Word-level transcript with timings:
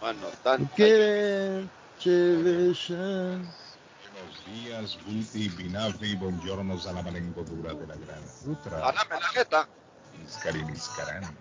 Bueno, 0.00 0.28
tan, 0.44 0.70
Buenos 0.74 1.70
días, 4.46 4.98
Guti, 5.04 5.48
Binafi, 5.48 6.14
buongiorno, 6.14 6.78
salamalengo 6.78 7.42
dura 7.42 7.74
de 7.74 7.86
la 7.86 7.96
gran 7.96 8.22
Utra. 8.46 8.88
Háblame 8.88 9.20
la 9.20 9.28
jeta. 9.28 9.68
Iscarín, 10.24 10.70
Iscarán. 10.70 11.36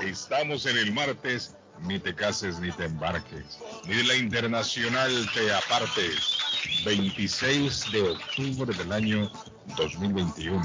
Estamos 0.00 0.66
en 0.66 0.78
el 0.78 0.92
martes, 0.92 1.54
ni 1.80 1.98
te 1.98 2.14
cases 2.14 2.60
ni 2.60 2.72
te 2.72 2.86
embarques, 2.86 3.58
ni 3.86 3.96
de 3.96 4.04
la 4.04 4.16
internacional 4.16 5.12
te 5.34 5.52
apartes. 5.52 6.38
26 6.84 7.92
de 7.92 8.10
octubre 8.10 8.74
del 8.74 8.92
año 8.92 9.30
2021. 9.76 10.62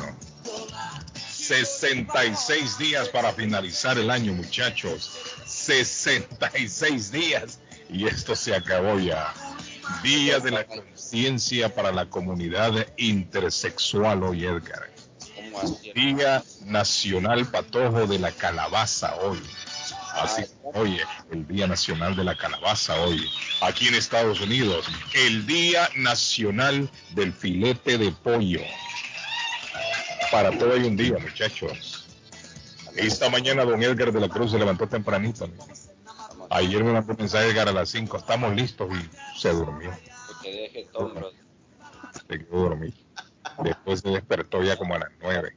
66 1.49 2.77
días 2.77 3.09
para 3.09 3.33
finalizar 3.33 3.97
el 3.97 4.11
año, 4.11 4.33
muchachos. 4.33 5.17
66 5.47 7.11
días. 7.11 7.59
Y 7.89 8.05
esto 8.05 8.35
se 8.35 8.53
acabó 8.53 8.99
ya. 8.99 9.33
Día 10.03 10.39
de 10.39 10.51
la 10.51 10.63
conciencia 10.63 11.73
para 11.73 11.91
la 11.91 12.05
comunidad 12.05 12.85
intersexual 12.97 14.21
hoy, 14.21 14.45
Edgar. 14.45 14.91
Día 15.95 16.43
Nacional 16.65 17.47
Patojo 17.47 18.05
de 18.05 18.19
la 18.19 18.31
Calabaza 18.31 19.15
hoy. 19.15 19.41
Así, 20.21 20.43
oye, 20.75 21.01
el 21.31 21.47
Día 21.47 21.65
Nacional 21.65 22.15
de 22.15 22.25
la 22.25 22.37
Calabaza 22.37 22.95
hoy. 23.01 23.27
Aquí 23.61 23.87
en 23.87 23.95
Estados 23.95 24.39
Unidos, 24.39 24.85
el 25.15 25.47
Día 25.47 25.89
Nacional 25.95 26.91
del 27.15 27.33
Filete 27.33 27.97
de 27.97 28.11
Pollo. 28.11 28.61
Para 30.31 30.57
todo 30.57 30.73
hay 30.73 30.83
un 30.83 30.95
día, 30.95 31.17
muchachos. 31.17 32.05
Esta 32.95 33.29
mañana 33.29 33.65
don 33.65 33.81
Edgar 33.81 34.11
de 34.11 34.19
la 34.19 34.29
Cruz 34.29 34.51
se 34.51 34.59
levantó 34.59 34.87
tempranito. 34.87 35.45
amigo. 35.45 35.65
Ayer 36.49 36.83
me 36.83 36.93
mandó 36.93 37.13
un 37.13 37.17
mensaje 37.19 37.49
Edgar 37.49 37.69
a 37.69 37.71
las 37.71 37.89
5, 37.89 38.17
estamos 38.17 38.55
listos 38.55 38.89
y 38.91 39.39
se 39.39 39.49
durmió. 39.51 39.91
Se 40.41 40.69
quedó 42.27 42.59
dormido. 42.61 42.93
Después 43.63 44.01
se 44.01 44.09
despertó 44.09 44.63
ya 44.63 44.77
como 44.77 44.95
a 44.95 44.99
las 44.99 45.09
9. 45.19 45.55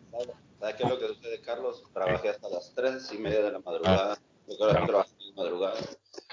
¿Sabes 0.61 0.77
qué 0.77 0.83
es 0.85 0.89
lo 0.89 0.99
que 0.99 1.09
sucede, 1.09 1.41
Carlos? 1.41 1.83
Trabajé 1.93 2.29
hasta 2.31 2.49
las 2.49 2.73
3 2.75 3.13
y 3.13 3.19
media 3.19 3.43
de 3.43 3.53
la 3.53 3.59
madrugada. 3.59 4.19
Porque 4.47 4.63
ahora 4.63 4.87
trabajé 4.87 5.11
en 5.19 5.29
la 5.29 5.43
madrugada. 5.43 5.81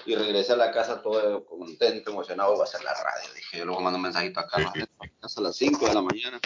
Y 0.05 0.15
regresé 0.15 0.53
a 0.53 0.57
la 0.57 0.71
casa 0.71 1.01
todo 1.01 1.45
contento, 1.45 2.11
emocionado. 2.11 2.51
Voy 2.53 2.61
a 2.61 2.63
hacer 2.63 2.83
la 2.83 2.93
radio. 2.93 3.33
Dije, 3.33 3.57
yo 3.57 3.65
luego 3.65 3.81
mando 3.81 3.97
un 3.97 4.03
mensajito 4.03 4.39
a 4.39 4.47
Carlos. 4.47 4.71
Sí, 4.75 4.81
sí, 4.81 5.09
casa 5.19 5.39
a 5.39 5.43
las 5.43 5.55
5 5.55 5.87
de 5.87 5.93
la 5.93 6.01
mañana. 6.01 6.39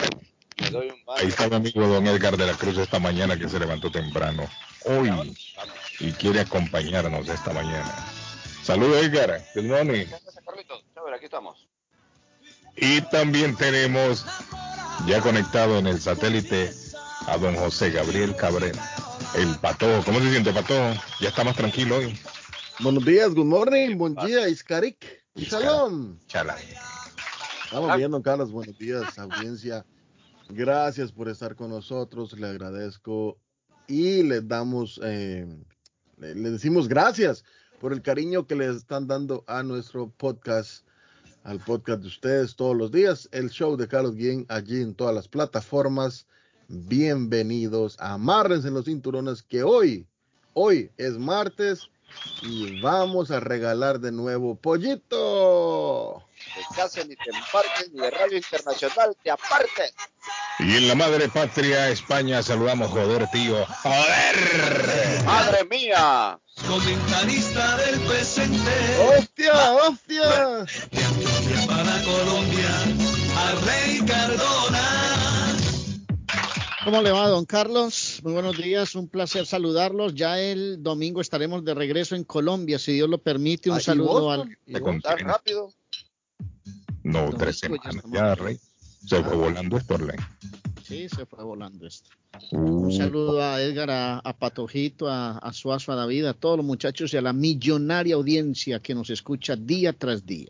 Doy 0.74 0.90
un 0.90 1.04
baño. 1.04 1.20
Ahí 1.20 1.28
está 1.28 1.48
mi 1.48 1.54
amigo 1.54 1.86
don 1.86 2.04
Edgar 2.08 2.36
de 2.36 2.46
la 2.46 2.54
Cruz 2.54 2.76
esta 2.78 2.98
mañana 2.98 3.38
que 3.38 3.48
se 3.48 3.60
levantó 3.60 3.92
temprano. 3.92 4.48
Hoy. 4.84 5.36
y 6.00 6.10
quiere 6.12 6.40
acompañarnos 6.40 7.28
esta 7.28 7.52
mañana. 7.52 7.94
Saludos 8.64 9.04
Edgar, 9.04 9.40
good 9.54 9.66
morning. 9.66 10.06
Aquí 11.14 11.26
estamos. 11.26 11.68
Y 12.76 13.00
también 13.02 13.54
tenemos 13.56 14.26
ya 15.06 15.20
conectado 15.20 15.78
en 15.78 15.86
el 15.86 16.00
satélite 16.00 16.72
a 17.28 17.38
don 17.38 17.54
José 17.54 17.90
Gabriel 17.90 18.34
Cabrera, 18.34 18.82
el 19.36 19.56
patojo. 19.60 20.04
¿Cómo 20.04 20.18
se 20.18 20.30
siente 20.32 20.52
patojo? 20.52 21.00
Ya 21.20 21.28
está 21.28 21.44
más 21.44 21.54
tranquilo 21.54 21.98
hoy. 21.98 22.18
Buenos 22.80 23.04
días, 23.04 23.32
good 23.32 23.44
morning, 23.44 23.96
buen 23.96 24.16
día, 24.16 24.48
Iskarik. 24.48 25.22
Shalom. 25.36 26.18
Chala. 26.26 26.56
Estamos 27.64 27.96
viendo, 27.96 28.20
Carlos, 28.22 28.50
buenos 28.50 28.76
días, 28.76 29.16
audiencia. 29.20 29.84
Gracias 30.50 31.10
por 31.10 31.28
estar 31.28 31.56
con 31.56 31.70
nosotros, 31.70 32.38
le 32.38 32.46
agradezco 32.46 33.38
y 33.86 34.22
les 34.22 34.46
damos, 34.46 35.00
eh, 35.02 35.46
le, 36.18 36.34
decimos 36.34 36.86
gracias 36.86 37.44
por 37.80 37.92
el 37.92 38.02
cariño 38.02 38.46
que 38.46 38.54
le 38.54 38.68
están 38.70 39.06
dando 39.06 39.42
a 39.46 39.62
nuestro 39.62 40.10
podcast, 40.10 40.86
al 41.44 41.60
podcast 41.60 42.02
de 42.02 42.08
ustedes 42.08 42.56
todos 42.56 42.76
los 42.76 42.92
días, 42.92 43.28
el 43.32 43.48
show 43.48 43.76
de 43.76 43.88
Carlos 43.88 44.16
Guillén 44.16 44.44
allí 44.48 44.82
en 44.82 44.94
todas 44.94 45.14
las 45.14 45.28
plataformas. 45.28 46.26
Bienvenidos, 46.68 47.96
amárrense 47.98 48.70
los 48.70 48.84
cinturones 48.84 49.42
que 49.42 49.62
hoy, 49.62 50.06
hoy 50.52 50.90
es 50.98 51.18
martes 51.18 51.90
y 52.42 52.80
vamos 52.80 53.30
a 53.30 53.40
regalar 53.40 53.98
de 53.98 54.12
nuevo 54.12 54.56
pollito. 54.56 55.43
Te 56.54 56.60
cases 56.76 57.08
ni 57.08 57.16
te 57.16 57.30
embarques 57.30 57.90
ni 57.92 58.00
de 58.00 58.10
Radio 58.10 58.36
Internacional 58.36 59.16
te 59.22 59.30
apartes. 59.30 59.92
Y 60.60 60.76
en 60.76 60.88
la 60.88 60.94
madre 60.94 61.28
patria, 61.28 61.88
España, 61.90 62.42
saludamos, 62.42 62.90
joder, 62.90 63.28
tío. 63.30 63.66
¡Joder! 63.66 65.24
¡Madre 65.24 65.64
mía! 65.64 66.38
Comentarista 66.68 67.76
del 67.78 68.00
presente. 68.00 68.70
¡Hostia, 69.18 69.72
hostia! 69.72 70.66
Para 71.66 72.02
Colombia, 72.04 72.70
a 73.36 73.54
Rey 73.66 73.98
Cardona. 74.06 75.56
¿Cómo 76.84 77.00
le 77.02 77.10
va, 77.10 77.28
don 77.28 77.46
Carlos? 77.46 78.20
Muy 78.22 78.34
buenos 78.34 78.56
días, 78.58 78.94
un 78.94 79.08
placer 79.08 79.46
saludarlos. 79.46 80.14
Ya 80.14 80.38
el 80.38 80.82
domingo 80.82 81.20
estaremos 81.20 81.64
de 81.64 81.74
regreso 81.74 82.14
en 82.14 82.24
Colombia, 82.24 82.78
si 82.78 82.92
Dios 82.92 83.08
lo 83.08 83.18
permite. 83.18 83.70
Un 83.70 83.76
Ah, 83.76 83.80
¿y 83.80 83.84
saludo 83.84 84.20
Boston? 84.20 84.40
al... 84.50 84.58
¿Y 84.66 84.72
Te 85.00 85.24
rápido? 85.24 85.72
No, 87.04 87.20
Domingo 87.20 87.38
tres 87.38 87.60
ya 87.60 87.68
semanas. 87.68 88.04
Ya, 88.12 88.32
aquí. 88.32 88.42
Rey. 88.42 88.60
Se 89.06 89.22
fue 89.22 89.36
volando 89.36 89.76
esto, 89.76 89.96
Rey. 89.98 90.18
Sí, 90.82 91.08
se 91.08 91.26
fue 91.26 91.44
volando 91.44 91.86
esto. 91.86 92.10
Uh, 92.50 92.56
Un 92.86 92.92
saludo 92.92 93.42
a 93.42 93.60
Edgar, 93.62 93.90
a, 93.90 94.18
a 94.18 94.36
Patojito, 94.36 95.08
a, 95.08 95.38
a 95.38 95.52
Suazo, 95.52 95.92
a 95.92 95.94
David, 95.94 96.24
a 96.26 96.34
todos 96.34 96.56
los 96.56 96.66
muchachos 96.66 97.12
y 97.14 97.16
a 97.16 97.22
la 97.22 97.32
millonaria 97.32 98.16
audiencia 98.16 98.80
que 98.80 98.94
nos 98.94 99.10
escucha 99.10 99.54
día 99.56 99.92
tras 99.92 100.26
día. 100.26 100.48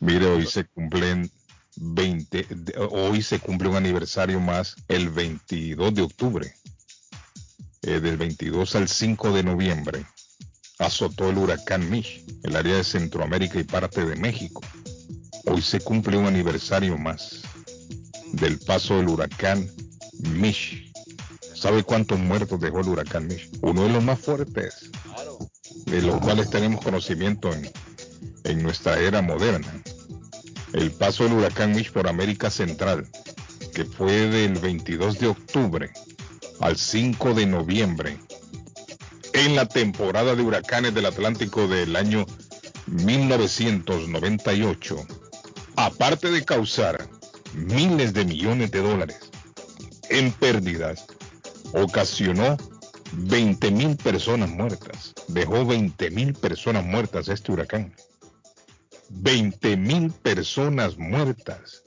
Mire, 0.00 0.26
hoy 0.26 0.46
se 0.46 0.64
cumplen 0.64 1.30
20, 1.76 2.46
de- 2.48 2.74
hoy 2.90 3.20
se 3.22 3.38
cumple 3.40 3.68
un 3.68 3.76
aniversario 3.76 4.40
más, 4.40 4.76
el 4.88 5.10
22 5.10 5.94
de 5.94 6.02
octubre. 6.02 6.54
Eh, 7.82 8.00
del 8.00 8.16
22 8.16 8.76
al 8.76 8.88
5 8.88 9.32
de 9.32 9.42
noviembre 9.42 10.06
azotó 10.78 11.28
el 11.28 11.36
huracán 11.38 11.90
Mish, 11.90 12.24
el 12.44 12.56
área 12.56 12.76
de 12.76 12.84
Centroamérica 12.84 13.60
y 13.60 13.64
parte 13.64 14.04
de 14.06 14.16
México. 14.16 14.62
Hoy 15.46 15.62
se 15.62 15.80
cumple 15.80 16.16
un 16.16 16.26
aniversario 16.26 16.96
más 16.96 17.42
del 18.32 18.58
paso 18.58 18.96
del 18.96 19.08
huracán 19.08 19.68
Mish. 20.30 20.92
¿Sabe 21.54 21.82
cuántos 21.82 22.18
muertos 22.18 22.60
dejó 22.60 22.80
el 22.80 22.88
huracán 22.88 23.26
Mish? 23.26 23.50
Uno 23.60 23.84
de 23.84 23.90
los 23.90 24.02
más 24.02 24.20
fuertes, 24.20 24.90
de 25.86 26.02
los 26.02 26.18
cuales 26.20 26.50
tenemos 26.50 26.82
conocimiento 26.82 27.52
en, 27.52 27.70
en 28.44 28.62
nuestra 28.62 28.98
era 28.98 29.22
moderna. 29.22 29.82
El 30.72 30.90
paso 30.90 31.24
del 31.24 31.34
huracán 31.34 31.72
Mish 31.72 31.92
por 31.92 32.08
América 32.08 32.50
Central, 32.50 33.06
que 33.74 33.84
fue 33.84 34.28
del 34.28 34.58
22 34.58 35.18
de 35.18 35.28
octubre 35.28 35.90
al 36.60 36.76
5 36.76 37.34
de 37.34 37.46
noviembre, 37.46 38.18
en 39.34 39.56
la 39.56 39.66
temporada 39.66 40.34
de 40.34 40.42
huracanes 40.42 40.94
del 40.94 41.06
Atlántico 41.06 41.68
del 41.68 41.96
año 41.96 42.24
1998, 42.86 45.06
aparte 45.76 46.30
de 46.30 46.44
causar 46.44 47.08
miles 47.54 48.12
de 48.12 48.24
millones 48.24 48.70
de 48.70 48.80
dólares 48.80 49.30
en 50.10 50.32
pérdidas, 50.32 51.06
ocasionó 51.72 52.56
20 53.12 53.70
mil 53.70 53.96
personas 53.96 54.50
muertas. 54.50 55.14
Dejó 55.28 55.64
20 55.64 56.10
mil 56.10 56.34
personas 56.34 56.84
muertas 56.84 57.28
este 57.28 57.52
huracán. 57.52 57.94
20 59.10 59.76
mil 59.76 60.10
personas 60.10 60.96
muertas. 60.98 61.82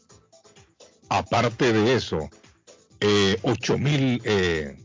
Aparte 1.10 1.74
de 1.74 1.96
eso, 1.96 2.30
eh, 3.00 3.38
8 3.44 3.78
mil 3.78 4.22
eh, 4.24 4.78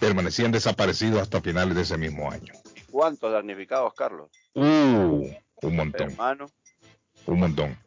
permanecían 0.00 0.52
desaparecidos 0.52 1.20
hasta 1.20 1.40
finales 1.40 1.76
de 1.76 1.82
ese 1.82 1.98
mismo 1.98 2.30
año. 2.30 2.52
¿Y 2.74 2.80
cuántos 2.90 3.32
damnificados, 3.32 3.92
Carlos? 3.94 4.30
Uh, 4.54 5.28
un 5.62 5.76
montón, 5.76 6.10
Hermano. 6.10 6.46
un 7.26 7.40
montón. 7.40 7.78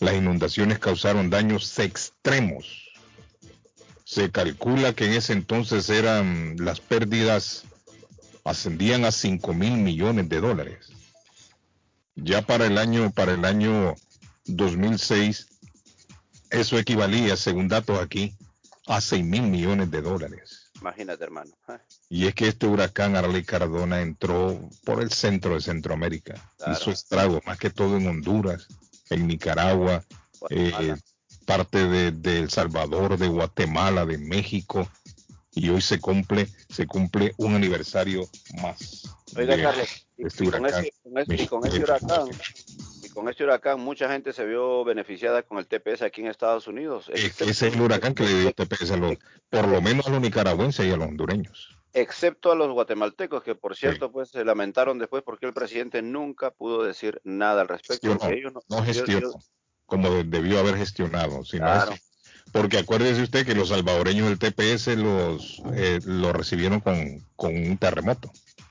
Las 0.00 0.14
inundaciones 0.14 0.78
causaron 0.78 1.30
daños 1.30 1.78
extremos. 1.78 2.90
Se 4.04 4.30
calcula 4.30 4.94
que 4.94 5.06
en 5.06 5.12
ese 5.12 5.34
entonces 5.34 5.88
eran 5.90 6.56
las 6.58 6.80
pérdidas 6.80 7.64
ascendían 8.44 9.04
a 9.04 9.12
5 9.12 9.54
mil 9.54 9.74
millones 9.74 10.28
de 10.28 10.40
dólares. 10.40 10.88
Ya 12.16 12.42
para 12.42 12.66
el 12.66 12.78
año 12.78 13.10
para 13.12 13.32
el 13.32 13.44
año 13.44 13.94
2006 14.46 15.46
eso 16.50 16.78
equivalía, 16.78 17.36
según 17.36 17.68
datos 17.68 18.00
aquí, 18.00 18.34
a 18.86 19.00
6 19.00 19.24
mil 19.24 19.42
millones 19.42 19.90
de 19.90 20.02
dólares. 20.02 20.72
Imagínate, 20.80 21.22
hermano. 21.22 21.52
Ah, 21.68 21.80
Y 22.08 22.26
es 22.26 22.34
que 22.34 22.48
este 22.48 22.66
huracán 22.66 23.14
Arley 23.14 23.44
Cardona 23.44 24.00
entró 24.00 24.68
por 24.84 25.00
el 25.02 25.12
centro 25.12 25.54
de 25.54 25.60
Centroamérica. 25.60 26.52
Claro. 26.56 26.72
Hizo 26.72 26.90
estragos, 26.90 27.42
más 27.46 27.58
que 27.58 27.70
todo 27.70 27.98
en 27.98 28.08
Honduras, 28.08 28.66
en 29.10 29.26
Nicaragua, 29.26 30.04
eh, 30.48 30.94
parte 31.44 31.86
de, 31.86 32.12
de 32.12 32.38
El 32.38 32.50
Salvador, 32.50 33.18
de 33.18 33.28
Guatemala, 33.28 34.06
de 34.06 34.18
México. 34.18 34.88
Y 35.52 35.68
hoy 35.68 35.80
se 35.80 35.98
cumple, 35.98 36.46
se 36.68 36.86
cumple 36.86 37.34
un 37.36 37.56
aniversario 37.56 38.22
más 38.62 39.02
Oiga, 39.36 39.56
de 39.56 39.62
Carlos, 39.64 40.06
y- 40.16 40.26
este 40.26 40.44
y 40.44 40.48
con 40.48 40.66
ese, 40.66 40.92
este, 41.16 41.42
y 41.42 41.46
con 41.48 41.66
este 41.66 41.80
huracán, 41.80 42.28
y 43.02 43.08
con 43.08 43.28
este 43.28 43.42
huracán, 43.44 43.80
mucha 43.80 44.08
gente 44.08 44.32
se 44.32 44.46
vio 44.46 44.84
beneficiada 44.84 45.42
con 45.42 45.58
el 45.58 45.66
TPS 45.66 46.02
aquí 46.02 46.20
en 46.20 46.28
Estados 46.28 46.68
Unidos. 46.68 47.10
Es- 47.12 47.40
Ese 47.40 47.50
es 47.50 47.62
el 47.74 47.80
huracán 47.80 48.14
que 48.14 48.22
le 48.22 48.40
dio 48.42 48.52
TPS 48.52 48.92
a 48.92 48.96
los, 48.96 49.16
por 49.48 49.66
lo 49.66 49.82
menos 49.82 50.06
a 50.06 50.10
los 50.10 50.20
nicaragüenses 50.20 50.86
y 50.86 50.92
a 50.92 50.96
los 50.96 51.08
hondureños. 51.08 51.76
Excepto 51.92 52.52
a 52.52 52.54
los 52.54 52.70
guatemaltecos, 52.72 53.42
que 53.42 53.54
por 53.54 53.76
cierto, 53.76 54.10
pues 54.12 54.30
se 54.30 54.44
lamentaron 54.44 54.98
después 54.98 55.22
porque 55.22 55.46
el 55.46 55.52
presidente 55.52 56.02
nunca 56.02 56.50
pudo 56.50 56.82
decir 56.84 57.20
nada 57.24 57.62
al 57.62 57.68
respecto. 57.68 58.08
Gestionó, 58.08 58.34
ellos 58.34 58.52
no- 58.68 58.82
gestionó 58.82 59.18
ellos- 59.18 59.50
como 59.86 60.10
de- 60.10 60.24
debió 60.24 60.60
haber 60.60 60.76
gestionado. 60.76 61.44
sino 61.44 61.64
Claro. 61.64 61.94
Porque 62.52 62.78
acuérdese 62.78 63.22
usted 63.22 63.46
que 63.46 63.54
los 63.54 63.68
salvadoreños 63.68 64.28
del 64.28 64.38
TPS 64.38 64.96
los, 64.96 65.62
eh, 65.74 66.00
lo 66.04 66.32
recibieron 66.32 66.80
con, 66.80 67.24
con 67.36 67.54
un 67.56 67.76
terremoto. 67.78 68.30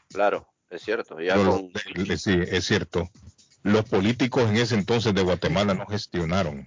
claro, 0.10 0.48
es 0.69 0.81
cierto. 0.81 1.19
Ya 1.22 1.36
con- 1.36 1.72
sí, 2.18 2.39
es 2.48 2.65
cierto. 2.65 3.10
Los 3.63 3.86
políticos 3.86 4.50
en 4.50 4.57
ese 4.57 4.75
entonces 4.75 5.13
de 5.13 5.22
Guatemala 5.22 5.74
no 5.74 5.86
gestionaron 5.86 6.65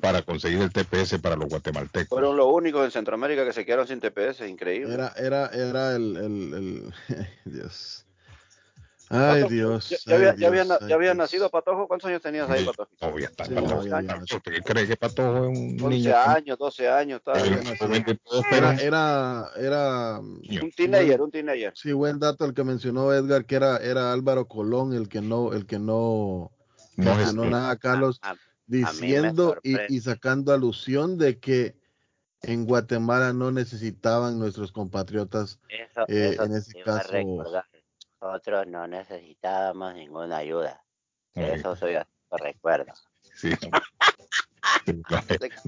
para 0.00 0.22
conseguir 0.22 0.60
el 0.60 0.72
TPS 0.72 1.18
para 1.20 1.36
los 1.36 1.48
guatemaltecos. 1.48 2.08
fueron 2.08 2.36
los 2.36 2.46
únicos 2.52 2.84
en 2.84 2.90
Centroamérica 2.90 3.44
que 3.44 3.52
se 3.52 3.64
quedaron 3.64 3.86
sin 3.86 4.00
TPS, 4.00 4.48
increíble. 4.48 4.94
Era, 4.94 5.12
era, 5.16 5.46
era 5.48 5.96
el, 5.96 6.16
el, 6.16 6.54
el- 6.54 6.94
Dios. 7.44 8.04
Ay, 9.10 9.42
Patojo, 9.42 9.54
Dios. 9.54 9.88
¿Ya, 9.88 9.96
ya 10.06 10.14
había, 10.16 10.30
ay, 10.32 10.36
ya 10.38 10.48
había, 10.48 10.64
Dios, 10.64 10.92
había 10.92 11.14
nacido 11.14 11.50
Patojo? 11.50 11.88
¿Cuántos 11.88 12.10
años 12.10 12.20
tenías 12.20 12.48
ahí, 12.50 12.64
Patojo? 12.66 12.90
todavía 12.98 13.26
está 13.28 13.44
Sí, 13.46 13.54
Patojo. 13.54 13.72
todavía 13.72 13.96
había 13.96 14.16
nacido. 14.16 14.36
¿Usted 14.36 14.62
cree 14.64 14.86
que 14.86 14.96
Patojo 14.96 15.36
es 15.44 15.48
un 15.48 15.82
11 15.82 15.88
niño? 15.88 16.14
años, 16.16 16.58
12 16.58 16.88
años, 16.90 17.18
estaba 17.18 17.38
todos, 17.78 18.44
Era, 18.52 18.74
era, 18.74 19.50
era. 19.56 20.18
Un 20.20 20.72
teenager, 20.76 21.22
un 21.22 21.30
teenager. 21.30 21.72
sí, 21.74 21.92
buen 21.92 22.18
dato 22.18 22.44
el 22.44 22.52
que 22.52 22.64
mencionó 22.64 23.12
Edgar, 23.14 23.46
que 23.46 23.56
era, 23.56 23.78
era 23.78 24.12
Álvaro 24.12 24.46
Colón 24.46 24.92
el 24.92 25.08
que 25.08 25.22
no, 25.22 25.52
el 25.54 25.64
que 25.64 25.78
no 25.78 26.50
no 26.96 27.14
gestionó. 27.16 27.44
nada, 27.46 27.76
Carlos, 27.76 28.18
A- 28.22 28.32
a- 28.32 28.36
diciendo 28.68 29.56
y, 29.64 29.76
y 29.88 30.00
sacando 30.00 30.52
alusión 30.52 31.18
de 31.18 31.38
que 31.40 31.74
en 32.42 32.66
Guatemala 32.66 33.32
no 33.32 33.50
necesitaban 33.50 34.38
nuestros 34.38 34.70
compatriotas 34.70 35.58
Eso, 35.68 36.02
Eh, 36.06 36.30
eso 36.34 36.44
en 36.44 36.54
ese 36.54 36.80
caso-. 36.84 37.12
Nosotros 38.20 38.66
no 38.68 38.86
necesitábamos 38.86 39.94
ninguna 39.94 40.36
ayuda. 40.38 40.84
Eso 41.34 41.74
soy 41.74 41.94
yo, 41.94 42.00
lo 42.30 42.36
recuerdo. 42.38 42.92
Sí. 43.34 43.50
No, 44.86 45.20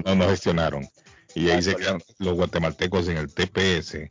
no, 0.05 0.15
no 0.25 0.29
gestionaron. 0.31 0.89
Y 1.35 1.51
ahí 1.51 1.63
se 1.63 1.77
quedan 1.77 2.01
los 2.19 2.35
guatemaltecos 2.35 3.07
en 3.09 3.19
el 3.19 3.33
TPS. 3.33 4.09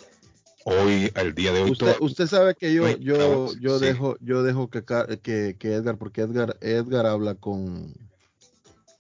Hoy, 0.66 1.12
al 1.16 1.34
día 1.34 1.52
de 1.52 1.64
hoy, 1.64 1.72
Usted, 1.72 1.94
todo- 1.96 2.06
usted 2.06 2.28
sabe 2.28 2.54
que 2.54 2.74
yo, 2.74 2.88
yo, 2.98 3.52
yo 3.60 3.80
sí. 3.80 3.86
dejo, 3.86 4.18
yo 4.20 4.44
dejo 4.44 4.70
que, 4.70 4.86
Ca- 4.86 5.08
que, 5.18 5.56
que 5.58 5.74
Edgar, 5.74 5.98
porque 5.98 6.22
Edgar, 6.22 6.58
Edgar 6.62 7.08
habla 7.08 7.34
con, 7.36 7.94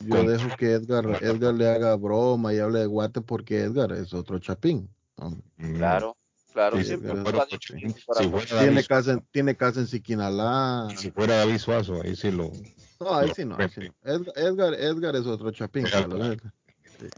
yo 0.06 0.16
Con- 0.18 0.28
dejo 0.28 0.56
que 0.58 0.72
Edgar, 0.74 1.06
Edgar 1.22 1.54
le 1.54 1.68
haga 1.70 1.96
broma 1.96 2.54
y 2.54 2.60
hable 2.60 2.80
de 2.80 2.86
Guate 2.86 3.22
porque 3.22 3.62
Edgar 3.64 3.92
es 3.92 4.14
otro 4.14 4.40
chapín. 4.40 4.90
Mm, 5.18 5.76
Claro, 5.76 6.16
claro. 6.54 6.78
sí, 6.78 6.86
siempre 6.86 7.12
si 7.18 8.30
fuera 8.30 8.60
Tiene 8.62 8.84
casa, 8.86 9.12
en- 9.14 9.28
tiene 9.32 9.56
casa 9.58 9.82
en 9.82 9.88
Siquinalá. 9.88 10.88
si 10.96 11.12
fuera 11.12 11.36
David 11.38 11.58
Suazo, 11.58 12.02
ahí 12.02 12.16
sí 12.16 12.32
lo. 12.32 12.52
No, 13.02 13.16
ahí 13.16 13.28
lo 13.28 13.34
sí 13.36 13.46
no, 13.46 13.58
ahí 13.58 13.70
sí. 13.70 13.82
Edgar, 14.04 14.34
Edgar, 14.38 14.74
Edgar 14.76 15.16
es 15.18 15.26
otro 15.26 15.52
chapín. 15.52 15.84
Claro. 15.84 16.18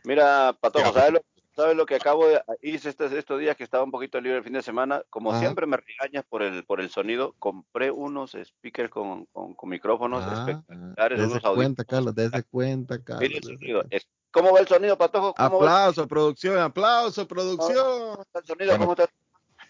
Mira, 0.04 0.56
Patojo. 0.60 0.94
¿sabes 0.94 1.14
lo, 1.14 1.22
sabes 1.62 1.76
lo 1.78 1.86
que 1.86 1.96
acabo 1.96 2.28
de 2.28 2.42
hice 2.62 2.90
estos, 2.90 3.12
estos 3.12 3.40
días 3.40 3.56
que 3.56 3.64
estaba 3.64 3.84
un 3.84 3.92
poquito 3.92 4.20
libre 4.20 4.38
el 4.40 4.44
fin 4.44 4.54
de 4.54 4.62
semana? 4.62 5.04
Como 5.10 5.32
Ajá. 5.32 5.40
siempre 5.40 5.66
me 5.66 5.78
regañas 5.78 6.24
por 6.28 6.42
el 6.44 6.64
por 6.66 6.82
el 6.82 6.90
sonido, 6.90 7.36
compré 7.40 7.92
unos 7.92 8.32
speakers 8.44 8.90
con, 8.90 9.26
con, 9.28 9.54
con 9.54 9.70
micrófonos 9.70 10.24
Ah, 10.28 10.34
espectaculares, 10.34 11.20
Dese 11.20 11.32
unos 11.32 11.56
cuenta. 11.56 11.84
Carlos, 11.84 12.16
dese 12.16 12.44
cuenta, 12.44 13.04
Carlos. 13.04 13.30
El 13.34 13.44
sonido. 13.44 13.84
¿Cómo 14.32 14.54
va 14.54 14.60
el 14.62 14.68
sonido, 14.68 14.98
Patojo? 14.98 15.34
¿Cómo 15.34 15.58
Aplauso, 15.58 16.08
producción, 16.08 16.58
aplauso, 16.58 17.28
producción. 17.28 18.18
va 18.18 18.40
el 18.40 18.46
sonido? 18.46 18.78
¿Cómo 18.78 18.92
está? 18.94 19.10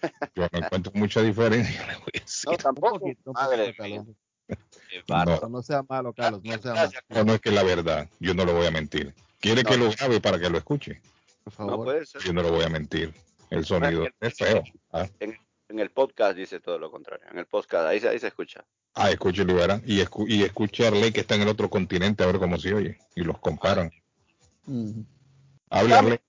Yo 0.36 0.48
no 0.52 0.60
encuentro 0.60 0.92
mucha 0.96 1.22
diferencia. 1.22 1.82
No, 2.46 2.58
tampoco. 2.58 3.00
Poquito, 3.00 3.34
Madre 3.34 3.76
mía. 3.80 4.04
No, 5.08 5.50
no 5.50 5.62
sea 5.62 5.84
malo, 5.88 6.14
Carlos, 6.14 6.42
no 6.44 6.58
sea 6.62 6.74
malo. 6.74 6.92
No, 7.10 7.24
no 7.24 7.34
es 7.34 7.42
que 7.42 7.52
la 7.52 7.64
verdad, 7.64 8.10
yo 8.20 8.34
no 8.34 8.46
lo 8.46 8.54
voy 8.54 8.66
a 8.68 8.72
mentir. 8.72 9.14
Quiere 9.40 9.64
que 9.64 9.78
No. 9.78 9.86
lo 9.86 9.92
grabe 9.92 10.22
para 10.22 10.40
que 10.40 10.50
lo 10.50 10.58
escuche. 10.58 11.02
Por 11.44 11.66
No 11.66 11.84
puede 11.84 12.06
ser. 12.06 12.22
Yo 12.22 12.34
no 12.34 12.42
lo 12.44 12.52
voy 12.52 12.64
a 12.64 12.70
mentir. 12.70 13.14
El 13.50 13.66
sonido 13.66 14.08
es 14.20 14.34
feo. 14.36 14.64
Ah, 14.92 15.08
En 15.20 15.80
el 15.80 15.90
podcast 15.90 16.36
dice 16.38 16.60
todo 16.60 16.78
lo 16.78 16.92
contrario. 16.92 17.26
En 17.32 17.38
el 17.40 17.46
podcast, 17.46 17.86
ahí, 17.88 18.00
se- 18.00 18.10
ahí 18.10 18.20
se 18.20 18.28
escucha. 18.28 18.64
ah 18.94 19.10
escúchelo 19.10 19.54
y 19.54 19.56
verán. 19.56 19.82
Y, 19.86 20.02
escu 20.02 20.28
y 20.28 20.44
escuche 20.44 20.84
a 20.86 20.90
Arley 20.90 21.12
que 21.14 21.22
está 21.22 21.36
en 21.36 21.44
el 21.44 21.48
otro 21.48 21.70
continente 21.70 22.24
a 22.24 22.28
ver 22.28 22.40
cómo 22.40 22.58
se 22.58 22.74
oye. 22.74 22.98
Y 23.16 23.22
los 23.24 23.40
comparan. 23.40 23.90
Mm. 24.66 25.02
A 25.70 25.84
ver, 25.84 26.20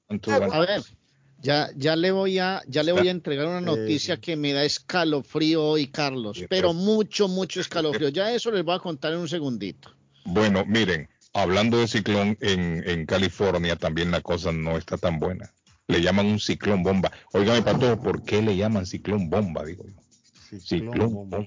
ya, 1.40 1.70
ya 1.76 1.96
le 1.96 2.12
voy 2.12 2.38
a, 2.38 2.62
ya 2.68 2.82
le 2.84 2.92
voy 2.92 3.08
a 3.08 3.10
entregar 3.10 3.46
una 3.46 3.58
Eh, 3.58 3.62
noticia 3.62 4.18
que 4.18 4.36
me 4.36 4.52
da 4.52 4.62
escalofrío 4.64 5.64
hoy, 5.64 5.88
Carlos, 5.88 6.38
pero 6.38 6.48
pero- 6.48 6.72
mucho, 6.72 7.26
mucho 7.28 7.60
escalofrío. 7.60 8.08
Ya 8.10 8.32
eso 8.32 8.50
les 8.52 8.64
voy 8.64 8.76
a 8.76 8.78
contar 8.78 9.12
en 9.12 9.18
un 9.18 9.28
segundito. 9.28 9.90
Bueno, 10.24 10.64
miren, 10.66 11.08
hablando 11.32 11.78
de 11.78 11.88
ciclón 11.88 12.36
en, 12.40 12.82
en 12.88 13.06
California, 13.06 13.76
también 13.76 14.10
la 14.10 14.20
cosa 14.20 14.52
no 14.52 14.76
está 14.76 14.96
tan 14.96 15.18
buena. 15.18 15.52
Le 15.88 16.00
llaman 16.00 16.26
un 16.26 16.40
ciclón 16.40 16.82
bomba. 16.82 17.10
Óigame, 17.32 17.62
Pato, 17.62 18.00
¿por 18.00 18.22
qué 18.22 18.40
le 18.40 18.56
llaman 18.56 18.86
ciclón 18.86 19.28
bomba? 19.28 19.64
Digo 19.64 19.84
yo. 19.86 20.60
Ciclón 20.60 21.12
bomba. 21.12 21.46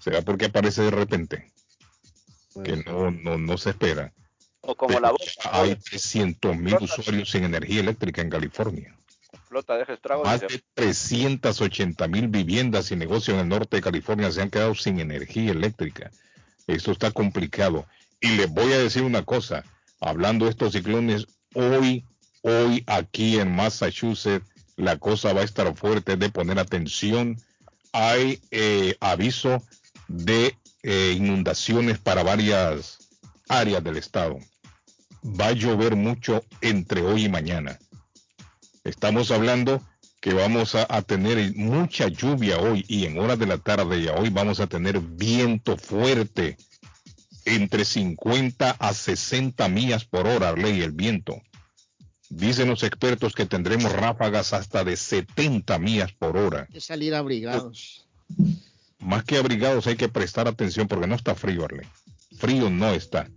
¿Será 0.00 0.22
porque 0.22 0.46
aparece 0.46 0.82
de 0.82 0.90
repente? 0.90 1.52
Que 2.64 2.76
no, 2.76 3.10
no, 3.10 3.38
no 3.38 3.56
se 3.56 3.70
espera. 3.70 4.12
O 4.60 4.74
como 4.74 5.00
la 5.00 5.10
voz. 5.10 5.38
Hay 5.50 5.76
300 5.76 6.56
mil 6.56 6.76
usuarios 6.76 7.30
sin 7.30 7.44
energía 7.44 7.80
eléctrica 7.80 8.22
en 8.22 8.30
California. 8.30 8.96
Flota, 9.48 9.76
deja 9.76 9.92
estragos. 9.92 10.26
Más 10.26 10.40
de 10.40 10.62
380 10.74 12.08
mil 12.08 12.28
viviendas 12.28 12.90
y 12.90 12.96
negocios 12.96 13.34
en 13.34 13.42
el 13.42 13.48
norte 13.48 13.76
de 13.76 13.82
California 13.82 14.30
se 14.30 14.42
han 14.42 14.50
quedado 14.50 14.74
sin 14.74 14.98
energía 14.98 15.52
eléctrica. 15.52 16.10
Esto 16.66 16.92
está 16.92 17.10
complicado. 17.10 17.86
Y 18.22 18.28
les 18.36 18.48
voy 18.48 18.72
a 18.72 18.78
decir 18.78 19.02
una 19.02 19.24
cosa, 19.24 19.64
hablando 20.00 20.44
de 20.44 20.52
estos 20.52 20.72
ciclones, 20.72 21.26
hoy, 21.54 22.06
hoy 22.42 22.84
aquí 22.86 23.40
en 23.40 23.52
Massachusetts, 23.54 24.46
la 24.76 24.96
cosa 24.96 25.32
va 25.32 25.40
a 25.40 25.44
estar 25.44 25.76
fuerte, 25.76 26.16
de 26.16 26.30
poner 26.30 26.60
atención. 26.60 27.36
Hay 27.92 28.40
eh, 28.52 28.96
aviso 29.00 29.60
de 30.06 30.56
eh, 30.84 31.14
inundaciones 31.16 31.98
para 31.98 32.22
varias 32.22 33.10
áreas 33.48 33.82
del 33.82 33.96
estado. 33.96 34.38
Va 35.24 35.48
a 35.48 35.52
llover 35.52 35.96
mucho 35.96 36.44
entre 36.60 37.02
hoy 37.02 37.24
y 37.24 37.28
mañana. 37.28 37.76
Estamos 38.84 39.32
hablando 39.32 39.82
que 40.20 40.32
vamos 40.32 40.76
a, 40.76 40.86
a 40.88 41.02
tener 41.02 41.56
mucha 41.56 42.06
lluvia 42.06 42.60
hoy 42.60 42.84
y 42.86 43.04
en 43.04 43.18
horas 43.18 43.40
de 43.40 43.46
la 43.46 43.58
tarde 43.58 43.98
y 43.98 44.06
a 44.06 44.14
hoy 44.14 44.30
vamos 44.30 44.60
a 44.60 44.68
tener 44.68 45.00
viento 45.00 45.76
fuerte 45.76 46.56
entre 47.44 47.84
50 47.84 48.70
a 48.70 48.94
60 48.94 49.68
millas 49.68 50.04
por 50.04 50.26
hora, 50.26 50.52
ley 50.52 50.80
el 50.82 50.92
viento. 50.92 51.40
Dicen 52.28 52.68
los 52.68 52.82
expertos 52.82 53.34
que 53.34 53.46
tendremos 53.46 53.92
ráfagas 53.92 54.52
hasta 54.52 54.84
de 54.84 54.96
70 54.96 55.78
millas 55.78 56.12
por 56.12 56.36
hora. 56.36 56.66
Hay 56.68 56.74
que 56.74 56.80
salir 56.80 57.14
abrigados. 57.14 58.06
Más 58.98 59.24
que 59.24 59.36
abrigados 59.36 59.86
hay 59.86 59.96
que 59.96 60.08
prestar 60.08 60.48
atención 60.48 60.88
porque 60.88 61.06
no 61.06 61.14
está 61.14 61.34
frío, 61.34 61.64
Arley. 61.64 61.86
Frío 62.38 62.70
no 62.70 62.92
está. 62.92 63.28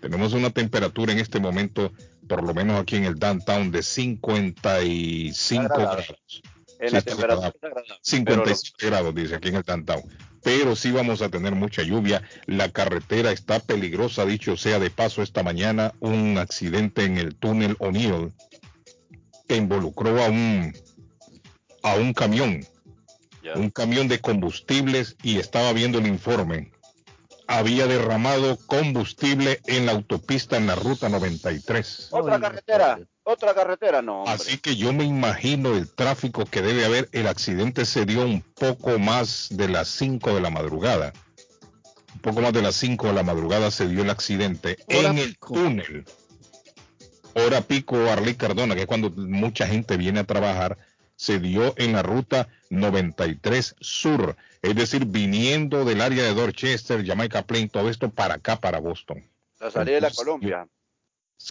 Tenemos 0.00 0.32
una 0.32 0.50
temperatura 0.50 1.12
en 1.12 1.18
este 1.18 1.40
momento, 1.40 1.92
por 2.28 2.42
lo 2.42 2.54
menos 2.54 2.80
aquí 2.80 2.96
en 2.96 3.04
el 3.04 3.16
downtown, 3.16 3.70
de 3.70 3.82
55 3.82 5.62
Agradable. 5.62 6.06
grados. 6.06 6.42
En 6.80 6.88
Sí, 6.88 6.92
la 6.92 6.98
está 6.98 7.10
temperatura 7.12 7.48
agradable. 7.48 7.58
agradable. 7.62 7.94
57 8.02 8.86
grados, 8.86 9.14
dice 9.14 9.34
aquí 9.36 9.48
en 9.48 9.56
el 9.56 9.62
downtown. 9.62 10.02
Pero 10.42 10.76
sí 10.76 10.92
vamos 10.92 11.20
a 11.22 11.28
tener 11.28 11.54
mucha 11.54 11.82
lluvia. 11.82 12.22
La 12.46 12.70
carretera 12.70 13.32
está 13.32 13.60
peligrosa, 13.60 14.24
dicho 14.24 14.56
sea 14.56 14.78
de 14.78 14.90
paso, 14.90 15.22
esta 15.22 15.42
mañana 15.42 15.92
un 16.00 16.38
accidente 16.38 17.04
en 17.04 17.18
el 17.18 17.34
túnel 17.36 17.76
O'Neill 17.80 18.32
que 19.48 19.56
involucró 19.56 20.22
a 20.22 20.28
un, 20.28 20.72
a 21.82 21.94
un 21.96 22.12
camión 22.12 22.60
un 23.56 23.70
camión 23.70 24.08
de 24.08 24.20
combustibles 24.20 25.16
y 25.22 25.38
estaba 25.38 25.72
viendo 25.72 25.98
el 25.98 26.06
informe. 26.06 26.70
Había 27.46 27.86
derramado 27.86 28.58
combustible 28.66 29.60
en 29.64 29.86
la 29.86 29.92
autopista 29.92 30.58
en 30.58 30.66
la 30.66 30.74
ruta 30.74 31.08
93. 31.08 32.08
Otra 32.10 32.38
carretera, 32.38 32.98
otra 33.28 33.54
carretera, 33.54 34.00
no. 34.00 34.20
Hombre. 34.20 34.32
Así 34.32 34.56
que 34.58 34.76
yo 34.76 34.92
me 34.92 35.04
imagino 35.04 35.74
el 35.76 35.90
tráfico 35.90 36.46
que 36.46 36.62
debe 36.62 36.84
haber. 36.84 37.08
El 37.12 37.26
accidente 37.26 37.84
se 37.84 38.06
dio 38.06 38.24
un 38.24 38.40
poco 38.40 38.98
más 38.98 39.48
de 39.50 39.68
las 39.68 39.88
5 39.88 40.34
de 40.34 40.40
la 40.40 40.50
madrugada. 40.50 41.12
Un 42.14 42.20
poco 42.20 42.40
más 42.40 42.52
de 42.54 42.62
las 42.62 42.74
5 42.76 43.08
de 43.08 43.12
la 43.12 43.22
madrugada 43.22 43.70
se 43.70 43.86
dio 43.86 44.02
el 44.02 44.10
accidente 44.10 44.78
Hora 44.88 45.10
en 45.10 45.18
el 45.18 45.38
túnel. 45.38 46.04
Hora 47.34 47.60
pico 47.60 47.96
Arley 48.10 48.34
Cardona, 48.34 48.74
que 48.74 48.80
es 48.82 48.86
cuando 48.86 49.10
mucha 49.10 49.66
gente 49.66 49.96
viene 49.96 50.20
a 50.20 50.24
trabajar. 50.24 50.78
se 51.14 51.38
dio 51.38 51.74
en 51.76 51.92
la 51.92 52.02
ruta 52.02 52.48
93 52.70 53.74
Sur, 53.80 54.36
es 54.62 54.74
decir, 54.74 55.04
viniendo 55.04 55.84
del 55.84 56.00
área 56.00 56.22
de 56.22 56.32
Dorchester, 56.32 57.04
Jamaica 57.04 57.42
Plain, 57.42 57.68
todo 57.68 57.90
esto 57.90 58.08
para 58.08 58.34
acá, 58.34 58.56
para 58.56 58.78
Boston. 58.78 59.24
La 59.60 59.70
salida 59.70 59.96
de 59.96 60.00
la 60.00 60.10
Colombia. 60.10 60.66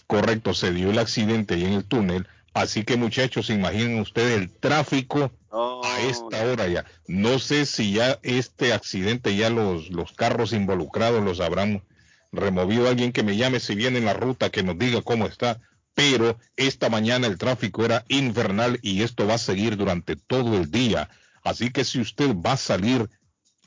Correcto, 0.06 0.54
se 0.54 0.72
dio 0.72 0.92
el 0.92 1.00
accidente 1.00 1.56
ahí 1.56 1.66
en 1.66 1.74
el 1.74 1.86
túnel. 1.86 2.28
Así 2.54 2.84
que 2.84 2.98
muchachos, 2.98 3.50
imaginen 3.50 4.00
ustedes 4.00 4.38
el 4.38 4.50
tráfico 4.50 5.32
a 5.52 6.00
esta 6.02 6.44
hora 6.46 6.68
ya. 6.68 6.86
No 7.08 7.40
sé 7.40 7.66
si 7.66 7.94
ya 7.94 8.20
este 8.24 8.74
accidente, 8.74 9.36
ya 9.36 9.50
los, 9.50 9.90
los 9.90 10.12
carros 10.14 10.54
involucrados 10.54 11.24
los 11.24 11.40
habrán 11.40 11.84
removido. 12.32 12.88
Alguien 12.88 13.12
que 13.12 13.24
me 13.24 13.38
llame 13.38 13.60
si 13.60 13.76
viene 13.76 14.00
en 14.00 14.06
la 14.06 14.14
ruta, 14.14 14.50
que 14.50 14.64
nos 14.64 14.78
diga 14.78 15.02
cómo 15.02 15.26
está. 15.26 15.62
Pero 15.94 16.38
esta 16.56 16.90
mañana 16.90 17.28
el 17.28 17.38
tráfico 17.38 17.86
era 17.86 18.06
infernal 18.08 18.80
y 18.82 19.04
esto 19.04 19.26
va 19.26 19.36
a 19.36 19.40
seguir 19.40 19.78
durante 19.78 20.16
todo 20.16 20.56
el 20.58 20.70
día. 20.70 21.10
Así 21.44 21.72
que 21.72 21.84
si 21.84 22.00
usted 22.00 22.36
va 22.36 22.54
a 22.54 22.58
salir, 22.58 23.10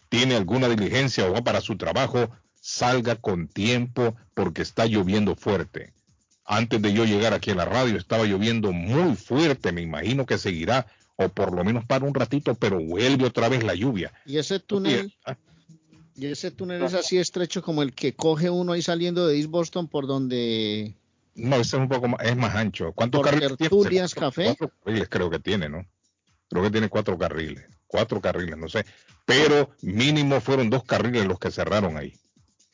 tiene 0.09 0.37
alguna 0.37 0.69
diligencia 0.69 1.27
o 1.27 1.33
va 1.33 1.43
para 1.43 1.61
su 1.61 1.77
trabajo, 1.77 2.31
salga 2.61 3.17
con 3.17 3.49
tiempo 3.49 4.17
porque 4.35 4.63
está 4.63 4.87
lloviendo 4.87 5.35
fuerte. 5.35 5.93
Antes 6.53 6.83
de 6.83 6.93
yo 6.93 7.05
llegar 7.05 7.33
aquí 7.33 7.53
a 7.53 7.55
la 7.55 7.65
radio 7.65 7.97
estaba 7.97 8.25
lloviendo 8.25 8.73
muy 8.73 9.15
fuerte, 9.15 9.71
me 9.71 9.83
imagino 9.83 10.27
que 10.27 10.37
seguirá 10.37 10.85
o 11.15 11.29
por 11.29 11.55
lo 11.55 11.63
menos 11.63 11.85
para 11.85 12.05
un 12.05 12.13
ratito, 12.13 12.57
pero 12.57 12.81
vuelve 12.81 13.25
otra 13.25 13.49
vez 13.49 13.63
la 13.63 13.77
lluvia. 13.77 14.13
Y 14.27 14.37
ese 14.37 14.59
túnel, 14.59 15.15
y 16.17 16.27
ese 16.27 16.51
túnel 16.51 16.83
es 16.83 16.95
así 16.95 17.19
estrecho 17.19 17.63
como 17.63 17.83
el 17.83 17.93
que 17.93 18.17
coge 18.17 18.51
uno 18.51 18.73
ahí 18.73 18.83
saliendo 18.83 19.29
de 19.29 19.39
East 19.39 19.49
Boston 19.49 19.87
por 19.87 20.09
donde 20.09 20.93
No, 21.37 21.55
ese 21.55 21.77
es 21.77 21.83
un 21.83 21.89
poco 21.89 22.09
más, 22.09 22.21
es 22.27 22.37
más 22.37 22.53
ancho. 22.57 22.91
¿Cuántos 22.95 23.21
Por 23.21 23.31
carriles 23.31 23.57
tiene? 23.57 24.09
Café. 24.09 24.47
Cuatro 24.47 24.73
carriles 24.85 25.09
creo 25.09 25.31
que 25.31 25.39
tiene, 25.39 25.69
¿no? 25.69 25.87
Creo 26.49 26.65
que 26.65 26.71
tiene 26.73 26.89
cuatro 26.89 27.17
carriles, 27.17 27.65
cuatro 27.87 28.21
carriles, 28.21 28.57
no 28.57 28.69
sé. 28.69 28.85
Pero 29.25 29.71
mínimo 29.83 30.41
fueron 30.41 30.69
dos 30.69 30.83
carriles 30.83 31.27
los 31.27 31.39
que 31.39 31.53
cerraron 31.53 31.97
ahí. 31.97 32.19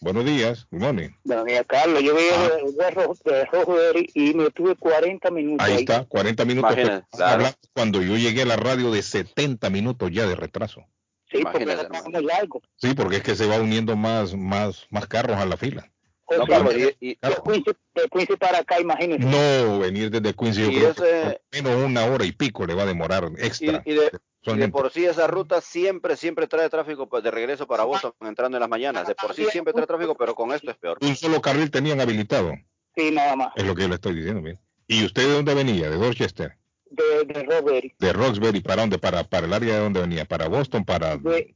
Buenos 0.01 0.25
días, 0.27 0.67
good 0.71 0.81
morning. 0.81 1.09
Bueno, 1.25 1.45
mira, 1.45 1.65
Carlos, 1.65 2.03
yo 2.03 2.15
veía 2.15 2.35
Ah. 2.35 2.49
de, 2.57 2.73
de, 2.73 2.91
Ro- 2.91 3.17
de 3.25 3.45
Rosemary 3.47 4.11
y 4.15 4.35
me 4.35 4.51
tuve 4.51 4.77
40 4.77 5.31
minutos 5.31 5.67
Ahí 5.67 5.73
ahí. 5.75 5.79
está, 5.81 6.05
40 6.05 6.45
minutos. 6.45 6.71
pero 6.75 6.83
Imagínate, 6.87 7.17
claro. 7.17 7.33
hablando 7.35 7.57
Cuando 7.73 8.03
yo 8.03 8.17
llegué 8.17 8.43
a 8.43 8.47
la 8.47 8.57
radio 8.57 8.91
de 8.91 9.03
70 9.03 9.71
minutos 9.71 10.11
ya 10.13 10.27
de 10.27 10.35
retraso. 10.37 10.83
Sí, 11.31 11.39
porque 11.43 11.63
Imagínate, 11.65 11.83
hermano. 11.87 12.11
muy 12.11 12.25
largo. 12.25 12.63
Sí, 12.77 12.95
porque 12.95 13.17
es 13.17 13.23
que 13.23 13.35
se 13.35 13.47
va 13.47 13.59
uniendo 13.59 13.97
más, 13.97 14.35
más, 14.37 14.87
más 14.91 15.07
carros 15.07 15.39
a 15.39 15.47
la 15.47 15.57
fila. 15.57 15.91
No, 16.29 16.47
Carlos, 16.47 16.75
de, 16.75 16.97
y, 17.01 17.11
y- 17.11 17.19
de 17.21 17.37
Quincy, 17.45 17.71
de 17.95 18.09
Quincy 18.13 18.37
para 18.37 18.59
acá, 18.59 18.81
imagínese. 18.81 19.25
No, 19.25 19.79
venir 19.79 20.11
desde 20.11 20.35
Quincy, 20.35 20.63
yo 20.63 20.71
Y 20.71 20.75
creo 20.77 20.95
que 20.95 21.03
ese- 21.03 21.41
por 21.53 21.63
lo 21.63 21.71
menos 21.71 21.85
una 21.91 22.05
hora 22.07 22.25
y 22.25 22.33
pico 22.33 22.67
le 22.67 22.75
va 22.75 22.83
a 22.83 22.87
demorar 22.87 23.29
extra. 23.39 23.83
y 23.85 23.93
de, 23.95 24.01
y 24.03 24.05
de 24.05 24.11
Solamente. 24.43 24.73
por 24.73 24.91
sí 24.93 25.05
esa 25.05 25.27
ruta 25.27 25.61
siempre, 25.61 26.17
siempre 26.17 26.47
trae 26.47 26.69
tráfico 26.69 27.09
pues, 27.09 27.23
de 27.25 27.31
regreso 27.31 27.67
para 27.67 27.85
Boston 27.85 28.13
entrando 28.23 28.57
en 28.57 28.61
las 28.61 28.69
mañanas. 28.71 29.07
De 29.07 29.15
por 29.15 29.35
sí 29.35 29.45
siempre 29.51 29.73
trae 29.73 29.87
tráfico, 29.87 30.15
pero 30.17 30.35
con 30.35 30.53
esto 30.53 30.71
es 30.71 30.77
peor. 30.77 30.99
Un 31.01 31.15
solo 31.17 31.41
carril 31.41 31.71
tenían 31.71 32.01
habilitado, 32.01 32.53
Sí, 32.97 33.11
nada 33.13 33.35
más. 33.37 33.53
es 33.57 33.65
lo 33.65 33.75
que 33.75 33.83
yo 33.83 33.89
le 33.89 33.95
estoy 33.97 34.15
diciendo. 34.15 34.49
¿Y 34.89 35.05
usted 35.05 35.27
de 35.27 35.33
dónde 35.33 35.55
venía? 35.55 35.91
¿De 35.91 35.97
Dorchester? 35.97 36.57
De, 36.91 37.25
de 37.25 37.43
Rosemary. 37.43 37.95
¿De 37.99 38.13
Roxbury? 38.13 38.61
¿Para 38.61 38.83
dónde? 38.83 38.99
¿Para, 38.99 39.25
para 39.25 39.47
el 39.47 39.53
área 39.53 39.75
de 39.75 39.81
dónde 39.81 40.01
venía? 40.01 40.25
¿Para 40.25 40.47
Boston? 40.49 40.85
¿Para, 40.85 41.17
De, 41.17 41.55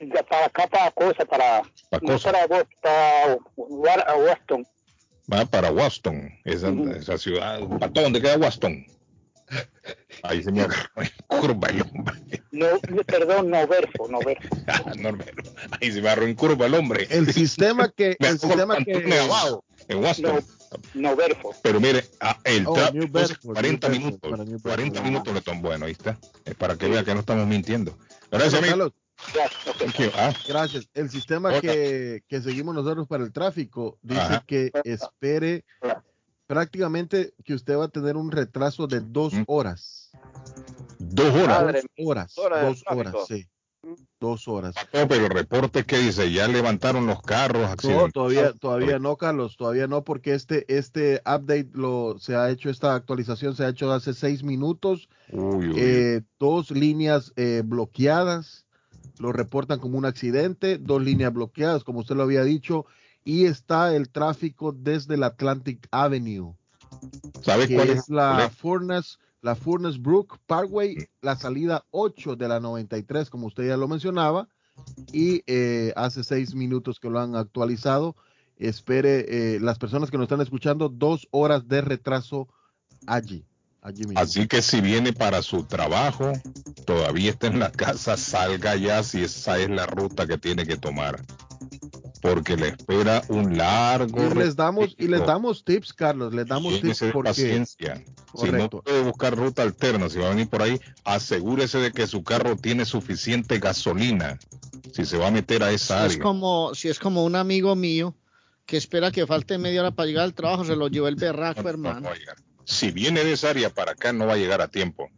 de 0.00 0.24
para 0.24 0.46
acá, 0.46 0.66
para 0.66 0.90
cosa, 0.92 1.24
para. 1.24 1.62
para 1.90 2.02
no 2.02 2.12
cosa? 2.12 2.32
para, 2.32 2.46
Bos- 2.46 2.66
para 2.82 3.36
Wa- 3.56 4.04
a 4.06 4.14
Boston. 4.14 4.66
Va 5.32 5.44
para 5.46 5.70
Waston, 5.70 6.30
esa, 6.44 6.70
Ujú. 6.70 6.90
esa 6.90 7.16
ciudad. 7.18 7.60
¿Para 7.78 7.92
dónde 7.92 8.20
queda 8.20 8.36
Waston? 8.36 8.84
Ahí 10.22 10.42
se 10.42 10.52
me 10.52 10.62
agarró 10.62 10.88
en 11.02 11.10
curva 11.26 11.68
el 11.68 11.82
hombre. 11.82 12.14
No, 12.52 12.66
perdón, 13.06 13.50
no 13.50 13.66
verso, 13.66 14.06
no 14.08 14.18
verso. 14.20 14.48
No, 14.96 15.16
Ahí 15.80 15.92
se 15.92 16.00
me 16.02 16.08
agarró 16.08 16.26
en 16.26 16.34
curva 16.34 16.66
el 16.66 16.74
hombre. 16.74 17.06
El 17.10 17.32
sistema 17.32 17.88
que, 17.90 18.16
Me 18.20 18.28
el 18.28 18.38
sistema 18.38 18.76
que, 18.84 19.18
abajo, 19.20 19.64
en 19.88 19.98
Waston. 20.02 20.44
No 20.94 21.16
verso. 21.16 21.50
Pero 21.62 21.80
mire, 21.80 22.04
ah, 22.20 22.38
el 22.44 22.64
Oh, 22.66 22.74
Bedford, 22.74 23.54
40 23.54 23.88
New 23.88 23.92
Bedford, 23.92 23.92
minutos. 23.92 24.30
para 24.30 24.44
New 24.44 24.52
Bedford. 24.54 24.70
40 24.72 25.02
minutos 25.02 25.34
le 25.34 25.40
tomó. 25.40 25.62
Bueno, 25.62 25.86
ahí 25.86 25.92
está. 25.92 26.18
Es 26.44 26.54
para 26.54 26.76
que 26.76 26.88
vea 26.88 27.02
que 27.04 27.12
no 27.14 27.20
estamos 27.20 27.46
mintiendo. 27.46 27.96
Gracias, 28.30 28.54
amigo. 28.62 28.92
Ah, 30.14 30.32
gracias. 30.48 30.88
El 30.94 31.10
sistema 31.10 31.60
que, 31.60 32.22
que 32.26 32.40
seguimos 32.40 32.74
nosotros 32.74 33.06
para 33.06 33.24
el 33.24 33.32
tráfico 33.32 33.98
dice 34.02 34.20
Ajá. 34.20 34.44
que 34.46 34.70
espere 34.84 35.64
prácticamente 36.46 37.32
que 37.44 37.54
usted 37.54 37.76
va 37.76 37.84
a 37.84 37.88
tener 37.88 38.16
un 38.16 38.30
retraso 38.30 38.86
de 38.86 39.00
dos 39.00 39.34
horas. 39.46 40.10
dos 40.98 41.34
horas. 41.34 41.62
Madre 41.62 41.82
Dos 41.96 42.06
horas. 42.06 42.34
Dos 42.36 42.84
horas, 42.86 43.14
sí. 43.28 43.46
Dos 44.20 44.46
horas. 44.46 44.74
No, 44.92 45.08
pero 45.08 45.24
el 45.24 45.30
reporte 45.30 45.84
que 45.84 45.96
dice, 45.98 46.30
ya 46.30 46.46
levantaron 46.48 47.06
los 47.06 47.22
carros, 47.22 47.70
No, 47.84 48.10
todavía, 48.10 48.52
todavía 48.52 48.98
no, 48.98 49.16
Carlos, 49.16 49.56
todavía 49.56 49.86
no, 49.86 50.04
porque 50.04 50.34
este, 50.34 50.66
este 50.68 51.22
update 51.24 51.70
lo 51.72 52.18
se 52.18 52.36
ha 52.36 52.50
hecho, 52.50 52.68
esta 52.68 52.94
actualización 52.94 53.56
se 53.56 53.64
ha 53.64 53.68
hecho 53.70 53.90
hace 53.90 54.12
seis 54.12 54.42
minutos. 54.42 55.08
Uy, 55.32 55.68
uy, 55.68 55.74
Eh, 55.78 56.22
dos 56.38 56.70
líneas 56.72 57.32
eh, 57.36 57.62
bloqueadas, 57.64 58.66
lo 59.20 59.32
reportan 59.32 59.78
como 59.78 59.98
un 59.98 60.06
accidente, 60.06 60.78
dos 60.78 61.02
líneas 61.02 61.32
bloqueadas, 61.32 61.84
como 61.84 62.00
usted 62.00 62.16
lo 62.16 62.22
había 62.22 62.42
dicho, 62.42 62.86
y 63.22 63.44
está 63.44 63.94
el 63.94 64.08
tráfico 64.08 64.72
desde 64.72 65.14
el 65.14 65.22
Atlantic 65.24 65.86
Avenue, 65.90 66.54
¿Sabes 67.42 67.68
que 67.68 67.74
cuál 67.74 67.90
es 67.90 68.08
la? 68.08 68.50
Furnace, 68.50 69.18
la 69.42 69.54
Furnace 69.54 69.98
Brook 69.98 70.38
Parkway, 70.46 70.96
la 71.20 71.36
salida 71.36 71.84
8 71.90 72.34
de 72.36 72.48
la 72.48 72.60
93, 72.60 73.28
como 73.28 73.46
usted 73.46 73.68
ya 73.68 73.76
lo 73.76 73.88
mencionaba, 73.88 74.48
y 75.12 75.42
eh, 75.46 75.92
hace 75.96 76.24
seis 76.24 76.54
minutos 76.54 76.98
que 76.98 77.10
lo 77.10 77.20
han 77.20 77.36
actualizado. 77.36 78.16
Espere, 78.56 79.26
eh, 79.28 79.60
las 79.60 79.78
personas 79.78 80.10
que 80.10 80.16
nos 80.16 80.24
están 80.24 80.40
escuchando, 80.40 80.88
dos 80.88 81.28
horas 81.30 81.68
de 81.68 81.82
retraso 81.82 82.48
allí. 83.06 83.46
Así 84.14 84.46
que 84.46 84.60
si 84.60 84.80
viene 84.80 85.12
para 85.12 85.42
su 85.42 85.64
trabajo, 85.64 86.32
todavía 86.84 87.30
está 87.30 87.46
en 87.46 87.58
la 87.58 87.72
casa, 87.72 88.16
salga 88.16 88.76
ya 88.76 89.02
si 89.02 89.22
esa 89.22 89.58
es 89.58 89.70
la 89.70 89.86
ruta 89.86 90.26
que 90.26 90.36
tiene 90.36 90.66
que 90.66 90.76
tomar. 90.76 91.20
Porque 92.20 92.56
le 92.56 92.68
espera 92.68 93.22
un 93.28 93.56
largo 93.56 94.22
Y 94.30 94.34
les 94.34 94.54
damos, 94.54 94.94
y 94.98 95.08
les 95.08 95.24
damos 95.24 95.64
tips, 95.64 95.94
Carlos, 95.94 96.34
les 96.34 96.46
damos 96.46 96.78
tips 96.82 97.00
de 97.00 97.12
porque 97.12 97.30
paciencia. 97.30 97.94
Si 98.34 98.44
no 98.46 98.50
Correcto. 98.52 98.82
puede 98.82 99.02
buscar 99.02 99.34
ruta 99.34 99.62
alterna, 99.62 100.10
si 100.10 100.18
va 100.18 100.26
a 100.26 100.30
venir 100.30 100.48
por 100.48 100.60
ahí, 100.62 100.78
asegúrese 101.04 101.78
de 101.78 101.92
que 101.92 102.06
su 102.06 102.22
carro 102.22 102.56
tiene 102.56 102.84
suficiente 102.84 103.58
gasolina. 103.58 104.38
Si 104.92 105.06
se 105.06 105.16
va 105.16 105.28
a 105.28 105.30
meter 105.30 105.62
a 105.62 105.70
esa 105.70 106.04
es 106.06 106.12
área. 106.12 106.22
como 106.22 106.74
si 106.74 106.88
es 106.88 106.98
como 106.98 107.24
un 107.24 107.34
amigo 107.36 107.74
mío 107.74 108.14
que 108.66 108.76
espera 108.76 109.10
que 109.10 109.26
falte 109.26 109.56
media 109.56 109.80
hora 109.80 109.90
para 109.92 110.06
llegar 110.06 110.24
al 110.24 110.34
trabajo, 110.34 110.64
se 110.66 110.76
lo 110.76 110.88
llevó 110.88 111.08
el 111.08 111.16
berraco, 111.16 111.62
No, 111.62 111.62
no, 111.62 111.70
hermano. 111.70 112.00
no. 112.00 112.49
Si 112.70 112.92
viene 112.92 113.24
de 113.24 113.32
esa 113.32 113.50
área 113.50 113.70
para 113.70 113.92
acá, 113.92 114.12
no 114.12 114.26
va 114.26 114.34
a 114.34 114.36
llegar 114.36 114.60
a 114.62 114.68
tiempo. 114.68 115.10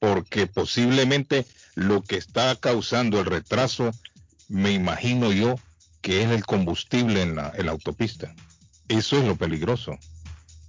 Porque 0.00 0.48
posiblemente 0.48 1.46
lo 1.76 2.02
que 2.02 2.16
está 2.16 2.56
causando 2.56 3.20
el 3.20 3.26
retraso, 3.26 3.92
me 4.48 4.72
imagino 4.72 5.30
yo, 5.30 5.54
que 6.02 6.22
es 6.22 6.30
el 6.32 6.44
combustible 6.44 7.22
en 7.22 7.36
la, 7.36 7.52
en 7.54 7.66
la 7.66 7.72
autopista. 7.72 8.34
Eso 8.88 9.18
es 9.18 9.24
lo 9.24 9.36
peligroso. 9.36 9.96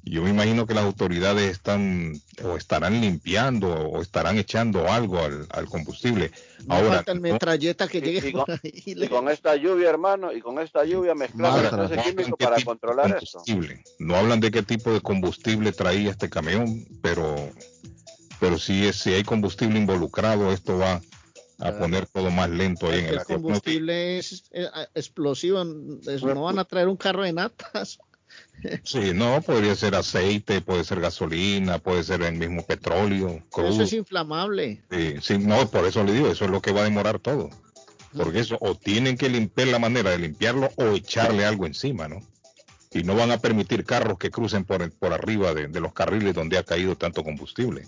Yo 0.09 0.21
me 0.23 0.29
imagino 0.29 0.65
que 0.65 0.73
las 0.73 0.83
autoridades 0.85 1.51
están 1.51 2.13
o 2.43 2.55
estarán 2.55 2.99
limpiando 3.01 3.67
o 3.73 4.01
estarán 4.01 4.37
echando 4.37 4.89
algo 4.91 5.19
al, 5.19 5.47
al 5.49 5.65
combustible. 5.67 6.31
No 6.65 6.75
Ahora, 6.75 6.95
falta 6.97 7.11
el 7.11 7.21
no- 7.21 7.33
metralleta 7.33 7.87
que 7.87 7.97
Y- 7.97 8.01
llegue 8.01 8.29
y 8.29 8.31
con- 8.31 8.45
y 8.63 8.95
esta 9.29 9.55
lluvia, 9.55 9.89
hermano, 9.89 10.31
y 10.31 10.41
con 10.41 10.59
esta 10.59 10.85
lluvia 10.85 11.13
ese 11.85 11.95
no 11.97 12.03
químico 12.03 12.37
para 12.37 12.63
controlar 12.63 13.19
combustible. 13.19 13.83
No 13.99 14.15
hablan 14.15 14.39
de 14.39 14.51
qué 14.51 14.63
tipo 14.63 14.91
de 14.91 15.01
combustible 15.01 15.71
traía 15.71 16.11
este 16.11 16.29
camión, 16.29 16.85
pero, 17.01 17.35
pero 18.39 18.57
si, 18.57 18.85
es, 18.85 18.97
si 18.97 19.13
hay 19.13 19.23
combustible 19.23 19.77
involucrado, 19.79 20.51
esto 20.51 20.77
va 20.77 21.01
a 21.59 21.71
poner 21.71 22.05
todo 22.05 22.29
más 22.29 22.49
lento 22.49 22.87
ahí 22.87 22.99
en 22.99 23.05
el 23.07 23.13
el 23.15 23.23
combustible 23.23 24.19
es 24.19 24.43
eh, 24.51 24.67
explosivo, 24.93 25.61
es- 26.07 26.21
no 26.23 26.43
van 26.43 26.59
a 26.59 26.65
traer 26.65 26.87
un 26.87 26.97
carro 26.97 27.23
de 27.23 27.33
natas. 27.33 27.97
Sí, 28.83 29.11
no, 29.13 29.41
podría 29.41 29.75
ser 29.75 29.95
aceite, 29.95 30.61
puede 30.61 30.83
ser 30.83 30.99
gasolina, 30.99 31.79
puede 31.79 32.03
ser 32.03 32.21
el 32.23 32.35
mismo 32.35 32.65
petróleo, 32.65 33.43
crudo. 33.51 33.69
Eso 33.69 33.83
es 33.83 33.93
inflamable. 33.93 34.81
Sí, 34.91 35.15
sí, 35.21 35.37
no, 35.37 35.67
por 35.69 35.85
eso 35.85 36.03
le 36.03 36.13
digo, 36.13 36.27
eso 36.29 36.45
es 36.45 36.51
lo 36.51 36.61
que 36.61 36.71
va 36.71 36.81
a 36.81 36.85
demorar 36.85 37.19
todo. 37.19 37.49
Porque 38.15 38.39
eso, 38.39 38.57
o 38.61 38.73
tienen 38.75 39.17
que 39.17 39.29
limpiar 39.29 39.67
la 39.67 39.79
manera 39.79 40.09
de 40.11 40.17
limpiarlo 40.19 40.69
o 40.77 40.83
echarle 40.95 41.45
algo 41.45 41.65
encima, 41.67 42.07
¿no? 42.07 42.19
Y 42.91 43.03
no 43.03 43.15
van 43.15 43.31
a 43.31 43.37
permitir 43.37 43.83
carros 43.85 44.17
que 44.17 44.31
crucen 44.31 44.63
por, 44.63 44.81
el- 44.81 44.91
por 44.91 45.13
arriba 45.13 45.53
de, 45.53 45.67
de 45.67 45.79
los 45.81 45.93
carriles 45.93 46.33
donde 46.33 46.57
ha 46.57 46.63
caído 46.63 46.95
tanto 46.95 47.23
combustible. 47.23 47.83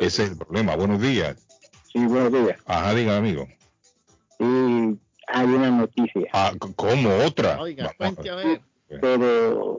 Ese 0.00 0.24
es 0.24 0.30
el 0.32 0.36
problema. 0.36 0.76
Buenos 0.76 1.00
días. 1.00 1.36
Sí, 1.92 2.04
buenos 2.04 2.32
días. 2.32 2.58
Ajá, 2.66 2.92
diga, 2.94 3.16
amigo. 3.16 3.46
Y 4.40 4.44
hay 5.28 5.46
una 5.46 5.70
noticia, 5.70 6.28
Ah, 6.32 6.52
¿cómo 6.76 7.16
otra? 7.24 7.60
Oiga, 7.60 7.92
Vamos, 7.98 8.26
a 8.26 8.34
ver. 8.34 8.60
pero 9.00 9.78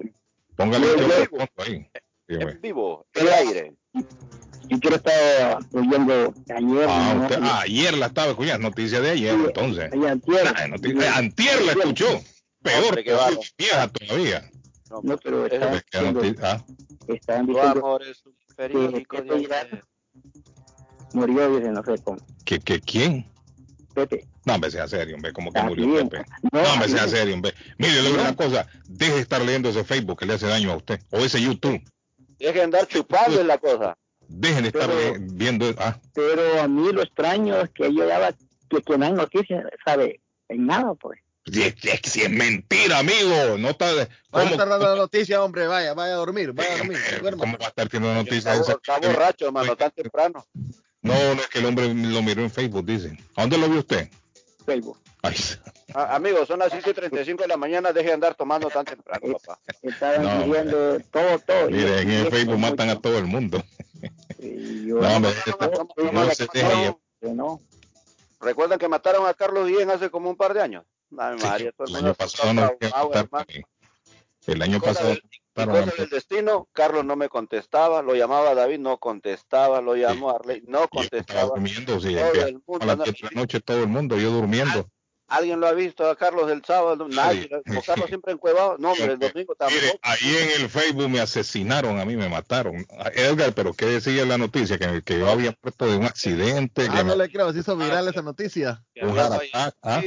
póngale 0.55 0.87
el 0.93 1.11
ahí. 1.57 1.87
Dígame. 2.27 2.51
En 2.53 2.61
vivo, 2.61 3.05
el 3.13 3.27
aire. 3.29 3.75
Yo 4.69 4.79
quiero 4.79 4.95
estar 4.95 5.59
oyendo 5.73 6.33
ayer. 6.55 6.85
Ah, 6.89 7.13
¿no? 7.15 7.21
usted- 7.23 7.39
ah, 7.41 7.59
ayer 7.61 7.97
la 7.97 8.05
estaba 8.07 8.29
escuchando, 8.31 8.69
noticia 8.69 9.01
de 9.01 9.09
ayer, 9.11 9.35
Sí, 9.35 9.43
entonces. 9.45 9.91
ayer, 9.91 10.07
antier. 10.07 10.69
Noticia- 10.69 11.15
antier 11.17 11.61
la 11.65 11.71
escuchó. 11.73 12.21
Peor, 12.61 12.85
Hombre, 12.85 13.03
bárbaro. 13.13 13.39
vieja 13.57 13.87
todavía. 13.89 14.49
No, 14.89 15.01
No, 15.03 15.17
pero 15.17 15.45
está- 15.47 15.75
Es 15.75 15.83
que 15.83 15.97
ah, 16.41 16.65
Estaban 17.07 17.45
Tu 17.45 17.53
diciendo 17.53 17.79
amor 17.79 18.03
es 18.03 18.25
un 18.25 18.33
periódico 18.55 19.17
que 19.17 19.21
de 19.23 19.29
Pepe 19.29 19.55
ayer. 19.55 19.83
murió, 21.13 21.55
dicen, 21.57 21.73
no 21.73 21.83
sé 21.83 22.01
cómo. 22.03 22.17
¿que, 22.45 22.59
que 22.59 22.79
quién? 22.79 23.25
Pepe. 23.93 24.25
No, 24.45 24.55
hombre, 24.55 24.71
sea 24.71 24.87
serio, 24.87 25.15
hombre, 25.15 25.31
como 25.31 25.51
que 25.51 25.61
murió. 25.61 26.09
Pepe. 26.09 26.25
No, 26.51 26.61
No, 26.61 26.73
hombre, 26.73 26.89
sea 26.89 27.07
serio, 27.07 27.33
hombre. 27.33 27.53
Mire, 27.77 28.01
le 28.01 28.09
digo 28.09 28.21
una 28.21 28.35
cosa, 28.35 28.67
deje 28.87 29.13
de 29.15 29.21
estar 29.21 29.41
leyendo 29.41 29.69
ese 29.69 29.83
Facebook 29.83 30.19
que 30.19 30.25
le 30.25 30.33
hace 30.33 30.47
daño 30.47 30.71
a 30.71 30.75
usted, 30.77 30.99
o 31.11 31.19
ese 31.19 31.41
YouTube. 31.41 31.81
Dejen 32.39 32.53
de 32.55 32.61
andar 32.61 32.87
chupando 32.87 33.39
es 33.39 33.45
la 33.45 33.57
cosa. 33.57 33.97
Dejen 34.27 34.63
de 34.63 34.67
estar 34.69 34.89
Pero- 34.89 35.15
viendo, 35.19 35.73
ah, 35.77 35.97
Pero 36.13 36.61
a 36.61 36.67
mí 36.67 36.91
lo 36.91 37.01
extraño 37.03 37.61
es 37.61 37.69
que 37.69 37.93
yo 37.93 38.05
daba 38.05 38.33
que 38.69 38.81
quien 38.81 38.99
dan 39.01 39.15
noticias 39.15 39.63
sabe 39.85 40.19
en 40.49 40.65
nada, 40.65 40.93
pues. 40.95 41.19
si 41.45 41.61
es, 41.61 41.75
si 42.03 42.21
es 42.21 42.29
mentira, 42.29 42.99
amigo, 42.99 43.57
no 43.59 43.69
está, 43.69 43.91
¿cómo, 44.29 44.45
estar 44.45 44.67
dando 44.67 44.89
la 44.89 44.95
noticia, 44.95 45.43
hombre. 45.43 45.67
Vaya, 45.67 45.93
vaya 45.93 46.13
a 46.13 46.17
dormir, 46.17 46.51
vaya 46.53 46.73
a 46.73 46.77
dormir. 46.79 46.97
duerma. 47.21 47.39
¿cómo 47.39 47.57
va 47.57 47.65
a 47.65 47.69
estar 47.69 47.87
teniendo 47.87 48.13
noticias? 48.23 48.59
Está, 48.59 48.73
está 48.73 49.07
borracho, 49.07 49.45
hermano, 49.45 49.75
tan 49.75 49.91
temprano. 49.91 50.45
No, 51.01 51.35
no 51.35 51.41
es 51.41 51.47
que 51.47 51.59
el 51.59 51.65
hombre 51.65 51.93
lo 51.93 52.21
miró 52.23 52.41
en 52.41 52.49
Facebook, 52.49 52.85
dice. 52.85 53.17
¿A 53.35 53.41
dónde 53.41 53.57
lo 53.57 53.69
vio 53.69 53.79
usted? 53.79 54.09
Facebook. 54.63 54.97
Ay, 55.21 55.35
Ah, 55.95 56.15
amigos, 56.15 56.47
son 56.47 56.57
las 56.59 56.71
5 56.71 56.89
y 56.89 56.93
35 56.93 57.43
de 57.43 57.47
la 57.47 57.57
mañana, 57.57 57.91
dejen 57.93 58.07
de 58.07 58.13
andar 58.13 58.35
tomando 58.35 58.67
tan 58.69 58.83
temprano, 58.83 59.37
papá. 59.37 59.59
Estaban 59.83 60.23
No, 60.23 60.43
diciendo 60.45 60.99
todo, 61.11 61.39
todo. 61.39 61.69
Y- 61.69 61.73
mire, 61.73 62.01
en 62.01 62.09
el 62.09 62.31
Facebook 62.31 62.57
matan 62.57 62.89
a 62.89 62.99
todo 62.99 63.19
el 63.19 63.25
mundo. 63.25 63.63
Yo, 64.39 64.95
No, 64.99 65.15
hombre, 65.15 65.31
no, 65.47 65.67
no, 65.67 65.71
no, 65.71 66.11
no 66.11 66.25
no, 66.25 66.31
se 66.31 66.45
no, 66.45 66.51
deje 66.53 66.95
no. 67.21 67.33
no. 67.35 67.61
¿Recuerdan 68.41 68.79
que 68.79 68.87
mataron 68.87 69.27
a 69.27 69.33
Carlos 69.35 69.67
Guillén 69.67 69.89
hace 69.91 70.09
como 70.09 70.29
un 70.31 70.35
par 70.35 70.53
de 70.53 70.61
años? 70.61 70.83
Ay, 71.17 71.37
Sí, 71.37 71.45
María, 71.45 71.71
todo 71.73 71.87
el 71.87 71.95
el 71.95 72.05
año 72.05 72.13
pasado 72.15 72.53
no 72.53 72.61
traumado, 72.79 73.07
fue 73.09 73.17
a 73.17 73.19
hermano. 73.21 73.45
El 74.47 74.61
año 74.63 74.81
pasado 74.81 75.15
y 75.55 75.59
mataron 75.59 75.87
a- 75.89 75.91
cosa 75.91 76.01
del 76.03 76.09
destino, 76.09 76.67
Carlos 76.73 77.05
no 77.05 77.15
me 77.15 77.29
contestaba, 77.29 78.01
lo 78.01 78.15
llamaba 78.15 78.53
David, 78.55 78.79
no 78.79 78.97
contestaba, 78.97 79.81
lo 79.81 79.95
llamó 79.95 80.31
Arley, 80.31 80.61
no 80.67 80.79
yo 80.79 80.83
estaba 80.85 80.87
contestaba. 80.89 81.49
durmiendo, 81.49 81.99
sí, 81.99 82.15
Todo 82.15 82.45
el 82.47 82.53
mundo 82.65 82.83
a 82.83 82.85
las 82.85 82.93
anda- 82.93 83.03
10 83.05 83.15
de 83.21 83.35
la 83.35 83.41
noche 83.41 83.59
todo 83.59 83.79
el 83.81 83.87
mundo, 83.87 84.17
yo 84.17 84.31
durmiendo. 84.31 84.89
¿Alguien 85.29 85.59
lo 85.61 85.67
ha 85.67 85.71
visto 85.71 86.05
a 86.07 86.15
Carlos 86.15 86.51
el 86.51 86.63
sábado? 86.63 87.07
Nadie. 87.07 87.49
¿O 87.51 87.61
Carlos 87.85 88.07
siempre 88.09 88.33
encuevado? 88.33 88.77
No, 88.77 88.91
hombre, 88.91 89.13
el 89.13 89.19
domingo 89.19 89.55
Mire, 89.57 89.79
tampoco. 89.87 89.99
ahí 90.03 90.35
en 90.37 90.61
el 90.61 90.69
Facebook 90.69 91.09
me 91.09 91.21
asesinaron, 91.21 91.99
a 91.99 92.05
mí 92.05 92.15
me 92.15 92.29
mataron. 92.29 92.85
A 92.99 93.07
Edgar, 93.09 93.53
pero 93.53 93.73
¿qué 93.73 93.85
decía 93.85 94.25
la 94.25 94.37
noticia? 94.37 94.77
Que, 94.77 95.01
que 95.01 95.17
yo 95.19 95.29
había 95.31 95.53
puesto 95.53 95.87
de 95.87 95.97
un 95.97 96.03
accidente, 96.05 96.83
que 96.83 96.89
Ah, 96.91 97.03
me- 97.03 97.11
no 97.11 97.15
le 97.15 97.31
creo, 97.31 97.51
se 97.53 97.59
hizo 97.59 97.75
viral 97.77 98.07
esa 98.09 98.21
noticia. 98.21 98.83
Que 98.93 99.05
un 99.05 99.17
attack, 99.17 99.75
¿ah? 99.81 100.01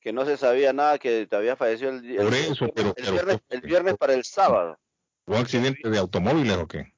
Que 0.00 0.12
no 0.12 0.24
se 0.24 0.36
sabía 0.36 0.72
nada, 0.72 0.98
que 0.98 1.26
te 1.26 1.36
había 1.36 1.56
fallecido 1.56 1.90
el, 1.90 2.04
el- 2.04 2.16
Por 2.24 2.34
eso, 2.34 2.64
el- 2.64 2.72
pero- 2.72 2.88
el 2.88 2.94
pero- 2.96 3.12
viernes, 3.12 3.38
el 3.50 3.60
viernes 3.60 3.96
para 3.96 4.14
el 4.14 4.24
sábado. 4.24 4.78
un 5.26 5.36
accidente 5.36 5.88
de 5.88 5.98
automóviles 5.98 6.56
o 6.56 6.66
qué. 6.66 6.92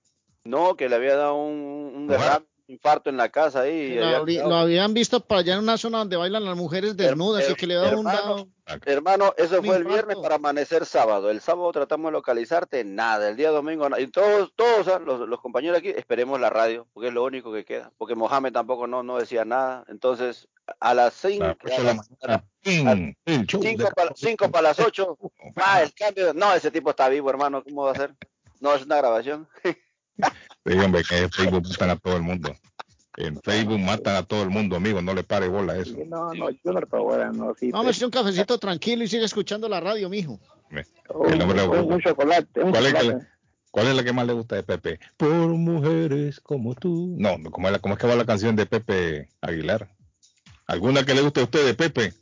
No, 0.44 0.74
que 0.76 0.88
le 0.88 0.96
había 0.96 1.16
dado 1.16 1.34
un, 1.36 1.92
un 1.94 2.10
Ajá. 2.12 2.22
derrame, 2.24 2.46
un 2.68 2.74
infarto 2.74 3.10
en 3.10 3.16
la 3.16 3.28
casa 3.28 3.60
ahí. 3.60 3.92
y 3.92 3.94
Lo, 3.96 4.06
había 4.16 4.44
habían 4.44 4.94
visto 4.94 5.20
para 5.20 5.40
allá 5.40 5.54
en 5.54 5.60
una 5.60 5.76
zona 5.78 5.98
donde 5.98 6.16
bailan 6.16 6.44
las 6.44 6.56
mujeres 6.56 6.96
desnudas 6.96 7.48
y 7.50 7.54
que 7.54 7.66
le 7.66 7.74
da 7.74 7.88
un 7.96 8.06
hermano, 8.08 8.18
dado. 8.20 8.48
Hermano, 8.86 9.34
eso 9.36 9.62
fue 9.62 9.76
el 9.76 9.84
viernes 9.84 10.16
para 10.16 10.36
amanecer 10.36 10.86
sábado. 10.86 11.30
El 11.30 11.40
sábado 11.40 11.70
tratamos 11.72 12.08
de 12.10 12.12
localizarte, 12.12 12.82
nada. 12.84 13.28
El 13.28 13.36
día 13.36 13.50
domingo, 13.50 13.88
nada. 13.88 14.00
Y 14.00 14.06
todos, 14.08 14.52
todos 14.56 14.88
ah, 14.88 14.98
los, 14.98 15.28
los 15.28 15.40
compañeros 15.40 15.78
aquí, 15.78 15.88
esperemos 15.90 16.40
la 16.40 16.50
radio, 16.50 16.86
porque 16.94 17.08
es 17.08 17.14
lo 17.14 17.22
único 17.24 17.52
que 17.52 17.64
queda. 17.64 17.92
Porque 17.98 18.14
Mohamed 18.14 18.52
tampoco 18.52 18.86
no, 18.86 19.02
no 19.02 19.18
decía 19.18 19.44
nada. 19.44 19.84
Entonces, 19.88 20.48
a 20.80 20.94
las 20.94 21.14
cinco, 21.14 21.44
A 21.44 21.48
las 21.48 21.56
ocho 21.64 21.74
a 21.74 21.78
de 21.78 21.84
la 21.84 21.94
las- 21.94 22.10
mañana, 22.10 22.44
¡ping! 22.62 23.14
el 23.26 23.46
show 23.46 23.62
cinco 23.62 23.84
de- 23.84 23.90
para, 23.90 24.12
cinco 24.14 24.50
para 24.50 24.68
las 24.68 24.78
ocho, 24.78 25.18
ah, 25.56 25.82
el 25.82 25.92
cambio. 25.94 26.32
No, 26.34 26.54
ese 26.54 26.70
tipo 26.70 26.90
está 26.90 27.08
vivo, 27.08 27.30
hermano. 27.30 27.62
¿Cómo 27.64 27.84
va 27.84 27.92
a 27.92 27.96
ser? 27.96 28.14
No, 28.60 28.74
es 28.74 28.84
una 28.84 28.96
grabación. 28.96 29.48
Sí, 30.64 30.74
hombre, 30.78 31.02
que 31.08 31.16
en 31.18 31.30
Facebook 31.30 31.66
matan 31.68 31.90
a 31.90 31.96
todo 31.96 32.16
el 32.16 32.22
mundo. 32.22 32.54
En 33.16 33.40
Facebook 33.42 33.78
matan 33.80 34.14
a 34.14 34.22
todo 34.22 34.42
el 34.42 34.50
mundo, 34.50 34.76
amigo, 34.76 35.02
no 35.02 35.14
le 35.14 35.24
pare 35.24 35.48
bola 35.48 35.72
a 35.72 35.78
eso. 35.78 35.96
No, 36.06 36.32
no, 36.34 36.50
yo 36.50 36.58
no 36.72 36.80
lo 36.80 36.86
puedo 36.86 37.06
ver, 37.08 37.34
no, 37.34 37.54
sí. 37.58 37.70
Vamos 37.72 37.88
a 37.88 37.90
hacer 37.90 38.04
un 38.04 38.10
cafecito 38.12 38.58
tranquilo 38.58 39.02
y 39.02 39.08
sigue 39.08 39.24
escuchando 39.24 39.68
la 39.68 39.80
radio, 39.80 40.08
mijo. 40.08 40.38
el 40.70 41.42
hombre 41.42 41.56
le- 41.56 41.66
un, 41.66 41.92
un 41.94 42.00
chocolate. 42.00 42.62
Un 42.62 42.70
¿Cuál 42.70 42.86
es, 42.86 42.92
que 42.94 42.98
chocolate. 43.00 43.24
le- 43.24 43.30
¿Cuál 43.70 43.86
es 43.88 43.94
la 43.96 44.04
que 44.04 44.12
más 44.12 44.26
le 44.26 44.32
gusta 44.34 44.54
de 44.56 44.62
Pepe? 44.62 45.00
Por 45.16 45.28
mujeres 45.48 46.40
como 46.40 46.74
tú. 46.74 47.16
No, 47.18 47.36
no, 47.38 47.50
¿cómo 47.50 47.66
es, 47.68 47.72
la- 47.72 47.78
cómo 47.80 47.94
es 47.94 48.00
que 48.00 48.06
va 48.06 48.14
la 48.14 48.26
canción 48.26 48.54
de 48.54 48.66
Pepe 48.66 49.28
Aguilar? 49.40 49.88
¿Alguna 50.72 51.04
que 51.04 51.12
le 51.14 51.20
guste 51.20 51.40
a 51.40 51.44
usted 51.44 51.66
de 51.66 51.74
Pepe? 51.74 52.14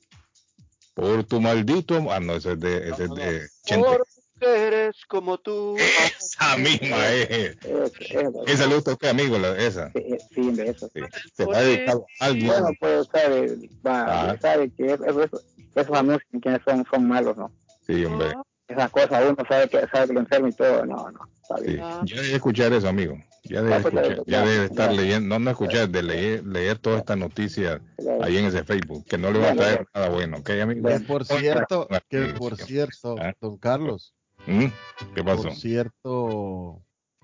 Por 0.94 1.22
tu 1.22 1.40
maldito... 1.40 2.10
Ah, 2.10 2.18
no, 2.18 2.34
ese 2.34 2.52
es 2.52 2.60
de, 2.60 2.88
ese 2.90 3.04
es 3.04 3.10
de 3.14 3.48
Chente. 3.64 3.86
Por 3.88 4.04
mujeres 4.40 4.96
como 5.08 5.38
tú. 5.38 5.76
Esa 5.78 6.56
misma 6.56 7.08
es. 7.12 7.30
Es- 7.30 7.56
es- 7.64 8.28
Esa 8.48 8.66
le 8.66 8.74
gusta 8.74 8.90
a 8.90 8.94
usted, 8.94 9.08
amigo, 9.08 9.38
la- 9.38 9.56
esa. 9.56 9.92
sí, 9.92 10.02
sí, 10.34 10.50
de 10.50 10.68
eso. 10.70 10.90
Sí. 10.92 11.00
Se 11.36 11.44
va 11.44 11.58
a 11.58 11.62
dedicar 11.62 11.96
a 12.18 12.24
alguien. 12.24 12.48
Bueno, 12.48 12.68
pues 12.80 13.06
sabe, 13.12 13.70
va, 13.86 14.30
Ah. 14.32 14.36
sabe 14.42 14.68
que 14.76 14.94
eso, 14.94 15.04
eso, 15.08 15.42
esos 15.76 15.96
anuncios 15.96 16.28
que 16.42 16.58
son, 16.64 16.84
son 16.90 17.06
malos, 17.06 17.36
¿no? 17.36 17.52
Sí, 17.86 18.04
hombre. 18.04 18.32
Esas 18.66 18.90
cosas 18.90 19.24
uno 19.28 19.36
sabe 19.48 19.68
que 19.68 19.86
sabe 19.92 20.08
que 20.08 20.12
lo 20.14 20.20
enferma 20.20 20.48
y 20.48 20.52
todo, 20.52 20.84
no, 20.86 21.08
no, 21.12 21.20
está 21.42 21.56
Sí. 21.58 21.64
bien. 21.74 21.84
Ya 22.04 22.16
debe 22.20 22.34
escuchar 22.34 22.72
eso, 22.72 22.88
amigo. 22.88 23.14
Ya 23.44 23.62
debe 23.62 23.74
Ah, 23.74 23.78
pues, 23.82 23.94
escuchar, 23.94 24.22
ya 24.26 24.44
debe 24.44 24.64
estar 24.66 24.90
ya. 24.90 24.96
leyendo, 25.00 25.28
no, 25.28 25.38
no 25.44 25.50
escuchar, 25.50 25.88
de 25.88 26.02
leer, 26.02 26.44
leer 26.46 26.78
todas 26.78 27.00
estas 27.00 27.16
noticias 27.16 27.80
ahí 28.22 28.36
en 28.36 28.44
ese 28.46 28.64
Facebook, 28.64 29.04
que 29.06 29.16
no 29.18 29.30
le 29.32 29.38
va 29.38 29.50
a 29.52 29.54
traer 29.56 29.86
nada 29.94 30.08
bueno, 30.10 30.38
¿ok, 30.38 30.50
amigo? 30.62 30.88
Que 30.88 31.00
por 31.00 31.24
cierto, 31.24 31.88
que 32.08 32.34
por 32.36 32.56
cierto, 32.56 33.16
Ah. 33.18 33.32
don 33.40 33.56
Carlos, 33.56 34.14
¿Mm? 34.46 34.66
¿Qué 35.14 35.24
pasó? 35.24 35.42
por 35.44 35.54
cierto, 35.54 36.82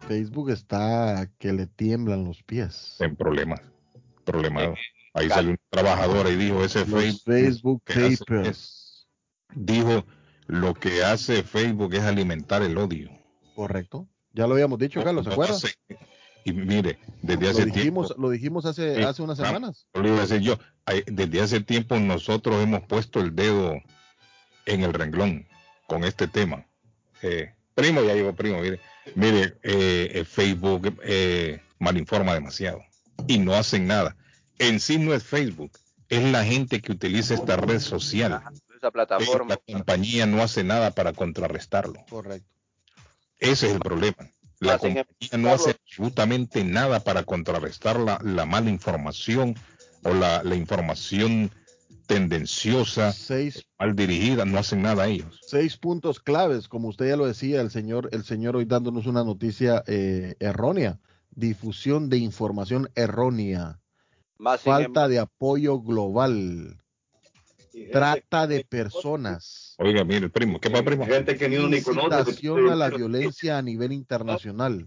Facebook 0.09 0.51
está 0.51 1.31
que 1.39 1.53
le 1.53 1.67
tiemblan 1.67 2.25
los 2.25 2.43
pies. 2.43 2.97
En 3.01 3.15
problemas, 3.17 3.61
problemado. 4.25 4.75
Ahí 5.15 5.29
salió 5.31 5.53
un 5.53 5.59
trabajador 5.71 6.27
y 6.29 6.37
dijo, 6.37 6.63
ese 6.65 6.81
Los 6.87 7.23
Facebook, 7.25 7.83
Facebook 7.87 8.19
Papers. 8.29 9.07
dijo, 9.55 10.05
lo 10.47 10.75
que 10.75 11.03
hace 11.05 11.43
Facebook 11.43 11.95
es 11.95 12.03
alimentar 12.03 12.63
el 12.63 12.77
odio. 12.79 13.11
Correcto. 13.55 14.09
Ya 14.37 14.47
lo 14.47 14.53
habíamos 14.53 14.79
dicho, 14.79 15.03
Carlos, 15.03 15.25
¿se 15.25 15.31
No 15.31 15.33
acuerda? 15.33 15.55
sé. 15.55 15.75
Y 16.45 16.53
mire, 16.53 16.99
desde 17.23 17.43
Lo 17.45 17.51
hace 17.51 17.65
dijimos, 17.65 18.07
tiempo, 18.09 18.23
lo 18.23 18.31
dijimos 18.31 18.67
hace, 18.67 18.97
Sí. 18.97 19.03
hace 19.03 19.23
unas 19.23 19.41
Ah. 19.41 19.47
semanas. 19.47 19.87
Le 19.95 20.09
iba 20.09 20.19
a 20.19 20.21
decir 20.21 20.41
yo, 20.41 20.59
desde 21.07 21.41
hace 21.41 21.61
tiempo 21.61 21.99
nosotros 21.99 22.63
hemos 22.63 22.83
puesto 22.87 23.19
el 23.21 23.35
dedo 23.35 23.75
en 24.67 24.83
el 24.83 24.93
renglón 24.93 25.47
con 25.89 26.05
este 26.05 26.29
tema. 26.29 26.67
Eh, 27.23 27.53
primo, 27.75 28.03
ya 28.03 28.15
llegó 28.15 28.35
primo, 28.35 28.61
mire, 28.61 28.79
mire, 29.15 29.57
eh, 29.63 30.11
eh, 30.15 30.25
Facebook 30.25 30.99
eh, 31.03 31.61
malinforma 31.79 32.35
demasiado 32.35 32.81
y 33.27 33.39
no 33.39 33.55
hacen 33.55 33.87
nada. 33.87 34.17
En 34.59 34.79
sí 34.81 34.99
no 34.99 35.15
es 35.15 35.25
Facebook, 35.25 35.73
es 36.11 36.23
la 36.31 36.45
gente 36.45 36.81
que 36.83 36.93
utiliza 36.93 37.35
esta 37.35 37.57
red 37.57 37.81
social. 37.81 38.41
Esa 38.77 38.91
plataforma. 38.91 39.55
La 39.67 39.75
compañía 39.75 40.27
no 40.27 40.43
hace 40.43 40.63
nada 40.63 40.91
para 40.93 41.13
contrarrestarlo. 41.15 42.05
Correcto. 42.09 42.47
Ese 43.39 43.67
es 43.67 43.75
el 43.75 43.81
problema. 43.81 44.17
La 44.61 44.79
compañía 44.79 45.05
no 45.39 45.51
hace 45.51 45.71
absolutamente 45.73 46.65
nada 46.65 47.01
para 47.01 47.25
contrarrestar 47.25 48.01
la, 48.01 48.19
la 48.23 48.47
mala 48.47 48.71
información 48.71 49.55
o 50.03 50.15
la, 50.15 50.43
la 50.43 50.55
información 50.57 51.51
tendenciosa, 52.07 53.13
Seis, 53.13 53.67
mal 53.79 53.95
dirigida, 53.97 54.45
no 54.45 54.59
hacen 54.59 54.81
nada 54.81 55.09
ellos. 55.09 55.41
seis 55.47 55.77
puntos 55.77 56.21
claves, 56.21 56.69
como 56.69 56.89
usted 56.89 57.09
ya 57.09 57.17
lo 57.17 57.27
decía, 57.27 57.61
el 57.61 57.71
señor, 57.71 58.09
el 58.13 58.25
señor 58.25 58.57
hoy 58.57 58.65
dándonos 58.65 59.07
una 59.07 59.25
noticia 59.25 59.83
eh, 59.87 60.37
errónea. 60.39 61.01
Difusión 61.31 62.09
de 62.09 62.19
información 62.19 62.89
errónea. 62.95 63.81
Más 64.39 64.63
Falta 64.63 65.09
de 65.09 65.19
apoyo 65.19 65.81
global. 65.81 66.79
Trata 67.93 68.47
de 68.47 68.65
personas. 68.65 69.75
Oiga, 69.79 70.05
mire, 70.05 70.29
primo, 70.29 70.59
¿qué 70.61 70.71
pasa, 70.71 70.85
primo? 70.85 71.07
Gente 71.07 71.37
que 71.37 71.49
ni 71.49 71.57
uno 71.57 71.69
ni 71.69 71.83
conoce. 71.83 72.33
A 72.71 72.75
la 72.75 72.89
violencia 72.91 73.59
a 73.59 73.63
nivel 73.63 73.93
internacional. 73.93 74.87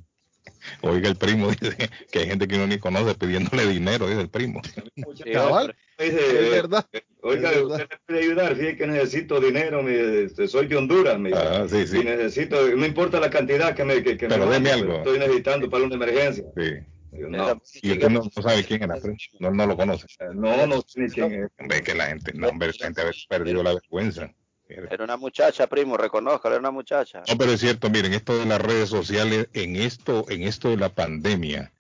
Oiga, 0.82 1.10
el 1.10 1.16
primo 1.16 1.50
dice 1.52 1.76
que 2.12 2.20
hay 2.20 2.28
gente 2.28 2.48
que 2.48 2.56
uno 2.56 2.66
ni 2.68 2.80
conoce 2.80 3.14
pidiéndole 3.16 3.68
dinero, 3.68 4.08
dice 4.08 4.22
el 4.22 4.30
primo. 4.30 4.62
Sí, 4.64 5.32
Cabal, 5.32 5.62
hombre. 5.70 5.78
es 6.00 6.14
Dice, 6.16 6.50
verdad. 6.50 6.86
oiga, 7.22 7.52
es 7.52 7.56
verdad. 7.58 7.72
usted 7.72 7.90
me 7.90 7.98
puede 8.08 8.20
ayudar, 8.22 8.56
fíjate 8.56 8.78
que 8.78 8.88
necesito 8.88 9.40
dinero, 9.40 9.84
mi- 9.84 9.94
este, 10.26 10.48
soy 10.48 10.68
de 10.68 10.78
Honduras, 10.78 11.20
mi- 11.20 11.32
Ah, 11.34 11.66
sí, 11.70 11.86
sí. 11.86 11.98
y 12.00 12.04
necesito, 12.04 12.68
no 12.76 12.86
importa 12.86 13.20
la 13.20 13.30
cantidad 13.30 13.76
que 13.76 13.84
me, 13.86 14.02
que, 14.02 14.18
que 14.18 14.28
me 14.28 14.34
Pero 14.36 14.46
deme 14.50 14.70
mande, 14.70 14.72
algo. 14.72 14.98
Estoy 14.98 15.20
necesitando 15.20 15.70
para 15.70 15.84
una 15.84 15.96
emergencia. 15.96 16.46
Sí. 16.58 16.72
No, 17.12 17.62
Y 17.82 17.92
usted 17.92 18.10
no, 18.10 18.22
no 18.24 18.42
sabe 18.44 18.64
quién 18.64 18.84
era. 18.84 18.96
No, 19.40 19.52
no 19.52 19.66
lo 19.66 19.76
conoce. 19.76 20.06
no, 20.34 20.68
no 20.68 20.82
sé 20.86 21.08
quién 21.08 21.44
es. 21.46 21.50
Hombre, 21.60 21.82
que 21.82 21.96
la 21.96 22.08
gente, 22.08 22.32
no, 22.34 22.50
hombre, 22.50 22.72
la 22.80 22.86
gente 22.86 23.02
ha 23.02 23.12
perdido 23.28 23.64
la 23.64 23.74
vergüenza. 23.74 24.32
Era 24.68 25.04
una 25.04 25.18
muchacha, 25.18 25.66
primo, 25.68 25.98
reconozca, 25.98 26.48
era 26.50 26.60
una 26.60 26.70
muchacha. 26.70 27.24
No, 27.28 27.38
pero 27.38 27.52
es 27.54 27.60
cierto, 27.60 27.90
miren, 27.90 28.14
esto 28.14 28.38
de 28.38 28.46
las 28.46 28.62
redes 28.62 28.90
sociales, 28.90 29.50
en 29.54 29.76
esto, 29.76 30.26
en 30.30 30.44
esto 30.44 30.70
de 30.70 30.78
la 30.78 30.90
pandemia, 30.94 31.74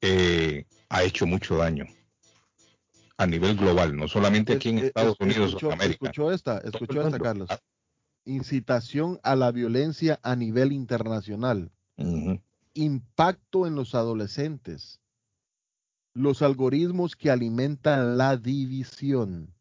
eh, 0.00 0.64
ha 0.88 1.02
hecho 1.02 1.26
mucho 1.26 1.56
daño 1.56 1.86
a 3.18 3.26
nivel 3.26 3.56
global, 3.56 3.96
no 3.96 4.06
solamente 4.08 4.54
aquí 4.54 4.68
en 4.70 4.76
Es- 4.78 4.82
es- 4.84 4.88
Estados 4.88 5.16
Unidos 5.20 5.48
escuchó, 5.48 5.66
o 5.66 5.70
en 5.72 5.74
América. 5.80 6.06
escuchó 6.06 6.32
esta, 6.32 6.58
escuchó 6.58 7.02
esta. 7.02 7.18
Carlos. 7.18 7.48
Incitación 8.24 9.18
a 9.22 9.34
la 9.34 9.50
violencia 9.50 10.20
a 10.22 10.36
nivel 10.36 10.72
internacional. 10.72 11.70
ujú. 11.96 12.40
Impacto 12.74 13.66
en 13.66 13.74
los 13.74 13.94
adolescentes. 13.94 15.00
Los 16.12 16.42
algoritmos 16.42 17.14
que 17.16 17.30
alimentan 17.30 18.18
la 18.18 18.36
división. 18.36 19.54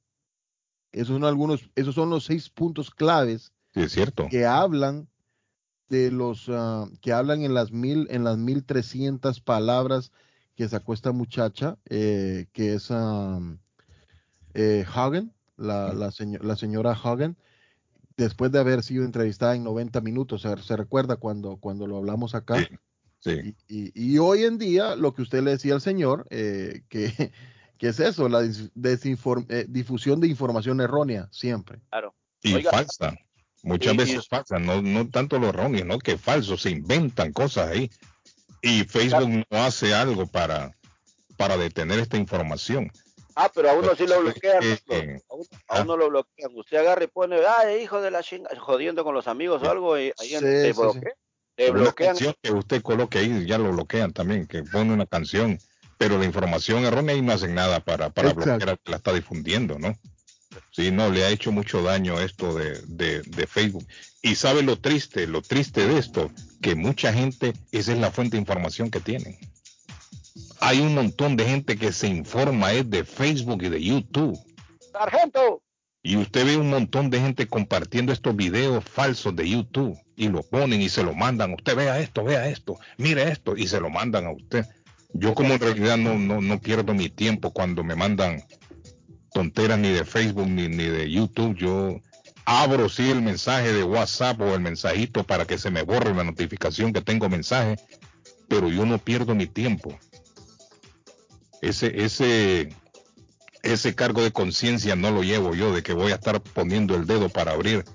Esos 0.92 1.10
son 1.10 1.24
algunos, 1.24 1.70
esos 1.76 1.94
son 1.96 2.10
los 2.10 2.26
seis 2.26 2.50
puntos 2.50 2.90
claves 2.90 3.54
Sí, 3.74 3.82
es 3.82 3.92
cierto. 3.92 4.28
que 4.30 4.46
hablan 4.48 5.08
de 5.90 6.12
los 6.12 6.46
ah, 6.50 6.88
que 7.02 7.14
hablan 7.14 7.44
en 7.44 7.54
las 7.54 7.72
mil 7.72 8.08
en 8.10 8.24
las 8.24 8.38
mil 8.38 8.64
trescientas 8.66 9.40
palabras 9.40 10.12
que 10.56 10.68
sacó 10.68 10.94
esta 10.94 11.12
muchacha 11.12 11.78
eh, 11.90 12.48
que 12.54 12.74
es 12.74 12.90
um, 12.90 13.60
eh, 14.56 14.86
Hagen 14.92 15.34
la, 15.58 15.94
la, 15.94 16.10
seño- 16.12 16.40
la 16.42 16.56
señora 16.56 16.92
Hagen 16.94 17.38
después 18.18 18.52
de 18.52 18.60
haber 18.60 18.82
sido 18.84 19.04
entrevistada 19.06 19.56
en 19.56 19.64
90 19.64 20.02
minutos 20.02 20.42
se, 20.42 20.58
se 20.58 20.76
recuerda 20.76 21.16
cuando 21.18 21.58
cuando 21.58 21.86
lo 21.88 21.98
hablamos 21.98 22.34
acá 22.36 22.58
Sí, 22.58 22.68
sí. 23.20 23.56
y, 23.68 23.84
y- 23.86 24.14
y 24.14 24.18
hoy 24.18 24.44
en 24.46 24.58
día 24.58 24.96
lo 24.96 25.14
que 25.14 25.22
usted 25.22 25.42
le 25.44 25.52
decía 25.52 25.74
al 25.74 25.82
señor 25.82 26.26
eh, 26.30 26.82
que 26.90 27.32
que 27.78 27.88
es 27.88 28.00
eso 28.00 28.28
la 28.30 28.42
eh, 28.44 29.66
difusión 29.70 30.20
de 30.20 30.28
información 30.28 30.82
errónea 30.82 31.28
siempre 31.32 31.80
Claro. 31.90 32.14
Y 32.42 32.54
Oiga. 32.56 32.72
falsa. 32.72 33.16
Muchas 33.64 33.94
Y- 33.94 33.98
veces 33.98 34.28
falsa, 34.28 34.58
no, 34.60 34.82
no 34.82 35.10
tanto 35.10 35.38
lo 35.40 35.50
erróneo, 35.50 35.84
no 35.84 36.00
que 36.00 36.18
falso, 36.18 36.58
se 36.58 36.70
inventan 36.72 37.34
cosas 37.34 37.70
ahí. 37.70 37.90
Y 38.62 38.84
Facebook 38.86 39.46
no 39.50 39.58
hace 39.64 39.94
algo 39.94 40.26
para, 40.28 40.72
para 41.38 41.58
detener 41.58 42.00
esta 42.00 42.16
información. 42.18 42.90
Ah, 43.36 43.50
pero 43.54 43.70
a 43.70 43.74
uno 43.74 43.94
sí 43.98 44.06
lo 44.08 44.22
bloquean. 44.22 44.64
Eh, 44.64 44.80
eh, 44.90 45.22
a 45.30 45.34
uno, 45.36 45.46
ah. 45.70 45.80
a 45.80 45.82
uno 45.84 45.98
lo 45.98 46.10
bloquean. 46.10 46.52
Usted 46.56 46.78
agarra 46.78 47.04
y 47.04 47.08
pone, 47.08 47.38
ay, 47.58 47.84
hijo 47.84 48.02
de 48.02 48.12
la 48.12 48.24
chinga, 48.24 48.50
jodiendo 48.58 49.04
con 49.04 49.14
los 49.14 49.28
amigos 49.28 49.62
o 49.64 49.70
algo, 49.70 49.98
y 49.98 50.12
ahí 50.20 50.34
en- 50.36 50.40
Sí, 50.40 50.46
te 50.46 50.74
sí, 50.74 50.80
bloquean. 51.64 51.72
Una 51.72 51.84
bloquean. 51.84 52.10
canción 52.10 52.36
que 52.42 52.52
usted 52.52 52.82
coloque 52.82 53.20
ahí, 53.20 53.46
ya 53.46 53.58
lo 53.58 53.72
bloquean 53.72 54.14
también, 54.14 54.48
que 54.48 54.64
pone 54.64 54.94
una 54.94 55.06
canción, 55.06 55.60
pero 55.98 56.18
la 56.18 56.26
información 56.26 56.86
errónea 56.86 57.16
ahí 57.16 57.22
no 57.22 57.34
hacen 57.34 57.54
nada 57.54 57.80
para, 57.82 58.10
para 58.10 58.30
Exacto. 58.30 58.50
bloquear 58.50 58.70
al 58.70 58.80
que 58.80 58.92
la 58.92 58.98
está 58.98 59.14
difundiendo, 59.14 59.78
¿no? 59.78 59.98
Sí, 60.72 60.92
no, 60.92 61.10
le 61.10 61.26
ha 61.26 61.30
hecho 61.30 61.52
mucho 61.52 61.84
daño 61.84 62.20
esto 62.20 62.54
de, 62.54 62.82
de, 62.88 63.22
de 63.22 63.48
Facebook. 63.48 63.86
Y 64.22 64.36
sabe 64.36 64.64
lo 64.64 64.78
triste, 64.78 65.28
lo 65.28 65.42
triste 65.42 65.86
de 65.86 66.00
esto, 66.00 66.32
que 66.62 66.76
mucha 66.76 67.14
gente, 67.14 67.54
esa 67.72 67.92
es 67.92 67.98
la 68.00 68.12
fuente 68.12 68.38
de 68.38 68.42
información 68.42 68.90
que 68.90 69.00
tienen. 69.00 69.38
Hay 70.60 70.80
un 70.80 70.94
montón 70.96 71.38
de 71.38 71.46
gente 71.46 71.78
que 71.78 71.92
se 71.92 72.08
informa 72.08 72.74
es 72.74 72.90
de 72.90 73.04
Facebook 73.04 73.64
y 73.64 73.70
de 73.70 73.82
YouTube. 73.82 74.38
¡Sargento! 74.92 75.62
Y 76.02 76.16
usted 76.18 76.46
ve 76.46 76.58
un 76.58 76.70
montón 76.70 77.10
de 77.10 77.20
gente 77.20 77.48
compartiendo 77.48 78.12
estos 78.14 78.36
videos 78.36 78.84
falsos 78.84 79.36
de 79.36 79.50
YouTube 79.50 79.98
y 80.20 80.28
lo 80.28 80.44
ponen 80.44 80.82
y 80.82 80.90
se 80.90 81.02
lo 81.02 81.16
mandan. 81.16 81.54
Usted 81.54 81.78
vea 81.78 81.98
esto, 82.00 82.26
vea 82.26 82.50
esto, 82.50 82.78
mire 82.98 83.32
esto 83.32 83.56
y 83.56 83.68
se 83.68 83.80
lo 83.80 83.90
mandan 83.90 84.26
a 84.26 84.32
usted. 84.32 84.66
Yo 85.14 85.34
como 85.34 85.54
en 85.54 85.62
realidad 85.62 85.98
no, 85.98 86.20
no, 86.20 86.42
no 86.42 86.60
pierdo 86.60 86.94
mi 86.94 87.10
tiempo 87.10 87.52
cuando 87.52 87.86
me 87.86 87.96
mandan 87.96 88.44
tonteras 89.32 89.80
ni 89.80 89.92
de 89.92 90.04
Facebook 90.04 90.48
ni, 90.48 90.68
ni 90.68 90.84
de 90.84 91.10
YouTube. 91.10 91.56
Yo 91.56 92.02
abro 92.44 92.90
sí 92.90 93.10
el 93.10 93.22
mensaje 93.22 93.72
de 93.72 93.84
WhatsApp 93.84 94.42
o 94.42 94.54
el 94.54 94.60
mensajito 94.60 95.24
para 95.24 95.46
que 95.46 95.58
se 95.58 95.72
me 95.72 95.84
borre 95.84 96.14
la 96.14 96.26
notificación 96.26 96.92
que 96.92 97.02
tengo 97.02 97.30
mensaje, 97.30 97.78
pero 98.50 98.68
yo 98.68 98.86
no 98.86 98.98
pierdo 98.98 99.36
mi 99.36 99.48
tiempo. 99.48 99.98
Ese, 101.62 102.04
ese, 102.04 102.76
ese 103.64 103.96
cargo 103.96 104.22
de 104.22 104.34
conciencia 104.34 104.98
no 104.98 105.12
lo 105.12 105.24
llevo 105.24 105.56
yo 105.56 105.74
de 105.74 105.82
que 105.82 105.94
voy 105.94 106.12
a 106.12 106.16
estar 106.16 106.42
poniendo 106.42 106.96
el 106.96 107.08
dedo 107.08 107.30
para 107.30 107.54
abrir, 107.54 107.86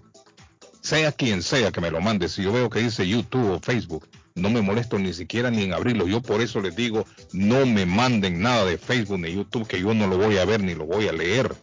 sea 0.84 1.12
quien 1.12 1.42
sea 1.42 1.72
que 1.72 1.80
me 1.80 1.90
lo 1.90 2.00
mande. 2.02 2.28
Si 2.28 2.42
yo 2.42 2.52
veo 2.52 2.68
que 2.68 2.80
dice 2.80 3.08
YouTube 3.08 3.52
o 3.52 3.58
Facebook, 3.60 4.06
no 4.34 4.50
me 4.50 4.60
molesto 4.60 4.98
ni 4.98 5.14
siquiera 5.14 5.50
ni 5.50 5.62
en 5.64 5.72
abrirlo. 5.72 6.06
Yo 6.06 6.20
por 6.20 6.42
eso 6.42 6.60
les 6.60 6.76
digo, 6.76 7.06
no 7.32 7.64
me 7.64 7.86
manden 7.86 8.42
nada 8.42 8.66
de 8.66 8.76
Facebook 8.76 9.18
ni 9.18 9.32
YouTube 9.32 9.66
que 9.66 9.80
yo 9.80 9.94
no 9.94 10.06
lo 10.06 10.18
voy 10.18 10.36
a 10.36 10.44
ver 10.44 10.62
ni 10.62 10.74
lo 10.74 10.84
voy 10.84 11.08
a 11.08 11.12
leer. 11.12 11.54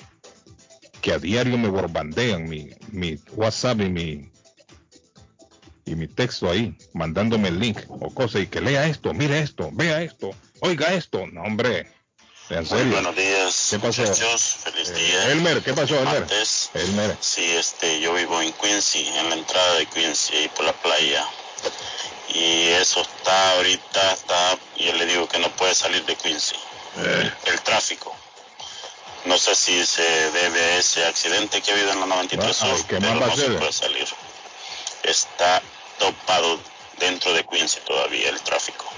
Que 1.01 1.13
a 1.13 1.19
diario 1.19 1.57
me 1.59 1.69
bombardean 1.69 2.49
mi, 2.49 2.71
mi 2.91 3.19
WhatsApp 3.35 3.81
y 3.81 3.89
mi 3.89 4.31
y 5.85 5.95
mi 5.95 6.07
texto 6.07 6.49
ahí, 6.49 6.75
mandándome 6.93 7.49
el 7.49 7.59
link 7.59 7.79
o 7.89 8.13
cosas 8.13 8.43
y 8.43 8.47
que 8.47 8.61
lea 8.61 8.87
esto, 8.87 9.13
mire 9.13 9.39
esto, 9.39 9.71
vea 9.73 10.01
esto, 10.01 10.29
oiga 10.61 10.93
esto. 10.93 11.27
No, 11.27 11.41
hombre, 11.41 11.87
en 12.49 12.57
Muy 12.57 12.65
serio. 12.65 12.93
buenos 12.93 13.15
días, 13.15 13.50
¿Qué 13.71 13.79
pasó? 13.79 14.01
muchachos. 14.03 14.55
Feliz 14.63 14.89
Eh, 14.89 14.93
día. 14.93 15.31
Elmer, 15.31 15.63
¿qué 15.63 15.73
pasó, 15.73 15.95
Elmer? 15.97 16.19
Martes. 16.21 16.69
Elmer. 16.73 17.17
Sí, 17.19 17.43
este, 17.53 17.99
yo 17.99 18.13
vivo 18.13 18.41
en 18.41 18.51
Quincy, 18.53 19.07
en 19.07 19.29
la 19.29 19.35
entrada 19.35 19.75
de 19.75 19.85
Quincy, 19.87 20.35
ahí 20.35 20.47
por 20.49 20.65
la 20.65 20.73
playa. 20.73 21.25
Y 22.33 22.67
eso 22.69 23.01
está 23.01 23.51
ahorita, 23.53 24.13
está, 24.13 24.57
yo 24.77 24.93
le 24.93 25.05
digo 25.05 25.27
que 25.27 25.39
no 25.39 25.49
puede 25.55 25.73
salir 25.75 26.05
de 26.05 26.15
Quincy. 26.15 26.55
Eh. 26.97 27.31
El 27.45 27.61
tráfico. 27.61 28.15
No 29.25 29.37
sé 29.37 29.53
si 29.55 29.85
se 29.85 30.01
debe 30.31 30.59
a 30.61 30.77
ese 30.77 31.05
accidente 31.05 31.61
que 31.61 31.71
ha 31.71 31.73
habido 31.75 31.91
en 31.91 31.99
la 31.99 32.05
93 32.07 32.49
Ah, 32.49 32.53
Sur, 32.65 32.75
ay, 32.75 32.83
¿qué 32.89 32.97
pero 32.99 33.15
más 33.15 33.29
no 33.29 33.35
se 33.37 33.49
puede 33.51 33.71
salir. 33.73 34.07
Está 35.03 35.61
topado 35.99 36.59
dentro 36.99 37.31
de 37.33 37.45
Quincy 37.45 37.79
todavía 37.85 38.29
el 38.29 38.41
tráfico. 38.41 38.90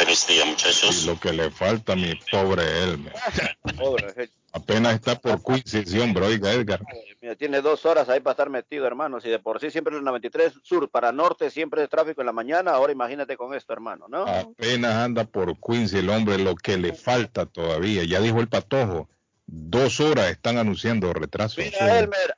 Feliz 0.00 0.26
día, 0.26 0.46
muchachos. 0.46 1.02
Y 1.02 1.06
lo 1.06 1.20
que 1.20 1.30
le 1.30 1.50
falta 1.50 1.92
a 1.92 1.96
mi 1.96 2.14
pobre 2.30 2.62
Elmer. 2.84 3.12
Apenas 4.52 4.94
está 4.94 5.14
por 5.20 5.42
Quincy, 5.42 5.84
sí, 5.84 5.98
hombre, 6.00 6.24
oiga, 6.24 6.50
Edgar. 6.52 6.80
Mira, 7.20 7.36
tiene 7.36 7.60
dos 7.60 7.84
horas 7.84 8.08
ahí 8.08 8.18
para 8.20 8.32
estar 8.32 8.48
metido, 8.48 8.86
hermano. 8.86 9.20
Si 9.20 9.28
de 9.28 9.38
por 9.38 9.60
sí 9.60 9.70
siempre 9.70 9.94
el 9.94 10.02
93 10.02 10.54
sur 10.62 10.88
para 10.88 11.12
norte 11.12 11.50
siempre 11.50 11.82
es 11.82 11.90
tráfico 11.90 12.22
en 12.22 12.26
la 12.26 12.32
mañana, 12.32 12.70
ahora 12.72 12.92
imagínate 12.92 13.36
con 13.36 13.52
esto, 13.52 13.74
hermano, 13.74 14.06
¿no? 14.08 14.26
Apenas 14.26 14.94
anda 14.94 15.24
por 15.24 15.54
Quincy 15.60 15.98
el 15.98 16.08
hombre, 16.08 16.38
lo 16.38 16.56
que 16.56 16.78
le 16.78 16.94
falta 16.94 17.44
todavía. 17.44 18.02
Ya 18.04 18.20
dijo 18.20 18.40
el 18.40 18.48
patojo, 18.48 19.10
dos 19.46 20.00
horas 20.00 20.30
están 20.30 20.56
anunciando 20.56 21.12
retraso. 21.12 21.60
Mira, 21.60 21.98
Elmer, 21.98 22.36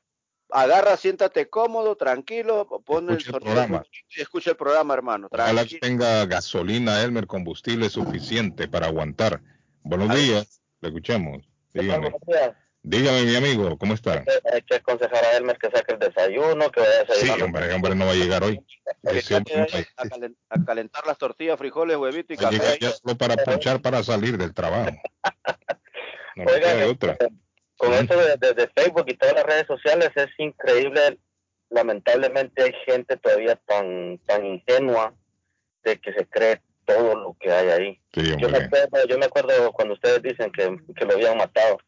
agarra, 0.52 0.96
siéntate 0.96 1.48
cómodo, 1.48 1.96
tranquilo, 1.96 2.66
pon 2.84 3.08
el 3.10 3.16
Escucha 3.18 3.36
el 3.38 3.42
sonido 3.42 3.54
programa. 3.54 3.84
y 4.16 4.20
escucha 4.20 4.50
el 4.50 4.56
programa, 4.56 4.94
hermano. 4.94 5.28
Ojalá 5.30 5.64
que 5.66 5.78
tenga 5.78 6.24
gasolina, 6.26 7.02
Elmer, 7.02 7.26
combustible 7.26 7.88
suficiente 7.88 8.68
para 8.68 8.86
aguantar. 8.86 9.40
Buenos 9.82 10.14
días, 10.14 10.60
le 10.80 10.88
escuchamos. 10.88 11.42
Dígame, 12.84 13.22
mi 13.22 13.36
amigo, 13.36 13.78
¿cómo 13.78 13.94
está? 13.94 14.24
Hay 14.52 14.62
que 14.62 14.74
aconsejar 14.74 15.24
a 15.24 15.36
Elmer 15.36 15.56
que 15.56 15.70
saque 15.70 15.92
el 15.92 16.00
desayuno, 16.00 16.68
que 16.72 16.80
vaya 16.80 17.02
a 17.02 17.14
Sí, 17.14 17.30
hombre, 17.40 17.72
hombre, 17.72 17.94
no 17.94 18.06
va 18.06 18.10
a 18.12 18.14
llegar 18.16 18.42
hoy. 18.42 18.58
A- 19.04 19.10
a, 19.10 20.04
calen- 20.08 20.36
a 20.48 20.64
calentar 20.64 21.06
las 21.06 21.16
tortillas, 21.16 21.56
frijoles, 21.58 21.96
huevito 21.96 22.32
y 22.32 22.36
café. 22.36 22.78
ya 22.80 22.90
solo 22.90 23.16
para 23.16 23.36
ponchar 23.44 23.80
para 23.80 24.02
salir 24.02 24.36
del 24.36 24.52
trabajo. 24.54 24.90
No 26.34 26.44
Oiga, 26.44 26.60
queda 26.60 26.74
de 26.76 26.84
otra. 26.86 27.18
Con 27.82 27.94
esto 27.94 28.16
de, 28.16 28.36
de- 28.36 28.54
de 28.54 28.68
Facebook 28.76 29.04
y 29.08 29.16
todas 29.16 29.34
las 29.34 29.44
redes 29.44 29.66
sociales 29.66 30.10
es 30.14 30.28
increíble. 30.38 31.18
Lamentablemente 31.70 32.62
hay 32.62 32.72
gente 32.86 33.16
todavía 33.16 33.56
tan, 33.56 34.18
tan 34.26 34.44
ingenua 34.46 35.14
de 35.82 35.98
que 36.00 36.12
se 36.12 36.26
cree 36.28 36.62
todo 36.84 37.16
lo 37.16 37.36
que 37.40 37.50
hay 37.50 37.68
ahí. 37.70 38.00
Sí, 38.12 38.36
Yo 38.38 38.48
me 38.48 38.58
acuerdo, 38.58 39.06
yo 39.08 39.18
me 39.18 39.26
acuerdo 39.26 39.72
cuando 39.72 39.94
ustedes 39.94 40.22
dicen 40.22 40.52
que, 40.52 40.76
que 40.94 41.04
lo 41.04 41.14
habían 41.14 41.38
matado 41.38 41.78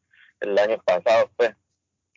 el 0.41 0.59
año 0.59 0.79
pasado, 0.85 1.31
pues. 1.37 1.51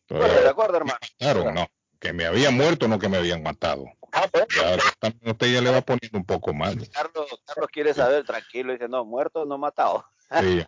Todavía- 0.07 0.41
¿De 0.41 0.49
acuerdo, 0.49 0.77
hermano? 0.77 0.99
Claro, 1.19 1.51
no. 1.51 1.67
Que 1.99 2.13
me 2.13 2.25
habían 2.25 2.55
muerto, 2.55 2.87
no 2.87 2.97
que 2.99 3.09
me 3.09 3.17
habían 3.17 3.43
matado. 3.43 3.85
Ah, 4.11 4.25
pues. 4.31 4.45
Ya, 4.55 4.77
también 4.99 5.31
usted 5.31 5.47
ya 5.53 5.61
le 5.61 5.71
va 5.71 5.81
poniendo 5.81 6.17
un 6.17 6.25
poco 6.25 6.53
más. 6.53 6.75
Carlos, 6.93 7.27
Carlos 7.45 7.67
quiere 7.71 7.93
saber, 7.93 8.23
tranquilo, 8.23 8.71
dice, 8.73 8.87
no, 8.87 9.03
muerto, 9.03 9.45
no 9.45 9.57
matado. 9.57 10.05
Sí. 10.41 10.65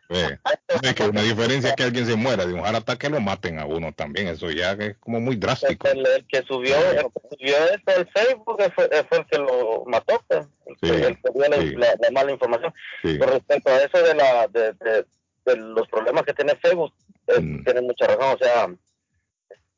Es 0.82 0.94
que 0.96 1.04
una 1.04 1.22
diferencia 1.22 1.72
es 1.72 1.76
que 1.76 1.84
alguien 1.84 2.06
se 2.06 2.16
muera 2.16 2.46
de 2.46 2.54
un 2.54 2.64
heart 2.64 2.88
que 2.98 3.10
lo 3.10 3.20
maten 3.20 3.60
a 3.60 3.66
uno 3.66 3.92
también. 3.92 4.28
Eso 4.30 4.50
ya 4.52 4.72
es 4.72 4.96
como 5.00 5.20
muy 5.20 5.36
drástico. 5.36 5.88
El, 5.90 6.06
el 6.08 6.26
que 6.28 6.44
subió, 6.44 6.78
el 6.92 6.98
que 7.08 7.36
subió 7.38 7.56
esto 7.74 7.92
al 7.98 8.10
Facebook 8.10 8.58
fue, 8.74 8.90
fue 9.10 9.18
el 9.18 9.26
que 9.28 9.38
lo 9.38 9.84
mató, 9.86 10.24
pues. 10.28 10.48
El, 10.66 10.78
que- 10.78 10.88
Sí, 10.88 10.94
el 11.04 11.18
que 11.22 11.32
dio 11.34 11.50
la, 11.50 11.58
sí. 11.58 11.76
la- 11.76 11.96
la 12.00 12.12
mala 12.12 12.32
información. 12.32 12.74
Sí. 13.04 13.18
Con 13.20 13.28
respecto 13.30 13.70
a 13.70 13.78
eso 13.80 14.02
de, 14.02 14.16
la, 14.16 14.48
de, 14.48 14.74
de- 14.74 15.06
de 15.46 15.56
los 15.58 15.88
problemas 15.90 16.24
que 16.24 16.34
tiene 16.34 16.56
Facebook, 16.56 16.94
eh, 17.28 17.40
Mm. 17.42 17.64
tienen 17.66 17.84
mucha 17.86 18.08
razón. 18.08 18.36
O 18.36 18.38
sea, 18.38 18.70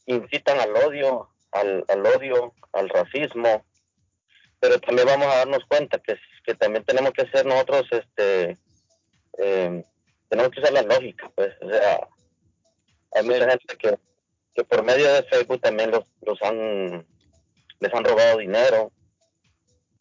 incitan 0.05 0.59
al 0.59 0.75
odio, 0.75 1.29
al, 1.51 1.85
al 1.87 2.05
odio, 2.05 2.53
al 2.73 2.89
racismo. 2.89 3.65
Pero 4.59 4.79
también 4.79 5.07
vamos 5.07 5.27
a 5.27 5.37
darnos 5.37 5.65
cuenta 5.67 5.97
que, 5.99 6.15
que 6.45 6.53
también 6.53 6.83
tenemos 6.83 7.11
que 7.13 7.27
ser 7.29 7.45
nosotros, 7.45 7.87
este, 7.91 8.57
eh, 9.37 9.83
tenemos 10.29 10.51
que 10.51 10.59
usar 10.61 10.73
la 10.73 10.81
lógica, 10.83 11.31
pues. 11.35 11.53
O 11.61 11.69
sea, 11.69 12.07
hay 13.13 13.23
mucha 13.25 13.49
gente 13.49 13.77
que, 13.77 13.99
que 14.53 14.63
por 14.63 14.83
medio 14.83 15.11
de 15.13 15.23
Facebook 15.23 15.61
también 15.61 15.91
los, 15.91 16.05
los 16.21 16.41
han, 16.41 17.05
les 17.79 17.93
han 17.93 18.03
robado 18.03 18.37
dinero. 18.39 18.91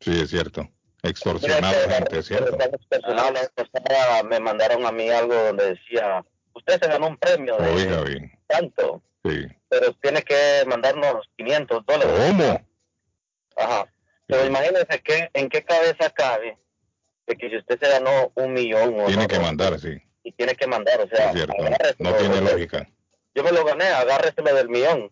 Sí, 0.00 0.20
es 0.22 0.30
cierto. 0.30 0.68
Extorsionado 1.02 1.74
Mira, 1.86 1.96
gente, 1.96 2.18
es 2.18 2.26
cierto. 2.26 2.56
me 4.28 4.40
mandaron 4.40 4.84
a 4.86 4.92
mí 4.92 5.08
algo 5.08 5.34
donde 5.34 5.70
decía, 5.70 6.24
usted 6.54 6.80
se 6.80 6.88
ganó 6.88 7.08
un 7.08 7.16
premio 7.16 7.56
de 7.56 7.70
Oiga 7.70 8.02
bien. 8.02 8.30
tanto, 8.46 9.02
Sí. 9.24 9.46
pero 9.68 9.92
tiene 9.94 10.22
que 10.22 10.64
mandarnos 10.66 11.26
500 11.36 11.86
dólares. 11.86 12.12
¿Cómo? 12.28 12.66
Ajá. 13.56 13.92
Pero 14.26 14.46
imagínense 14.46 15.00
que, 15.02 15.30
en 15.34 15.48
qué 15.48 15.64
cabeza 15.64 16.10
cabe 16.10 16.58
de 17.26 17.36
que 17.36 17.48
si 17.48 17.56
usted 17.56 17.78
se 17.80 17.88
ganó 17.88 18.32
un 18.34 18.52
millón 18.52 19.00
o 19.00 19.06
Tiene 19.06 19.22
no, 19.22 19.28
que 19.28 19.38
mandar, 19.38 19.78
sí. 19.78 20.00
y 20.24 20.32
tiene 20.32 20.54
que 20.54 20.66
mandar, 20.66 21.00
o 21.00 21.08
sea, 21.08 21.30
Es. 21.32 21.46
No 21.98 22.12
tiene 22.14 22.40
lógica. 22.40 22.88
Yo 23.34 23.44
me 23.44 23.52
lo 23.52 23.64
gané, 23.64 23.84
agárreselo 23.86 24.54
del 24.54 24.68
millón. 24.68 25.10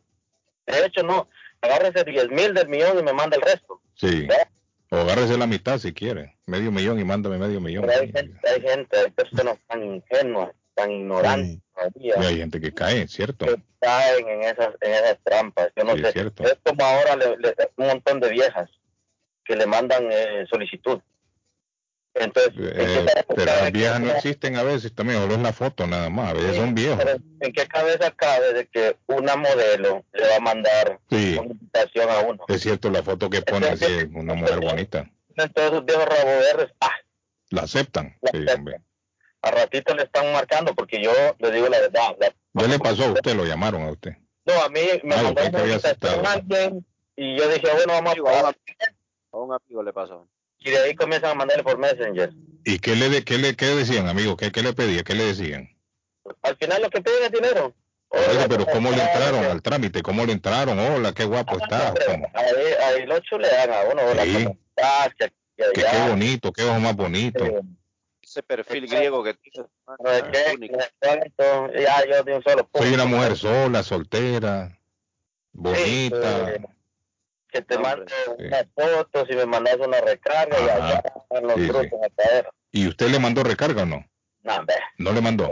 De 0.67 0.85
hecho, 0.85 1.03
no, 1.03 1.29
agárrese 1.61 2.05
10 2.05 2.29
mil 2.31 2.53
del 2.55 2.69
millón 2.69 2.99
y 2.99 3.03
me 3.03 3.13
manda 3.13 3.37
el 3.37 3.43
resto. 3.43 3.81
Sí. 3.95 4.27
¿verdad? 4.27 4.49
O 4.91 4.97
agárrese 4.97 5.37
la 5.39 5.47
mitad 5.47 5.79
si 5.79 5.93
quiere. 5.93 6.37
Medio 6.47 6.73
millón 6.73 6.99
y 6.99 7.05
mándame 7.05 7.39
medio 7.39 7.61
millón. 7.61 7.85
Pero 7.87 8.01
hay 8.01 8.11
gente, 8.13 8.49
hay 8.49 8.61
gente, 8.61 8.99
hay 8.99 9.11
personas 9.11 9.57
tan 9.69 9.85
ingenuas, 9.85 10.51
tan 10.75 10.91
ignorantes 10.91 11.61
todavía, 11.75 12.15
Y 12.21 12.25
hay 12.25 12.37
gente 12.39 12.61
que 12.61 12.73
cae, 12.75 13.07
¿cierto? 13.07 13.47
que 13.47 13.57
caen 13.81 14.29
en 14.29 14.43
esas, 14.43 14.75
en 14.81 14.93
esas 14.93 15.19
trampas. 15.23 15.69
Yo 15.77 15.85
no 15.85 15.95
Sí, 15.95 16.03
sé. 16.03 16.21
es 16.21 16.59
como 16.65 16.85
ahora 16.85 17.17
le- 17.17 17.37
le- 17.37 17.55
un 17.77 17.87
montón 17.87 18.19
de 18.21 18.31
viejas 18.31 18.69
que 19.45 19.57
le 19.57 19.67
mandan 19.67 20.09
eh, 20.11 20.45
solicitud. 20.51 21.01
Entonces, 22.21 22.53
¿en 22.57 22.73
qué 22.75 22.83
Eh, 22.83 23.25
pero 23.37 23.45
las 23.45 23.73
viejas 23.73 24.01
no 24.01 24.11
existen 24.13 24.57
a 24.57 24.63
veces 24.63 24.93
también, 24.95 25.21
solo 25.21 25.35
es 25.35 25.41
la 25.41 25.53
foto 25.53 25.87
nada 25.87 26.09
más. 26.11 26.31
A 26.31 26.33
veces 26.35 26.57
son 26.57 26.75
viejos. 26.75 26.99
pero 27.05 27.19
¿En 27.41 27.53
qué 27.53 27.67
cabeza 27.67 28.11
cabe 28.11 28.53
de 28.55 28.67
que 28.67 28.97
una 29.07 29.37
modelo 29.37 30.05
le 30.13 30.29
va 30.29 30.37
a 30.37 30.41
mandar 30.41 30.99
Sí. 31.11 31.37
una 31.39 31.53
invitación 31.53 32.11
a 32.11 32.19
uno? 32.21 32.45
Es 32.49 32.63
cierto, 32.63 32.91
la 32.91 33.03
foto 33.03 33.31
que 33.31 33.43
pone 33.43 33.69
así 33.69 33.85
es 33.85 34.09
una 34.15 34.35
mujer 34.35 34.61
bonita. 34.61 35.11
Entonces 35.37 35.65
esos 35.73 35.85
viejos 35.85 36.05
raboverdes, 36.07 36.73
ah, 36.81 36.91
La 37.51 37.63
aceptan. 37.63 38.17
la 38.23 38.31
Sí, 38.33 38.45
aceptan. 38.47 38.85
a 39.43 39.51
ratito 39.53 39.95
le 39.95 40.03
están 40.03 40.33
marcando 40.33 40.75
porque 40.75 41.03
yo 41.03 41.13
le 41.39 41.51
digo 41.53 41.69
la 41.69 41.79
verdad. 41.81 42.17
la- 42.21 42.35
¿Ya 42.55 42.67
le 42.69 42.79
pasó 42.81 43.05
a 43.05 43.13
usted? 43.23 43.35
Lo 43.37 43.45
llamaron 43.45 43.83
a 43.83 43.91
usted. 43.93 44.17
No, 44.45 44.55
a 44.63 44.69
mí 44.71 44.81
me 45.05 45.15
Ah, 45.15 45.33
que 45.37 45.49
una 45.49 45.61
invitación 45.67 46.27
a 46.27 46.33
alguien 46.33 46.87
y 47.17 47.39
yo 47.39 47.49
dije, 47.49 47.69
bueno, 47.73 47.93
vamos 47.93 48.13
a 48.13 48.15
probar. 48.15 48.57
a 49.33 49.37
un 49.37 49.53
amigo 49.53 49.83
le 49.83 49.93
pasó. 49.93 50.27
Y 50.61 50.71
de 50.71 50.79
ahí 50.79 50.95
comienzan 50.95 51.31
a 51.31 51.35
mandarle 51.35 51.63
por 51.63 51.79
Messenger. 51.79 52.31
¿Y 52.65 52.79
qué 52.79 52.97
le, 52.97 53.09
de- 53.09 53.25
qué 53.25 53.39
le 53.39 53.55
qué 53.57 53.67
decían, 53.67 54.09
amigo? 54.09 54.37
¿Qué, 54.37 54.51
¿Qué 54.53 54.63
le 54.63 54.73
pedía? 54.73 55.03
¿Qué 55.03 55.15
le 55.15 55.25
decían? 55.27 55.69
Al 56.43 56.57
final 56.57 56.83
lo 56.83 56.91
que 56.91 57.01
piden 57.01 57.25
es 57.25 57.33
dinero. 57.33 57.75
Oiga, 58.11 58.47
pero 58.49 58.67
¿cómo 58.67 58.91
le 58.91 59.03
entraron 59.03 59.45
al 59.45 59.63
trámite? 59.63 60.03
¿Cómo 60.03 60.25
le 60.27 60.33
entraron? 60.33 60.79
Hola, 60.79 61.13
qué 61.13 61.25
guapo 61.25 61.59
estás. 61.59 61.95
¿Cómo? 62.07 62.31
Ahí, 62.35 62.55
ahí 62.85 63.07
lo 63.07 63.19
chulean 63.21 63.71
a 63.71 63.83
uno. 63.93 64.03
hola, 64.03 64.25
Sí. 64.25 64.49
Que- 65.19 65.33
qué 65.75 66.09
bonito, 66.09 66.53
qué 66.53 66.65
ojo 66.65 66.79
más 66.81 66.95
bonito. 66.97 67.45
Ese 68.23 68.43
perfil 68.43 68.87
griego 68.87 69.25
que 69.25 69.35
solo 72.45 72.69
Soy 72.75 72.93
una 72.95 73.05
mujer 73.07 73.37
sola, 73.37 73.83
soltera, 73.83 74.79
bonita. 75.53 76.53
Sí, 77.59 77.65
que 77.65 77.69
te 77.69 77.77
Hombre, 77.77 77.91
mando 77.91 78.07
sí. 78.07 78.45
unas 78.45 78.67
fotos 78.75 79.29
y 79.31 79.35
me 79.37 79.47
mandas 79.47 79.77
una 79.77 80.01
recarga 80.01 80.57
y 80.61 80.69
allá 80.69 81.03
en 81.31 81.43
los 81.47 81.55
Sí, 81.57 81.63
sí. 81.63 81.69
grupos 81.69 82.01
a 82.05 82.23
caer. 82.23 82.49
¿Y 82.73 82.89
usted 82.89 83.09
le 83.09 83.19
mandó 83.19 83.43
recarga 83.43 83.83
o 83.83 83.87
no? 83.87 84.05
No, 84.43 84.55
hombre, 84.57 84.77
No 84.99 85.13
le 85.13 85.21
mandó. 85.21 85.51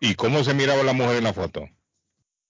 ¿Y 0.00 0.14
cómo 0.14 0.44
se 0.44 0.54
miraba 0.54 0.82
la 0.82 0.92
mujer 0.92 1.16
en 1.16 1.24
la 1.24 1.32
foto? 1.32 1.68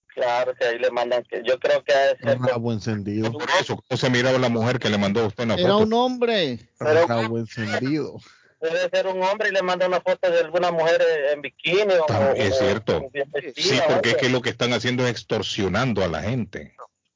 claro 0.07 0.53
que 0.55 0.65
ahí 0.65 0.79
le 0.79 0.89
mandan 0.91 1.23
que 1.23 1.43
yo 1.45 1.59
creo 1.59 1.83
que 1.83 1.91
es 1.91 2.15
Un 2.37 2.47
rabo 2.47 2.71
encendido. 2.71 3.33
Por 3.33 3.43
eso, 3.59 3.75
¿cómo 3.75 3.97
se 3.97 4.09
miraba 4.09 4.37
la 4.37 4.47
mujer 4.47 4.79
que 4.79 4.89
le 4.89 4.97
mandó 4.97 5.19
a 5.21 5.27
usted 5.27 5.43
en 5.43 5.49
la 5.49 5.55
Era 5.55 5.63
foto? 5.73 5.77
un 5.83 5.93
hombre. 5.93 6.59
Pero- 6.79 7.05
Rabo 7.05 7.37
encendido. 7.37 8.15
puede 8.59 8.89
ser 8.89 9.07
un 9.07 9.21
hombre 9.21 9.49
y 9.49 9.51
le 9.51 9.61
manda 9.61 9.85
una 9.87 9.99
foto 9.99 10.31
de 10.31 10.39
alguna 10.39 10.71
mujer 10.71 11.01
eh, 11.01 11.33
en 11.33 11.41
bikini 11.41 11.81
o, 11.95 12.33
es 12.33 12.53
o- 12.53 12.55
cierto. 12.59 12.97
o 12.99 13.11
Sí, 13.57 13.77
porque 13.89 14.11
es 14.11 14.15
que 14.15 14.29
lo 14.29 14.41
que 14.41 14.49
están 14.51 14.71
haciendo 14.71 15.03
es 15.03 15.11
extorsionando 15.11 16.01
a 16.01 16.07
la 16.07 16.21
gente. 16.21 16.75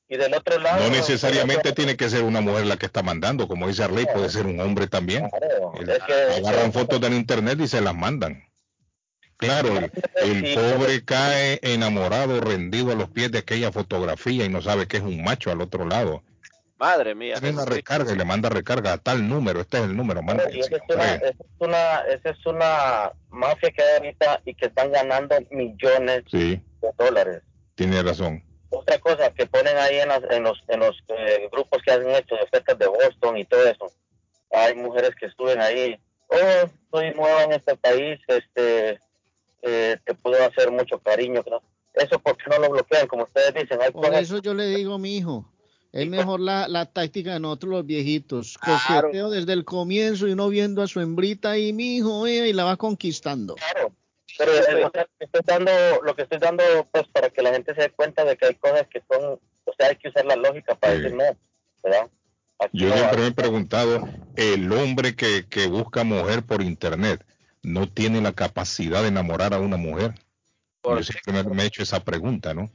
Y 0.09 0.17
del 0.17 0.33
otro 0.33 0.59
lado 0.59 0.83
No 0.83 0.89
necesariamente 0.89 1.71
tiene 1.71 1.95
que 1.95 2.09
ser 2.09 2.23
una 2.23 2.41
mujer 2.41 2.65
la 2.65 2.77
que 2.77 2.87
está 2.87 3.03
mandando, 3.03 3.47
como 3.47 3.67
dice 3.67 3.83
Arley, 3.83 4.07
puede 4.13 4.29
ser 4.29 4.47
un 4.47 4.59
hombre 4.59 4.87
también. 4.87 5.29
Claro, 5.29 5.73
El- 5.79 5.89
es 5.89 5.99
que 6.03 6.13
Agarran 6.47 6.73
fotos 6.73 6.99
del 6.99 7.13
internet 7.13 7.59
y 7.61 7.67
se 7.67 7.79
las 7.79 7.95
mandan. 7.95 8.43
Claro, 9.37 9.69
el, 10.17 10.53
pobre 10.55 11.05
cae 11.05 11.59
enamorado, 11.61 12.41
rendido 12.41 12.91
a 12.91 12.95
los 12.95 13.09
pies 13.09 13.31
de 13.31 13.37
aquella 13.39 13.71
fotografía 13.71 14.43
y 14.43 14.49
no 14.49 14.61
sabe 14.61 14.85
que 14.87 14.97
es 14.97 15.03
un 15.03 15.23
macho 15.23 15.49
al 15.49 15.61
otro 15.61 15.85
lado. 15.85 16.23
Madre 16.77 17.13
mía. 17.15 17.35
Tiene 17.39 17.55
una 17.55 17.65
recarga 17.65 18.11
y 18.11 18.17
le 18.17 18.25
manda 18.25 18.49
recarga 18.49 18.93
a 18.93 18.97
tal 18.97 19.27
número, 19.29 19.61
este 19.61 19.77
es 19.77 19.83
el 19.83 19.95
número, 19.95 20.21
mándense, 20.23 20.59
esa 20.59 20.75
es, 20.75 20.81
una, 20.89 21.13
esa, 21.15 21.27
es 21.27 21.35
una, 21.59 21.99
esa 22.09 22.29
es 22.31 22.45
una 22.45 23.11
mafia 23.29 23.71
que 23.71 23.81
hay 23.81 23.97
ahorita 23.97 24.41
y 24.45 24.55
que 24.55 24.65
están 24.65 24.91
ganando 24.91 25.35
millones 25.51 26.23
Sí, 26.31 26.61
de 26.81 26.89
dólares. 26.97 27.41
tiene 27.75 28.01
razón. 28.01 28.43
Otra 28.71 28.99
cosa 28.99 29.31
que 29.33 29.45
ponen 29.47 29.75
ahí 29.77 29.97
en, 29.99 30.09
las- 30.09 30.23
en 30.29 30.43
los, 30.43 30.59
en 30.67 30.79
los 30.79 30.95
eh, 31.09 31.49
grupos 31.51 31.81
que 31.83 31.91
hacen 31.91 32.09
esto 32.11 32.35
de 32.35 32.47
fiestas 32.47 32.77
de 32.77 32.87
Boston 32.87 33.37
y 33.37 33.45
todo 33.45 33.65
eso. 33.67 33.91
Hay 34.51 34.75
mujeres 34.75 35.11
que 35.19 35.25
estuven 35.27 35.59
ahí. 35.59 35.99
Oh, 36.27 36.69
soy 36.91 37.11
nueva 37.15 37.43
en 37.43 37.53
este 37.53 37.75
país, 37.75 38.19
este, 38.27 38.99
eh, 39.63 39.97
te 40.05 40.13
puedo 40.13 40.43
hacer 40.45 40.69
mucho 40.71 40.99
cariño. 40.99 41.43
¿no? 41.49 41.61
Eso, 41.93 42.19
¿por 42.19 42.37
qué 42.37 42.43
no 42.49 42.59
lo 42.59 42.69
bloquean? 42.69 43.07
Como 43.07 43.23
ustedes 43.23 43.53
dicen, 43.55 43.81
hay 43.81 43.91
Por 43.91 44.05
cosas- 44.05 44.21
eso 44.21 44.37
yo 44.39 44.53
le 44.53 44.67
digo, 44.67 44.97
mi 44.99 45.17
hijo, 45.17 45.51
es 45.91 46.07
mejor 46.07 46.39
la, 46.39 46.67
la 46.67 46.85
táctica 46.85 47.33
de 47.33 47.39
nosotros 47.39 47.71
los 47.71 47.85
viejitos. 47.87 48.57
Claro. 48.59 49.07
Coqueteo 49.07 49.29
desde 49.31 49.53
el 49.53 49.65
comienzo 49.65 50.27
y 50.27 50.33
uno 50.33 50.47
viendo 50.49 50.83
a 50.83 50.87
su 50.87 50.99
hembrita 50.99 51.57
y 51.57 51.73
mi 51.73 51.97
hijo, 51.97 52.27
eh, 52.27 52.49
y 52.49 52.53
la 52.53 52.65
va 52.65 52.77
conquistando. 52.77 53.55
Claro, 53.55 53.91
pero 54.39 54.51
estoy 55.19 55.41
dando, 55.45 55.71
lo 56.03 56.15
que 56.15 56.23
estoy 56.23 56.39
dando, 56.39 56.63
pues, 56.91 57.07
para 57.09 57.29
que 57.29 57.41
la 57.43 57.51
gente 57.51 57.75
se 57.75 57.81
dé 57.81 57.89
cuenta 57.91 58.23
de 58.25 58.35
que 58.37 58.45
hay 58.47 58.55
cosas 58.55 58.87
que 58.87 59.03
son, 59.07 59.33
o 59.65 59.73
sea, 59.77 59.89
hay 59.89 59.97
que 59.97 60.07
usar 60.09 60.25
la 60.25 60.35
lógica 60.35 60.73
para 60.75 60.93
Sí. 60.95 61.01
decir 61.01 61.17
no, 61.17 61.37
¿verdad? 61.83 62.09
Aquí 62.57 62.77
Yo 62.79 62.89
no 62.89 62.95
siempre 62.95 63.21
me 63.21 63.27
he 63.27 63.31
preguntado, 63.31 64.03
el 64.35 64.71
hombre 64.71 65.15
que, 65.15 65.45
que 65.47 65.67
busca 65.67 66.03
mujer 66.03 66.43
por 66.43 66.61
internet, 66.61 67.23
¿no 67.61 67.87
tiene 67.87 68.21
la 68.21 68.33
capacidad 68.33 69.01
de 69.01 69.09
enamorar 69.09 69.53
a 69.53 69.59
una 69.59 69.77
mujer? 69.77 70.15
¿Por 70.81 70.97
Yo 70.97 71.03
siempre 71.03 71.33
me, 71.33 71.55
me 71.55 71.63
he 71.63 71.67
hecho 71.67 71.83
esa 71.83 72.03
pregunta, 72.03 72.53
¿no? 72.53 72.71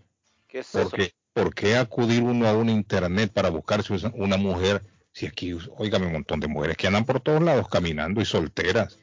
¿Qué 0.46 0.60
es 0.60 0.74
eso? 0.74 0.90
Porque, 0.90 1.12
¿Por 1.32 1.52
qué 1.54 1.76
acudir 1.76 2.22
uno 2.22 2.46
a 2.46 2.52
un 2.52 2.68
internet 2.68 3.32
para 3.32 3.50
buscarse 3.50 3.92
una- 3.92 4.12
una 4.14 4.36
mujer? 4.36 4.82
Si 5.12 5.26
aquí, 5.26 5.56
oígame, 5.76 6.06
un 6.06 6.12
montón 6.12 6.40
de 6.40 6.48
mujeres 6.48 6.76
que 6.76 6.86
andan 6.86 7.04
por 7.04 7.20
todos 7.20 7.42
lados 7.42 7.68
caminando 7.68 8.20
y 8.20 8.24
solteras. 8.24 8.98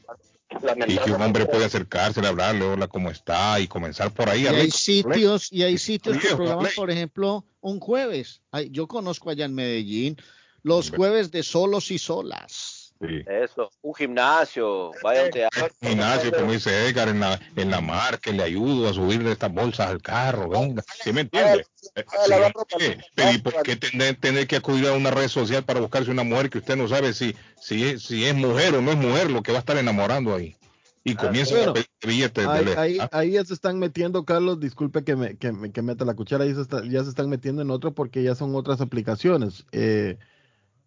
Y 0.88 0.98
que 0.98 1.12
un 1.12 1.22
hombre 1.22 1.46
puede 1.46 1.66
acercarse, 1.66 2.26
hablarle, 2.26 2.66
hola, 2.66 2.88
¿cómo 2.88 3.10
está? 3.10 3.60
Y 3.60 3.68
comenzar 3.68 4.12
por 4.12 4.30
ahí. 4.30 4.44
Y 4.44 4.48
a 4.48 4.52
hay 4.52 4.70
sitios, 4.70 5.52
y 5.52 5.64
hay 5.64 5.78
sitios 5.78 6.18
que 6.18 6.36
programan, 6.36 6.72
por 6.76 6.92
ejemplo, 6.92 7.46
un 7.62 7.80
jueves. 7.80 8.42
Ay, 8.52 8.70
yo 8.72 8.88
conozco 8.88 9.30
allá 9.30 9.46
en 9.46 9.56
Medellín 9.56 10.18
los 10.64 10.92
jueves 10.92 11.32
de 11.32 11.44
solos 11.44 11.90
y 11.92 11.98
solas. 11.98 12.71
Sí. 13.02 13.24
Eso, 13.26 13.72
un 13.82 13.96
gimnasio, 13.96 14.92
vaya 15.02 15.22
a 15.22 15.26
un 15.26 15.32
teatro. 15.32 15.68
Gimnasio, 15.82 16.32
como 16.32 16.52
dice 16.52 16.88
Edgar, 16.88 17.10
en 17.10 17.20
la, 17.20 17.40
en 17.56 17.72
la 17.72 17.82
mar, 17.82 18.20
que 18.20 18.32
le 18.32 18.44
ayudo 18.44 18.88
a 18.88 18.94
subirle 18.94 19.32
estas 19.32 19.52
bolsas 19.52 19.88
al 19.88 20.02
carro, 20.02 20.50
venga. 20.50 20.84
¿Sí 21.04 21.12
me 21.12 21.22
entiende? 21.22 21.66
Sí, 22.78 22.96
pero 23.16 23.32
¿y 23.32 23.38
por 23.40 23.64
qué 23.64 23.76
tener, 23.76 24.16
tener 24.16 24.48
que 24.48 24.58
acudir 24.58 24.88
a 24.88 24.94
una 24.94 25.12
red 25.12 25.28
social 25.28 25.64
para 25.64 25.80
buscarse 25.80 26.12
una 26.12 26.24
mujer 26.24 26.50
que 26.50 26.60
usted 26.60 26.76
no 26.76 26.88
sabe 26.88 27.14
si, 27.14 27.36
si, 27.60 27.86
es, 27.86 28.04
si 28.04 28.26
es 28.26 28.36
mujer 28.36 28.76
o 28.76 28.82
no 28.82 28.92
es 28.92 28.98
mujer 28.98 29.32
lo 29.32 29.42
que 29.42 29.52
va 29.52 29.58
a 29.58 29.62
estar 29.62 29.78
enamorando 29.78 30.36
ahí? 30.36 30.56
Y 31.04 31.16
comienza 31.16 31.56
Bueno, 31.56 31.72
a 31.72 31.74
pedir 31.74 31.88
billetes 32.06 32.44
de 32.44 32.50
Ahí, 32.52 32.66
le- 32.66 32.78
ahí, 32.78 32.98
ah, 33.00 33.10
ahí 33.12 33.32
ya 33.32 33.44
se 33.44 33.56
están 33.56 33.80
metiendo, 33.80 34.24
Carlos, 34.24 34.60
disculpe 34.60 35.04
que 35.04 35.16
me, 35.16 35.36
que, 35.36 35.52
me- 35.52 35.72
que 35.72 35.82
meta 35.82 36.06
la 36.06 36.14
cuchara, 36.14 36.44
ahí 36.44 36.54
se 36.54 36.62
está- 36.62 36.84
ya 36.86 37.04
se 37.04 37.10
están 37.10 37.28
metiendo 37.30 37.64
en 37.64 37.72
otro 37.72 37.94
porque 37.94 38.22
ya 38.22 38.36
son 38.36 38.54
otras 38.56 38.82
aplicaciones 38.82 39.66
eh, 39.72 40.18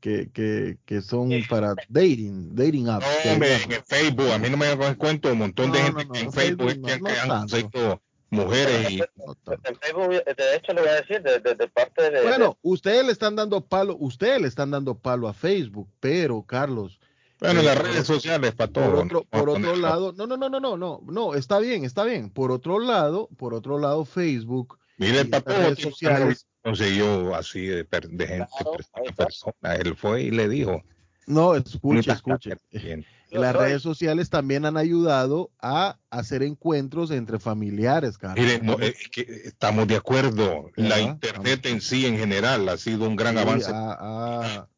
que, 0.04 0.28
que, 0.34 0.76
que 0.84 1.00
son 1.00 1.30
para 1.48 1.74
dating, 1.88 2.54
dating 2.54 2.88
apps. 2.90 3.06
No, 3.24 3.32
hombre, 3.32 3.54
en 3.54 3.82
Facebook, 3.86 4.30
a 4.32 4.38
mí 4.38 4.50
no 4.50 4.58
me 4.58 4.76
cuento, 4.98 5.32
un 5.32 5.38
montón 5.38 5.72
de 5.72 5.78
gente 5.78 6.04
no, 6.04 6.12
que 6.12 6.20
en 6.20 6.30
Facebook 6.30 6.68
Facebook 6.72 6.82
no, 6.82 6.88
es 6.88 6.94
que 6.96 7.00
no 7.02 7.32
han 7.32 7.48
conocido 7.48 8.02
mujeres 8.28 8.90
y 8.90 8.98
No 8.98 9.34
tanto. 9.44 9.68
en 9.70 9.76
Facebook, 9.76 10.10
de 10.10 10.56
hecho, 10.56 10.72
le 10.74 10.80
voy 10.82 10.90
a 10.90 10.94
decir, 10.96 11.22
de, 11.22 11.38
de- 11.40 11.54
de 11.54 11.68
parte 11.68 12.10
de... 12.10 12.22
Bueno, 12.22 12.58
ustedes 12.60 13.02
le 13.06 13.12
están 13.12 13.34
dando 13.34 13.62
palo, 13.64 13.96
ustedes 13.98 14.42
le 14.42 14.48
están 14.48 14.70
dando 14.72 14.94
palo 14.98 15.26
a 15.26 15.32
Facebook, 15.32 15.88
pero 16.00 16.42
Carlos, 16.42 17.00
bueno, 17.40 17.60
en 17.60 17.66
Eh, 17.66 17.68
las 17.70 17.78
redes 17.78 18.06
sociales 18.06 18.52
para 18.54 18.70
todo. 18.70 18.84
por 18.84 19.04
otro, 19.06 19.24
por 19.30 19.48
otro 19.48 19.74
lado, 19.76 20.12
no, 20.18 20.26
no, 20.26 20.36
no, 20.36 20.50
no, 20.50 20.60
no, 20.60 20.76
no, 20.76 21.00
no, 21.06 21.34
está 21.34 21.58
bien, 21.60 21.86
está 21.86 22.04
bien. 22.04 22.28
Por 22.28 22.50
otro 22.52 22.78
lado, 22.78 23.30
por 23.38 23.54
otro 23.54 23.78
lado, 23.78 24.04
Facebook 24.04 24.78
Mire, 24.98 25.24
patrón 25.24 25.62
redes 25.62 25.78
sociales, 25.78 26.46
consiguió 26.64 27.34
así 27.34 27.66
de, 27.66 27.84
per- 27.84 28.08
de 28.08 28.26
gente, 28.26 28.48
Claro, 28.58 29.14
persona. 29.16 29.74
Él 29.76 29.94
fue 29.96 30.22
y 30.22 30.30
le 30.30 30.48
dijo. 30.48 30.82
no, 31.26 31.54
escuche, 31.54 31.78
"Bonita 31.82 32.12
escuche. 32.14 32.50
cara 32.50 32.60
que 32.70 32.78
tiene". 32.80 33.06
Yo 33.30 33.40
Las 33.40 33.52
soy- 33.54 33.64
redes 33.64 33.82
sociales 33.82 34.30
también 34.30 34.64
han 34.64 34.76
ayudado 34.76 35.50
a 35.60 35.98
hacer 36.10 36.42
encuentros 36.42 37.10
entre 37.10 37.38
familiares, 37.40 38.16
Carlos. 38.16 38.38
Mire, 38.44 38.60
no, 38.62 38.78
es 38.78 38.94
que 39.10 39.22
estamos 39.44 39.88
de 39.88 39.96
acuerdo. 39.96 40.70
La 40.76 41.00
internet 41.00 41.66
en 41.66 41.80
sí, 41.80 42.06
en 42.06 42.16
general, 42.16 42.68
ha 42.68 42.76
sido 42.76 43.08
un 43.08 43.16
gran 43.16 43.34
Sí, 43.34 43.40
avance. 43.40 43.70
ha, 43.72 43.92
ha- 43.92 44.68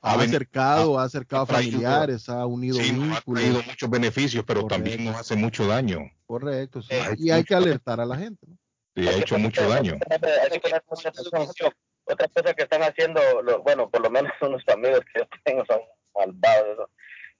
ha, 0.00 0.12
ha 0.12 0.16
venido- 0.16 0.36
acercado, 0.36 0.98
ha 0.98 1.02
acercado 1.04 1.44
traído- 1.46 1.72
familiares, 1.72 2.28
ha 2.30 2.46
unido 2.46 2.76
Sí, 2.76 2.92
nos 2.92 3.02
ha 3.02 3.14
vínculos. 3.16 3.42
traído 3.42 3.62
muchos 3.64 3.90
beneficios, 3.90 4.44
pero 4.46 4.62
Correcto. 4.62 4.74
también 4.82 5.04
nos 5.04 5.16
hace 5.20 5.36
mucho 5.36 5.66
daño. 5.66 5.98
Correcto, 6.24 6.80
sí. 6.80 6.88
Eh, 6.92 7.14
y 7.18 7.30
hay 7.30 7.44
que 7.44 7.54
alertar 7.54 8.00
a 8.00 8.06
la 8.06 8.16
gente. 8.16 8.46
¿no? 8.48 8.56
Y 8.96 9.06
ha 9.08 9.12
hecho 9.12 9.38
mucho 9.38 9.68
daño. 9.68 9.98
Hay 10.10 10.50
que 10.50 10.60
poner 10.60 10.82
mucha 10.90 11.08
atención. 11.10 11.72
Otra 12.08 12.28
cosa 12.28 12.54
que 12.54 12.62
están 12.62 12.82
haciendo, 12.82 13.20
lo- 13.42 13.62
bueno, 13.62 13.88
por 13.90 14.00
lo 14.00 14.10
menos 14.10 14.32
unos 14.40 14.62
amigos 14.68 15.00
que 15.12 15.20
yo 15.20 15.26
tengo 15.44 15.64
son 15.66 15.80
malvados, 16.14 16.78
¿no? 16.78 16.90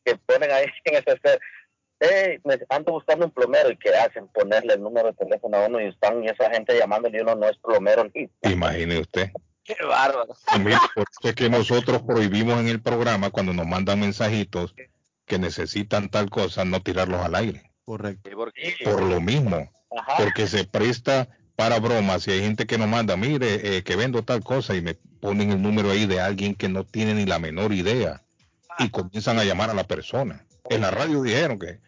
que 0.04 0.16
ponen 0.18 0.50
ahí 0.52 0.66
en 0.84 0.94
ese 0.96 1.18
ser, 1.22 1.40
hey, 2.00 2.38
me 2.44 2.58
ando 2.68 2.92
buscando 2.92 3.24
un 3.26 3.30
plomero 3.32 3.70
y 3.70 3.76
que 3.76 3.88
hacen 3.90 4.28
ponerle 4.28 4.74
el 4.74 4.82
número 4.82 5.08
de 5.08 5.14
teléfono 5.14 5.56
a 5.56 5.66
uno 5.66 5.80
y 5.80 5.86
están 5.86 6.22
y 6.22 6.28
esa 6.28 6.50
gente 6.50 6.78
llamándole 6.78 7.18
y 7.18 7.20
uno 7.22 7.34
no 7.34 7.48
es 7.48 7.56
plomero 7.58 8.04
ni 8.14 8.28
Imagine 8.42 9.00
usted. 9.00 9.30
Qué 9.64 9.74
bárbaro. 9.84 10.32
Mire, 10.60 10.76
Por 10.94 11.04
eso 11.10 11.28
es 11.28 11.34
que 11.34 11.48
nosotros 11.50 12.02
prohibimos 12.02 12.60
en 12.60 12.68
el 12.68 12.80
programa 12.80 13.30
cuando 13.30 13.52
nos 13.52 13.66
mandan 13.66 13.98
mensajitos 13.98 14.74
que 15.24 15.38
necesitan 15.40 16.08
tal 16.08 16.30
cosa, 16.30 16.64
no 16.64 16.80
tirarlos 16.82 17.20
al 17.20 17.34
aire. 17.34 17.72
Correcto. 17.84 18.30
Porque- 18.32 18.76
Por 18.84 19.02
lo 19.02 19.20
mismo, 19.20 19.72
Ajá. 19.96 20.14
porque 20.18 20.46
se 20.46 20.64
presta 20.64 21.26
para 21.56 21.80
bromas 21.80 22.26
y 22.28 22.32
hay 22.32 22.40
gente 22.40 22.66
que 22.66 22.78
nos 22.78 22.88
manda, 22.88 23.16
mire, 23.16 23.78
eh, 23.78 23.82
que 23.82 23.96
vendo 23.96 24.22
tal 24.22 24.42
cosa 24.44 24.74
y 24.76 24.82
me 24.82 24.94
ponen 24.94 25.50
el 25.52 25.62
número 25.62 25.90
ahí 25.90 26.06
de 26.06 26.20
alguien 26.20 26.54
que 26.54 26.68
no 26.68 26.84
tiene 26.84 27.14
ni 27.14 27.24
la 27.24 27.38
menor 27.38 27.72
idea 27.72 28.22
y 28.78 28.90
comienzan 28.90 29.38
a 29.38 29.44
llamar 29.44 29.70
a 29.70 29.74
la 29.74 29.84
persona. 29.84 30.44
En 30.68 30.82
la 30.82 30.90
radio 30.90 31.22
dijeron 31.22 31.58
que 31.58 31.78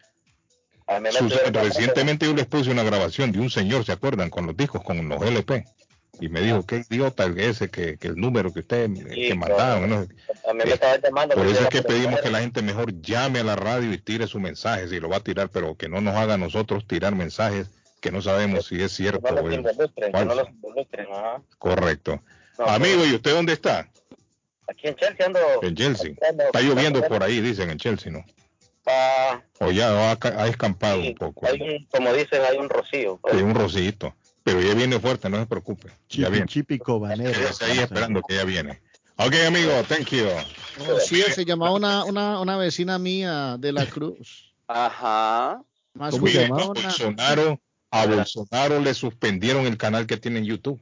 sus- 1.18 1.34
recientemente 1.52 2.26
yo 2.26 2.34
les 2.34 2.46
puse 2.46 2.70
una 2.70 2.82
grabación 2.82 3.30
de 3.32 3.40
un 3.40 3.50
señor, 3.50 3.84
¿se 3.84 3.92
acuerdan? 3.92 4.30
Con 4.30 4.46
los 4.46 4.56
discos, 4.56 4.82
con 4.82 5.06
los 5.08 5.20
LP. 5.22 5.64
Y 6.20 6.28
me 6.30 6.40
dijo, 6.40 6.64
qué 6.66 6.82
idiota 6.90 7.26
es 7.26 7.36
ese, 7.36 7.68
que, 7.70 7.96
que 7.96 8.08
el 8.08 8.16
número 8.16 8.52
que 8.52 8.60
usted 8.60 8.88
Sí, 8.92 9.28
que 9.28 9.34
mandaron. 9.34 9.88
¿no? 9.90 9.96
a 9.98 10.52
mí 10.54 10.62
me 10.64 10.72
estaban 10.72 11.00
llamando. 11.00 11.34
Por 11.36 11.46
eso 11.46 11.62
es 11.62 11.68
que 11.68 11.82
pedimos 11.82 12.20
que 12.20 12.30
la 12.30 12.40
gente 12.40 12.62
mejor 12.62 13.00
llame 13.02 13.38
a 13.40 13.44
la 13.44 13.54
radio 13.54 13.92
y 13.92 13.98
tire 13.98 14.26
su 14.26 14.40
mensaje, 14.40 14.88
si 14.88 14.98
lo 14.98 15.08
va 15.08 15.18
a 15.18 15.20
tirar, 15.20 15.50
pero 15.50 15.76
que 15.76 15.88
no 15.88 16.00
nos 16.00 16.16
haga 16.16 16.34
a 16.34 16.38
nosotros 16.38 16.86
tirar 16.88 17.14
mensajes 17.14 17.68
que 18.08 18.16
no 18.16 18.22
sabemos 18.22 18.66
si 18.66 18.76
es 18.76 18.82
Que 18.96 19.02
cierto 19.04 19.20
no 19.30 19.40
o 19.40 19.42
los 19.42 19.52
es 19.52 19.58
involucren, 19.58 19.92
que 19.94 20.10
no 20.10 20.18
falso. 20.18 20.34
los 20.34 20.48
involucren, 20.48 21.06
ajá. 21.12 21.42
correcto. 21.58 22.22
No, 22.58 22.64
Amigo, 22.66 23.04
¿y 23.04 23.14
usted 23.14 23.32
dónde 23.34 23.52
está? 23.52 23.88
Aquí 24.66 24.88
en 24.88 24.96
Chelsea 24.96 25.26
ando. 25.26 25.38
En 25.62 25.74
Chelsea. 25.74 26.12
ando- 26.30 26.44
Está 26.44 26.60
lloviendo 26.60 27.02
por 27.06 27.22
ahí, 27.22 27.40
dicen 27.40 27.70
en 27.70 27.78
Chelsea, 27.78 28.10
¿no? 28.12 28.24
Ah, 28.86 29.42
O 29.60 29.70
ya 29.70 30.10
ha, 30.12 30.18
ha 30.22 30.48
escampado 30.48 31.02
sí, 31.02 31.08
un 31.08 31.14
poco. 31.14 31.46
hay 31.46 31.60
un- 31.60 31.86
como 31.90 32.12
dicen, 32.14 32.40
hay 32.50 32.56
un 32.56 32.68
rocío. 32.70 33.18
pues. 33.20 33.34
Hay 33.34 33.42
un 33.42 33.54
rocito. 33.54 34.14
Pero 34.42 34.62
ya 34.62 34.72
viene 34.72 34.98
fuerte, 34.98 35.28
no 35.28 35.38
se 35.38 35.46
preocupe. 35.46 35.88
Ya 35.88 35.94
Chipi, 36.08 36.30
viene. 36.30 36.46
chipi 36.46 36.78
cobanero. 36.78 37.32
Quédese 37.32 37.64
ahí 37.66 37.78
esperando 37.80 38.22
que 38.26 38.34
ya 38.36 38.44
viene. 38.44 38.80
Ok, 39.16 39.34
amigo, 39.46 39.70
thank 39.88 40.08
you. 40.10 40.24
Oh, 40.90 40.98
sí, 41.00 41.20
se 41.22 41.44
llamaba 41.44 41.72
una, 41.72 42.04
una, 42.04 42.40
una 42.40 42.56
vecina 42.56 42.98
mía 42.98 43.56
de 43.58 43.72
la 43.72 43.84
Cruz. 43.84 44.54
Ajá. 44.66 45.60
Más 45.94 46.10
¿Cómo 46.12 46.26
se 46.28 46.32
Mire, 46.32 46.48
llamaba? 46.48 46.62
a 46.62 46.66
Bolsonaro, 46.68 47.60
a 47.90 48.06
Bolsonaro 48.06 48.80
le 48.80 48.94
suspendieron 48.94 49.66
el 49.66 49.76
canal 49.76 50.06
que 50.06 50.16
tiene 50.16 50.38
en 50.38 50.44
YouTube. 50.44 50.80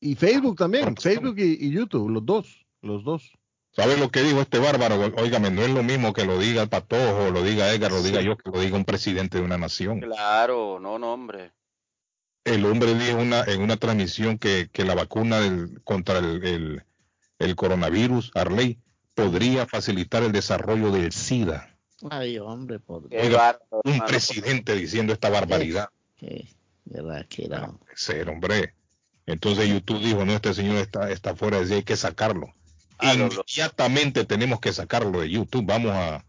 Y 0.00 0.14
Facebook 0.14 0.56
también, 0.58 0.96
Facebook 0.96 1.38
y, 1.38 1.66
y 1.66 1.70
YouTube, 1.70 2.10
los 2.10 2.24
dos, 2.24 2.66
los 2.82 3.02
dos. 3.04 3.32
¿Sabe 3.72 3.96
lo 3.98 4.10
que 4.10 4.22
dijo 4.22 4.40
este 4.40 4.58
bárbaro? 4.58 4.96
Óigame, 5.18 5.50
no 5.50 5.62
es 5.62 5.70
lo 5.70 5.82
mismo 5.82 6.12
que 6.14 6.24
lo 6.24 6.38
diga 6.38 6.62
el 6.62 6.68
Patojo, 6.68 7.30
lo 7.30 7.42
diga 7.42 7.70
Edgar, 7.72 7.90
lo 7.92 8.02
diga 8.02 8.22
yo, 8.22 8.36
que 8.36 8.50
lo 8.50 8.60
diga 8.60 8.76
un 8.76 8.84
presidente 8.86 9.38
de 9.38 9.44
una 9.44 9.58
nación. 9.58 10.00
Claro, 10.00 10.78
no, 10.80 10.98
no, 10.98 11.12
hombre. 11.12 11.52
El 12.44 12.64
hombre 12.64 12.94
dijo 12.94 13.18
una, 13.18 13.42
en 13.44 13.60
una 13.60 13.76
transmisión 13.76 14.38
que, 14.38 14.70
que 14.72 14.84
la 14.84 14.94
vacuna 14.94 15.40
del- 15.40 15.82
contra 15.82 16.18
el, 16.18 16.44
el- 16.44 16.84
el 17.38 17.54
coronavirus, 17.56 18.30
Arley, 18.34 18.78
podría 19.14 19.66
facilitar 19.66 20.22
el 20.22 20.32
desarrollo 20.32 20.90
del 20.90 21.12
SIDA. 21.12 21.76
Ay, 22.08 22.38
hombre, 22.38 22.78
por 22.78 23.04
Oiga, 23.12 23.58
Un 23.70 23.92
hermano. 23.92 24.06
presidente 24.06 24.74
diciendo 24.74 25.12
esta 25.12 25.28
barbaridad. 25.28 25.88
Qué, 26.16 26.48
verdad 26.84 27.26
que 27.28 27.44
era. 27.46 27.66
No 27.66 27.78
puede 27.78 27.96
ser, 27.96 28.28
hombre. 28.28 28.74
Entonces 29.26 29.68
YouTube 29.68 30.00
dijo, 30.00 30.24
no, 30.24 30.32
este 30.34 30.54
señor 30.54 30.76
está, 30.76 31.10
está 31.10 31.34
fuera 31.34 31.58
de 31.60 31.66
sí, 31.66 31.74
hay 31.74 31.82
que 31.82 31.96
sacarlo. 31.96 32.52
Ah, 32.98 33.14
Inmediatamente 33.14 34.24
tenemos 34.24 34.60
que 34.60 34.72
sacarlo 34.72 35.20
de 35.20 35.28
YouTube. 35.30 35.66
Vamos 35.66 35.92
a, 35.92 36.24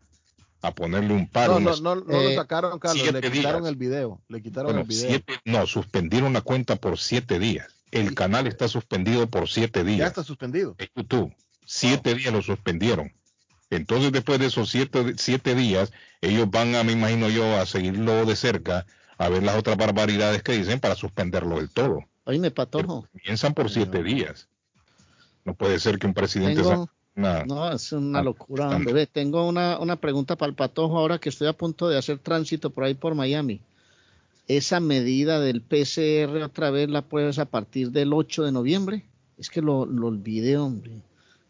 a 0.62 0.72
ponerle 0.74 1.14
un 1.14 1.28
paro. 1.28 1.60
No, 1.60 1.72
no, 1.72 1.78
no, 1.78 1.96
no 1.96 2.04
lo 2.06 2.30
Eh, 2.30 2.36
sacaron, 2.36 2.80
Carlos, 2.80 3.04
le 3.14 3.22
quitaron 3.22 3.62
días. 3.62 3.72
el 3.72 3.76
video, 3.78 4.22
le 4.28 4.42
quitaron 4.42 4.66
bueno, 4.72 4.82
el 4.82 4.88
video. 4.88 5.10
siete- 5.10 5.40
no, 5.46 5.66
suspendieron 5.68 6.34
la 6.34 6.42
cuenta 6.42 6.76
por 6.76 6.98
siete 6.98 7.40
días. 7.40 7.68
El 7.92 8.16
canal 8.16 8.48
está 8.48 8.68
suspendido 8.68 9.28
por 9.28 9.48
siete 9.48 9.80
Ya 9.80 9.86
días 9.86 10.08
está 10.10 10.24
suspendido. 10.24 10.76
en 10.80 10.90
YouTube. 10.96 11.34
Siete 11.66 12.16
días 12.16 12.34
lo 12.34 12.42
suspendieron. 12.42 13.14
Entonces, 13.70 14.12
después 14.12 14.40
de 14.40 14.48
esos 14.48 14.70
siete, 14.70 15.14
siete 15.18 15.54
días, 15.56 15.92
ellos 16.22 16.50
van 16.50 16.74
a, 16.76 16.84
me 16.84 16.94
imagino 16.94 17.30
yo, 17.30 17.60
a 17.60 17.66
seguirlo 17.66 18.26
de 18.26 18.36
cerca, 18.36 18.86
a 19.18 19.30
ver 19.30 19.44
las 19.44 19.58
otras 19.58 19.78
barbaridades 19.78 20.44
que 20.44 20.54
dicen 20.54 20.80
para 20.80 20.96
suspenderlo 20.96 21.58
del 21.58 21.70
todo. 21.70 22.00
Oíme, 22.26 22.52
Patojo. 22.52 23.08
Comienzan 23.12 23.54
por 23.54 23.70
siete 23.70 24.04
días. 24.04 24.48
No 25.46 25.54
puede 25.56 25.80
ser 25.80 25.98
que 25.98 26.08
un 26.08 26.14
presidente 26.14 26.62
Tengo, 26.62 26.90
una- 27.16 27.44
no, 27.46 27.72
es 27.72 27.92
una 27.94 28.22
locura, 28.22 28.70
hombre. 28.70 28.94
Ve, 28.94 29.08
tengo 29.08 29.48
una, 29.48 29.80
una 29.80 29.96
pregunta 29.96 30.36
para 30.36 30.50
el 30.50 30.56
Patojo 30.56 30.98
ahora 31.00 31.20
que 31.20 31.30
estoy 31.30 31.48
a 31.48 31.54
punto 31.54 31.88
de 31.90 31.98
hacer 31.98 32.20
tránsito 32.20 32.70
por 32.70 32.84
ahí 32.84 32.94
por 32.94 33.16
Miami. 33.16 33.62
Esa 34.48 34.80
medida 34.80 35.40
del 35.40 35.62
PCR 35.62 36.44
otra 36.44 36.70
vez 36.70 36.90
la 36.90 37.02
puedes 37.02 37.40
a 37.40 37.46
partir 37.46 37.92
del 37.92 38.14
8 38.14 38.44
de 38.44 38.52
noviembre. 38.52 39.04
Es 39.38 39.50
que 39.50 39.62
lo, 39.62 39.86
lo 39.86 40.08
olvidé, 40.08 40.58
hombre. 40.58 40.92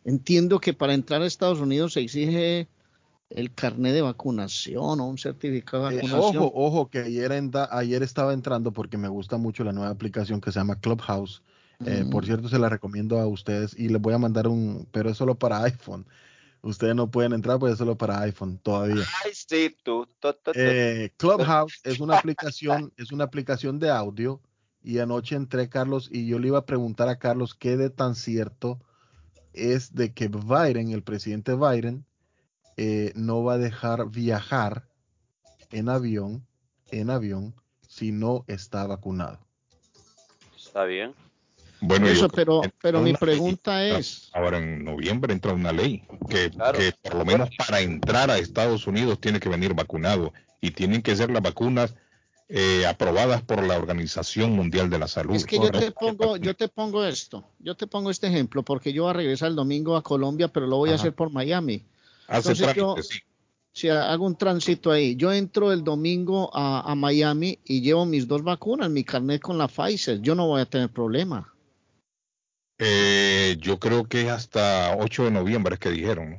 Entiendo 0.06 0.60
que 0.60 0.73
para 0.73 0.93
entrar 0.93 1.21
a 1.21 1.25
Estados 1.25 1.60
Unidos 1.60 1.93
se 1.93 1.99
exige 2.01 2.67
el 3.30 3.54
carnet 3.54 3.94
de 3.94 4.02
vacunación 4.02 5.00
o 5.00 5.08
un 5.08 5.18
certificado 5.18 5.88
de 5.90 5.96
Eh, 5.96 6.02
vacunación. 6.02 6.44
ojo, 6.44 6.52
ojo, 6.56 6.90
que 6.90 7.00
ayer, 7.00 7.32
ayer 7.72 8.04
estaba 8.04 8.34
entrando 8.34 8.72
porque 8.72 8.98
me 8.98 9.08
gusta 9.08 9.38
mucho 9.38 9.63
la 9.63 9.74
nueva 9.74 9.90
aplicación 9.92 10.40
que 10.42 10.52
se 10.52 10.60
llama 10.60 10.80
Clubhouse. 10.80 11.42
Eh, 11.86 12.04
Mm. 12.06 12.10
Por 12.10 12.26
cierto, 12.26 12.50
se 12.50 12.58
la 12.58 12.70
recomiendo 12.70 13.20
a 13.20 13.28
ustedes 13.28 13.78
y 13.78 13.90
les 13.90 14.02
voy 14.02 14.13
a 14.13 14.18
mandar 14.18 14.48
un, 14.48 14.88
pero 14.92 15.10
es 15.10 15.18
solo 15.18 15.36
para 15.36 15.62
iPhone. 15.63 16.06
Ustedes 16.63 16.96
no 16.96 17.12
pueden 17.12 17.34
entrar, 17.34 17.60
pues 17.60 17.74
es 17.74 17.78
solo 17.78 17.96
para 17.98 18.20
iPhone 18.22 18.58
todavía. 18.58 19.04
Ay, 19.24 19.32
sí, 19.34 19.76
tú. 19.84 20.08
tú, 20.20 20.34
tú, 20.34 20.52
tú. 20.52 20.52
Eh, 20.56 21.13
Clubhouse 21.18 21.80
es 21.84 22.00
una 22.00 22.18
aplicación, 22.18 22.92
es 22.98 23.12
una 23.12 23.26
aplicación 23.26 23.78
de 23.78 23.92
audio 23.92 24.42
y 24.84 24.98
anoche 25.00 25.36
entré 25.36 25.70
Carlos 25.70 26.10
y 26.12 26.26
yo 26.26 26.40
le 26.40 26.48
iba 26.48 26.58
a 26.58 26.66
preguntar 26.66 27.10
a 27.10 27.20
Carlos 27.20 27.54
qué 27.54 27.78
de 27.78 27.90
tan 27.90 28.16
cierto 28.16 28.80
es 29.54 29.94
de 29.94 30.13
que 30.13 30.30
Biden, 30.30 30.90
el 30.90 31.04
presidente 31.04 31.56
Biden, 31.56 32.06
eh, 32.78 33.12
no 33.16 33.44
va 33.44 33.54
a 33.54 33.58
dejar 33.58 34.10
viajar 34.10 34.88
en 35.72 35.90
avión, 35.90 36.46
en 36.92 37.10
avión, 37.10 37.54
si 37.88 38.12
no 38.12 38.46
está 38.48 38.86
vacunado. 38.88 39.40
Está 40.56 40.86
bien. 40.86 41.13
Bueno, 41.80 42.08
Eso, 42.08 42.22
yo- 42.22 42.30
pero, 42.30 42.62
pero 42.82 43.02
mi 43.02 43.13
pregunta 43.13 43.80
ley. 43.80 43.98
es, 44.00 44.30
Ahora 44.34 44.58
en 44.58 44.84
noviembre 44.84 45.34
entra 45.34 45.54
una 45.54 45.72
ley 45.72 46.04
que, 46.30 46.50
Claro. 46.50 46.78
que 46.80 46.92
por 47.04 47.16
lo 47.16 47.26
menos 47.26 47.50
para 47.58 47.82
entrar 47.82 48.32
a 48.32 48.38
Estados 48.40 48.88
Unidos 48.88 49.20
tiene 49.22 49.40
que 49.40 49.50
venir 49.50 49.74
vacunado 49.76 50.34
y 50.60 50.72
tienen 50.72 51.02
que 51.04 51.16
ser 51.16 51.30
las 51.30 51.42
vacunas 51.44 51.94
eh, 52.50 52.86
aprobadas 52.88 53.42
por 53.44 53.62
la 53.62 53.78
Organización 53.78 54.54
Mundial 54.54 54.90
de 54.90 54.98
la 54.98 55.08
Salud. 55.10 55.36
es 55.36 55.46
que 55.46 55.58
yo 55.60 55.70
te 55.70 55.92
pongo, 55.92 56.38
yo 56.38 56.56
te 56.56 56.70
pongo 56.70 57.04
esto, 57.06 57.44
yo 57.60 57.76
te 57.76 57.88
pongo 57.88 58.10
este 58.10 58.28
ejemplo, 58.28 58.63
porque 58.63 58.94
yo 58.94 59.04
voy 59.04 59.10
a 59.10 59.13
regresar 59.13 59.50
el 59.50 59.56
domingo 59.56 59.98
a 59.98 60.02
Colombia, 60.02 60.48
pero 60.48 60.66
lo 60.66 60.78
voy 60.78 60.92
a 60.92 60.96
hacer 60.96 61.13
por 61.13 61.30
Miami. 61.30 61.84
Hace 62.28 62.52
entonces 62.52 62.76
yo- 62.76 62.96
sí. 63.02 63.20
Si 63.74 63.90
hago 63.90 64.26
un 64.26 64.36
tránsito 64.36 64.90
ahí, 64.92 65.16
yo 65.16 65.32
entro 65.32 65.72
el 65.72 65.84
domingo 65.84 66.50
a, 66.52 66.92
a 66.92 66.96
Miami 66.96 67.60
y 67.63 67.82
llevo 67.82 68.06
mis 68.08 68.28
dos 68.28 68.42
vacunas, 68.44 68.90
mi 68.90 69.04
carnet 69.04 69.40
con 69.40 69.58
la 69.60 69.68
Pfizer, 69.68 70.20
yo 70.20 70.34
no 70.34 70.48
voy 70.48 70.62
a 70.62 70.66
tener 70.66 70.90
problema. 70.90 71.54
Eh, 72.80 73.56
yo 73.60 73.80
creo 73.80 74.06
que 74.06 74.30
hasta 74.30 74.96
8 74.98 75.26
de 75.26 75.32
noviembre 75.32 75.76
es 75.76 75.80
que 75.80 75.90
dijeron. 75.92 76.32
¿no? 76.32 76.38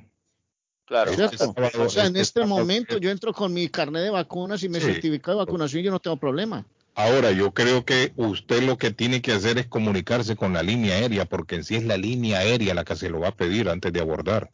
Claro. 0.84 1.10
Este 1.10 1.36
sábado- 1.36 1.54
O 1.84 1.88
sea, 1.88 2.02
en 2.06 2.08
este 2.16 2.20
este 2.22 2.40
sábado- 2.40 2.58
momento 2.60 2.98
yo 2.98 3.10
entro 3.10 3.32
con 3.32 3.52
mi 3.52 3.68
carnet 3.68 4.02
de 4.02 4.10
vacunas 4.10 4.62
y 4.62 4.68
mi 4.68 4.80
Sí. 4.80 4.86
certificado 4.86 5.38
de 5.38 5.44
vacunación, 5.44 5.82
yo 5.82 5.90
no 5.90 6.00
tengo 6.00 6.16
problema. 6.16 6.64
Ahora, 6.94 7.30
yo 7.30 7.52
creo 7.52 7.84
que 7.84 8.12
usted 8.16 8.62
lo 8.64 8.76
que 8.78 8.90
tiene 8.90 9.22
que 9.22 9.32
hacer 9.32 9.58
es 9.58 9.66
comunicarse 9.66 10.34
con 10.34 10.52
la 10.54 10.62
línea 10.64 10.94
aérea, 10.96 11.24
porque 11.24 11.54
en 11.56 11.64
sí 11.64 11.76
es 11.76 11.84
la 11.84 11.96
línea 11.96 12.38
aérea 12.40 12.74
la 12.74 12.84
que 12.84 12.96
se 12.96 13.08
lo 13.10 13.20
va 13.20 13.28
a 13.28 13.34
pedir 13.36 13.68
antes 13.68 13.92
de 13.92 14.00
abordar. 14.00 14.50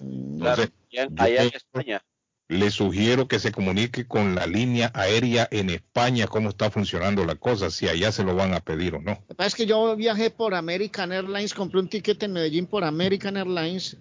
Mm, 0.00 0.38
Claro. 0.40 0.62
En- 0.62 0.72
yo 0.90 1.02
allá 1.16 1.42
en 1.42 1.50
España. 1.54 2.04
le 2.48 2.70
sugiero 2.70 3.26
que 3.26 3.38
se 3.38 3.50
comunique 3.52 4.06
con 4.06 4.34
la 4.34 4.46
línea 4.46 4.90
aérea 4.94 5.48
en 5.50 5.70
España, 5.70 6.26
cómo 6.26 6.50
está 6.50 6.70
funcionando 6.70 7.24
la 7.24 7.36
cosa, 7.36 7.70
si 7.70 7.88
allá 7.88 8.12
se 8.12 8.22
lo 8.22 8.34
van 8.34 8.52
a 8.54 8.60
pedir 8.60 8.94
o 8.94 9.00
no. 9.00 9.12
Lo 9.12 9.26
que 9.28 9.34
pasa 9.34 9.48
es 9.48 9.54
que 9.54 9.66
yo 9.66 9.96
viajé 9.96 10.30
por 10.30 10.54
American 10.54 11.10
Airlines, 11.10 11.54
compré 11.54 11.80
un 11.80 11.88
ticket 11.88 12.22
en 12.22 12.32
Medellín 12.34 12.66
por 12.66 12.84
American 12.84 13.36
Airlines, 13.36 13.96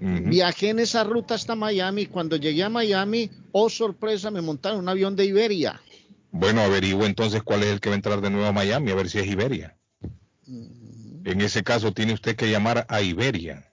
viajé 0.00 0.70
en 0.70 0.80
esa 0.80 1.04
ruta 1.04 1.34
hasta 1.34 1.54
Miami. 1.54 2.06
Cuando 2.06 2.36
llegué 2.36 2.64
a 2.64 2.68
Miami, 2.68 3.30
oh 3.52 3.70
sorpresa, 3.70 4.30
me 4.30 4.40
montaron 4.40 4.80
un 4.80 4.88
avión 4.88 5.14
de 5.16 5.24
Iberia. 5.26 5.80
Bueno, 6.30 6.60
averigüe 6.60 7.06
entonces 7.06 7.42
cuál 7.42 7.62
es 7.62 7.70
el 7.70 7.80
que 7.80 7.88
va 7.88 7.94
a 7.94 7.96
entrar 7.96 8.20
de 8.20 8.28
nuevo 8.28 8.46
a 8.46 8.52
Miami, 8.52 8.90
a 8.90 8.94
ver 8.96 9.08
si 9.08 9.18
es 9.18 9.26
Iberia. 9.26 9.76
En 10.46 11.40
ese 11.40 11.62
caso 11.62 11.92
tiene 11.92 12.12
usted 12.12 12.36
que 12.36 12.50
llamar 12.50 12.86
a 12.88 13.02
Iberia. 13.02 13.67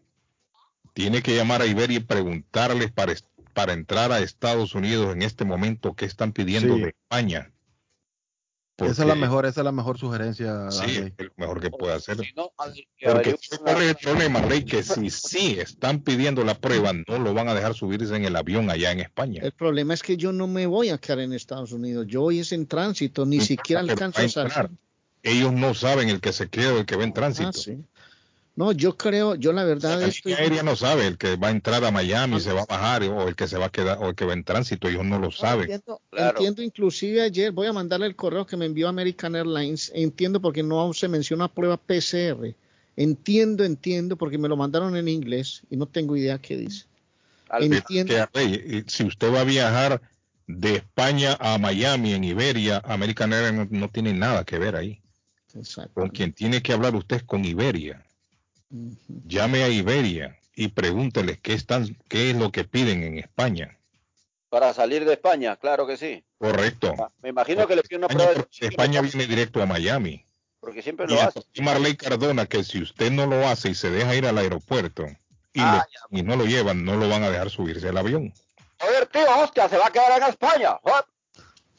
Tiene 0.96 1.22
que 1.22 1.36
llamar 1.36 1.62
a 1.62 1.66
Iberia 1.66 1.98
y 1.98 2.00
preguntarles 2.00 2.90
para, 2.90 3.14
para 3.54 3.74
entrar 3.74 4.14
a 4.14 4.20
Estados 4.20 4.74
Unidos 4.76 5.14
en 5.14 5.22
este 5.24 5.44
momento 5.44 5.94
qué 5.94 6.06
están 6.06 6.32
pidiendo 6.32 6.76
Sí. 6.76 6.82
de 6.84 6.88
España. 6.90 7.52
Esa 8.78 8.88
es 8.92 8.98
la 9.00 9.06
Porque- 9.08 9.20
mejor, 9.22 9.46
esa 9.46 9.62
es 9.62 9.66
la 9.66 9.72
mejor 9.74 9.98
sugerencia. 9.98 10.72
Sí, 10.72 10.98
es 10.98 11.26
lo 11.26 11.32
mejor 11.38 11.60
que 11.62 11.70
puede 11.70 11.94
hacer. 11.96 12.18
Si 12.18 12.34
no, 12.36 12.52
Porque 12.58 13.36
corre 13.64 13.90
el 13.90 13.96
problema, 13.96 14.42
Rey, 14.42 14.64
que 14.64 14.84
si 14.84 15.10
sí 15.10 15.58
están 15.60 16.00
pidiendo 16.02 16.44
la 16.46 16.56
prueba, 16.56 16.92
no 16.94 17.20
lo 17.20 17.34
van 17.34 17.50
a 17.50 17.54
dejar 17.54 17.74
subirse 17.74 18.16
en 18.16 18.24
el 18.26 18.36
avión 18.38 18.70
allá 18.70 18.92
en 18.92 19.02
España. 19.02 19.42
El 19.44 19.52
problema 19.52 19.94
es 19.94 20.02
que 20.02 20.16
yo 20.18 20.32
no 20.32 20.48
me 20.48 20.66
voy 20.66 20.90
a 20.90 20.98
quedar 20.98 21.20
en 21.20 21.34
Estados 21.34 21.72
Unidos. 21.74 22.06
Yo 22.08 22.24
hoy 22.24 22.40
es 22.40 22.52
en 22.54 22.68
tránsito, 22.68 23.26
ni 23.26 23.38
No 23.38 23.44
siquiera 23.44 23.82
alcanzo 23.82 24.20
a 24.20 24.22
a 24.22 24.26
entrar. 24.26 24.52
salir. 24.52 24.72
Ellos 25.24 25.52
no 25.54 25.74
saben 25.74 26.10
el 26.10 26.20
que 26.22 26.32
se 26.34 26.48
queda 26.50 26.74
o 26.74 26.78
el 26.80 26.86
que 26.86 26.96
va 26.98 27.04
en 27.04 27.14
tránsito. 27.14 27.50
Ah, 27.50 27.54
sí. 27.54 27.84
No, 28.58 28.72
yo 28.72 28.96
creo, 28.96 29.36
yo 29.36 29.52
la 29.52 29.66
verdad 29.66 30.00
La 30.00 30.08
estoy. 30.08 30.32
aérea 30.34 30.64
no 30.64 30.78
sabe 30.78 31.08
el 31.08 31.18
que 31.18 31.36
va 31.36 31.50
a 31.50 31.52
entrar 31.52 31.84
a 31.84 31.92
Miami, 31.92 32.40
se 32.40 32.54
va 32.54 32.62
a 32.62 32.66
bajar 32.66 33.04
o 33.04 33.28
el 33.28 33.36
que 33.36 33.48
se 33.48 33.58
va 33.58 33.66
a 33.66 33.70
quedar 33.70 33.98
o 34.00 34.10
el 34.10 34.16
que 34.16 34.24
va 34.24 34.32
en 34.32 34.46
tránsito, 34.46 34.88
ellos 34.88 35.04
no 35.04 35.20
lo 35.20 35.30
saben. 35.30 35.64
Entiendo, 35.64 36.02
Claro. 36.10 36.38
entiendo, 36.38 36.62
inclusive 36.62 37.22
ayer 37.22 37.52
voy 37.52 37.68
a 37.68 37.74
mandarle 37.74 38.06
el 38.06 38.16
correo 38.16 38.46
que 38.46 38.56
me 38.56 38.66
envió 38.66 38.88
American 38.88 39.36
Airlines. 39.36 39.92
Entiendo 39.94 40.40
porque 40.42 40.64
no 40.64 40.94
se 40.94 41.10
menciona 41.10 41.50
prueba 41.50 41.76
PCR. 41.76 42.56
Entiendo, 42.96 43.66
entiendo 43.66 44.16
porque 44.16 44.38
me 44.38 44.48
lo 44.48 44.56
mandaron 44.56 44.96
en 44.96 45.10
inglés 45.10 45.64
y 45.70 45.76
no 45.76 45.86
tengo 45.86 46.16
idea 46.16 46.38
qué 46.40 46.56
dice. 46.56 46.86
Entiendo. 47.60 48.14
que, 48.32 48.44
y 48.88 48.90
si 48.90 49.04
usted 49.04 49.34
va 49.34 49.42
a 49.42 49.44
viajar 49.44 50.02
de 50.48 50.76
España 50.76 51.36
a 51.42 51.58
Miami 51.58 52.14
en 52.14 52.24
Iberia, 52.24 52.82
American 52.86 53.34
Airlines 53.34 53.70
no, 53.70 53.80
no 53.82 53.90
tiene 53.90 54.14
nada 54.14 54.46
que 54.46 54.58
ver 54.60 54.78
ahí. 54.78 55.02
Exacto. 55.54 55.92
Con 55.94 56.10
quien 56.10 56.32
tiene 56.32 56.62
que 56.62 56.72
hablar 56.72 56.96
usted 56.96 57.18
es 57.18 57.24
con 57.24 57.44
Iberia. 57.44 58.05
Llame 59.28 59.64
a 59.64 59.70
Iberia 59.70 60.38
y 60.56 60.70
pregúnteles 60.70 61.40
qué 61.42 61.54
están, 61.54 61.96
qué 62.08 62.30
es 62.32 62.36
lo 62.36 62.52
que 62.52 62.64
piden 62.64 63.04
en 63.04 63.18
España. 63.18 63.78
para 64.50 64.74
salir 64.74 65.04
de 65.04 65.14
España, 65.14 65.58
claro 65.58 65.86
que 65.86 65.98
sí. 65.98 66.24
Correcto. 66.38 66.94
Ah, 66.98 67.10
Me 67.22 67.28
imagino 67.30 67.68
que 67.68 67.76
le 67.76 67.82
piden 67.84 68.06
una 68.06 68.08
España, 68.14 68.30
prueba 68.34 68.48
de 68.62 68.68
España 68.68 69.02
viene 69.02 69.28
directo 69.28 69.62
a 69.62 69.66
Miami. 69.66 70.26
porque 70.62 70.82
siempre 70.82 71.06
Y 71.10 71.14
lo 71.14 71.22
hace. 71.22 71.42
dice 71.52 71.62
Marley 71.62 71.96
Cardona 71.98 72.46
que 72.46 72.64
si 72.64 72.82
usted 72.82 73.12
no 73.12 73.26
lo 73.28 73.46
hace 73.48 73.70
y 73.70 73.76
se 73.76 73.90
deja 73.92 74.16
ir 74.16 74.26
al 74.26 74.38
aeropuerto 74.38 75.06
y, 75.54 75.60
Ah, 75.62 75.86
lo- 76.10 76.18
y 76.20 76.24
no 76.24 76.36
lo 76.38 76.46
llevan, 76.46 76.86
no 76.86 76.96
lo 76.96 77.08
van 77.10 77.24
a 77.24 77.30
dejar 77.30 77.50
subirse 77.50 77.90
al 77.90 77.98
avión. 77.98 78.34
A 78.80 78.86
ver, 78.88 79.06
tío, 79.08 79.26
hostia, 79.44 79.68
se 79.70 79.78
va 79.78 79.88
a 79.88 79.92
quedar 79.92 80.22
en 80.22 80.30
España. 80.30 80.78
¿ah? 80.86 81.06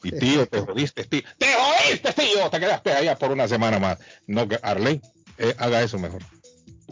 Y 0.03 0.11
tío, 0.11 0.45
te 0.47 0.59
jodiste, 0.61 1.03
tío. 1.05 1.21
¡Te 1.39 1.47
jodiste, 1.53 2.13
tío! 2.13 2.49
Te 2.51 2.59
quedaste 2.59 2.91
allá 2.93 3.17
por 3.17 3.31
una 3.31 3.47
semana 3.47 3.79
más. 3.79 3.97
No, 4.27 4.47
que 4.47 4.59
Arley, 4.61 5.01
eh, 5.39 5.55
haga 5.57 5.81
eso 5.81 5.97
mejor. 5.97 6.21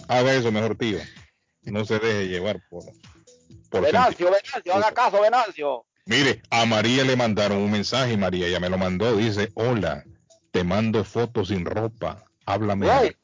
Haga 0.08 0.34
eso 0.34 0.52
mejor, 0.52 0.76
tío. 0.78 1.00
No 1.64 1.84
se 1.86 2.00
deje 2.00 2.28
llevar 2.28 2.60
por... 2.70 2.84
por 3.70 3.82
Venancio, 3.82 4.28
Venancio, 4.28 4.76
haga 4.76 4.92
caso, 4.92 5.22
Venancio. 5.22 5.86
Mire, 6.06 6.42
a 6.52 6.66
María 6.66 7.04
le 7.04 7.16
mandaron 7.16 7.58
un 7.58 7.72
mensaje 7.72 8.14
y 8.14 8.18
María 8.18 8.48
ya 8.48 8.60
me 8.60 8.70
lo 8.70 8.78
mandó. 8.78 9.18
Dice, 9.18 9.52
hola, 9.56 10.04
te 10.52 10.64
mando 10.64 11.04
fotos 11.04 11.48
sin 11.48 11.66
ropa. 11.66 12.24
Háblame, 12.46 12.92
a, 12.92 13.00
Güey, 13.00 13.18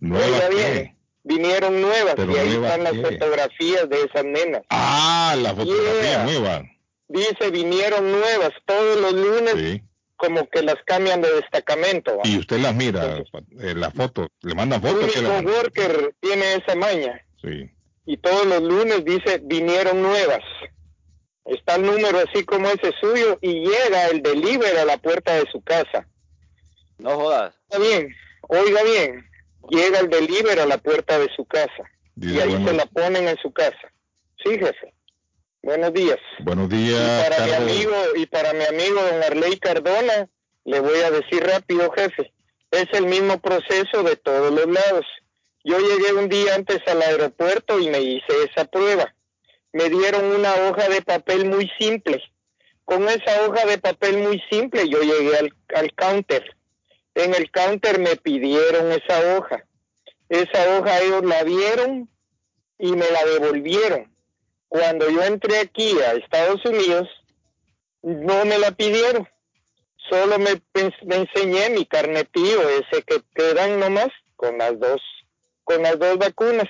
Nueva 0.00 0.24
Oiga 0.26 0.48
qué? 0.48 0.54
bien. 0.56 0.96
vinieron 1.24 1.80
nuevas 1.82 2.14
Pero 2.16 2.32
y 2.32 2.36
ahí 2.38 2.48
nuevas 2.56 2.70
están 2.78 2.84
las 2.84 3.10
fotografías 3.10 3.88
de 3.90 4.02
esas 4.02 4.24
nenas. 4.24 4.62
Ah, 4.70 5.36
la 5.40 5.54
fotografía 5.54 6.02
Yeah. 6.02 6.24
nueva. 6.24 6.62
Dice 7.08 7.50
vinieron 7.50 8.10
nuevas 8.10 8.50
todos 8.64 8.98
los 9.00 9.12
lunes 9.12 9.54
Sí. 9.56 9.82
como 10.16 10.48
que 10.48 10.62
las 10.62 10.76
cambian 10.86 11.20
de 11.20 11.30
destacamento. 11.34 12.16
¿va? 12.16 12.22
Y 12.24 12.38
usted 12.38 12.58
las 12.60 12.74
mira, 12.74 13.18
eh, 13.18 13.74
la 13.74 13.90
foto, 13.90 14.28
le 14.40 14.54
mandan 14.54 14.82
El 14.84 14.92
fotos 14.94 15.12
que 15.12 15.18
único 15.20 15.52
worker 15.52 16.14
tiene 16.20 16.54
esa 16.54 16.74
maña 16.74 17.20
Sí. 17.42 17.70
y 18.06 18.16
todos 18.16 18.46
los 18.46 18.62
lunes 18.62 19.04
dice 19.04 19.40
vinieron 19.44 20.00
nuevas. 20.02 20.40
Está 21.50 21.74
el 21.74 21.82
número 21.82 22.18
así 22.20 22.44
como 22.44 22.68
ese 22.68 22.92
suyo 23.00 23.36
y 23.40 23.68
llega 23.68 24.06
el 24.06 24.22
delivery 24.22 24.78
a 24.78 24.84
la 24.84 24.98
puerta 24.98 25.34
de 25.34 25.50
su 25.50 25.60
casa. 25.62 26.06
No 26.98 27.16
jodas. 27.16 27.54
Está 27.68 27.78
bien, 27.78 28.14
oiga 28.42 28.82
bien, 28.84 29.28
llega 29.68 29.98
el 29.98 30.08
delivery 30.08 30.60
a 30.60 30.66
la 30.66 30.78
puerta 30.78 31.18
de 31.18 31.28
su 31.34 31.44
casa 31.44 31.90
y 32.16 32.38
ahí 32.38 32.50
bueno, 32.50 32.68
se 32.68 32.74
la 32.74 32.86
ponen 32.86 33.26
en 33.26 33.36
su 33.38 33.52
casa. 33.52 33.92
Sí, 34.44 34.50
jefe. 34.50 34.94
Buenos 35.62 35.92
días. 35.92 36.18
buenos 36.44 36.72
Y 36.72 36.76
días, 36.76 37.28
para 37.28 37.44
mi 37.44 37.52
amigo 37.52 37.96
y 38.14 38.26
para 38.26 38.52
mi 38.52 38.64
amigo 38.64 39.02
don 39.02 39.22
Arley 39.22 39.58
Cardona, 39.58 40.28
le 40.64 40.80
voy 40.80 41.00
a 41.00 41.10
decir 41.10 41.42
rápido, 41.42 41.90
jefe, 41.90 42.32
es 42.70 42.86
el 42.92 43.06
mismo 43.06 43.40
proceso 43.40 44.04
de 44.04 44.14
todos 44.14 44.52
los 44.52 44.66
lados. 44.66 45.04
Yo 45.64 45.78
llegué 45.80 46.12
un 46.12 46.28
día 46.28 46.54
antes 46.54 46.78
al 46.86 47.02
aeropuerto 47.02 47.80
y 47.80 47.90
me 47.90 48.00
hice 48.00 48.44
esa 48.48 48.66
prueba. 48.66 49.12
Me 49.72 49.88
dieron 49.88 50.24
una 50.24 50.54
hoja 50.54 50.88
de 50.88 51.02
papel 51.02 51.48
muy 51.48 51.70
simple. 51.78 52.22
Con 52.84 53.08
esa 53.08 53.46
hoja 53.46 53.66
de 53.66 53.78
papel 53.78 54.18
muy 54.18 54.42
simple 54.50 54.88
yo 54.88 55.00
llegué 55.00 55.52
al, 55.74 55.94
counter. 55.94 56.56
En 57.14 57.34
el 57.34 57.50
counter 57.50 58.00
me 58.00 58.16
pidieron 58.16 58.90
esa 58.90 59.36
hoja. 59.36 59.64
Esa 60.28 60.76
hoja 60.78 61.00
ellos 61.00 61.24
la 61.24 61.44
vieron 61.44 62.08
y 62.78 62.92
me 62.92 63.08
la 63.10 63.24
devolvieron. 63.24 64.12
Cuando 64.68 65.08
yo 65.08 65.22
entré 65.22 65.58
aquí 65.58 66.00
a 66.00 66.12
Estados 66.12 66.64
Unidos, 66.64 67.08
no 68.02 68.44
me 68.44 68.58
la 68.58 68.72
pidieron. 68.72 69.28
Solo 70.08 70.38
me, 70.38 70.60
enseñé 70.74 71.70
mi 71.70 71.86
carnetillo, 71.86 72.68
ese 72.70 73.02
que 73.02 73.20
te 73.34 73.54
dan 73.54 73.78
nomás, 73.78 74.08
con 74.34 74.58
las 74.58 74.78
dos, 74.80 75.00
con 75.62 75.82
las 75.82 75.98
dos 75.98 76.18
vacunas. 76.18 76.68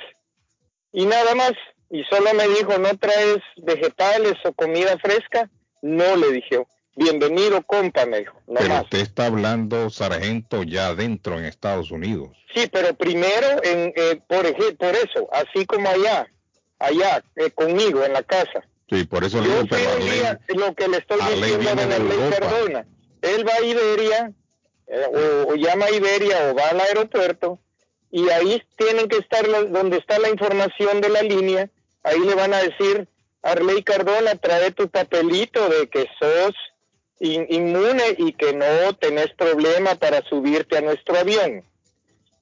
Y 0.93 1.07
nada 1.07 1.35
más. 1.35 1.53
Y 1.91 2.05
solo 2.05 2.33
me 2.35 2.47
dijo, 2.49 2.79
¿no 2.79 2.97
traes 2.99 3.39
vegetales 3.57 4.35
o 4.45 4.53
comida 4.53 4.97
fresca? 4.99 5.51
No, 5.83 6.17
le 6.17 6.33
dije. 6.33 6.63
Bienvenido, 6.95 7.63
compa, 7.63 8.07
me 8.07 8.21
dijo. 8.21 8.37
No 8.47 8.55
Pero 8.55 8.69
más. 8.69 8.83
usted 8.85 9.01
está 9.01 9.27
hablando, 9.27 9.91
sargento, 9.91 10.63
ya 10.63 10.89
adentro 10.89 11.39
en 11.39 11.45
Estados 11.47 11.91
Unidos. 11.91 12.29
Sí, 12.55 12.69
pero 12.73 12.95
primero, 12.95 13.47
en, 13.63 13.93
eh, 13.97 14.21
por, 14.29 14.45
por 14.77 14.95
eso, 14.95 15.29
así 15.33 15.65
como 15.67 15.89
allá, 15.89 16.29
allá, 16.79 17.25
eh, 17.37 17.51
conmigo, 17.51 18.05
en 18.05 18.13
la 18.13 18.23
casa. 18.23 18.65
Sí, 18.89 19.05
por 19.05 19.25
eso 19.25 19.41
le 19.41 19.49
digo, 19.49 19.63
pero 19.71 19.97
día, 20.05 20.39
lo 20.49 20.75
que 20.75 20.89
le 20.89 20.97
estoy 20.99 21.19
diciendo 21.21 21.75
de 21.75 21.95
Arley 21.95 22.13
Europa. 22.13 22.39
Cardona, 22.41 22.87
él 23.23 23.49
va 23.49 23.53
a 23.55 23.65
Iberia, 23.65 24.33
eh, 24.89 25.45
o, 25.47 25.53
o 25.53 25.55
llama 25.55 25.87
a 25.87 25.91
Iberia 25.93 26.51
o 26.51 26.55
va 26.57 26.69
al 26.71 26.81
aeropuerto, 26.81 27.59
y 28.11 28.29
ahí 28.31 28.61
tienen 28.77 29.09
que 29.09 29.19
estar 29.19 29.47
la- 29.49 29.63
donde 29.63 29.97
está 29.99 30.19
la 30.19 30.29
información 30.29 31.01
de 31.01 31.09
la 31.09 31.23
línea, 31.23 31.71
ahí 32.03 32.19
le 32.21 32.35
van 32.35 32.55
a 32.55 32.63
decir, 32.63 33.09
Arley 33.43 33.83
Cardona, 33.83 34.35
trae 34.37 34.71
tu 34.73 34.89
papelito 34.89 35.69
de 35.69 35.89
que 35.89 36.07
sos 36.19 36.55
in- 37.21 37.47
inmune 37.49 38.15
y 38.19 38.33
que 38.33 38.53
no 38.53 38.95
tenés 38.99 39.33
problema 39.35 39.95
para 39.95 40.23
subirte 40.29 40.79
a 40.79 40.83
nuestro 40.83 41.19
avión. 41.19 41.65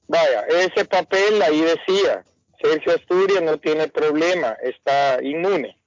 Vaya, 0.07 0.41
ese 0.49 0.85
papel 0.85 1.41
ahí 1.41 1.61
decía, 1.61 2.23
Sergio 2.61 2.93
Asturias 2.95 3.41
no 3.43 3.57
tiene 3.59 3.87
problema, 3.87 4.57
está 4.63 5.19
inmune. 5.21 5.77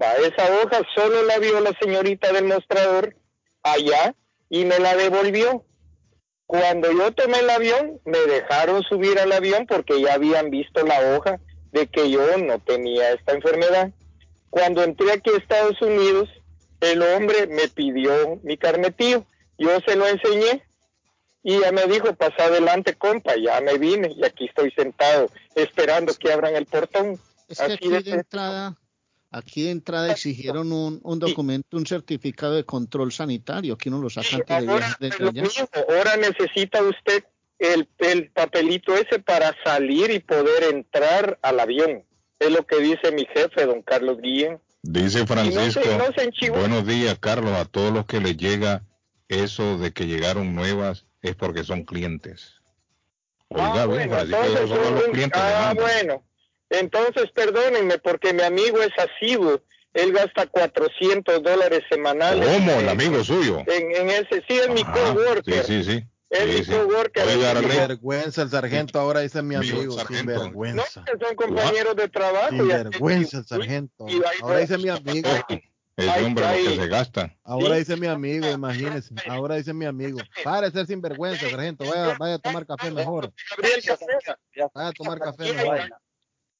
Va, 0.00 0.14
esa 0.14 0.44
hoja 0.62 0.82
solo 0.94 1.22
la 1.24 1.38
vio 1.38 1.60
la 1.60 1.72
señorita 1.80 2.32
del 2.32 2.44
mostrador 2.44 3.14
allá 3.62 4.14
y 4.48 4.64
me 4.64 4.78
la 4.78 4.94
devolvió. 4.96 5.64
Cuando 6.46 6.90
yo 6.90 7.12
tomé 7.12 7.38
el 7.40 7.50
avión, 7.50 8.00
me 8.04 8.18
dejaron 8.18 8.82
subir 8.82 9.18
al 9.18 9.32
avión 9.32 9.66
porque 9.66 10.00
ya 10.00 10.14
habían 10.14 10.50
visto 10.50 10.84
la 10.84 11.14
hoja 11.16 11.38
de 11.72 11.86
que 11.86 12.10
yo 12.10 12.38
no 12.38 12.58
tenía 12.58 13.12
esta 13.12 13.32
enfermedad. 13.32 13.92
Cuando 14.50 14.82
entré 14.82 15.12
aquí 15.12 15.30
a 15.30 15.36
Estados 15.36 15.80
Unidos, 15.80 16.28
el 16.80 17.02
hombre 17.02 17.46
me 17.46 17.68
pidió 17.68 18.40
mi 18.42 18.56
carnetío. 18.56 19.24
Yo 19.58 19.78
se 19.86 19.94
lo 19.96 20.06
enseñé 20.06 20.64
y 21.42 21.60
ya 21.60 21.72
me 21.72 21.86
dijo, 21.86 22.14
pasa 22.14 22.44
adelante, 22.44 22.94
compa. 22.94 23.34
Ya 23.36 23.60
me 23.60 23.78
vine 23.78 24.12
y 24.16 24.24
aquí 24.24 24.46
estoy 24.46 24.70
sentado 24.72 25.30
esperando 25.54 26.14
que 26.14 26.32
abran 26.32 26.56
el 26.56 26.66
portón. 26.66 27.18
Es 27.48 27.58
que 27.58 27.72
aquí 27.72 27.88
de 27.88 28.02
de 28.02 28.10
entrada, 28.12 28.76
aquí 29.30 29.64
de 29.64 29.70
entrada 29.70 30.10
exigieron 30.10 30.72
un, 30.72 31.00
un 31.02 31.18
documento, 31.18 31.76
un 31.76 31.86
certificado 31.86 32.54
de 32.54 32.64
control 32.64 33.12
sanitario, 33.12 33.76
que 33.76 33.88
uno 33.88 34.00
lo 34.00 34.10
saca 34.10 34.36
antes 34.36 34.48
de 34.48 34.68
Ahora, 34.68 34.86
viajar 34.86 34.96
desde 35.00 35.24
lo 35.24 35.30
allá. 35.30 35.42
mismo, 35.42 35.68
ahora 35.88 36.16
necesita 36.16 36.82
usted 36.82 37.24
el, 37.60 37.88
el 37.98 38.30
papelito 38.32 38.94
ese 38.96 39.20
para 39.20 39.54
salir 39.64 40.10
y 40.10 40.18
poder 40.18 40.64
entrar 40.64 41.38
al 41.42 41.60
avión. 41.60 42.04
Es 42.40 42.50
lo 42.50 42.66
que 42.66 42.78
dice 42.80 43.12
mi 43.12 43.26
jefe, 43.26 43.66
don 43.66 43.82
Carlos 43.82 44.18
Guillén. 44.20 44.60
Dice 44.82 45.26
Francisco, 45.26 45.80
no 45.84 45.90
se- 45.90 45.98
no 45.98 46.12
se 46.16 46.24
enchivó. 46.24 46.56
buenos 46.56 46.86
días 46.86 47.18
Carlos, 47.20 47.52
a 47.52 47.66
todos 47.66 47.92
los 47.92 48.06
que 48.06 48.18
les 48.20 48.36
llega 48.36 48.82
eso 49.28 49.78
de 49.78 49.92
que 49.92 50.06
llegaron 50.06 50.54
nuevas 50.54 51.06
es 51.22 51.36
porque 51.36 51.62
son 51.64 51.84
clientes. 51.84 52.54
Oiga, 53.50 53.82
Ah, 53.82 53.86
bien, 53.86 53.88
bueno, 54.08 54.12
Francisco, 54.14 54.42
entonces, 54.46 54.68
son 54.70 54.94
los 54.94 55.04
un- 55.04 55.12
clientes 55.12 55.40
ah, 55.42 55.74
bueno. 55.76 56.24
Entonces, 56.70 57.30
perdónenme, 57.34 57.98
porque 57.98 58.32
mi 58.32 58.42
amigo 58.42 58.80
es 58.80 58.92
asiduo. 58.96 59.60
Él 59.92 60.12
gasta 60.12 60.46
400 60.46 61.42
dólares 61.42 61.80
semanales. 61.90 62.48
¿Cómo? 62.48 62.70
El 62.78 62.88
amigo 62.88 63.24
suyo. 63.24 63.64
En, 63.66 63.90
en 63.96 64.08
ese, 64.08 64.42
sí, 64.48 64.56
es 64.56 64.68
mi 64.68 64.82
Ajá, 64.82 64.92
coworker. 65.14 65.64
Sí, 65.66 65.82
sí, 65.82 65.92
sí. 65.92 66.04
Es 66.30 66.46
mi 66.46 66.52
Sí, 66.52 66.64
sí. 66.64 66.72
Sin 66.72 67.44
Arley, 67.44 67.76
Vergüenza 67.76 68.42
el 68.42 68.50
sargento, 68.50 69.00
ahora 69.00 69.20
dice 69.20 69.42
mi 69.42 69.56
Amigo, 69.56 69.78
amigo. 69.78 69.98
sargento. 69.98 70.50
No, 70.52 70.84
que 70.84 71.26
son 71.26 71.34
compañeros 71.36 71.96
de 71.96 72.08
trabajo. 72.08 72.50
Sin 72.50 72.68
vergüenza 72.68 73.38
el 73.38 73.46
sargento. 73.46 74.06
Ahora 74.40 74.58
dice 74.58 74.78
mi 74.78 74.88
amigo. 74.88 75.28
ese 75.96 76.10
Ay, 76.10 76.24
hombre 76.24 76.44
ay. 76.46 76.64
que 76.64 76.76
se 76.76 76.86
gasta. 76.86 77.36
Ahora 77.42 77.76
dice 77.76 77.96
mi 77.96 78.06
amigo, 78.06 78.48
imagínese. 78.48 79.12
Ahora 79.28 79.56
dice 79.56 79.74
mi 79.74 79.86
amigo. 79.86 80.20
Para 80.44 80.70
de 80.70 80.72
ser 80.72 80.86
sinvergüenza, 80.86 81.50
sargento. 81.50 81.84
Vaya, 81.84 82.16
vaya 82.16 82.34
a 82.34 82.38
tomar 82.38 82.64
café 82.64 82.92
mejor. 82.92 83.32
Vaya 84.72 84.88
a 84.88 84.92
tomar 84.92 85.18
café 85.18 85.52
mejor. 85.52 85.80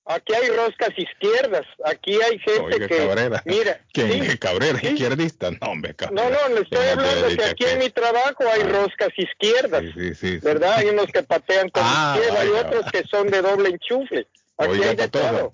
Hay, 0.06 0.16
aquí 0.16 0.34
hay 0.34 0.48
roscas 0.50 0.90
izquierdas. 0.96 1.66
Aquí 1.84 2.18
hay 2.22 2.38
gente 2.38 2.60
Oiga, 2.60 2.88
que. 2.88 2.96
Cabrera. 2.98 3.42
Mira. 3.44 3.80
¿Quién 3.92 4.12
sí. 4.12 4.20
es 4.20 4.38
Cabrera? 4.38 4.78
Sí. 4.80 4.86
¿Izquierdista? 4.88 5.50
No, 5.50 5.58
hombre, 5.62 5.90
No, 5.90 5.96
Cabrera. 5.96 6.30
no, 6.48 6.54
le 6.54 6.60
estoy 6.62 6.86
hablando 6.88 7.28
que 7.36 7.44
aquí 7.44 7.64
en 7.64 7.78
mi 7.78 7.90
trabajo 7.90 8.44
hay 8.52 8.62
roscas 8.64 9.10
izquierdas. 9.16 9.82
Sí, 9.82 9.92
sí, 9.94 10.14
sí. 10.14 10.28
sí. 10.34 10.38
¿verdad? 10.42 10.74
Hay 10.78 10.88
unos 10.88 11.06
que 11.06 11.22
patean 11.22 11.68
con 11.70 11.82
Ah, 11.86 12.14
izquierda 12.16 12.44
y 12.44 12.48
vaya. 12.50 12.66
otros 12.68 12.92
que 12.92 13.04
son 13.04 13.28
de 13.28 13.42
doble 13.42 13.68
enchufle. 13.70 14.26
Aquí 14.58 14.70
Oiga, 14.72 14.90
hay 14.90 14.96
de 14.96 15.08
todo. 15.08 15.52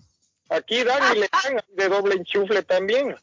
Aquí 0.48 0.84
dan 0.84 1.16
y 1.16 1.20
le 1.20 1.28
dan 1.28 1.60
de 1.74 1.88
doble 1.88 2.14
enchufle 2.14 2.62
también. 2.62 3.16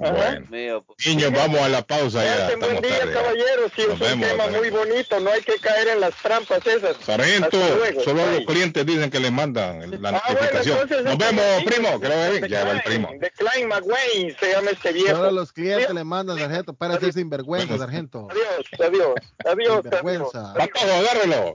Bueno. 0.00 0.46
Mío, 0.48 0.82
pues. 0.86 1.06
Niños, 1.06 1.30
vamos 1.30 1.60
a 1.60 1.68
la 1.68 1.82
pausa 1.86 2.24
ya. 2.24 2.46
Buen 2.46 2.62
Estamos 2.62 2.82
día, 2.82 2.98
tarde. 3.00 3.12
caballeros. 3.12 3.72
Sí, 3.76 3.82
es 3.82 3.88
Nos 3.88 4.00
un 4.00 4.06
vemos, 4.06 4.28
tema 4.30 4.44
muy 4.46 4.52
sargento. 4.54 4.78
bonito. 4.78 5.20
No 5.20 5.30
hay 5.30 5.42
que 5.42 5.54
caer 5.56 5.88
en 5.88 6.00
las 6.00 6.14
trampas 6.22 6.66
esas. 6.66 6.96
Sargento, 7.04 7.58
solo 8.02 8.24
Bye. 8.24 8.36
los 8.38 8.46
clientes 8.46 8.86
dicen 8.86 9.10
que 9.10 9.20
le 9.20 9.30
mandan 9.30 9.78
la 10.00 10.08
Ah, 10.08 10.22
bueno, 10.24 10.40
notificación. 10.40 10.78
entonces 10.80 11.04
Nos 11.04 11.12
este 11.12 11.24
vemos, 11.26 11.44
sí, 11.58 11.64
primo. 11.66 12.00
Creo 12.00 12.32
que 12.32 12.40
de 12.40 12.48
ya 12.48 12.64
va 12.64 12.70
el 12.72 12.82
primo. 12.82 13.10
De 13.20 13.30
Klein 13.30 13.68
McWayne 13.68 14.36
se 14.40 14.52
llama 14.52 14.70
este 14.70 14.92
viejo. 14.92 15.16
Solo 15.16 15.30
los 15.32 15.52
clientes 15.52 15.90
le 15.90 16.04
mandan, 16.04 16.38
sargento. 16.38 16.72
Para 16.72 16.98
ser 16.98 17.12
sinvergüenza, 17.12 17.76
sargento. 17.76 18.26
Adiós, 18.30 18.66
adiós, 18.82 19.14
adiós. 19.44 19.82
Sinvergüenza. 19.82 20.54
Patojo, 20.54 20.92
agárrelo. 20.94 21.54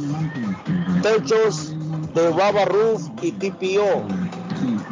techos 1.02 1.72
de 2.14 2.30
rubber 2.30 2.68
roof 2.68 3.02
y 3.22 3.32
TPO. 3.32 4.04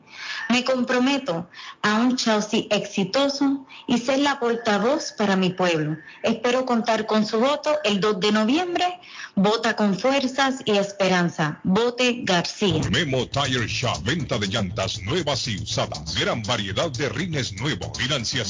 Me 0.50 0.62
comprometo 0.62 1.48
a 1.80 1.94
un 2.00 2.16
Chelsea 2.16 2.64
exitoso 2.70 3.66
y 3.86 3.96
ser 3.96 4.18
la 4.18 4.38
portavoz 4.38 5.12
para 5.16 5.36
mi 5.36 5.50
pueblo. 5.50 5.96
Espero 6.22 6.66
contar 6.66 7.06
con 7.06 7.24
su 7.24 7.40
voto 7.40 7.78
el 7.82 7.98
2 7.98 8.20
de 8.20 8.32
noviembre. 8.32 9.00
Vota 9.36 9.74
con 9.74 9.98
fuerzas 9.98 10.56
y 10.66 10.72
esperanza. 10.72 11.61
Vote 11.64 12.20
García. 12.24 12.82
Memo 12.90 13.26
Tire 13.26 13.66
Shop, 13.66 14.02
venta 14.02 14.38
de 14.38 14.48
llantas 14.48 15.00
nuevas 15.00 15.48
y 15.48 15.56
usadas. 15.56 16.14
Gran 16.20 16.42
variedad 16.42 16.90
de 16.90 17.08
rines 17.08 17.54
nuevos. 17.54 17.96
Financiación 17.96 18.49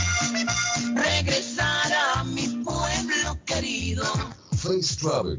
Face 4.62 4.94
Travel. 4.94 5.38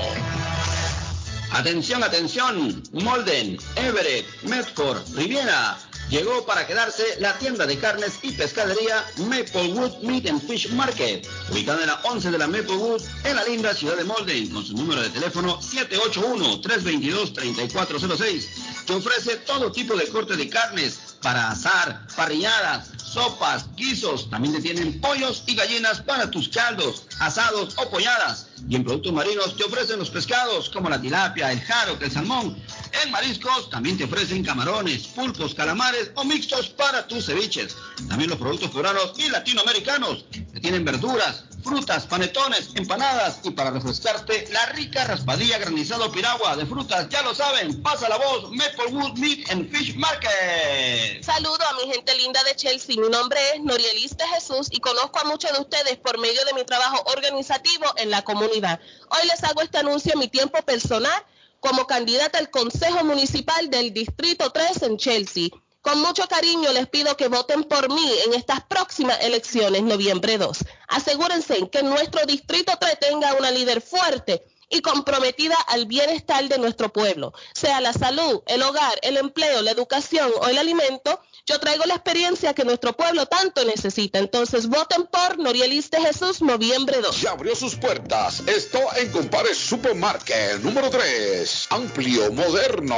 Atención, 1.51 2.03
atención. 2.03 2.81
Molden, 2.93 3.59
Everett, 3.75 4.25
Medford, 4.41 5.03
Riviera. 5.15 5.77
Llegó 6.09 6.45
para 6.45 6.67
quedarse 6.67 7.03
la 7.19 7.37
tienda 7.39 7.65
de 7.65 7.79
carnes 7.79 8.19
y 8.21 8.31
pescadería 8.31 9.03
Maplewood 9.17 10.03
Meat 10.03 10.27
and 10.27 10.47
Fish 10.47 10.69
Market, 10.69 11.27
ubicada 11.49 11.81
en 11.81 11.87
la 11.87 11.99
11 12.03 12.31
de 12.31 12.37
la 12.37 12.47
Maplewood, 12.47 13.01
en 13.23 13.35
la 13.35 13.43
linda 13.45 13.73
ciudad 13.73 13.97
de 13.97 14.03
Molden, 14.03 14.51
con 14.51 14.63
su 14.63 14.73
número 14.73 15.01
de 15.01 15.09
teléfono 15.09 15.59
781-322-3406, 15.61 18.45
que 18.85 18.93
ofrece 18.93 19.37
todo 19.37 19.71
tipo 19.71 19.95
de 19.95 20.07
corte 20.09 20.35
de 20.35 20.49
carnes 20.49 20.99
para 21.21 21.49
asar, 21.51 22.05
parrilladas, 22.15 22.89
sopas, 23.13 23.65
guisos. 23.75 24.29
También 24.29 24.55
te 24.55 24.61
tienen 24.61 24.99
pollos 24.99 25.43
y 25.47 25.55
gallinas 25.55 26.01
para 26.01 26.29
tus 26.29 26.49
caldos, 26.49 27.03
asados 27.19 27.75
o 27.77 27.89
polladas. 27.89 28.47
Y 28.67 28.75
en 28.75 28.83
productos 28.83 29.13
marinos 29.13 29.55
te 29.57 29.63
ofrecen 29.63 29.99
los 29.99 30.09
pescados 30.09 30.69
como 30.69 30.89
la 30.89 30.99
tilapia, 31.01 31.51
el 31.51 31.61
jaro, 31.61 31.97
el 31.99 32.11
salmón. 32.11 32.57
En 33.03 33.11
mariscos 33.11 33.69
también 33.69 33.97
te 33.97 34.05
ofrecen 34.05 34.43
camarones, 34.43 35.07
pulpos, 35.07 35.53
calamares 35.53 36.11
o 36.15 36.23
mixtos 36.23 36.69
para 36.69 37.07
tus 37.07 37.25
ceviches. 37.25 37.75
También 38.07 38.29
los 38.29 38.39
productos 38.39 38.71
peruanos 38.71 39.13
y 39.17 39.29
latinoamericanos. 39.29 40.25
Te 40.29 40.59
tienen 40.59 40.85
verduras, 40.85 41.43
frutas, 41.63 42.05
panetones, 42.05 42.69
empanadas 42.75 43.39
y 43.43 43.51
para 43.51 43.71
refrescarte 43.71 44.47
la 44.51 44.65
rica 44.67 45.05
raspadilla 45.05 45.57
granizado 45.57 46.11
piragua 46.11 46.55
de 46.55 46.65
frutas. 46.65 47.07
Ya 47.09 47.21
lo 47.23 47.33
saben, 47.33 47.81
pasa 47.81 48.09
la 48.09 48.17
voz 48.17 48.51
Maplewood 48.51 49.17
Meat 49.17 49.49
and 49.49 49.71
Fish 49.71 49.95
Market. 49.95 51.23
Saludo 51.23 51.59
a 51.69 51.73
mi 51.75 51.91
gente 51.91 52.15
linda 52.15 52.43
de 52.43 52.55
Chelsea. 52.55 52.95
Mi 52.99 53.09
nombre 53.09 53.39
es 53.55 53.61
Norielis 53.61 54.15
de 54.17 54.27
Jesús 54.27 54.67
y 54.69 54.79
conozco 54.79 55.19
a 55.19 55.23
muchos 55.23 55.51
de 55.53 55.61
ustedes 55.61 55.97
por 55.97 56.19
medio 56.19 56.43
de 56.45 56.53
mi 56.53 56.63
trabajo 56.65 57.02
organizativo 57.05 57.85
en 57.97 58.09
la 58.09 58.23
comunidad. 58.23 58.79
Hoy 59.09 59.27
les 59.27 59.43
hago 59.43 59.61
este 59.61 59.79
anuncio 59.79 60.13
en 60.13 60.19
mi 60.19 60.27
tiempo 60.27 60.61
personal 60.63 61.23
como 61.59 61.87
candidata 61.87 62.39
al 62.39 62.49
Consejo 62.49 63.03
Municipal 63.03 63.69
del 63.69 63.93
Distrito 63.93 64.49
3 64.51 64.83
en 64.83 64.97
Chelsea. 64.97 65.49
Con 65.81 65.99
mucho 66.01 66.27
cariño 66.27 66.71
les 66.71 66.87
pido 66.87 67.17
que 67.17 67.27
voten 67.27 67.63
por 67.63 67.89
mí 67.89 68.11
en 68.25 68.33
estas 68.33 68.63
próximas 68.63 69.19
elecciones, 69.21 69.83
noviembre 69.83 70.37
2. 70.37 70.57
Asegúrense 70.87 71.69
que 71.69 71.83
nuestro 71.83 72.25
Distrito 72.25 72.73
3 72.79 72.99
tenga 72.99 73.33
una 73.35 73.51
líder 73.51 73.81
fuerte 73.81 74.43
y 74.69 74.81
comprometida 74.81 75.55
al 75.67 75.85
bienestar 75.85 76.47
de 76.47 76.57
nuestro 76.57 76.91
pueblo, 76.91 77.33
sea 77.53 77.79
la 77.79 77.93
salud, 77.93 78.41
el 78.47 78.63
hogar, 78.63 78.93
el 79.03 79.17
empleo, 79.17 79.61
la 79.61 79.71
educación 79.71 80.31
o 80.41 80.47
el 80.47 80.57
alimento. 80.57 81.21
Yo 81.45 81.59
traigo 81.59 81.83
la 81.83 81.95
experiencia 81.95 82.53
que 82.53 82.63
nuestro 82.63 82.93
pueblo 82.93 83.25
tanto 83.25 83.65
necesita. 83.65 84.17
Entonces 84.17 84.67
voten 84.67 85.05
por 85.07 85.37
Norielis 85.37 85.91
de 85.91 85.99
Jesús, 85.99 86.41
noviembre 86.41 87.01
2. 87.01 87.19
Ya 87.19 87.31
abrió 87.31 87.53
sus 87.53 87.75
puertas. 87.75 88.43
Esto 88.47 88.79
en 88.95 89.11
Compare 89.11 89.53
Supermarket 89.53 90.59
número 90.61 90.89
3. 90.89 91.67
Amplio, 91.71 92.31
moderno. 92.31 92.95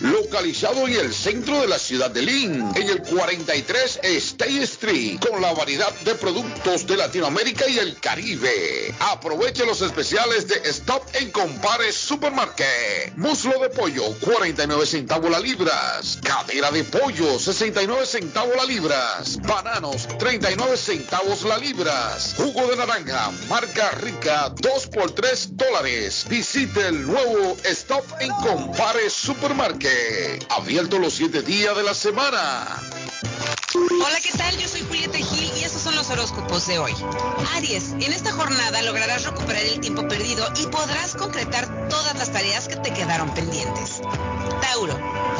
Localizado 0.00 0.88
en 0.88 0.94
el 0.94 1.14
centro 1.14 1.60
de 1.60 1.68
la 1.68 1.78
ciudad 1.78 2.10
de 2.10 2.22
Lynn. 2.22 2.72
En 2.74 2.88
el 2.88 3.00
43 3.00 4.00
State 4.02 4.64
Street. 4.64 5.20
Con 5.20 5.40
la 5.40 5.52
variedad 5.52 5.92
de 6.00 6.16
productos 6.16 6.88
de 6.88 6.96
Latinoamérica 6.96 7.68
y 7.68 7.78
el 7.78 8.00
Caribe. 8.00 8.92
Aproveche 8.98 9.64
los 9.64 9.82
especiales 9.82 10.48
de 10.48 10.68
Stop 10.70 11.04
en 11.12 11.30
Compare 11.30 11.92
Supermarket. 11.92 13.14
Muslo 13.14 13.56
de 13.60 13.68
pollo, 13.70 14.02
49 14.18 14.84
centavos 14.84 15.30
la 15.30 15.38
libras. 15.38 16.18
Cadera 16.20 16.72
de 16.72 16.82
pollo, 16.82 17.38
69 17.84 18.06
centavos 18.06 18.56
la 18.56 18.64
libras. 18.64 19.38
Bananos, 19.42 20.08
39 20.18 20.76
centavos 20.76 21.42
la 21.42 21.58
libras. 21.58 22.34
Jugo 22.36 22.66
de 22.68 22.76
naranja, 22.76 23.30
marca 23.48 23.90
rica, 24.00 24.50
2 24.56 24.86
por 24.86 25.10
3 25.10 25.54
dólares. 25.54 26.24
Visite 26.30 26.88
el 26.88 27.06
nuevo 27.06 27.56
Stop 27.64 28.04
en 28.20 28.30
Compare 28.30 29.10
Supermarket. 29.10 30.46
Abierto 30.50 30.98
los 30.98 31.12
7 31.12 31.42
días 31.42 31.76
de 31.76 31.82
la 31.82 31.92
semana. 31.92 32.80
Hola, 33.76 34.20
¿qué 34.22 34.30
tal? 34.38 34.56
Yo 34.56 34.68
soy 34.68 34.82
Julieta 34.82 35.18
Gil 35.18 35.50
y 35.56 35.64
estos 35.64 35.82
son 35.82 35.96
los 35.96 36.08
horóscopos 36.08 36.64
de 36.68 36.78
hoy. 36.78 36.94
Aries, 37.56 37.90
en 37.90 38.12
esta 38.12 38.30
jornada 38.30 38.82
lograrás 38.82 39.24
recuperar 39.24 39.64
el 39.64 39.80
tiempo 39.80 40.06
perdido 40.06 40.46
y 40.60 40.66
podrás 40.66 41.16
concretar 41.16 41.88
todas 41.88 42.14
las 42.16 42.30
tareas 42.30 42.68
que 42.68 42.76
te 42.76 42.92
quedaron 42.92 43.34
pendientes. 43.34 44.00
Tauro, 44.60 44.94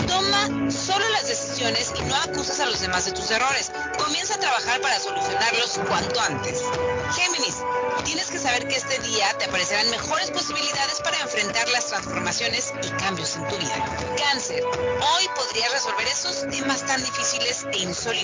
toma 0.09 0.68
solo 0.68 1.09
las 1.11 1.28
decisiones 1.28 1.93
y 1.97 2.03
no 2.03 2.16
acuses 2.16 2.59
a 2.59 2.66
los 2.66 2.80
demás 2.80 3.05
de 3.05 3.12
tus 3.12 3.30
errores. 3.30 3.70
Comienza 3.99 4.35
a 4.35 4.41
trabajar 4.41 4.80
para 4.80 4.99
solucionarlos 4.99 5.78
cuanto 5.87 6.20
antes. 6.20 6.61
Géminis, 7.14 7.59
tienes 8.05 8.30
que 8.30 8.39
saber 8.39 8.66
que 8.66 8.76
este 8.76 8.99
día 8.99 9.32
te 9.39 9.45
aparecerán 9.45 9.89
mejores 9.91 10.32
posibilidades 10.32 11.01
para 11.05 11.20
enfrentar 11.20 11.68
las 11.68 11.87
transformaciones 11.87 12.72
y 12.82 12.89
cambios 13.01 13.37
en 13.37 13.47
tu 13.47 13.57
vida. 13.59 14.14
Cáncer, 14.16 14.64
hoy 14.64 15.28
podrías 15.37 15.70
resolver 15.70 16.09
esos 16.09 16.49
temas 16.49 16.85
tan 16.85 17.01
difíciles 17.01 17.64
e 17.72 17.78
insólitos. 17.78 18.24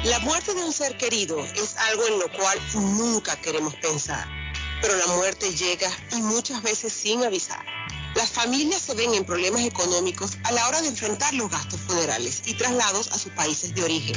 La 0.05 0.19
muerte 0.21 0.55
de 0.55 0.65
un 0.65 0.73
ser 0.73 0.97
querido 0.97 1.45
es 1.45 1.77
algo 1.77 2.07
en 2.07 2.21
lo 2.21 2.33
cual 2.33 2.59
nunca 2.75 3.37
queremos 3.37 3.75
pensar, 3.77 4.27
pero 4.81 4.97
la 4.97 5.09
muerte 5.15 5.55
llega 5.55 5.91
y 6.17 6.23
muchas 6.23 6.63
veces 6.63 6.91
sin 6.91 7.23
avisar. 7.23 7.63
Las 8.15 8.31
familias 8.31 8.81
se 8.81 8.95
ven 8.95 9.13
en 9.15 9.25
problemas 9.25 9.63
económicos 9.63 10.39
a 10.45 10.53
la 10.53 10.67
hora 10.69 10.81
de 10.81 10.89
enfrentar 10.89 11.35
los 11.35 11.51
gastos 11.51 11.81
funerales 11.81 12.43
y 12.47 12.55
traslados 12.55 13.13
a 13.13 13.19
sus 13.19 13.31
países 13.33 13.75
de 13.75 13.85
origen. 13.85 14.17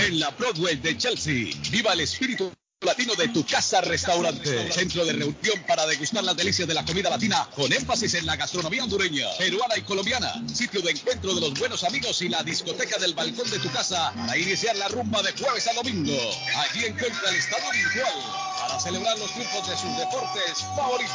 En 0.00 0.18
la 0.18 0.30
Broadway 0.30 0.76
de 0.76 0.96
Chelsea, 0.96 1.50
viva 1.70 1.92
el 1.92 2.00
espíritu 2.00 2.50
latino 2.80 3.14
de 3.14 3.28
tu 3.28 3.44
casa 3.44 3.82
restaurante. 3.82 4.72
Centro 4.72 5.04
de 5.04 5.12
reunión 5.12 5.62
para 5.68 5.84
degustar 5.86 6.24
las 6.24 6.34
delicias 6.34 6.66
de 6.66 6.72
la 6.72 6.82
comida 6.84 7.10
latina 7.10 7.46
con 7.54 7.70
énfasis 7.70 8.14
en 8.14 8.24
la 8.24 8.36
gastronomía 8.36 8.82
hondureña, 8.82 9.26
peruana 9.38 9.76
y 9.76 9.82
colombiana. 9.82 10.42
Sitio 10.52 10.80
de 10.80 10.92
encuentro 10.92 11.34
de 11.34 11.42
los 11.42 11.52
buenos 11.58 11.84
amigos 11.84 12.22
y 12.22 12.30
la 12.30 12.42
discoteca 12.42 12.98
del 12.98 13.12
balcón 13.12 13.50
de 13.50 13.58
tu 13.58 13.70
casa 13.70 14.14
para 14.16 14.38
iniciar 14.38 14.74
la 14.76 14.88
rumba 14.88 15.20
de 15.22 15.32
jueves 15.32 15.68
a 15.68 15.74
domingo. 15.74 16.16
Allí 16.56 16.86
encuentra 16.86 17.28
el 17.28 17.36
estado 17.36 17.70
virtual 17.70 18.14
para 18.72 18.80
celebrar 18.80 19.18
los 19.18 19.30
triunfos 19.32 19.68
de 19.68 19.76
sus 19.76 19.94
deportes 19.98 20.64
favoritos. 20.74 21.12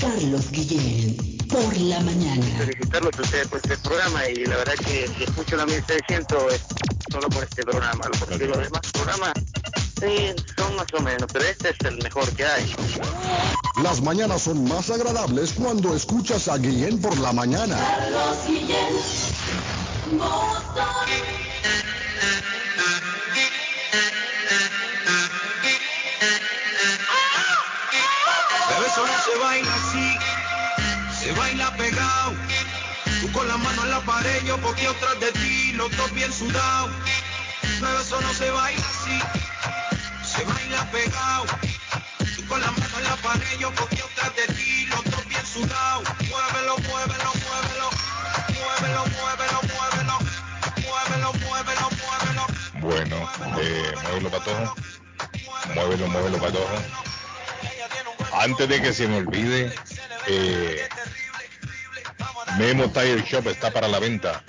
Carlos 0.00 0.52
Guillén, 0.52 1.33
por 1.54 1.76
la 1.76 2.00
mañana. 2.00 2.42
felicitarlos 2.58 3.16
a 3.16 3.22
ustedes 3.22 3.46
por 3.46 3.58
este 3.58 3.76
programa 3.78 4.28
y 4.28 4.44
la 4.44 4.56
verdad 4.56 4.74
que 4.74 5.08
si 5.16 5.22
escucho 5.22 5.56
la 5.56 5.64
1600 5.66 6.52
es 6.52 6.62
solo 7.12 7.28
por 7.28 7.44
este 7.44 7.62
programa, 7.62 8.04
porque 8.18 8.46
los 8.46 8.58
demás 8.58 8.80
programas 8.92 9.32
sí 10.00 10.34
son 10.56 10.74
más 10.74 10.86
o 10.98 11.00
menos, 11.00 11.30
pero 11.32 11.44
este 11.44 11.70
es 11.70 11.76
el 11.84 12.02
mejor 12.02 12.28
que 12.34 12.44
hay. 12.44 12.74
Las 13.84 14.02
mañanas 14.02 14.42
son 14.42 14.64
más 14.64 14.90
agradables 14.90 15.52
cuando 15.52 15.94
escuchas 15.94 16.48
a 16.48 16.58
Guillén 16.58 17.00
por 17.00 17.16
la 17.18 17.32
mañana. 17.32 17.76
Carlos 17.76 18.36
Guillén, 18.48 20.18
Boston. 20.18 20.84
Bebé, 28.70 28.86
eso 28.86 29.06
no 29.06 29.22
se 29.22 29.38
baila 29.38 29.74
así, 29.74 30.13
se 31.24 31.32
baila 31.32 31.74
pegado. 31.76 32.32
Tú 33.20 33.32
con 33.32 33.48
la 33.48 33.56
mano 33.56 33.82
en 33.84 33.90
la 33.90 34.00
pared, 34.00 34.44
yo 34.44 34.58
porque 34.58 34.86
tras 35.00 35.18
de 35.20 35.32
ti, 35.32 35.72
los 35.72 35.90
dos 35.96 36.12
bien 36.12 36.30
sudados. 36.30 36.90
Bebé, 37.80 38.00
eso 38.00 38.20
no 38.20 38.34
se 38.34 38.50
baila 38.50 38.86
así, 38.86 39.18
se 40.22 40.44
baila 40.44 40.84
pegado. 40.90 41.46
Tú 42.36 42.46
con 42.46 42.60
la 42.60 42.70
mano 42.72 42.98
en 42.98 43.04
la 43.04 43.16
pared, 43.16 43.58
yo 43.58 43.70
porque 43.72 44.04
tras 44.16 44.36
de 44.36 44.46
ti, 44.54 44.86
los 44.86 45.04
dos 45.04 45.26
bien 45.26 45.46
sudados. 45.46 46.04
Muévelo, 46.28 46.76
muévelo, 46.88 47.30
muévelo, 47.44 47.88
muévelo, 48.60 49.02
muévelo, 49.16 49.60
muévelo, 49.72 50.18
muévelo, 50.84 51.32
muévelo, 51.32 51.88
muévelo. 52.00 52.46
Bueno, 52.80 53.30
eh, 53.60 53.94
muévelo 54.02 54.30
patojo. 54.30 54.74
Muévelo, 55.74 56.08
muévelo 56.08 56.38
patojo. 56.38 57.04
Antes 58.32 58.68
de 58.68 58.82
que 58.82 58.92
se 58.92 59.06
me 59.06 59.18
olvide, 59.18 59.72
eh, 60.26 60.88
Memo 62.58 62.90
Tire 62.90 63.22
Shop 63.22 63.46
está 63.48 63.72
para 63.72 63.88
la 63.88 63.98
venta. 63.98 64.44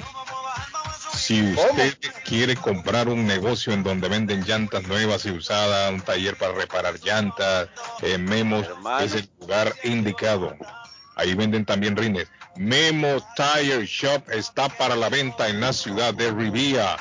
Si 1.16 1.42
usted 1.42 1.98
quiere 2.24 2.56
comprar 2.56 3.10
un 3.10 3.26
negocio 3.26 3.74
en 3.74 3.82
donde 3.84 4.10
venden 4.10 4.44
llantas 4.44 4.84
nuevas 4.84 5.26
y 5.26 5.32
usadas, 5.32 5.92
un 5.92 6.02
taller 6.02 6.36
para 6.36 6.54
reparar 6.54 7.00
llantas, 7.00 7.70
eh, 8.02 8.18
Memo 8.18 8.64
es 9.02 9.16
el 9.16 9.30
lugar 9.40 9.74
indicado. 9.84 10.56
Ahí 11.16 11.34
venden 11.34 11.66
también 11.66 11.96
rines. 11.96 12.28
Memo 12.58 13.26
Tire 13.36 13.86
Shop 13.86 14.30
está 14.30 14.70
para 14.70 14.96
la 14.96 15.10
venta 15.10 15.50
en 15.50 15.60
la 15.62 15.74
ciudad 15.74 16.14
de 16.14 16.32
Rivia. 16.32 16.96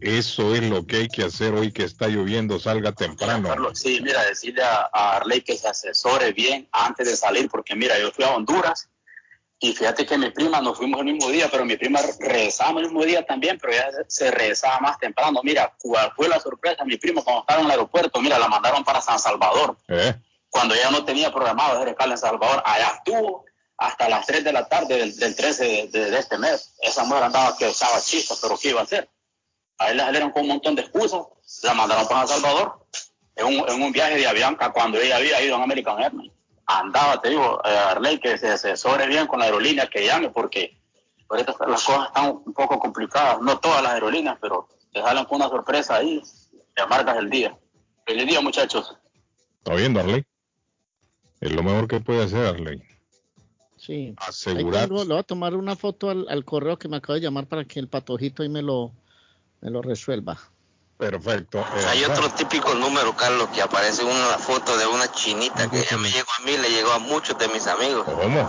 Eso 0.00 0.54
es 0.54 0.62
lo 0.62 0.86
que 0.86 0.96
hay 0.96 1.08
que 1.08 1.24
hacer 1.24 1.54
hoy 1.54 1.72
que 1.72 1.84
está 1.84 2.08
lloviendo, 2.08 2.60
salga 2.60 2.92
temprano. 2.92 3.48
Carlos, 3.48 3.78
sí, 3.78 3.98
mira, 4.02 4.24
decirle 4.24 4.62
a, 4.62 4.90
a 4.92 5.16
Arley 5.16 5.40
que 5.40 5.56
se 5.56 5.68
asesore 5.68 6.32
bien 6.32 6.68
antes 6.72 7.06
de 7.08 7.16
salir, 7.16 7.48
porque 7.48 7.74
mira, 7.74 7.98
yo 7.98 8.10
fui 8.12 8.24
a 8.24 8.30
Honduras 8.30 8.88
y 9.58 9.72
fíjate 9.72 10.04
que 10.04 10.18
mi 10.18 10.30
prima 10.30 10.60
nos 10.60 10.76
fuimos 10.76 11.00
el 11.00 11.06
mismo 11.06 11.30
día, 11.30 11.48
pero 11.50 11.64
mi 11.64 11.76
prima 11.76 12.00
regresaba 12.18 12.78
el 12.80 12.86
mismo 12.86 13.02
día 13.04 13.24
también, 13.24 13.58
pero 13.58 13.72
ella 13.72 13.88
se 14.06 14.30
regresaba 14.30 14.78
más 14.80 14.98
temprano. 14.98 15.40
Mira, 15.42 15.74
cuál 15.80 16.12
fue 16.14 16.28
la 16.28 16.38
sorpresa, 16.40 16.84
mi 16.84 16.96
prima 16.98 17.22
cuando 17.22 17.40
estaba 17.40 17.60
en 17.60 17.66
el 17.66 17.70
aeropuerto, 17.72 18.20
mira, 18.20 18.38
la 18.38 18.48
mandaron 18.48 18.84
para 18.84 19.00
San 19.00 19.18
Salvador. 19.18 19.76
¿Eh? 19.88 20.14
Cuando 20.50 20.74
ella 20.74 20.90
no 20.90 21.04
tenía 21.04 21.32
programado 21.32 21.76
hacer 21.76 21.88
escala 21.88 22.12
en 22.14 22.18
Salvador, 22.18 22.62
allá 22.66 22.92
estuvo 22.98 23.44
hasta 23.78 24.08
las 24.08 24.24
3 24.26 24.44
de 24.44 24.52
la 24.52 24.68
tarde 24.68 24.96
del, 24.98 25.16
del 25.16 25.34
13 25.36 25.64
de, 25.64 25.88
de- 25.88 26.10
de 26.10 26.18
este 26.18 26.38
mes. 26.38 26.74
Esa 26.80 27.04
mujer 27.04 27.24
andaba 27.24 27.56
que 27.56 27.66
usaba 27.68 28.00
chispas, 28.00 28.38
pero 28.40 28.58
¿qué 28.58 28.68
iba 28.70 28.80
a 28.80 28.84
hacer? 28.84 29.08
A 29.78 29.90
él 29.90 29.96
le 29.98 30.02
salieron 30.04 30.30
con 30.30 30.42
un 30.42 30.48
montón 30.48 30.74
de 30.74 30.82
excusas, 30.82 31.20
la 31.62 31.74
mandaron 31.74 32.06
para 32.08 32.26
San 32.26 32.40
Salvador 32.40 32.86
en 33.36 33.46
un, 33.46 33.68
en 33.68 33.82
un 33.82 33.92
viaje 33.92 34.16
de 34.16 34.26
Avianca 34.26 34.70
cuando 34.72 34.98
ella 34.98 35.16
había 35.16 35.40
ido 35.42 35.56
en 35.56 35.62
American 35.62 36.02
Airlines. 36.02 36.32
Andaba, 36.66 37.20
te 37.20 37.30
digo, 37.30 37.60
eh, 37.64 37.68
Arley, 37.78 38.18
que 38.18 38.36
se 38.38 38.48
asesore 38.48 39.06
bien 39.06 39.26
con 39.26 39.38
la 39.38 39.44
aerolínea, 39.46 39.86
que 39.88 40.04
llame, 40.04 40.30
porque 40.30 40.80
ahorita 41.28 41.54
las 41.68 41.82
cosas 41.84 42.06
están 42.08 42.42
un 42.44 42.52
poco 42.52 42.78
complicadas. 42.78 43.40
No 43.40 43.58
todas 43.58 43.82
las 43.82 43.92
aerolíneas, 43.92 44.36
pero 44.40 44.68
te 44.92 45.00
salen 45.00 45.24
con 45.26 45.36
una 45.36 45.48
sorpresa 45.48 45.96
ahí, 45.96 46.20
te 46.74 46.82
amargas 46.82 47.16
el 47.18 47.30
día. 47.30 47.56
Feliz 48.04 48.26
día, 48.26 48.40
muchachos. 48.40 48.96
¿Está 49.58 49.74
viendo, 49.74 50.00
Arley? 50.00 50.24
Es 51.40 51.52
lo 51.52 51.62
mejor 51.62 51.86
que 51.86 52.00
puede 52.00 52.24
hacer, 52.24 52.46
Arley. 52.46 52.82
Sí. 53.76 54.14
Asegurar. 54.16 54.88
tengo- 54.88 55.04
le 55.04 55.10
voy 55.10 55.18
a 55.18 55.22
tomar 55.22 55.54
una 55.54 55.76
foto 55.76 56.10
al, 56.10 56.26
al 56.28 56.44
correo 56.44 56.78
que 56.78 56.88
me 56.88 56.96
acaba 56.96 57.14
de 57.14 57.20
llamar 57.20 57.46
para 57.46 57.64
que 57.64 57.78
el 57.78 57.88
patojito 57.88 58.42
ahí 58.42 58.48
me 58.48 58.62
lo, 58.62 58.92
me 59.60 59.70
lo 59.70 59.82
resuelva. 59.82 60.38
Perfecto. 60.98 61.58
Eh, 61.58 61.86
Hay 61.88 62.04
otro 62.04 62.30
típico 62.30 62.74
número, 62.74 63.14
Carlos, 63.14 63.48
que 63.54 63.60
aparece 63.60 64.02
una 64.02 64.38
foto 64.38 64.76
de 64.78 64.86
una 64.86 65.10
chinita 65.12 65.68
que 65.68 65.84
ya 65.84 65.98
me 65.98 66.10
llegó 66.10 66.30
a 66.38 66.40
mí, 66.40 66.56
le 66.56 66.70
llegó 66.70 66.92
a 66.92 66.98
muchos 66.98 67.36
de 67.38 67.48
mis 67.48 67.66
amigos. 67.66 68.04
¿Cómo? 68.06 68.48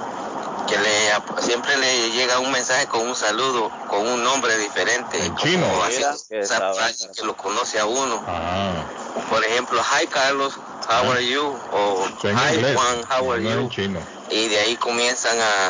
Que 0.67 0.77
le, 0.77 1.41
siempre 1.41 1.77
le 1.77 2.11
llega 2.11 2.39
un 2.39 2.51
mensaje 2.51 2.87
con 2.87 3.05
un 3.07 3.15
saludo, 3.15 3.69
con 3.89 4.05
un 4.07 4.23
nombre 4.23 4.57
diferente. 4.57 5.19
como 5.19 5.37
chino? 5.37 5.83
así, 5.83 5.97
Mira, 5.97 6.15
que 6.29 6.39
esa 6.39 6.55
esa 6.57 6.73
frase 6.73 7.09
que 7.13 7.23
lo 7.23 7.35
conoce 7.35 7.79
a 7.79 7.85
uno. 7.85 8.23
Ah, 8.27 8.83
Por 9.29 9.43
ejemplo, 9.43 9.81
hi 9.81 10.07
Carlos, 10.07 10.53
how 10.89 11.11
are 11.11 11.25
you? 11.25 11.57
O 11.71 12.05
en 12.23 12.37
hi. 12.37 12.73
Juan, 12.75 13.03
how 13.09 13.31
are 13.31 13.43
you? 13.43 13.49
en 13.49 13.69
chino. 13.69 13.99
y 14.29 14.47
de 14.47 14.59
ahí 14.59 14.75
comienzan 14.77 15.37
a 15.39 15.69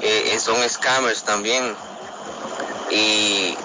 eh, 0.00 0.32
eh, 0.34 0.38
son 0.40 0.56
scammers 0.68 1.24
también 1.24 1.74
y 2.90 3.56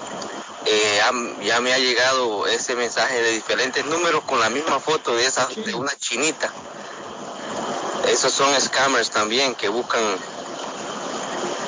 eh, 0.65 0.97
ya, 0.97 1.11
ya 1.43 1.61
me 1.61 1.73
ha 1.73 1.77
llegado 1.77 2.47
ese 2.47 2.75
mensaje 2.75 3.21
de 3.21 3.31
diferentes 3.31 3.85
números 3.85 4.23
con 4.23 4.39
la 4.39 4.49
misma 4.49 4.79
foto 4.79 5.15
de 5.15 5.25
esa 5.25 5.47
de 5.47 5.73
una 5.73 5.95
chinita. 5.95 6.51
Esos 8.07 8.33
son 8.33 8.59
scammers 8.59 9.09
también 9.11 9.55
que 9.55 9.69
buscan 9.69 10.01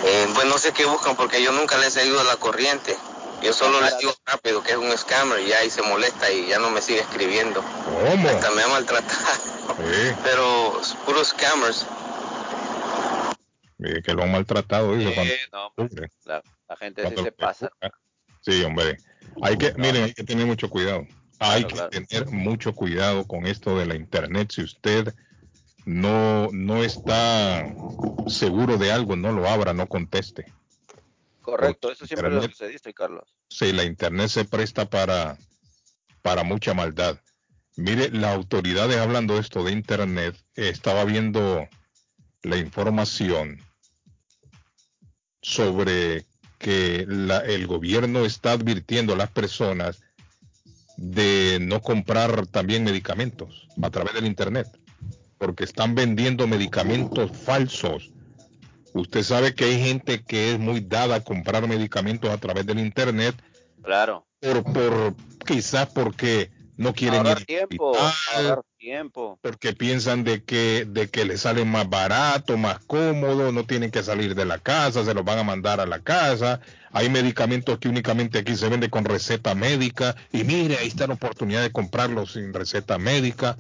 eh, 0.05 0.27
pues 0.35 0.45
no 0.45 0.57
sé 0.59 0.71
qué 0.71 0.85
buscan 0.85 1.15
porque 1.15 1.41
yo 1.41 1.51
nunca 1.51 1.77
les 1.77 1.95
he 1.97 2.01
seguido 2.01 2.23
la 2.23 2.35
corriente. 2.37 2.95
Yo 3.41 3.53
solo 3.53 3.81
les 3.81 3.97
digo 3.97 4.13
rápido 4.25 4.61
que 4.63 4.71
es 4.71 4.77
un 4.77 4.95
scammer 4.97 5.39
y 5.39 5.51
ahí 5.53 5.69
se 5.69 5.81
molesta 5.81 6.31
y 6.31 6.47
ya 6.47 6.59
no 6.59 6.69
me 6.69 6.81
sigue 6.81 6.99
escribiendo. 6.99 7.63
¿Cómo? 7.85 8.29
hasta 8.29 8.51
me 8.51 8.63
ha 8.63 8.67
maltratado. 8.67 9.41
Sí, 9.77 10.15
pero 10.23 10.79
puros 11.05 11.29
scammers. 11.29 11.85
Que 14.03 14.13
lo 14.13 14.23
han 14.23 14.31
maltratado, 14.31 14.95
no, 14.95 15.73
la, 16.23 16.43
la 16.67 16.77
gente 16.77 17.09
sí 17.09 17.23
se 17.23 17.31
pasa. 17.31 17.71
Sí, 18.45 18.63
hombre. 18.63 18.99
Hay 19.41 19.57
que, 19.57 19.73
miren, 19.77 20.03
hay 20.03 20.13
que 20.13 20.23
tener 20.23 20.45
mucho 20.45 20.69
cuidado. 20.69 21.07
Hay 21.39 21.65
Claro, 21.65 21.89
que 21.89 22.01
tener 22.01 22.29
mucho 22.29 22.73
cuidado 22.73 23.25
con 23.27 23.45
esto 23.47 23.77
de 23.77 23.85
la 23.85 23.95
internet. 23.95 24.51
Si 24.51 24.61
usted 24.61 25.13
no, 25.85 26.49
no 26.51 26.83
está 26.83 27.75
seguro 28.27 28.77
de 28.77 28.91
algo, 28.91 29.15
no 29.15 29.31
lo 29.31 29.49
abra, 29.49 29.73
no 29.73 29.87
conteste. 29.87 30.45
Correcto, 31.41 31.91
eso 31.91 32.05
siempre 32.07 32.29
lo 32.29 32.35
Internet- 32.35 32.57
se 32.57 32.67
dice, 32.69 32.93
Carlos. 32.93 33.35
Sí, 33.49 33.71
la 33.73 33.83
internet 33.83 34.29
se 34.29 34.45
presta 34.45 34.89
para, 34.89 35.37
para 36.21 36.43
mucha 36.43 36.73
maldad. 36.73 37.19
Mire, 37.75 38.09
las 38.09 38.33
autoridades 38.35 38.97
hablando 38.97 39.37
esto 39.37 39.63
de 39.63 39.71
internet, 39.73 40.35
estaba 40.55 41.03
viendo 41.03 41.67
la 42.41 42.57
información 42.57 43.59
sobre 45.41 46.25
que 46.65 47.05
la- 47.07 47.45
el 47.45 47.67
gobierno 47.67 48.25
está 48.25 48.53
advirtiendo 48.53 49.13
a 49.13 49.17
las 49.17 49.29
personas 49.29 50.01
de 50.97 51.59
no 51.61 51.79
comprar 51.79 52.47
también 52.47 52.83
medicamentos 52.83 53.67
a 53.83 53.91
través 53.91 54.15
del 54.15 54.25
internet, 54.25 54.65
porque 55.37 55.63
están 55.63 55.93
vendiendo 55.93 56.47
medicamentos 56.47 57.29
falsos. 57.37 58.09
Usted 58.95 59.21
sabe 59.21 59.53
que 59.53 59.65
hay 59.65 59.79
gente 59.79 60.23
que 60.23 60.53
es 60.53 60.59
muy 60.59 60.79
dada 60.79 61.17
a 61.17 61.23
comprar 61.23 61.67
medicamentos 61.67 62.31
a 62.31 62.37
través 62.39 62.65
del 62.65 62.79
internet 62.79 63.35
Claro. 63.83 64.25
por, 64.39 64.63
por 64.63 65.15
quizás 65.45 65.87
porque 65.93 66.49
no 66.77 66.95
quieren 66.95 67.19
Ahorrar 67.19 67.41
ir 67.41 67.45
tiempo, 67.45 67.91
hospital, 67.91 68.45
ahorrar 68.47 68.65
tiempo. 68.85 69.39
porque 69.41 69.73
piensan 69.73 70.23
de 70.23 70.43
que 70.43 70.85
de 70.87 71.09
que 71.09 71.25
les 71.25 71.41
sale 71.41 71.65
más 71.65 71.89
barato, 71.89 72.55
más 72.55 72.77
cómodo, 72.85 73.51
no 73.51 73.65
tienen 73.65 73.89
que 73.89 74.03
salir 74.03 74.35
de 74.35 74.45
la 74.45 74.59
casa, 74.59 75.03
se 75.03 75.13
los 75.15 75.25
van 75.25 75.39
a 75.39 75.43
mandar 75.43 75.79
a 75.79 75.87
la 75.87 76.01
casa. 76.01 76.59
Hay 76.91 77.09
medicamentos 77.09 77.79
que 77.79 77.89
únicamente 77.89 78.37
aquí 78.37 78.55
se 78.55 78.69
venden 78.69 78.91
con 78.91 79.03
receta 79.03 79.55
médica 79.55 80.15
y 80.31 80.43
mire, 80.43 80.77
ahí 80.77 80.87
está 80.87 81.07
la 81.07 81.15
oportunidad 81.15 81.63
de 81.63 81.71
comprarlos 81.71 82.33
sin 82.33 82.53
receta 82.53 82.99
médica. 82.99 83.57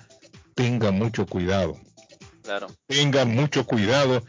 Tenga 0.53 0.91
mucho 0.91 1.25
cuidado. 1.25 1.75
Claro. 2.43 2.67
Tengan 2.85 3.33
mucho 3.33 3.65
cuidado 3.65 4.23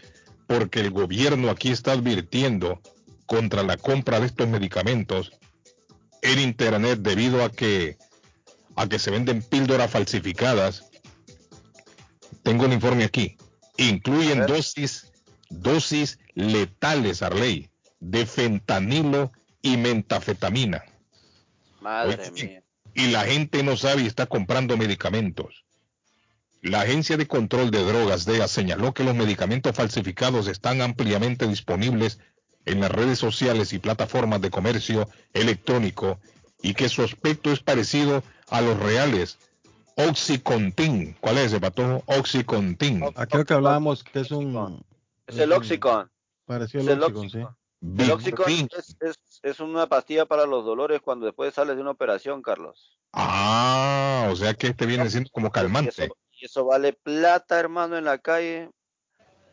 porque 0.47 0.81
el 0.81 0.91
gobierno 0.91 1.51
aquí 1.51 1.71
está 1.73 1.93
advirtiendo 1.93 2.81
contra 3.27 3.63
la 3.63 3.77
compra 3.77 4.19
de 4.19 4.27
estos 4.27 4.49
medicamentos 4.49 5.33
en 6.23 6.39
internet 6.41 7.01
debido 7.03 7.45
a 7.45 7.51
que 7.51 7.99
a 8.77 8.89
que 8.89 8.99
se 8.99 9.11
venden 9.11 9.43
píldoras 9.43 9.91
falsificadas. 9.91 10.91
Tengo 12.43 12.67
un 12.67 12.73
informe 12.73 13.05
aquí. 13.05 13.37
Incluyen 13.77 14.47
dosis 14.47 15.11
dosis 15.49 16.19
letales, 16.35 17.23
Arley, 17.23 17.71
de 18.01 18.27
fentanilo 18.27 19.33
y 19.63 19.77
mentafetamina. 19.77 20.85
Madre 21.81 22.31
Oye, 22.31 22.47
mía. 22.49 22.63
y 22.95 23.09
la 23.09 23.25
gente 23.25 23.63
no 23.63 23.77
sabe 23.77 24.03
y 24.03 24.07
está 24.07 24.27
comprando 24.27 24.77
medicamentos. 24.77 25.65
La 26.63 26.81
Agencia 26.81 27.17
de 27.17 27.29
Control 27.29 27.71
de 27.71 27.85
Drogas 27.85 28.25
DEA 28.25 28.49
señaló 28.49 28.93
que 28.93 29.05
los 29.05 29.15
medicamentos 29.15 29.75
falsificados 29.77 30.49
están 30.49 30.81
ampliamente 30.81 31.47
disponibles 31.47 32.19
en 32.65 32.81
las 32.81 32.91
redes 32.91 33.19
sociales 33.19 33.73
y 33.73 33.79
plataformas 33.79 34.41
de 34.41 34.51
comercio 34.51 35.09
electrónico 35.33 36.19
y 36.67 36.75
que 36.75 36.89
su 36.89 37.03
aspecto 37.03 37.53
es 37.53 37.61
parecido 37.61 38.25
a 38.51 38.61
los 38.61 38.77
reales. 38.81 39.39
Oxycontin, 39.95 41.17
¿cuál 41.21 41.39
es 41.39 41.47
ese 41.47 41.61
patojo? 41.61 42.03
Oxycontin. 42.07 43.05
Aquel 43.15 43.47
que 43.47 43.55
hablábamos 43.55 44.03
que 44.03 44.21
es 44.21 44.33
un 44.33 44.85
Es 45.29 45.39
el 45.39 45.53
Oxycon. 45.53 46.11
el 46.49 46.89
el 46.89 47.03
Oxycontin, 47.03 47.31
sí. 47.31 47.47
El 48.03 48.11
Oxycontin 48.11 48.69
es, 48.77 48.97
es, 49.01 49.17
es 49.43 49.61
una 49.61 49.87
pastilla 49.87 50.27
para 50.27 50.45
los 50.45 50.65
dolores 50.65 51.01
cuando 51.01 51.27
después 51.27 51.55
sales 51.55 51.77
de 51.77 51.83
una 51.83 51.93
operación, 51.93 52.43
Carlos. 52.43 52.99
Ah, 53.13 54.29
o 54.33 54.35
sea 54.35 54.55
que 54.55 54.67
este 54.67 54.87
viene 54.87 55.09
siendo 55.09 55.31
como 55.31 55.47
Y 55.47 55.51
calmante. 55.51 55.91
eso, 55.91 56.17
y 56.33 56.47
eso 56.47 56.65
vale 56.65 56.95
plata, 56.95 57.61
hermano, 57.61 57.97
en 57.97 58.07
la 58.07 58.19
calle. 58.19 58.71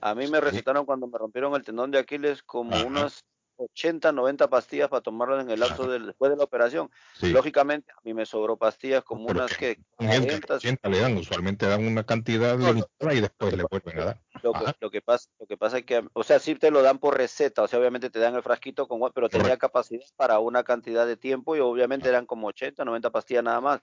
A 0.01 0.15
mí 0.15 0.27
me 0.27 0.41
recetaron 0.41 0.85
cuando 0.85 1.05
me 1.07 1.17
rompieron 1.17 1.53
el 1.53 1.63
tendón 1.63 1.91
de 1.91 1.99
Aquiles 1.99 2.41
como 2.41 2.75
unas 2.85 3.23
80, 3.63 4.11
90 4.11 4.49
pastillas 4.49 4.89
para 4.89 5.01
tomarlas 5.01 5.43
en 5.43 5.51
el 5.51 5.59
lapso 5.59 5.87
del, 5.87 6.07
después 6.07 6.31
de 6.31 6.37
la 6.37 6.43
operación. 6.43 6.89
Sí. 7.13 7.31
Lógicamente, 7.31 7.91
a 7.91 7.99
mí 8.03 8.13
me 8.13 8.25
sobró 8.25 8.57
pastillas 8.57 9.03
como 9.03 9.25
unas 9.25 9.55
que 9.57 9.79
Un 9.97 10.07
gente 10.07 10.27
40, 10.27 10.55
80 10.55 10.89
le 10.89 10.99
dan, 10.99 11.17
usualmente 11.17 11.65
dan 11.65 11.85
una 11.85 12.03
cantidad 12.03 12.57
limitada 12.57 13.13
y 13.13 13.21
después 13.21 13.53
le 13.53 13.63
vuelven 13.69 13.99
a 13.99 14.05
dar. 14.05 14.21
Lo 14.41 14.53
que, 14.53 14.59
lo 14.79 14.91
que 14.91 15.01
pasa, 15.01 15.29
lo 15.39 15.45
que 15.45 15.57
pasa 15.57 15.77
es 15.77 15.85
que, 15.85 16.03
o 16.13 16.23
sea, 16.23 16.39
sí 16.39 16.55
te 16.55 16.71
lo 16.71 16.81
dan 16.81 16.99
por 16.99 17.17
receta, 17.17 17.63
o 17.63 17.67
sea, 17.67 17.79
obviamente 17.79 18.09
te 18.09 18.19
dan 18.19 18.35
el 18.35 18.43
frasquito 18.43 18.87
con, 18.87 18.99
pero 19.13 19.29
tenía 19.29 19.57
capacidad 19.57 20.05
para 20.15 20.39
una 20.39 20.63
cantidad 20.63 21.05
de 21.05 21.17
tiempo 21.17 21.55
y 21.55 21.59
obviamente 21.59 22.09
eran 22.09 22.25
como 22.25 22.47
80, 22.47 22.83
90 22.83 23.09
pastillas 23.11 23.43
nada 23.43 23.61
más. 23.61 23.81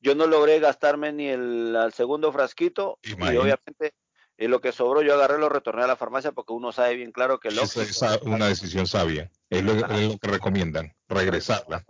Yo 0.00 0.16
no 0.16 0.26
logré 0.26 0.58
gastarme 0.58 1.12
ni 1.12 1.28
el, 1.28 1.76
segundo 1.94 2.32
frasquito 2.32 2.98
y 3.02 3.36
obviamente 3.36 3.94
y 4.38 4.48
lo 4.48 4.60
que 4.60 4.72
sobró 4.72 5.02
yo 5.02 5.14
agarré 5.14 5.38
lo 5.38 5.48
retorné 5.48 5.82
a 5.82 5.86
la 5.86 5.96
farmacia 5.96 6.32
porque 6.32 6.52
uno 6.52 6.72
sabe 6.72 6.94
bien 6.96 7.12
claro 7.12 7.38
que 7.38 7.48
el 7.48 7.58
Esa 7.58 7.82
es 7.82 8.22
una 8.22 8.46
decisión 8.48 8.86
sabia. 8.86 9.30
Es 9.50 9.62
lo, 9.62 9.72
es 9.72 9.80
lo 10.12 10.18
que 10.18 10.28
recomiendan, 10.28 10.94
regresarla. 11.08 11.84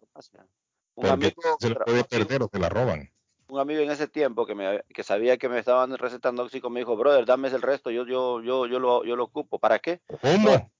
un 0.96 1.06
amigo, 1.06 1.42
se 1.60 1.70
la 1.70 1.84
puede 1.84 2.04
perder 2.04 2.42
o 2.42 2.50
se 2.52 2.58
la 2.58 2.68
roban. 2.68 3.10
un 3.48 3.58
amigo 3.60 3.80
en 3.82 3.90
ese 3.90 4.08
tiempo 4.08 4.46
que 4.46 4.54
me 4.54 4.82
que 4.94 5.02
sabía 5.02 5.36
que 5.36 5.48
me 5.48 5.58
estaban 5.58 5.96
recetando 5.96 6.42
óxico 6.42 6.70
me 6.70 6.80
dijo, 6.80 6.96
brother, 6.96 7.24
dame 7.24 7.48
el 7.48 7.62
resto, 7.62 7.90
yo 7.90 8.06
yo 8.06 8.42
yo 8.42 8.66
yo 8.66 8.78
lo 8.78 9.04
yo 9.04 9.14
lo 9.16 9.24
ocupo. 9.24 9.58
¿Para 9.58 9.78
qué? 9.78 10.00
¿Cómo? 10.20 10.70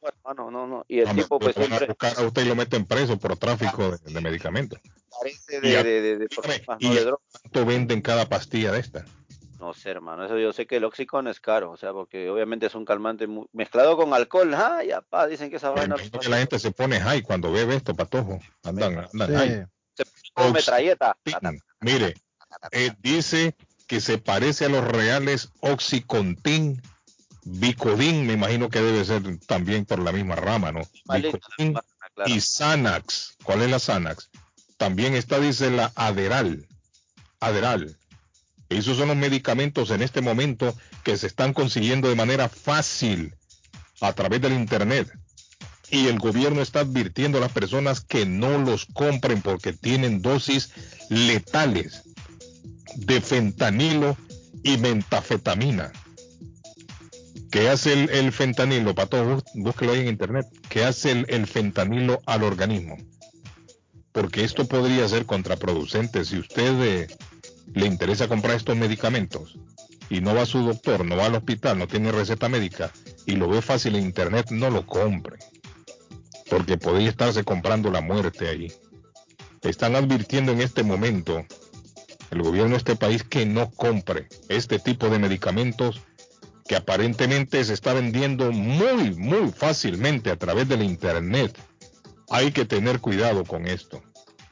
hermano, 0.00 0.50
no, 0.50 0.66
no. 0.66 0.84
Y 0.88 1.00
el 1.00 1.08
tipo, 1.14 1.34
lo 1.34 1.38
pues 1.40 1.56
a 1.58 1.86
buscar 1.86 2.18
a 2.18 2.22
usted 2.22 2.42
y 2.42 2.48
lo 2.48 2.54
meten 2.54 2.86
preso 2.86 3.18
por 3.18 3.36
tráfico 3.36 3.90
de, 3.98 4.12
de 4.12 4.20
medicamentos. 4.20 4.78
parece 5.10 5.58
Y 5.58 5.70
de, 5.70 5.76
a- 5.78 5.82
de, 5.82 6.00
de, 6.00 6.18
de 6.18 6.28
problemas, 6.28 6.78
¿Y 6.80 6.88
¿no? 6.88 6.94
de 6.94 7.00
droga. 7.04 7.22
cuánto 7.42 7.66
venden 7.66 8.00
cada 8.00 8.28
pastilla 8.28 8.70
de 8.72 8.78
esta? 8.80 9.04
No 9.58 9.74
sé, 9.74 9.90
hermano. 9.90 10.24
Eso 10.24 10.38
yo 10.38 10.52
sé 10.52 10.66
que 10.66 10.76
el 10.76 10.84
Oxycontin 10.84 11.30
es 11.30 11.40
caro, 11.40 11.72
o 11.72 11.76
sea, 11.76 11.92
porque 11.92 12.30
obviamente 12.30 12.66
es 12.66 12.74
un 12.74 12.84
calmante 12.84 13.26
mu- 13.26 13.46
mezclado 13.52 13.96
con 13.96 14.14
alcohol. 14.14 14.54
Ay, 14.54 14.92
apá, 14.92 15.26
dicen 15.26 15.50
que 15.50 15.56
esa 15.56 15.70
vaina 15.70 15.96
que 15.96 16.28
la 16.28 16.38
gente 16.38 16.58
se 16.58 16.70
pone 16.70 17.00
high 17.00 17.22
cuando 17.22 17.50
bebe 17.50 17.74
esto, 17.76 17.94
patojo. 17.94 18.38
Andan, 18.62 19.06
andan 19.12 19.28
Sí. 19.28 19.34
high. 19.34 19.66
se 19.94 20.04
pone 20.32 20.52
metralleta. 20.52 21.16
Mire, 21.80 22.14
eh, 22.70 22.92
dice 23.00 23.56
que 23.88 24.00
se 24.00 24.18
parece 24.18 24.66
a 24.66 24.68
los 24.68 24.84
reales 24.86 25.50
Oxycontin, 25.60 26.80
Bicodin, 27.44 28.26
me 28.26 28.34
imagino 28.34 28.68
que 28.68 28.80
debe 28.80 29.04
ser 29.04 29.22
también 29.46 29.86
por 29.86 29.98
la 29.98 30.12
misma 30.12 30.36
rama, 30.36 30.70
¿no? 30.70 30.82
Bicodin 31.12 31.74
claro. 32.14 32.30
y 32.30 32.40
Xanax. 32.40 33.36
¿Cuál 33.42 33.62
es 33.62 33.70
la 33.70 33.78
Xanax? 33.78 34.30
También 34.76 35.14
está, 35.14 35.40
dice, 35.40 35.70
la 35.70 35.90
Aderal. 35.96 36.66
Aderal. 37.40 37.96
Esos 38.68 38.96
son 38.98 39.08
los 39.08 39.16
medicamentos 39.16 39.90
en 39.90 40.02
este 40.02 40.20
momento 40.20 40.76
que 41.02 41.16
se 41.16 41.26
están 41.26 41.52
consiguiendo 41.54 42.08
de 42.08 42.14
manera 42.14 42.48
fácil 42.48 43.34
a 44.00 44.12
través 44.12 44.40
del 44.40 44.52
Internet. 44.52 45.10
Y 45.90 46.06
el 46.08 46.18
gobierno 46.18 46.60
está 46.60 46.80
advirtiendo 46.80 47.38
a 47.38 47.40
las 47.40 47.52
personas 47.52 48.02
que 48.02 48.26
no 48.26 48.58
los 48.58 48.84
compren 48.86 49.40
porque 49.40 49.72
tienen 49.72 50.20
dosis 50.20 50.70
letales 51.08 52.02
de 52.96 53.20
fentanilo 53.22 54.16
y 54.62 54.76
mentafetamina. 54.76 55.90
¿Qué 57.50 57.70
hace 57.70 57.94
el, 57.94 58.32
fentanilo? 58.32 58.94
Pato, 58.94 59.24
bú- 59.24 59.44
búsquelo 59.54 59.92
ahí 59.92 60.00
en 60.00 60.08
internet. 60.08 60.46
¿Qué 60.68 60.84
hace 60.84 61.24
el, 61.26 61.46
fentanilo 61.46 62.20
al 62.26 62.42
organismo? 62.42 62.98
Porque 64.12 64.44
esto 64.44 64.66
podría 64.68 65.08
ser 65.08 65.24
contraproducente. 65.24 66.26
Si 66.26 66.38
usted 66.38 66.82
eh, 66.82 67.06
le 67.74 67.86
interesa 67.86 68.28
comprar 68.28 68.56
estos 68.56 68.76
medicamentos 68.76 69.58
y 70.10 70.20
no 70.20 70.34
va 70.34 70.42
a 70.42 70.46
su 70.46 70.60
doctor, 70.60 71.04
no 71.04 71.16
va 71.16 71.26
al 71.26 71.34
hospital, 71.34 71.78
no 71.78 71.86
tiene 71.86 72.12
receta 72.12 72.48
médica 72.48 72.90
y 73.26 73.32
lo 73.32 73.48
ve 73.48 73.62
fácil 73.62 73.96
en 73.96 74.04
internet, 74.04 74.50
no 74.50 74.70
lo 74.70 74.86
compre. 74.86 75.38
Porque 76.48 76.78
podría 76.78 77.10
estarse 77.10 77.44
comprando 77.44 77.90
la 77.90 78.00
muerte 78.00 78.48
allí. 78.48 78.72
Están 79.62 79.96
advirtiendo 79.96 80.52
en 80.52 80.62
este 80.62 80.82
momento 80.82 81.44
el 82.30 82.42
gobierno 82.42 82.70
de 82.70 82.78
este 82.78 82.96
país 82.96 83.22
que 83.22 83.44
no 83.44 83.70
compre 83.70 84.28
este 84.48 84.78
tipo 84.78 85.08
de 85.08 85.18
medicamentos 85.18 86.00
que 86.66 86.76
aparentemente 86.76 87.64
se 87.64 87.72
está 87.72 87.94
vendiendo 87.94 88.52
muy, 88.52 89.14
muy 89.14 89.50
fácilmente 89.50 90.30
a 90.30 90.36
través 90.36 90.68
del 90.68 90.82
internet. 90.82 91.58
Hay 92.30 92.52
que 92.52 92.66
tener 92.66 93.00
cuidado 93.00 93.44
con 93.44 93.66
esto. 93.66 94.02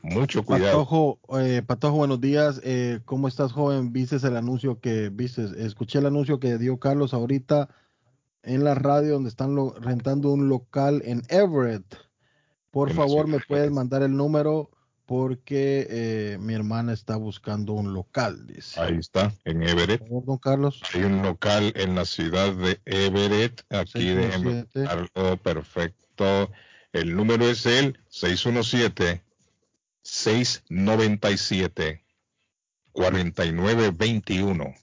Mucho 0.03 0.45
cuidado. 0.45 0.73
Patojo, 0.85 1.19
eh, 1.41 1.63
Patojo, 1.67 1.97
buenos 1.97 2.21
días. 2.21 2.61
Eh, 2.65 3.01
¿Cómo 3.05 3.29
estás, 3.29 3.53
joven? 3.53 3.93
¿Viste 3.93 4.17
el 4.17 4.37
anuncio 4.37 4.81
que 4.81 5.09
viste? 5.11 5.47
Escuché 5.59 5.99
el 5.99 6.07
anuncio 6.07 6.39
que 6.39 6.59
dio 6.59 6.79
Carlos 6.79 7.13
ahorita 7.15 7.69
en 8.43 8.63
la 8.65 8.75
radio 8.75 9.15
donde 9.15 9.29
están 9.29 9.55
lo- 9.55 9.75
rentando 9.81 10.31
un 10.33 10.49
local 10.49 11.03
en 11.05 11.23
Everett. 11.29 11.85
Por 12.71 12.91
En 12.91 12.97
favor, 12.97 13.27
me 13.27 13.41
puedes 13.41 13.71
mandar 13.73 14.03
el 14.03 14.17
número 14.17 14.71
porque 15.07 15.87
eh, 15.89 16.39
mi 16.41 16.55
hermana 16.55 16.93
está 16.93 17.17
buscando 17.17 17.73
un 17.73 17.93
local, 17.95 18.47
dice. 18.47 18.81
Ahí 18.81 18.97
está, 18.99 19.33
en 19.45 19.63
Everett. 19.63 20.01
Por 20.01 20.09
favor, 20.09 20.25
don 20.27 20.39
Carlos. 20.39 20.83
Hay 20.95 21.03
un 21.05 21.23
local 21.23 21.73
en 21.77 21.95
la 21.95 22.05
ciudad 22.05 22.53
de 22.55 22.81
Everett. 22.85 23.63
Aquí 23.71 24.05
déjenme 24.11 24.65
617. 24.73 24.81
buscarlo, 24.81 25.37
perfecto. 25.39 26.51
El 26.93 27.15
número 27.17 27.45
es 27.49 27.67
el 27.67 27.99
617 28.09 29.23
697 30.07 32.05
4921. 32.93 34.75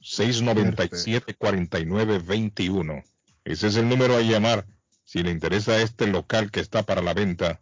697 0.00 1.34
4921. 1.34 3.04
Ese 3.44 3.66
es 3.68 3.76
el 3.76 3.88
número 3.88 4.16
a 4.16 4.20
llamar 4.20 4.66
si 5.04 5.22
le 5.22 5.30
interesa 5.30 5.80
este 5.80 6.06
local 6.06 6.50
que 6.50 6.60
está 6.60 6.82
para 6.82 7.02
la 7.02 7.14
venta, 7.14 7.60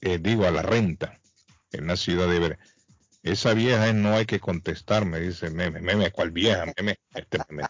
eh, 0.00 0.18
digo 0.18 0.46
a 0.46 0.50
la 0.50 0.62
renta, 0.62 1.20
en 1.72 1.86
la 1.86 1.96
ciudad 1.96 2.28
de 2.28 2.36
Everett. 2.36 2.60
Esa 3.22 3.54
vieja 3.54 3.92
no 3.92 4.14
hay 4.14 4.26
que 4.26 4.40
contestar, 4.40 5.04
me 5.06 5.20
dice 5.20 5.50
Meme. 5.50 5.80
Meme, 5.80 6.10
¿cuál 6.10 6.30
vieja? 6.30 6.66
Meme, 6.76 6.98
este 7.14 7.38
meme. 7.48 7.64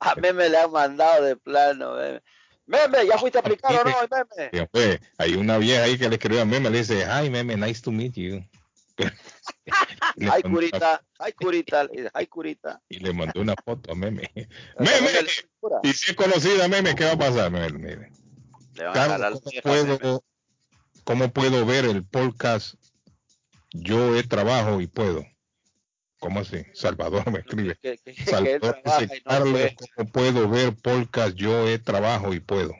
A 0.00 0.14
Meme 0.20 0.48
le 0.48 0.58
han 0.58 0.70
mandado 0.70 1.24
de 1.24 1.36
plano, 1.36 1.94
Meme. 1.94 2.22
Meme, 2.66 3.06
¿ya 3.06 3.16
fuiste 3.18 3.38
a 3.38 3.40
aplicar 3.40 3.74
o 3.74 3.84
no, 3.84 3.96
Meme? 4.10 5.00
Hay 5.18 5.34
una 5.34 5.58
vieja 5.58 5.84
ahí 5.84 5.96
que 5.96 6.08
le 6.08 6.16
escribió 6.16 6.42
a 6.42 6.44
Meme, 6.44 6.70
le 6.70 6.78
dice, 6.78 7.06
hi 7.06 7.30
Meme, 7.30 7.56
nice 7.56 7.80
to 7.80 7.92
meet 7.92 8.14
you. 8.14 8.44
Ay, 10.32 10.42
curita, 10.42 11.02
ay, 11.18 11.32
curita, 11.32 11.88
ay, 12.14 12.26
curita. 12.26 12.80
y 12.88 12.98
le 12.98 13.12
mandó 13.12 13.40
una 13.40 13.54
foto 13.64 13.92
a 13.92 13.94
Meme. 13.94 14.30
Meme, 14.78 15.10
y 15.82 15.92
si 15.92 16.10
es 16.10 16.16
conocida 16.16 16.68
Meme, 16.68 16.94
¿qué 16.94 17.04
va 17.04 17.12
a 17.12 17.18
pasar? 17.18 17.50
Meme, 17.50 17.78
mire. 17.78 18.12
Carlos, 18.92 19.40
¿cómo 19.42 19.60
puedo, 19.62 20.24
¿Cómo 21.04 21.32
puedo 21.32 21.64
ver 21.64 21.84
el 21.84 22.04
podcast? 22.04 22.74
Yo 23.72 24.16
he 24.16 24.22
trabajo 24.22 24.80
y 24.80 24.86
puedo. 24.86 25.24
¿Cómo 26.18 26.40
así? 26.40 26.64
Salvador 26.72 27.30
me 27.30 27.40
escribe. 27.40 27.76
Que, 27.82 27.98
que- 27.98 28.14
que 28.14 28.24
Salvador 28.24 28.60
trabaja 28.82 29.00
dice, 29.02 29.22
no 29.24 29.30
Carlos, 29.30 29.50
puede. 29.52 29.76
¿cómo 29.96 30.10
puedo 30.12 30.48
ver 30.48 30.74
podcast? 30.76 31.34
Yo 31.36 31.68
he 31.68 31.78
trabajo 31.78 32.32
y 32.34 32.40
puedo. 32.40 32.74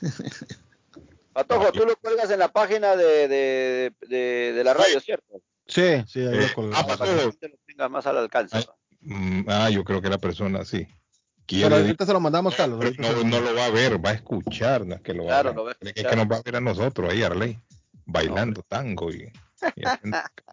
Patojo, 1.32 1.72
tú 1.72 1.86
lo 1.86 1.96
cuelgas 1.96 2.30
en 2.30 2.38
la 2.40 2.48
página 2.48 2.94
de, 2.94 3.26
de, 3.28 3.92
de, 4.06 4.52
de 4.52 4.64
la 4.64 4.74
radio, 4.74 5.00
¿cierto? 5.00 5.40
Sí, 5.66 6.04
sí, 6.06 6.20
ahí 6.20 6.36
Eh, 6.38 6.46
lo 6.48 6.54
colgamos. 6.54 6.78
ah, 6.78 6.86
Para 6.98 7.10
que 7.10 7.16
la 7.16 7.22
gente 7.22 7.48
lo 7.48 7.56
tenga 7.66 7.88
más 7.88 8.06
al 8.06 8.18
alcance. 8.18 8.66
Mm, 9.00 9.44
ah, 9.48 9.70
yo 9.70 9.82
creo 9.84 10.02
que 10.02 10.10
la 10.10 10.18
persona 10.18 10.64
sí. 10.64 10.86
Pero 10.86 10.96
Quiere 11.46 11.74
ahorita 11.76 12.06
se 12.06 12.12
lo 12.12 12.20
mandamos, 12.20 12.54
Carlos. 12.54 12.78
Pero 12.80 12.94
no, 12.98 13.12
lo 13.12 13.24
no 13.24 13.40
lo 13.40 13.54
va 13.54 13.66
a 13.66 13.70
ver, 13.70 14.04
va 14.04 14.10
a 14.10 14.14
escuchar, 14.14 14.86
no 14.86 14.94
es 14.94 15.00
que 15.00 15.12
lo 15.14 15.24
va 15.24 15.40
Claro, 15.42 15.48
a 15.48 15.52
ver. 15.52 15.56
lo 15.56 15.64
va 15.64 15.70
a 15.70 15.74
Es 15.80 15.86
escuchar. 15.88 16.10
que 16.10 16.16
nos 16.16 16.26
va 16.30 16.36
a 16.36 16.42
ver 16.42 16.56
a 16.56 16.60
nosotros 16.60 17.10
ahí, 17.10 17.22
Arley, 17.22 17.58
bailando 18.04 18.62
tango 18.68 19.10
y, 19.10 19.32
y 19.76 19.84
haciendo. 19.86 20.18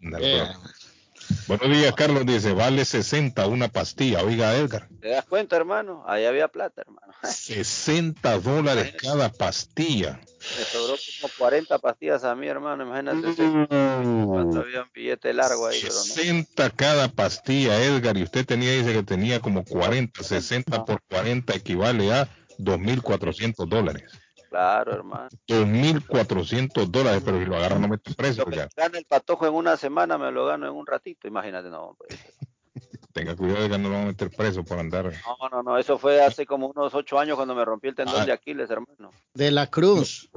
Buenos 1.50 1.76
días, 1.76 1.92
Carlos 1.96 2.24
dice, 2.24 2.52
vale 2.52 2.84
60 2.84 3.48
una 3.48 3.66
pastilla. 3.66 4.22
Oiga, 4.22 4.54
Edgar, 4.54 4.86
¿Te 5.00 5.08
das 5.08 5.24
cuenta, 5.24 5.56
hermano? 5.56 6.04
Ahí 6.06 6.24
había 6.24 6.46
plata, 6.46 6.82
hermano. 6.82 7.12
60 7.24 8.38
dólares 8.38 8.94
cada 9.02 9.32
pastilla. 9.32 10.20
Me 10.56 10.64
sobró 10.64 10.94
como 11.20 11.32
40 11.36 11.78
pastillas 11.80 12.22
a 12.22 12.36
mí, 12.36 12.46
hermano. 12.46 12.84
Imagínate. 12.84 13.34
cuánto 13.34 14.60
había 14.60 14.82
un 14.82 14.90
billete 14.94 15.32
largo 15.32 15.66
ahí, 15.66 15.80
pero 15.82 15.92
no. 15.92 16.00
60 16.00 16.70
cada 16.70 17.08
pastilla, 17.08 17.82
Edgar, 17.82 18.16
y 18.16 18.22
usted 18.22 18.46
tenía, 18.46 18.70
dice 18.70 18.92
que 18.92 19.02
tenía 19.02 19.40
como 19.40 19.64
40, 19.64 20.22
60 20.22 20.84
por 20.84 21.02
40 21.02 21.52
equivale 21.56 22.12
a 22.12 22.28
2.400 22.58 23.66
dólares. 23.66 24.04
Claro, 24.50 24.92
hermano. 24.92 25.28
2.400 25.46 26.86
dólares, 26.90 27.22
pero 27.24 27.38
si 27.38 27.44
lo 27.46 27.56
agarran 27.56 27.80
no 27.80 27.88
meten 27.88 28.14
preso. 28.14 28.42
Lo 28.44 28.50
que 28.50 28.68
gana 28.76 28.98
el 28.98 29.04
patojo 29.06 29.46
en 29.46 29.54
una 29.54 29.76
semana 29.76 30.18
me 30.18 30.30
lo 30.32 30.44
gano 30.46 30.66
en 30.66 30.74
un 30.74 30.86
ratito. 30.86 31.28
Imagínate, 31.28 31.70
no. 31.70 31.96
pues. 31.96 32.10
Tenga 33.12 33.34
cuidado 33.36 33.62
de 33.64 33.70
que 33.70 33.78
no 33.78 33.88
lo 33.88 33.94
van 33.94 34.02
a 34.04 34.06
meter 34.08 34.30
preso 34.30 34.62
por 34.64 34.78
andar. 34.78 35.04
No, 35.40 35.48
no, 35.50 35.62
no. 35.62 35.78
Eso 35.78 35.98
fue 35.98 36.22
hace 36.22 36.46
como 36.46 36.68
unos 36.68 36.94
ocho 36.94 37.18
años 37.18 37.36
cuando 37.36 37.54
me 37.54 37.64
rompí 37.64 37.88
el 37.88 37.94
tendón 37.94 38.20
Ah. 38.20 38.24
de 38.26 38.32
Aquiles, 38.32 38.70
hermano. 38.70 39.10
De 39.34 39.50
la 39.50 39.68
Cruz. 39.68 40.30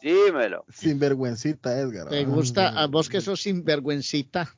Dímelo. 0.00 0.64
Sinvergüencita, 0.72 1.78
Edgar. 1.78 2.08
¿Te 2.08 2.20
Ah, 2.20 2.24
gusta? 2.24 2.68
A 2.68 2.86
vos 2.86 3.08
que 3.08 3.20
sos 3.20 3.40
sinvergüencita. 3.42 4.52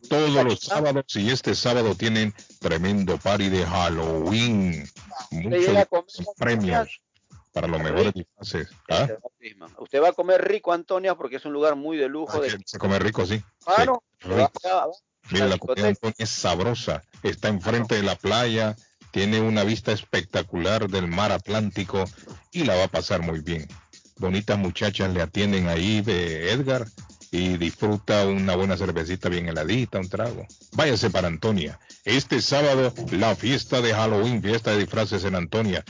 todos 0.07 0.31
los 0.31 0.59
sábados 0.59 1.15
y 1.15 1.29
este 1.29 1.55
sábado 1.55 1.95
tienen 1.95 2.33
tremendo 2.59 3.17
party 3.17 3.49
de 3.49 3.65
Halloween. 3.65 4.87
Muchos 5.31 6.27
premios 6.37 7.01
para 7.51 7.67
los 7.67 7.81
mejores 7.81 8.13
disfraces. 8.13 8.69
¿Ah? 8.89 9.07
Usted 9.79 10.01
va 10.01 10.09
a 10.09 10.13
comer 10.13 10.47
rico, 10.47 10.73
Antonia, 10.73 11.15
porque 11.15 11.37
es 11.37 11.45
un 11.45 11.53
lugar 11.53 11.75
muy 11.75 11.97
de 11.97 12.07
lujo. 12.07 12.39
De... 12.39 12.55
Se 12.65 12.77
come 12.77 12.99
rico, 12.99 13.25
sí. 13.25 13.41
Claro. 13.65 14.03
Sí, 14.21 14.29
rico. 14.29 14.51
Mira, 15.31 15.47
la 15.47 15.57
comida 15.57 15.83
de 15.83 15.89
Antonia 15.89 16.15
es 16.19 16.29
sabrosa. 16.29 17.03
Está 17.23 17.47
enfrente 17.47 17.95
de 17.95 18.03
la 18.03 18.15
playa, 18.15 18.75
tiene 19.11 19.41
una 19.41 19.63
vista 19.63 19.91
espectacular 19.91 20.87
del 20.87 21.07
mar 21.07 21.31
Atlántico 21.31 22.05
y 22.51 22.63
la 22.63 22.75
va 22.75 22.83
a 22.85 22.89
pasar 22.89 23.21
muy 23.21 23.39
bien. 23.39 23.67
Bonitas 24.17 24.57
muchachas 24.57 25.11
le 25.13 25.21
atienden 25.21 25.67
ahí 25.67 26.01
de 26.01 26.51
Edgar 26.51 26.85
y 27.31 27.57
disfruta 27.57 28.25
una 28.25 28.55
buena 28.55 28.77
cervecita 28.77 29.29
bien 29.29 29.47
heladita, 29.49 29.99
un 29.99 30.09
trago. 30.09 30.45
Váyase 30.73 31.09
para 31.09 31.27
Antonia. 31.27 31.79
Este 32.05 32.41
sábado, 32.41 32.93
la 33.11 33.35
fiesta 33.35 33.81
de 33.81 33.93
Halloween, 33.93 34.41
fiesta 34.41 34.71
de 34.71 34.79
disfraces 34.79 35.23
en 35.23 35.35
Antonia. 35.35 35.83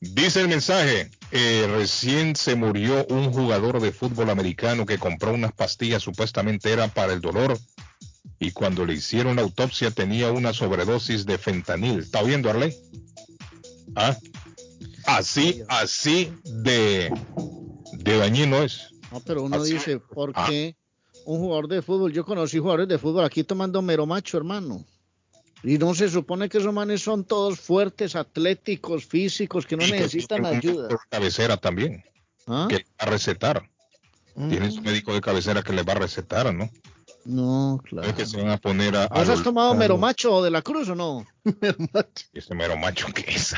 Dice 0.00 0.40
el 0.40 0.48
mensaje, 0.48 1.10
eh, 1.30 1.66
recién 1.70 2.36
se 2.36 2.56
murió 2.56 3.06
un 3.08 3.32
jugador 3.32 3.80
de 3.80 3.92
fútbol 3.92 4.30
americano 4.30 4.84
que 4.84 4.98
compró 4.98 5.32
unas 5.32 5.52
pastillas 5.52 6.02
supuestamente 6.02 6.70
eran 6.72 6.90
para 6.90 7.12
el 7.12 7.20
dolor 7.20 7.58
y 8.38 8.50
cuando 8.50 8.84
le 8.84 8.94
hicieron 8.94 9.36
la 9.36 9.42
autopsia 9.42 9.90
tenía 9.90 10.30
una 10.30 10.52
sobredosis 10.52 11.24
de 11.24 11.38
fentanil. 11.38 12.00
¿Está 12.00 12.22
viendo, 12.22 12.50
Arley? 12.50 12.76
¿Ah? 13.96 14.16
Así, 15.06 15.62
así 15.68 16.32
de, 16.44 17.12
de 17.92 18.16
dañino 18.18 18.62
es. 18.62 18.93
No, 19.14 19.20
pero 19.20 19.42
uno 19.44 19.56
Así- 19.56 19.74
dice, 19.74 20.00
¿por 20.00 20.32
Ah. 20.34 20.46
qué 20.48 20.76
un 21.24 21.38
jugador 21.38 21.68
de 21.68 21.82
fútbol? 21.82 22.12
Yo 22.12 22.24
conocí 22.24 22.58
jugadores 22.58 22.88
de 22.88 22.98
fútbol 22.98 23.24
aquí 23.24 23.44
tomando 23.44 23.80
mero 23.80 24.06
macho, 24.06 24.36
hermano. 24.36 24.84
Y 25.62 25.78
no 25.78 25.94
se 25.94 26.10
supone 26.10 26.48
que 26.48 26.58
esos 26.58 26.74
manes 26.74 27.00
son 27.02 27.24
todos 27.24 27.60
fuertes, 27.60 28.16
atléticos, 28.16 29.06
físicos, 29.06 29.66
que 29.66 29.76
no 29.76 29.84
Y 29.84 29.86
que 29.86 29.92
necesitan 30.00 30.40
un 30.40 30.46
ayuda. 30.56 30.88
cabecera 31.08 31.56
también, 31.56 32.02
¿Ah? 32.48 32.66
que 32.68 32.78
va 32.78 32.82
a 32.98 33.06
recetar. 33.06 33.70
Tiene 34.34 34.70
su 34.72 34.82
médico 34.82 35.14
de 35.14 35.20
cabecera 35.20 35.62
que 35.62 35.72
le 35.72 35.84
va 35.84 35.92
a 35.92 35.96
recetar, 36.00 36.52
¿no? 36.52 36.68
No, 37.24 37.80
claro. 37.82 38.08
es 38.08 38.14
que 38.14 38.26
se 38.26 38.36
van 38.42 38.50
a 38.50 38.58
poner 38.58 38.94
a... 38.96 39.06
¿Vos 39.08 39.28
a 39.28 39.32
has 39.32 39.42
tomado 39.42 39.70
los- 39.70 39.78
mero 39.78 39.96
macho 39.96 40.42
de 40.42 40.50
la 40.50 40.60
cruz 40.62 40.88
o 40.90 40.94
no? 40.94 41.26
Ese 42.32 42.54
mero 42.54 42.76
macho 42.76 43.06
que 43.14 43.22
es. 43.30 43.54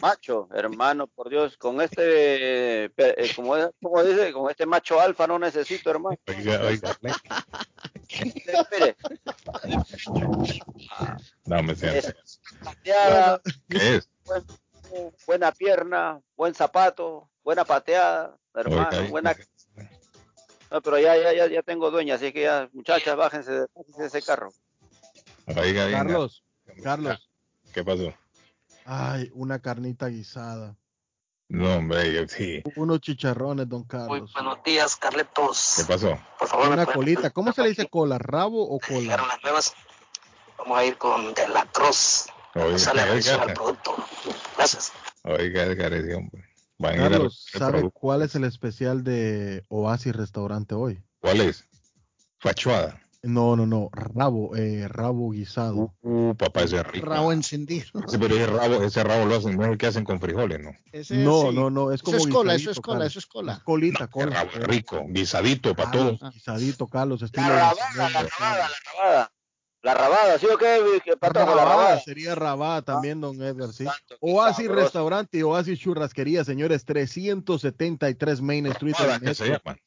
Macho, 0.00 0.48
hermano, 0.54 1.06
por 1.06 1.28
Dios, 1.28 1.56
con 1.58 1.80
este, 1.80 2.84
eh, 2.86 3.32
como, 3.36 3.56
dice, 4.04 4.32
con 4.32 4.50
este 4.50 4.64
macho 4.66 5.00
alfa 5.00 5.26
no 5.26 5.38
necesito, 5.38 5.90
hermano. 5.90 6.16
Oiga, 6.26 6.60
oiga, 6.62 6.96
Espere, 8.08 8.96
no 11.44 11.62
me 11.62 11.74
pateada, 12.64 13.40
¿Qué 13.68 13.96
es? 13.96 14.08
buen- 14.24 14.44
buena 15.26 15.52
pierna, 15.52 16.20
buen 16.36 16.54
zapato, 16.54 17.28
buena 17.44 17.64
pateada, 17.64 18.36
hermano, 18.54 18.88
Oiga, 18.98 19.10
buena. 19.10 19.36
No, 20.70 20.82
pero 20.82 20.98
ya, 20.98 21.16
ya, 21.16 21.32
ya, 21.32 21.46
ya 21.46 21.62
tengo 21.62 21.90
dueña, 21.90 22.16
así 22.16 22.32
que 22.32 22.42
ya, 22.42 22.68
muchachas, 22.72 23.16
bájense 23.16 23.50
de, 23.52 23.66
bájense 23.74 24.00
de 24.02 24.06
ese 24.08 24.22
carro. 24.22 24.52
Oiga, 25.46 25.86
venga. 25.86 25.98
Carlos, 25.98 26.44
Carlos, 26.82 27.30
¿Qué 27.72 27.82
pasó? 27.84 28.12
ay, 28.84 29.30
una 29.34 29.60
carnita 29.60 30.08
guisada, 30.08 30.76
No, 31.48 31.76
hombre, 31.76 32.12
yo- 32.12 32.28
sí. 32.28 32.62
unos 32.76 33.00
chicharrones, 33.00 33.66
don 33.68 33.84
Carlos, 33.84 34.30
Buenos 34.34 34.62
días, 34.62 34.96
Carletos. 34.96 35.74
¿Qué 35.76 35.84
pasó? 35.84 36.18
Por 36.38 36.48
favor, 36.48 36.66
una 36.66 36.84
pueden 36.84 36.98
colita, 36.98 37.30
¿cómo 37.30 37.52
se 37.52 37.62
le 37.62 37.70
dice 37.70 37.88
cola? 37.88 38.18
¿Rabo 38.18 38.62
o 38.62 38.78
cola? 38.78 39.14
unas 39.22 39.42
nuevas. 39.42 39.74
Vamos 40.58 40.76
a 40.78 40.84
ir 40.84 40.98
con 40.98 41.32
De 41.32 41.48
La 41.48 41.64
Cruz. 41.66 42.26
Oiga, 42.54 42.78
Sale 42.78 43.02
atención 43.02 43.36
al 43.40 43.42
oiga, 43.48 43.54
producto. 43.54 43.96
Gracias. 44.56 44.92
oiga, 45.22 45.62
Edgar, 45.62 45.92
ese 45.94 46.14
hombre. 46.14 46.44
Van 46.78 46.92
a 46.94 46.96
ir 46.96 47.02
a 47.02 47.08
Carlos, 47.10 47.46
¿sabe 47.52 47.72
producto. 47.78 47.98
cuál 47.98 48.22
es 48.22 48.34
el 48.36 48.44
especial 48.44 49.02
de 49.04 49.64
Oasis 49.68 50.14
Restaurante 50.14 50.74
hoy? 50.74 51.02
¿Cuál 51.20 51.40
es? 51.40 51.64
Fachuada. 52.38 53.00
No, 53.20 53.56
no, 53.56 53.66
no, 53.66 53.88
rabo, 53.92 54.54
eh, 54.54 54.86
rabo 54.86 55.30
guisado. 55.32 55.92
Uh, 56.02 56.34
papá, 56.36 56.62
ese 56.62 56.76
es 56.76 56.86
rico. 56.86 57.06
Rabo 57.06 57.32
encendido. 57.32 57.86
Sí, 58.06 58.16
pero 58.16 58.36
ese 58.36 58.46
rabo, 58.46 58.74
ese 58.84 59.02
rabo 59.02 59.26
lo 59.26 59.34
hacen, 59.34 59.56
no 59.56 59.64
es 59.64 59.70
el 59.72 59.76
que 59.78 59.88
hacen 59.88 60.04
con 60.04 60.20
frijoles, 60.20 60.60
¿no? 60.60 60.70
Ese 60.92 61.16
No, 61.16 61.50
sí. 61.50 61.56
no, 61.56 61.68
no, 61.68 61.90
es 61.90 61.96
Eso 61.96 62.04
como 62.04 62.16
es 62.18 62.26
cola, 62.28 62.54
eso 62.54 62.70
es 62.70 62.78
cola, 62.80 63.06
eso 63.06 63.18
es 63.18 63.26
cola. 63.26 63.60
Colita, 63.64 64.04
Ese 64.04 64.12
cola. 64.12 64.30
rabo 64.36 64.50
es 64.54 64.62
rico, 64.64 65.04
guisadito 65.08 65.74
para 65.74 65.90
todos. 65.90 66.20
guisadito, 66.32 66.86
Carlos, 66.86 67.20
estilo 67.22 67.48
La 67.48 67.56
rabada, 67.58 67.74
la 67.96 68.08
rabada, 68.08 68.68
la 68.68 69.02
rabada. 69.02 69.32
La 69.82 69.94
rabada, 69.94 70.38
¿sí 70.38 70.46
o 70.52 70.58
qué, 70.58 71.00
qué 71.04 71.16
patojo? 71.16 71.46
La 71.54 71.62
Rabada, 71.62 71.76
rabada. 71.76 72.00
sería 72.00 72.34
rabada 72.34 72.82
también, 72.82 73.20
don 73.20 73.40
Edgar, 73.40 73.72
sí. 73.72 73.84
Oasis 74.20 74.66
sabroso. 74.66 74.82
Restaurante 74.84 75.38
y 75.38 75.42
Oasis 75.42 75.78
Churrasquería, 75.78 76.42
señores, 76.44 76.84
373 76.84 78.40
Main 78.42 78.66
Street. 78.66 78.94
Rabada, 78.98 79.20
que 79.20 79.34
se 79.34 79.44
llaman. 79.46 79.78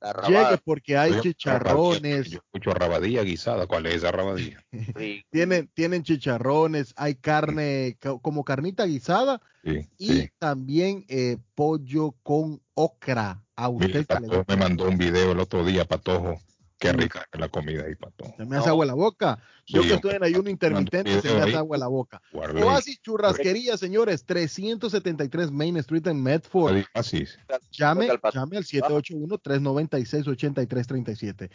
La 0.00 0.12
Llegue 0.26 0.34
rabada. 0.38 0.56
porque 0.64 0.96
hay 0.96 1.12
Yo- 1.12 1.20
chicharrones, 1.22 2.28
Yo 2.30 2.38
escucho 2.38 2.72
rabadilla 2.74 3.22
guisada. 3.22 3.66
¿Cuál 3.68 3.86
es 3.86 3.96
esa 3.96 4.10
rabadilla? 4.12 4.64
Sí. 4.98 5.24
tienen, 5.30 5.68
tienen 5.74 6.02
chicharrones, 6.02 6.92
hay 6.96 7.14
carne 7.16 7.96
ca- 8.00 8.18
como 8.20 8.44
carnita 8.44 8.84
guisada 8.84 9.40
Sí, 9.64 9.88
y 9.98 10.06
sí. 10.08 10.30
también 10.38 11.04
eh, 11.08 11.38
pollo 11.54 12.14
con 12.22 12.60
ocra. 12.74 13.42
A 13.54 13.68
Mira, 13.70 14.00
usted 14.00 14.06
que 14.06 14.20
le 14.28 14.44
me 14.48 14.56
mandó 14.56 14.88
un 14.88 14.98
video 14.98 15.32
el 15.32 15.38
otro 15.40 15.64
día, 15.64 15.84
Patojo. 15.84 16.40
Qué 16.82 16.92
rica 16.92 17.24
es 17.32 17.38
la 17.38 17.48
comida 17.48 17.84
ahí, 17.84 17.94
Patojo. 17.94 18.34
Se 18.36 18.44
me 18.44 18.56
hace 18.56 18.68
agua 18.68 18.84
la 18.84 18.94
boca. 18.94 19.38
Yo 19.66 19.82
Sí, 19.82 19.88
que 19.88 19.94
estoy 19.94 20.14
en 20.16 20.24
ayuno 20.24 20.50
intermitente, 20.50 21.20
se 21.20 21.28
me 21.32 21.40
hace 21.40 21.50
ahí. 21.50 21.54
agua 21.54 21.78
la 21.78 21.86
boca. 21.86 22.20
Guarde. 22.32 22.60
Oasis 22.60 23.00
Churrasquería, 23.00 23.76
señores, 23.76 24.24
373 24.26 25.52
Main 25.52 25.76
Street 25.76 26.04
en 26.08 26.20
Medford. 26.20 26.82
Así. 26.92 27.24
Llame, 27.70 28.08
llame 28.34 28.56
al 28.56 28.64
781-396-8337. 28.64 31.50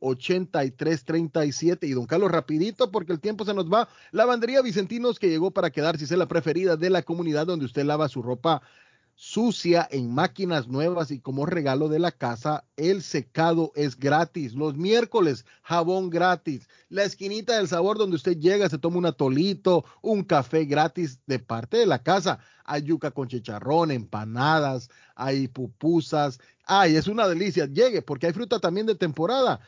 781-396-8337. 0.00 1.86
Y 1.86 1.90
don 1.92 2.06
Carlos, 2.06 2.32
rapidito, 2.32 2.90
porque 2.90 3.12
el 3.12 3.20
tiempo 3.20 3.44
se 3.44 3.52
nos 3.52 3.70
va. 3.70 3.90
Lavandería 4.10 4.62
Vicentinos 4.62 5.18
que 5.18 5.28
llegó 5.28 5.50
para 5.50 5.68
quedarse, 5.68 6.04
es 6.04 6.10
la 6.12 6.28
preferida 6.28 6.76
de 6.76 6.88
la 6.88 7.02
comunidad 7.02 7.46
donde 7.46 7.66
usted 7.66 7.84
lava 7.84 8.08
su 8.08 8.22
ropa 8.22 8.62
sucia 9.20 9.88
en 9.90 10.14
máquinas 10.14 10.68
nuevas 10.68 11.10
y 11.10 11.18
como 11.18 11.44
regalo 11.44 11.88
de 11.88 11.98
la 11.98 12.12
casa, 12.12 12.62
el 12.76 13.02
secado 13.02 13.72
es 13.74 13.98
gratis. 13.98 14.54
Los 14.54 14.76
miércoles, 14.76 15.44
jabón 15.62 16.08
gratis. 16.08 16.68
La 16.88 17.02
esquinita 17.02 17.56
del 17.56 17.66
sabor 17.66 17.98
donde 17.98 18.14
usted 18.14 18.38
llega, 18.38 18.68
se 18.68 18.78
toma 18.78 18.98
un 18.98 19.06
atolito, 19.06 19.84
un 20.02 20.22
café 20.22 20.66
gratis 20.66 21.18
de 21.26 21.40
parte 21.40 21.78
de 21.78 21.86
la 21.86 22.00
casa. 22.00 22.38
Hay 22.64 22.82
yuca 22.84 23.10
con 23.10 23.26
chicharrón, 23.26 23.90
empanadas, 23.90 24.88
hay 25.16 25.48
pupusas. 25.48 26.38
Ay, 26.64 26.94
es 26.94 27.08
una 27.08 27.26
delicia. 27.26 27.66
Llegue, 27.66 28.02
porque 28.02 28.28
hay 28.28 28.32
fruta 28.32 28.60
también 28.60 28.86
de 28.86 28.94
temporada. 28.94 29.58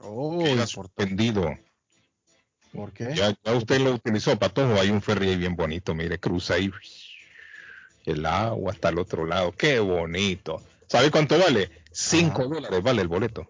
Oh, 0.00 0.44
Queda 0.44 0.66
suspendido. 0.66 1.56
¿Por 2.74 2.92
qué? 2.92 3.14
Ya, 3.14 3.34
ya 3.42 3.54
usted 3.54 3.80
lo 3.80 3.94
utilizó, 3.94 4.38
Patojo. 4.38 4.78
Hay 4.78 4.90
un 4.90 5.00
ferry 5.00 5.30
ahí 5.30 5.36
bien 5.36 5.56
bonito, 5.56 5.94
mire, 5.94 6.20
cruza 6.20 6.52
ahí 6.54 6.70
el 8.04 8.26
agua 8.26 8.72
hasta 8.72 8.90
el 8.90 8.98
otro 8.98 9.24
lado. 9.24 9.52
Qué 9.52 9.80
bonito. 9.80 10.62
¿Sabe 10.88 11.10
cuánto 11.10 11.38
vale? 11.38 11.70
Cinco 11.90 12.46
dólares 12.46 12.82
vale 12.82 13.00
el 13.00 13.08
boleto. 13.08 13.48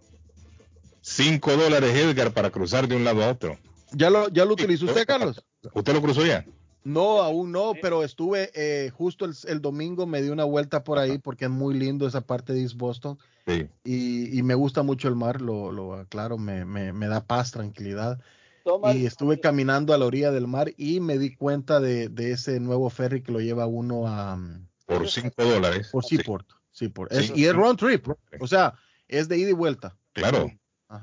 Cinco 1.01 1.57
dólares, 1.57 1.93
Edgar, 1.93 2.33
para 2.33 2.51
cruzar 2.51 2.87
de 2.87 2.95
un 2.95 3.03
lado 3.03 3.25
a 3.25 3.31
otro. 3.31 3.59
¿Ya 3.93 4.11
lo, 4.11 4.29
ya 4.29 4.45
lo 4.45 4.53
utilizó 4.55 4.87
usted, 4.87 5.07
Carlos? 5.07 5.45
¿Usted 5.75 5.93
lo 5.93 6.03
cruzó 6.03 6.25
ya? 6.25 6.45
No, 6.83 7.21
aún 7.21 7.53
no, 7.53 7.75
pero 7.81 8.03
estuve 8.05 8.51
eh, 8.55 8.91
justo 8.91 9.27
el, 9.27 9.35
el 9.49 9.61
domingo, 9.61 10.07
me 10.07 10.23
di 10.23 10.31
una 10.31 10.45
vuelta 10.45 10.83
por 10.83 10.99
ahí 10.99 11.19
porque 11.19 11.45
es 11.45 11.51
muy 11.51 11.75
lindo 11.75 12.07
esa 12.07 12.23
parte 12.23 12.55
de 12.55 12.63
East 12.63 12.77
Boston 12.77 13.19
Sí. 13.47 13.67
y, 13.85 14.39
y 14.39 14.43
me 14.43 14.55
gusta 14.55 14.83
mucho 14.83 15.09
el 15.09 15.15
mar, 15.17 15.41
lo, 15.43 15.73
lo 15.73 15.95
aclaro, 15.95 16.39
me, 16.39 16.65
me, 16.65 16.93
me 16.93 17.07
da 17.09 17.23
paz, 17.25 17.51
tranquilidad. 17.51 18.19
Toma 18.65 18.95
Y 18.95 19.05
estuve 19.07 19.41
caminando 19.41 19.93
a 19.93 19.99
la 19.99 20.07
orilla 20.07 20.31
del 20.31 20.47
mar 20.47 20.73
y 20.77 21.01
me 21.01 21.19
di 21.19 21.35
cuenta 21.35 21.81
de, 21.81 22.09
de 22.09 22.33
ese 22.33 22.61
nuevo 22.61 22.89
ferry 22.91 23.23
que 23.23 23.33
lo 23.33 23.41
lleva 23.41 23.67
uno 23.67 24.07
a... 24.07 24.35
um, 24.35 24.67
Por 24.87 25.09
cinco 25.09 25.45
dólares. 25.45 25.89
Por 25.93 26.05
Seaport. 26.05 26.47
Seaport. 26.71 27.13
Es- 27.13 27.27
Sí. 27.27 27.33
y 27.37 27.45
es 27.47 27.53
round 27.55 27.79
trip, 27.79 28.07
o 28.41 28.47
sea, 28.47 28.75
es 29.09 29.29
de 29.29 29.37
ida 29.39 29.51
y 29.51 29.55
vuelta. 29.55 29.97
Claro. 30.13 30.51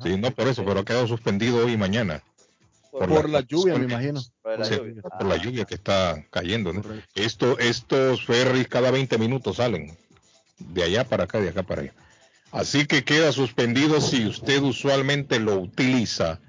Sí, 0.03 0.17
no 0.17 0.31
por 0.31 0.47
eso, 0.47 0.65
pero 0.65 0.79
ha 0.81 0.85
quedado 0.85 1.07
suspendido 1.07 1.65
hoy 1.65 1.73
y 1.73 1.77
mañana. 1.77 2.23
Por, 2.91 3.29
la, 3.29 3.41
lluvia, 3.41 3.77
me 3.77 3.85
imagino. 3.85 4.21
Sí, 4.21 4.31
por 5.01 5.25
la 5.25 5.37
lluvia 5.37 5.65
que 5.65 5.75
está 5.75 6.25
cayendo. 6.31 6.73
¿no? 6.73 6.83
Esto, 7.15 7.59
estos 7.59 8.25
ferries 8.25 8.67
cada 8.67 8.91
20 8.91 9.17
minutos 9.17 9.57
salen. 9.57 9.97
De 10.57 10.83
allá 10.83 11.03
para 11.03 11.25
acá, 11.25 11.39
de 11.39 11.49
acá 11.49 11.63
para 11.63 11.81
allá. 11.81 11.93
Así 12.51 12.85
que 12.85 13.03
queda 13.03 13.31
suspendido 13.31 14.01
si 14.01 14.25
usted 14.25 14.61
usualmente 14.61 15.39
lo 15.39 15.59
utiliza. 15.59 16.39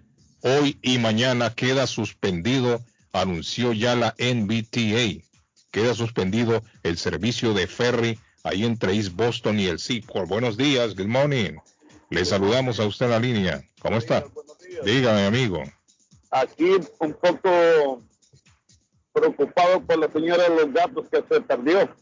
Hoy 0.41 0.79
y 0.83 0.99
mañana 0.99 1.55
queda 1.55 1.87
suspendido, 1.87 2.81
anunció 3.13 3.73
ya 3.73 3.97
la 3.97 4.15
NBTA. 4.19 5.23
Queda 5.71 5.95
suspendido 5.95 6.63
el 6.83 6.97
servicio 6.97 7.53
de 7.53 7.67
ferry 7.67 8.19
ahí 8.45 8.65
entre 8.65 8.95
East 8.95 9.15
Boston 9.15 9.59
y 9.59 9.67
el 9.67 9.79
Seaport. 9.79 10.29
Buenos 10.29 10.57
días, 10.57 10.95
good 10.95 11.09
morning. 11.09 11.59
Le 12.11 12.25
saludamos 12.25 12.81
a 12.81 12.87
usted 12.87 13.07
en 13.07 13.11
la 13.11 13.19
línea. 13.19 13.65
¿Cómo 13.81 13.99
está? 13.99 14.25
Dígame, 14.85 15.27
amigo. 15.27 15.63
Aquí 16.31 16.77
un 17.01 17.13
poco 17.15 18.03
preocupado 19.13 19.81
por 19.85 19.99
la 19.99 20.11
señora 20.11 20.49
de 20.49 20.57
los 20.57 20.73
gatos 20.73 21.07
que 21.11 21.25
se 21.29 21.41
perdió. 21.41 21.95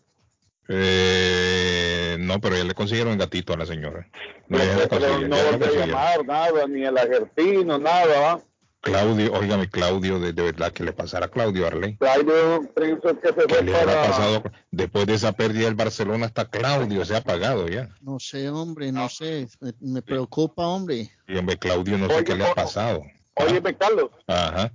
Eh, 0.69 2.17
no, 2.19 2.41
pero 2.41 2.57
ya 2.57 2.65
le 2.65 2.75
consiguieron 2.75 3.13
el 3.13 3.19
gatito 3.19 3.53
a 3.53 3.57
la 3.57 3.67
señora. 3.67 4.09
No, 4.49 4.59
Pero 4.59 4.89
consiguieron, 4.89 5.31
no 5.31 5.37
volvió 5.37 5.67
a 5.67 5.87
llamar 5.87 6.27
nada, 6.27 6.67
ni 6.67 6.85
el 6.85 6.99
argentino, 6.99 7.79
nada, 7.79 8.21
¿va? 8.21 8.41
Claudio, 8.81 9.33
óigame, 9.33 9.69
Claudio, 9.69 10.21
de, 10.21 10.33
de 10.33 10.43
verdad 10.43 10.73
que 10.73 10.85
le 10.85 10.93
pasara 10.93 11.27
a 11.27 11.29
Claudio 11.29 11.67
Arley. 11.67 11.97
Claudio 11.97 12.69
pienso 12.75 13.21
que 13.21 13.29
se 13.29 13.35
¿Qué 13.35 13.55
fue 13.55 13.63
le 13.65 13.77
habrá 13.77 13.95
para... 13.95 14.07
pasado? 14.09 14.43
Después 14.71 15.07
de 15.07 15.15
esa 15.15 15.33
pérdida 15.33 15.65
del 15.65 15.75
Barcelona, 15.75 16.27
hasta 16.27 16.49
Claudio 16.49 17.05
se 17.05 17.15
ha 17.15 17.19
apagado 17.19 17.67
ya. 17.67 17.89
No 18.01 18.21
sé, 18.21 18.49
hombre, 18.49 18.93
no 18.93 19.09
sé. 19.09 19.49
Me, 19.61 19.73
me 19.81 20.03
preocupa, 20.03 20.67
hombre. 20.69 21.11
Y 21.27 21.37
hombre, 21.37 21.59
Claudio, 21.59 21.99
no 21.99 22.09
sé 22.09 22.23
qué 22.23 22.37
le 22.37 22.47
ha 22.47 22.55
pasado. 22.55 23.03
Óyeme, 23.37 23.77
Carlos, 23.77 24.11
Ajá. 24.27 24.73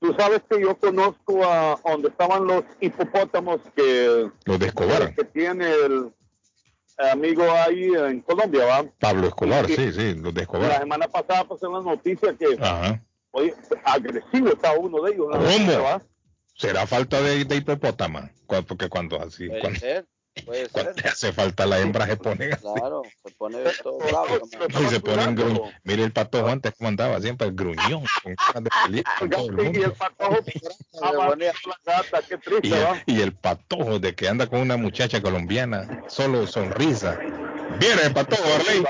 tú 0.00 0.14
sabes 0.18 0.40
que 0.48 0.60
yo 0.60 0.76
conozco 0.78 1.44
a 1.44 1.78
donde 1.84 2.08
estaban 2.08 2.46
los 2.46 2.62
hipopótamos 2.80 3.60
que, 3.74 4.30
Los 4.44 4.58
de 4.58 4.66
Escobar. 4.66 5.14
que 5.14 5.24
tiene 5.24 5.68
el 5.70 6.12
amigo 7.12 7.42
ahí 7.50 7.84
en 7.94 8.20
Colombia, 8.22 8.64
¿va? 8.64 8.84
Pablo 9.00 9.26
Escobar, 9.28 9.66
sí, 9.66 9.92
sí, 9.92 10.14
los 10.14 10.32
de 10.34 10.40
La 10.40 10.42
Escobar. 10.42 10.78
semana 10.78 11.08
pasada 11.08 11.44
pasé 11.44 11.66
en 11.66 11.72
las 11.72 11.84
noticias 11.84 12.34
que, 12.38 12.56
Ajá. 12.60 13.02
oye, 13.32 13.54
agresivo 13.84 14.48
estaba 14.48 14.78
uno 14.78 15.02
de 15.02 15.12
ellos. 15.12 15.26
¿Cómo? 15.30 16.02
¿Será 16.54 16.86
falta 16.86 17.20
de, 17.20 17.44
de 17.44 17.56
hipopótama? 17.56 18.30
Porque 18.66 18.88
cuando 18.88 19.20
así, 19.20 19.46
Puede 19.48 19.60
cuando, 19.60 19.78
ser, 19.80 20.06
puede 20.42 20.68
cuando 20.68 20.94
ser. 20.94 21.08
hace 21.08 21.32
falta 21.32 21.66
la 21.66 21.78
hembra 21.78 22.06
se 22.06 22.16
pone 22.16 22.52
así. 22.52 22.62
Claro, 22.62 23.02
se 23.24 23.34
pone 23.34 23.58
todo 23.82 23.98
bravo. 23.98 24.40
Y 24.80 24.88
se 24.88 25.00
ponen 25.00 25.34
gruñón. 25.34 25.70
Mire 25.84 26.04
el 26.04 26.12
patojo 26.12 26.48
antes 26.48 26.74
como 26.76 26.88
andaba, 26.88 27.20
siempre 27.20 27.48
el 27.48 27.54
gruñón. 27.54 28.04
Con 28.22 28.34
ganas 28.54 28.64
de 28.64 28.70
pelear 28.84 29.04
con 29.18 29.30
todo 29.30 29.46
el 29.46 29.52
mundo. 29.52 29.78
Y 29.78 29.82
el 29.82 29.92
patojo 29.92 30.38
Y 33.06 33.12
y 33.12 33.20
el 33.20 33.32
patojo 33.32 33.98
de 33.98 34.14
que 34.14 34.28
anda 34.28 34.46
con 34.46 34.60
una 34.60 34.76
muchacha 34.76 35.20
colombiana, 35.20 36.04
solo 36.08 36.46
sonrisa. 36.46 37.18
Viene 37.78 38.02
el 38.02 38.12
patojo, 38.12 38.42
Arley. 38.54 38.84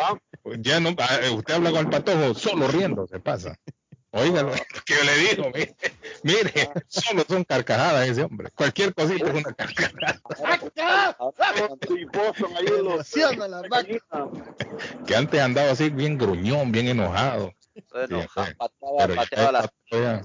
Ya 0.61 0.81
no, 0.81 0.95
ah, 0.99 1.19
eh, 1.23 1.31
usted 1.31 1.55
habla 1.55 1.71
con 1.71 1.81
el 1.81 1.91
patojo, 1.91 2.35
solo 2.35 2.69
riendo 2.69 3.07
se 3.07 3.21
pasa. 3.21 3.59
Óigalo, 4.11 4.53
que 4.87 4.95
yo 4.95 5.05
le 5.05 5.17
digo, 5.19 5.51
mire, 5.55 5.75
mire, 6.23 6.71
solo 6.89 7.25
son 7.29 7.45
carcajadas 7.45 8.09
ese 8.09 8.23
hombre. 8.23 8.51
Cualquier 8.55 8.95
cosita 8.95 9.27
es 9.27 9.35
una 9.35 9.53
carcajada. 9.53 10.21
Los 12.83 13.15
Que 15.07 15.17
antes 15.17 15.41
andaba 15.41 15.73
así 15.73 15.91
bien 15.91 16.17
gruñón, 16.17 16.73
bien 16.73 16.89
enojado. 16.89 17.53
Ya 19.91 20.23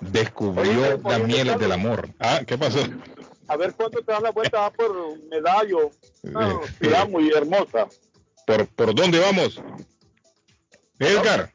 descubrió 0.00 0.98
las 0.98 1.20
mieles 1.22 1.58
del 1.58 1.72
amor. 1.72 2.08
Ah, 2.18 2.40
¿qué 2.46 2.58
pasó? 2.58 2.80
A 3.48 3.56
ver 3.56 3.74
cuándo 3.74 4.02
te 4.02 4.12
das 4.12 4.22
la 4.22 4.30
vuelta 4.30 4.60
va 4.60 4.70
por 4.72 5.18
Medallo. 5.28 5.90
Una 6.22 6.50
Eh, 6.52 6.56
ciudad 6.78 7.06
eh. 7.06 7.08
muy 7.08 7.30
hermosa. 7.30 7.88
¿Por, 8.46 8.66
¿Por 8.68 8.94
dónde 8.94 9.18
vamos? 9.20 9.60
Edgar, 10.98 11.52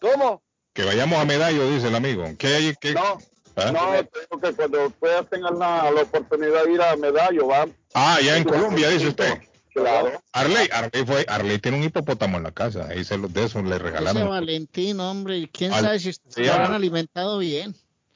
¿Cómo? 0.00 0.42
Que 0.72 0.84
vayamos 0.84 1.18
a 1.18 1.24
Medallo, 1.24 1.68
dice 1.70 1.88
el 1.88 1.94
amigo. 1.94 2.24
¿Qué 2.38 2.46
hay? 2.48 2.74
¿Qué? 2.80 2.94
No, 2.94 3.18
¿Ah? 3.56 3.72
no, 3.72 4.04
te 4.08 4.20
digo 4.20 4.40
que 4.40 4.52
cuando 4.54 4.90
puedas 4.90 5.28
tengas 5.28 5.52
la, 5.52 5.90
la 5.90 6.02
oportunidad 6.02 6.64
de 6.64 6.72
ir 6.72 6.82
a 6.82 6.96
Medallo, 6.96 7.46
va. 7.48 7.66
Ah, 7.94 8.18
ya 8.22 8.36
en 8.36 8.44
Colombia, 8.44 8.88
dice 8.88 9.08
usted. 9.08 9.38
Claro. 9.74 10.22
Arley, 10.32 10.68
Arley, 10.70 11.04
fue, 11.06 11.24
Arley 11.28 11.58
tiene 11.58 11.78
un 11.78 11.84
hipopótamo 11.84 12.36
en 12.36 12.42
la 12.42 12.52
casa. 12.52 12.88
Ahí 12.90 13.04
se 13.04 13.16
los 13.16 13.32
de 13.32 13.44
esos 13.44 13.64
le 13.64 13.76
Ese 13.76 13.84
regalaron. 13.84 14.28
Valentín, 14.28 15.00
hombre, 15.00 15.48
quién 15.50 15.72
Al- 15.72 15.84
sabe 15.84 15.98
si 15.98 16.12
se 16.12 16.50
habrán 16.50 16.72
ah. 16.72 16.76
alimentado 16.76 17.38
bien. 17.38 17.74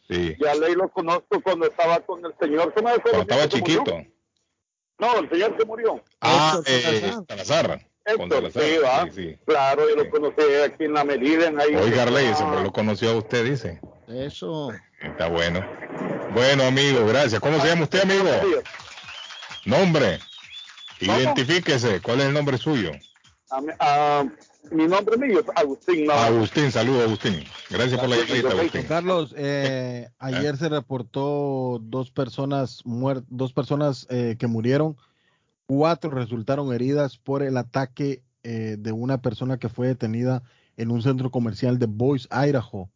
Sí, 0.09 0.37
Ya 0.41 0.55
ley 0.55 0.75
lo 0.75 0.89
conozco 0.89 1.41
cuando 1.43 1.67
estaba 1.67 1.99
con 2.01 2.25
el 2.25 2.33
señor. 2.39 2.73
¿Cómo 2.75 2.91
es 2.91 2.99
cuando 3.01 3.23
estaba 3.23 3.49
chiquito. 3.49 4.05
No, 4.99 5.19
el 5.19 5.29
señor 5.29 5.57
que 5.57 5.65
murió. 5.65 6.03
Ah, 6.21 6.61
Héctor 6.65 6.95
eh, 6.95 7.25
Salazar. 7.29 7.87
Héctor, 8.07 8.29
Salazar, 8.53 8.63
sí, 8.63 8.77
va. 8.85 9.05
sí, 9.05 9.11
sí. 9.15 9.39
Claro, 9.47 9.89
yo 9.89 9.97
lo 9.97 10.09
conocí 10.11 10.41
aquí 10.65 10.85
en 10.85 10.93
la 10.93 11.05
medida. 11.05 11.49
En 11.49 11.61
ahí 11.61 11.75
Oiga, 11.75 12.05
Arley, 12.05 12.27
Ah, 12.33 12.51
fue 12.53 12.63
lo 12.63 12.73
conoció 12.73 13.11
a 13.11 13.17
usted, 13.17 13.45
dice. 13.45 13.81
Eso. 14.09 14.73
Está 15.03 15.29
bueno. 15.29 15.61
Bueno, 16.33 16.65
amigo, 16.65 17.05
gracias. 17.07 17.41
¿Cómo 17.41 17.61
se 17.61 17.67
llama 17.69 17.83
usted, 17.85 18.03
amigo? 18.03 18.29
Nombre. 19.65 20.21
Identifíquese. 21.01 22.01
¿Cuál 22.01 22.21
es 22.21 22.27
el 22.27 22.33
nombre 22.35 22.59
suyo? 22.59 22.93
a 23.51 23.61
mí- 23.61 23.73
a- 23.79 24.25
mi 24.73 24.89
nombre 24.89 25.17
mío 25.17 25.39
es 25.41 25.47
Agustín. 25.55 26.07
No, 26.07 26.13
Agustín, 26.15 26.73
saludos, 26.73 27.05
Agustín. 27.05 27.45
Gracias 27.71 28.01
por 28.01 28.09
la 28.09 28.17
llamadita, 28.17 28.49
Agustín. 28.51 28.83
Carlos, 28.85 29.35
eh, 29.37 30.09
ayer 30.19 30.57
se 30.57 30.69
reportó 30.69 31.79
dos 31.81 32.11
personas 32.11 32.83
muer- 32.85 33.25
dos 33.29 33.53
personas 33.53 34.07
eh, 34.11 34.35
que 34.39 34.49
murieron, 34.49 34.97
cuatro 35.67 36.11
resultaron 36.11 36.73
heridas 36.73 37.19
por 37.19 37.43
el 37.43 37.57
ataque 37.57 38.23
eh, 38.43 38.77
de 38.79 38.93
una 38.93 39.21
persona 39.21 39.59
que 39.59 39.69
fue 39.69 39.89
detenida 39.89 40.43
en 40.77 40.91
un 40.91 41.03
centro 41.03 41.31
comercial 41.31 41.79
de 41.79 41.87
Boise, 41.87 42.29
Idaho, 42.31 42.91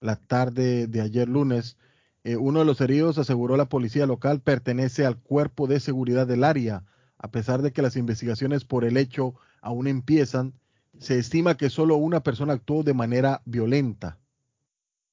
la 0.00 0.16
tarde 0.16 0.86
de 0.86 1.00
ayer 1.00 1.28
lunes. 1.28 1.76
Eh, 2.24 2.36
uno 2.36 2.58
de 2.58 2.64
los 2.64 2.80
heridos, 2.80 3.18
aseguró 3.18 3.56
la 3.56 3.68
policía 3.68 4.06
local, 4.06 4.40
pertenece 4.40 5.06
al 5.06 5.18
cuerpo 5.18 5.66
de 5.66 5.80
seguridad 5.80 6.26
del 6.26 6.44
área. 6.44 6.84
A 7.18 7.30
pesar 7.30 7.62
de 7.62 7.72
que 7.72 7.82
las 7.82 7.96
investigaciones 7.96 8.64
por 8.64 8.84
el 8.84 8.96
hecho 8.96 9.34
aún 9.62 9.86
empiezan, 9.86 10.54
se 10.98 11.18
estima 11.18 11.56
que 11.56 11.70
solo 11.70 11.96
una 11.96 12.22
persona 12.22 12.54
actuó 12.54 12.82
de 12.82 12.94
manera 12.94 13.42
violenta. 13.44 14.18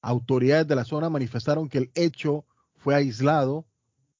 Autoridades 0.02 0.66
de 0.66 0.76
la 0.76 0.84
zona 0.84 1.08
manifestaron 1.08 1.68
que 1.68 1.78
el 1.78 1.90
hecho 1.94 2.44
fue 2.76 2.94
aislado, 2.94 3.66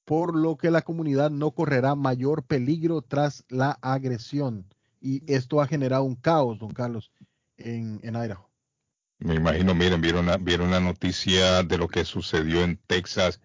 por 0.09 0.35
lo 0.35 0.57
que 0.57 0.71
la 0.71 0.81
comunidad 0.81 1.31
no 1.31 1.51
correrá 1.51 1.95
mayor 1.95 2.43
peligro 2.43 3.03
tras 3.03 3.45
la 3.51 3.73
agresión. 3.83 4.65
Y 5.03 5.23
esto 5.31 5.61
ha 5.61 5.67
generado 5.67 6.03
un 6.05 6.17
caos, 6.17 6.59
don 6.59 6.71
Carlos, 6.71 7.13
en, 7.59 8.01
en 8.03 8.17
Idaho. 8.17 8.49
Me 9.19 9.35
imagino, 9.35 9.75
miren, 9.75 10.01
vieron 10.01 10.25
la, 10.25 10.39
vieron 10.39 10.71
la 10.71 10.81
noticia 10.81 11.63
de 11.63 11.77
lo 11.77 11.89
que 11.89 12.07
sucedió 12.07 12.63
en 12.65 12.79
Texas, 12.87 13.43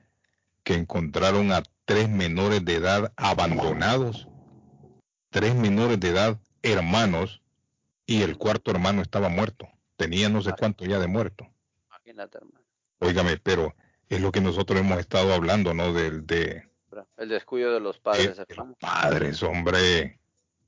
que 0.64 0.76
encontraron 0.76 1.52
a 1.52 1.64
tres 1.84 2.08
menores 2.08 2.64
de 2.64 2.76
edad 2.76 3.12
abandonados, 3.18 4.30
tres 5.32 5.56
menores 5.56 6.00
de 6.00 6.12
edad 6.12 6.40
hermanos, 6.62 7.42
y 8.06 8.22
el 8.22 8.38
cuarto 8.38 8.72
hermano 8.72 9.02
estaba 9.02 9.28
muerto. 9.28 9.68
Tenía 9.98 10.30
no 10.30 10.42
sé 10.42 10.54
cuánto 10.58 10.86
ya 10.86 10.98
de 11.00 11.08
muerto. 11.08 11.46
Imagínate, 11.90 12.38
hermano. 12.38 12.66
Óigame, 13.00 13.38
pero 13.38 13.76
es 14.10 14.22
lo 14.22 14.32
que 14.32 14.42
nosotros 14.42 14.80
hemos 14.80 15.00
estado 15.00 15.34
hablando, 15.34 15.74
¿no? 15.74 15.94
Del 15.94 16.26
de, 16.28 16.64
El 17.18 17.30
descuido 17.30 17.74
de 17.74 17.80
los 17.80 17.98
padres, 18.00 18.38
de 18.38 18.46
hermano. 18.48 18.76
padres, 18.80 19.42
hombre. 19.44 20.20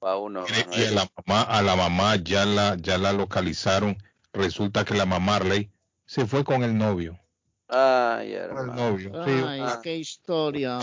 A 0.02 0.18
uno, 0.18 0.46
hermano. 0.46 0.78
Y 0.78 0.86
a 0.86 0.92
la 0.92 1.08
mamá, 1.26 1.42
a 1.44 1.62
la 1.64 1.76
mamá 1.76 2.16
ya 2.18 2.46
la, 2.46 2.76
ya 2.80 2.98
la 2.98 3.12
localizaron. 3.14 3.98
Resulta 4.34 4.86
que 4.86 4.94
la 4.94 5.06
mamá 5.06 5.34
Marley 5.34 5.72
se 6.06 6.26
fue 6.26 6.44
con 6.44 6.64
el 6.64 6.78
novio. 6.78 7.20
Ay, 7.68 8.34
Con 8.34 8.38
el 8.38 8.42
hermano. 8.44 8.74
novio. 8.76 9.12
Sí, 9.26 9.32
Ay, 9.48 9.64
qué 9.82 9.96
historia. 9.98 10.78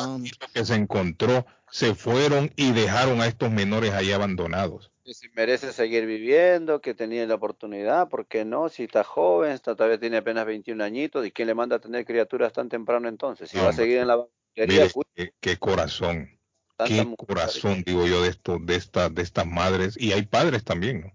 que 0.52 0.64
se 0.64 0.74
encontró, 0.74 1.46
se 1.70 1.94
fueron 1.94 2.52
y 2.56 2.72
dejaron 2.72 3.20
a 3.20 3.26
estos 3.26 3.50
menores 3.50 3.92
ahí 3.92 4.10
abandonados. 4.12 4.90
Que 5.04 5.14
si 5.14 5.28
merece 5.30 5.72
seguir 5.72 6.06
viviendo, 6.06 6.80
que 6.80 6.94
tenía 6.94 7.26
la 7.26 7.34
oportunidad, 7.34 8.08
¿por 8.08 8.26
qué 8.26 8.44
no? 8.44 8.68
Si 8.68 8.84
está 8.84 9.02
joven, 9.02 9.50
está, 9.50 9.74
todavía 9.74 9.98
tiene 9.98 10.18
apenas 10.18 10.46
21 10.46 10.84
añitos, 10.84 11.26
¿y 11.26 11.32
quién 11.32 11.48
le 11.48 11.54
manda 11.54 11.76
a 11.76 11.80
tener 11.80 12.04
criaturas 12.04 12.52
tan 12.52 12.68
temprano 12.68 13.08
entonces? 13.08 13.50
Si 13.50 13.56
No, 13.56 13.64
va 13.64 13.70
a 13.70 13.72
seguir 13.72 13.98
en 13.98 14.08
la 14.08 14.16
banquería, 14.16 14.84
Mire, 14.84 14.92
qué, 15.14 15.34
qué 15.40 15.56
corazón, 15.56 16.38
qué 16.86 17.04
corazón, 17.26 17.82
digo 17.84 18.06
yo, 18.06 18.22
de 18.22 18.28
esto, 18.28 18.58
de 18.60 18.76
estas, 18.76 19.12
de 19.12 19.22
estas 19.22 19.46
madres, 19.46 19.96
y 20.00 20.12
hay 20.12 20.22
padres 20.22 20.62
también, 20.62 21.00
¿no? 21.00 21.12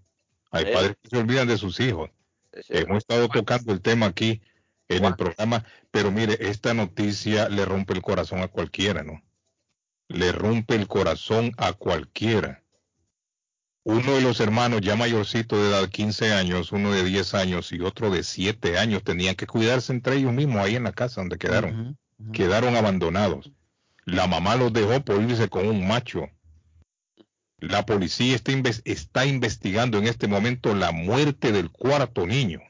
Hay 0.50 0.66
Sí. 0.66 0.72
padres 0.72 0.96
que 1.02 1.08
se 1.08 1.18
olvidan 1.18 1.48
de 1.48 1.56
sus 1.56 1.80
hijos. 1.80 2.10
Hemos 2.68 2.98
estado 2.98 3.28
tocando 3.28 3.72
el 3.72 3.80
tema 3.80 4.06
aquí 4.06 4.42
en 4.88 5.04
el 5.04 5.16
programa, 5.16 5.64
pero 5.90 6.10
mire, 6.10 6.36
esta 6.40 6.74
noticia 6.74 7.48
le 7.48 7.64
rompe 7.64 7.92
el 7.94 8.02
corazón 8.02 8.40
a 8.40 8.48
cualquiera, 8.48 9.02
¿no? 9.02 9.22
Le 10.08 10.32
rompe 10.32 10.74
el 10.74 10.88
corazón 10.88 11.52
a 11.56 11.72
cualquiera. 11.72 12.62
Uno 13.90 14.12
de 14.16 14.20
los 14.20 14.38
hermanos 14.40 14.82
ya 14.82 14.96
mayorcito 14.96 15.56
de 15.56 15.70
edad, 15.70 15.88
15 15.88 16.34
años, 16.34 16.72
uno 16.72 16.92
de 16.92 17.02
10 17.04 17.32
años 17.32 17.72
y 17.72 17.80
otro 17.80 18.10
de 18.10 18.22
7 18.22 18.78
años, 18.78 19.02
tenían 19.02 19.34
que 19.34 19.46
cuidarse 19.46 19.94
entre 19.94 20.16
ellos 20.16 20.34
mismos 20.34 20.58
ahí 20.58 20.76
en 20.76 20.82
la 20.84 20.92
casa 20.92 21.22
donde 21.22 21.38
quedaron. 21.38 21.96
Quedaron 22.34 22.76
abandonados. 22.76 23.50
La 24.04 24.26
mamá 24.26 24.56
los 24.56 24.74
dejó 24.74 25.00
por 25.02 25.22
irse 25.22 25.48
con 25.48 25.66
un 25.66 25.88
macho. 25.88 26.28
La 27.60 27.86
policía 27.86 28.34
está, 28.36 28.52
inves- 28.52 28.82
está 28.84 29.24
investigando 29.24 29.96
en 29.96 30.06
este 30.06 30.28
momento 30.28 30.74
la 30.74 30.92
muerte 30.92 31.50
del 31.50 31.70
cuarto 31.70 32.26
niño. 32.26 32.60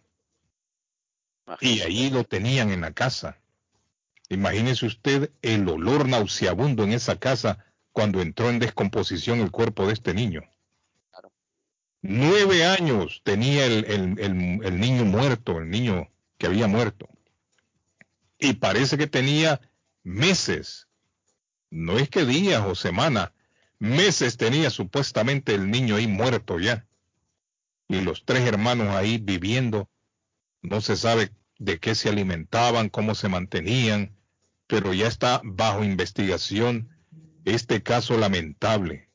Y 1.61 1.81
ahí 1.81 2.11
lo 2.11 2.23
tenían 2.23 2.71
en 2.71 2.83
la 2.83 2.93
casa. 2.93 3.39
Imagínese 4.29 4.87
usted 4.87 5.33
el 5.43 5.69
olor 5.69 6.07
nauseabundo 6.09 6.85
en 6.85 6.93
esa 6.93 7.19
casa 7.19 7.59
cuando 7.91 8.21
entró 8.21 8.51
en 8.51 8.61
descomposición 8.61 9.41
el 9.41 9.51
cuerpo 9.51 9.85
de 9.89 9.95
este 9.95 10.15
niño. 10.15 10.43
Nueve 12.01 12.65
años 12.65 13.23
tenía 13.25 13.67
el, 13.67 14.79
niño 14.81 15.05
muerto, 15.05 15.59
el 15.59 15.69
niño 15.69 16.09
que 16.39 16.47
había 16.47 16.69
muerto. 16.69 17.09
Y 18.39 18.55
parece 18.55 18.97
que 18.97 19.09
tenía 19.09 19.61
meses, 20.05 20.87
no 21.71 21.99
es 21.99 22.09
que 22.09 22.25
días 22.25 22.65
o 22.65 22.77
semanas, 22.77 23.33
meses 23.81 24.37
tenía 24.37 24.71
supuestamente 24.71 25.55
el 25.55 25.71
niño 25.71 25.97
ahí 25.97 26.07
muerto 26.07 26.61
ya. 26.61 26.87
Y 27.89 28.01
los 28.01 28.25
tres 28.25 28.47
hermanos 28.47 28.95
ahí 28.95 29.19
viviendo, 29.19 29.91
no 30.63 30.81
se 30.81 30.97
sabe 30.97 31.33
de 31.59 31.81
qué 31.81 31.97
se 31.97 32.09
alimentaban, 32.11 32.91
cómo 32.91 33.17
se 33.17 33.29
mantenían, 33.29 34.15
pero 34.69 34.95
ya 34.95 35.09
está 35.09 35.41
bajo 35.43 35.83
investigación 35.83 36.91
este 37.45 37.83
caso 37.83 38.17
lamentable 38.19 39.08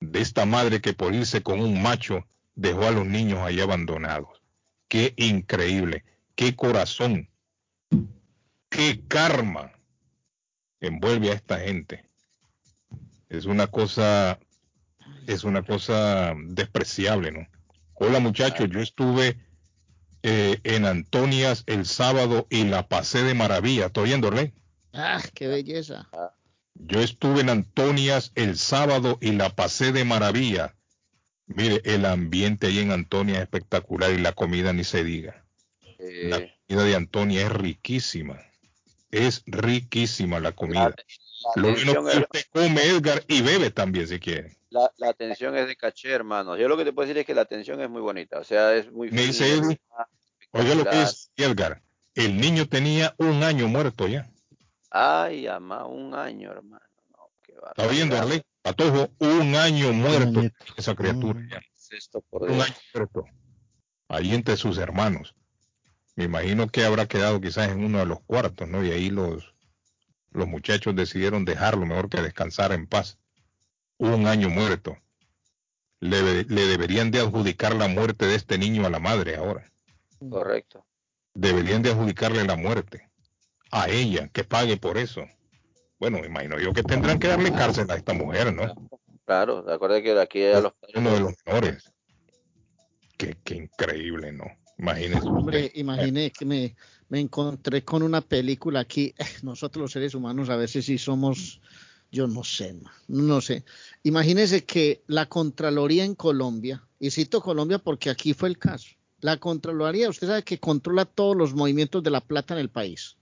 de 0.00 0.20
esta 0.20 0.46
madre 0.46 0.80
que 0.80 0.92
por 0.92 1.14
irse 1.14 1.42
con 1.42 1.60
un 1.60 1.82
macho 1.82 2.26
dejó 2.54 2.84
a 2.84 2.90
los 2.90 3.06
niños 3.06 3.40
ahí 3.40 3.60
abandonados. 3.60 4.42
Qué 4.88 5.14
increíble, 5.16 6.04
qué 6.34 6.56
corazón, 6.56 7.28
qué 8.68 9.02
karma 9.06 9.72
envuelve 10.80 11.30
a 11.30 11.34
esta 11.34 11.58
gente. 11.60 12.04
Es 13.28 13.44
una 13.44 13.66
cosa, 13.66 14.38
es 15.26 15.44
una 15.44 15.62
cosa 15.62 16.34
despreciable, 16.46 17.32
¿no? 17.32 17.46
Hola 17.94 18.20
muchachos, 18.20 18.68
yo 18.70 18.80
estuve 18.80 19.36
eh, 20.22 20.60
en 20.64 20.86
Antonias 20.86 21.64
el 21.66 21.84
sábado 21.84 22.46
y 22.48 22.64
la 22.64 22.88
pasé 22.88 23.22
de 23.22 23.34
maravilla. 23.34 23.86
¿Estoy 23.86 24.04
oyendo, 24.04 24.28
Orley? 24.28 24.52
Ah, 24.92 25.20
qué 25.34 25.48
belleza. 25.48 26.08
Yo 26.80 27.00
estuve 27.00 27.40
en 27.40 27.50
Antonias 27.50 28.32
el 28.34 28.56
sábado 28.56 29.18
y 29.20 29.32
la 29.32 29.50
pasé 29.50 29.92
de 29.92 30.04
maravilla. 30.04 30.74
Mire, 31.46 31.80
el 31.84 32.04
ambiente 32.04 32.66
ahí 32.68 32.78
en 32.78 32.92
Antonia 32.92 33.36
es 33.36 33.42
espectacular 33.42 34.12
y 34.12 34.18
la 34.18 34.32
comida 34.32 34.72
ni 34.72 34.84
se 34.84 35.02
diga. 35.02 35.44
La 35.98 36.36
Eh, 36.36 36.52
comida 36.66 36.84
de 36.84 36.94
Antonia 36.94 37.46
es 37.46 37.52
riquísima. 37.52 38.38
Es 39.10 39.42
riquísima 39.46 40.40
la 40.40 40.52
comida. 40.52 40.94
la 41.56 41.62
Lo 41.62 41.68
atención 41.70 42.06
que 42.06 42.18
usted 42.18 42.42
come, 42.52 42.82
Edgar, 42.84 43.24
y 43.26 43.40
bebe 43.42 43.70
también 43.70 44.06
si 44.06 44.20
quiere. 44.20 44.56
la, 44.70 44.92
la 44.98 45.08
atención 45.08 45.56
es 45.56 45.66
de 45.66 45.76
caché, 45.76 46.10
hermano. 46.10 46.56
Yo 46.56 46.68
lo 46.68 46.76
que 46.76 46.84
te 46.84 46.92
puedo 46.92 47.06
decir 47.06 47.18
es 47.18 47.26
que 47.26 47.34
la 47.34 47.42
atención 47.42 47.80
es 47.80 47.88
muy 47.88 48.02
bonita, 48.02 48.38
o 48.38 48.44
sea, 48.44 48.74
es 48.74 48.92
muy 48.92 49.10
Me 49.10 49.22
dice 49.26 49.54
Eddie, 49.54 49.80
Oiga 50.52 50.74
lo 50.74 50.84
que 50.84 51.02
es, 51.02 51.30
Edgar. 51.36 51.82
El 52.14 52.36
niño 52.40 52.68
tenía 52.68 53.14
un 53.18 53.42
año 53.42 53.68
muerto 53.68 54.06
ya. 54.08 54.30
Ay, 54.90 55.46
ama, 55.46 55.84
un 55.86 56.14
año, 56.14 56.50
hermano. 56.50 56.84
No, 57.10 57.30
qué 57.42 57.52
¿Está 57.52 57.86
viendo. 57.88 58.16
Arley? 58.16 58.42
Patojo, 58.62 59.10
un 59.18 59.54
año 59.54 59.92
muerto 59.92 60.42
esa 60.76 60.94
criatura 60.94 61.40
ya. 61.50 61.60
¿Qué 61.60 61.66
es 61.74 61.92
esto, 61.92 62.20
por 62.22 62.42
un 62.42 62.54
Dios? 62.54 62.64
año 62.66 62.76
muerto. 62.94 63.24
Ahí 64.08 64.34
entre 64.34 64.56
sus 64.56 64.78
hermanos. 64.78 65.34
Me 66.16 66.24
imagino 66.24 66.66
que 66.68 66.84
habrá 66.84 67.06
quedado 67.06 67.40
quizás 67.40 67.70
en 67.70 67.84
uno 67.84 67.98
de 67.98 68.06
los 68.06 68.20
cuartos, 68.22 68.68
¿no? 68.68 68.84
Y 68.84 68.90
ahí 68.90 69.10
los, 69.10 69.54
los 70.30 70.48
muchachos 70.48 70.96
decidieron 70.96 71.44
dejarlo 71.44 71.86
mejor 71.86 72.08
que 72.08 72.20
descansar 72.20 72.72
en 72.72 72.86
paz. 72.86 73.18
Un 73.98 74.26
año 74.26 74.48
muerto. 74.48 74.96
Le, 76.00 76.44
le 76.44 76.66
deberían 76.66 77.10
de 77.10 77.20
adjudicar 77.20 77.74
la 77.74 77.88
muerte 77.88 78.26
de 78.26 78.34
este 78.36 78.56
niño 78.58 78.86
a 78.86 78.90
la 78.90 78.98
madre 79.00 79.36
ahora. 79.36 79.70
Correcto. 80.18 80.86
Deberían 81.34 81.82
de 81.82 81.90
adjudicarle 81.90 82.44
la 82.44 82.56
muerte 82.56 83.07
a 83.70 83.88
ella, 83.88 84.28
que 84.28 84.44
pague 84.44 84.76
por 84.76 84.98
eso. 84.98 85.22
Bueno, 85.98 86.20
me 86.20 86.26
imagino 86.26 86.58
yo 86.58 86.72
que 86.72 86.82
tendrán 86.82 87.18
que 87.18 87.28
darle 87.28 87.52
cárcel 87.52 87.90
a 87.90 87.96
esta 87.96 88.12
mujer, 88.12 88.54
¿no? 88.54 88.72
Claro, 89.26 89.62
de 89.62 89.74
acuerdo 89.74 90.00
que 90.00 90.18
aquí 90.18 90.44
a 90.44 90.60
los 90.60 90.72
Uno 90.94 91.12
de 91.12 91.20
los 91.20 91.34
menores. 91.44 91.92
Qué, 93.16 93.36
qué 93.44 93.56
increíble, 93.56 94.32
¿no? 94.32 94.44
Imagínense. 94.78 95.26
Hombre, 95.28 95.72
imaginé 95.74 96.30
que 96.30 96.44
me, 96.44 96.76
me 97.08 97.18
encontré 97.18 97.84
con 97.84 98.02
una 98.02 98.20
película 98.20 98.80
aquí. 98.80 99.12
eh, 99.18 99.24
Nosotros 99.42 99.82
los 99.82 99.92
seres 99.92 100.14
humanos 100.14 100.48
a 100.50 100.56
veces 100.56 100.84
sí 100.84 100.98
somos, 100.98 101.60
yo 102.12 102.28
no 102.28 102.44
sé, 102.44 102.76
no 103.08 103.40
sé. 103.40 103.64
Imagínese 104.04 104.64
que 104.64 105.02
la 105.08 105.26
Contraloría 105.26 106.04
en 106.04 106.14
Colombia, 106.14 106.82
y 107.00 107.10
cito 107.10 107.42
Colombia 107.42 107.78
porque 107.78 108.08
aquí 108.08 108.34
fue 108.34 108.48
el 108.48 108.56
caso, 108.56 108.90
la 109.20 109.36
Contraloría, 109.38 110.08
usted 110.08 110.28
sabe 110.28 110.44
que 110.44 110.60
controla 110.60 111.04
todos 111.04 111.36
los 111.36 111.54
movimientos 111.54 112.02
de 112.04 112.10
la 112.10 112.20
plata 112.20 112.54
en 112.54 112.60
el 112.60 112.70
país. 112.70 113.17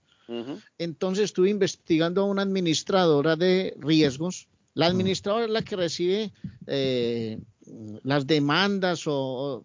Entonces 0.77 1.25
estuve 1.25 1.49
investigando 1.49 2.21
a 2.21 2.25
una 2.25 2.41
administradora 2.41 3.35
de 3.35 3.75
riesgos. 3.79 4.47
La 4.73 4.85
administradora 4.87 5.45
es 5.45 5.51
la 5.51 5.61
que 5.61 5.75
recibe 5.75 6.31
eh, 6.67 7.39
las 8.03 8.27
demandas 8.27 9.07
o, 9.07 9.13
o 9.13 9.63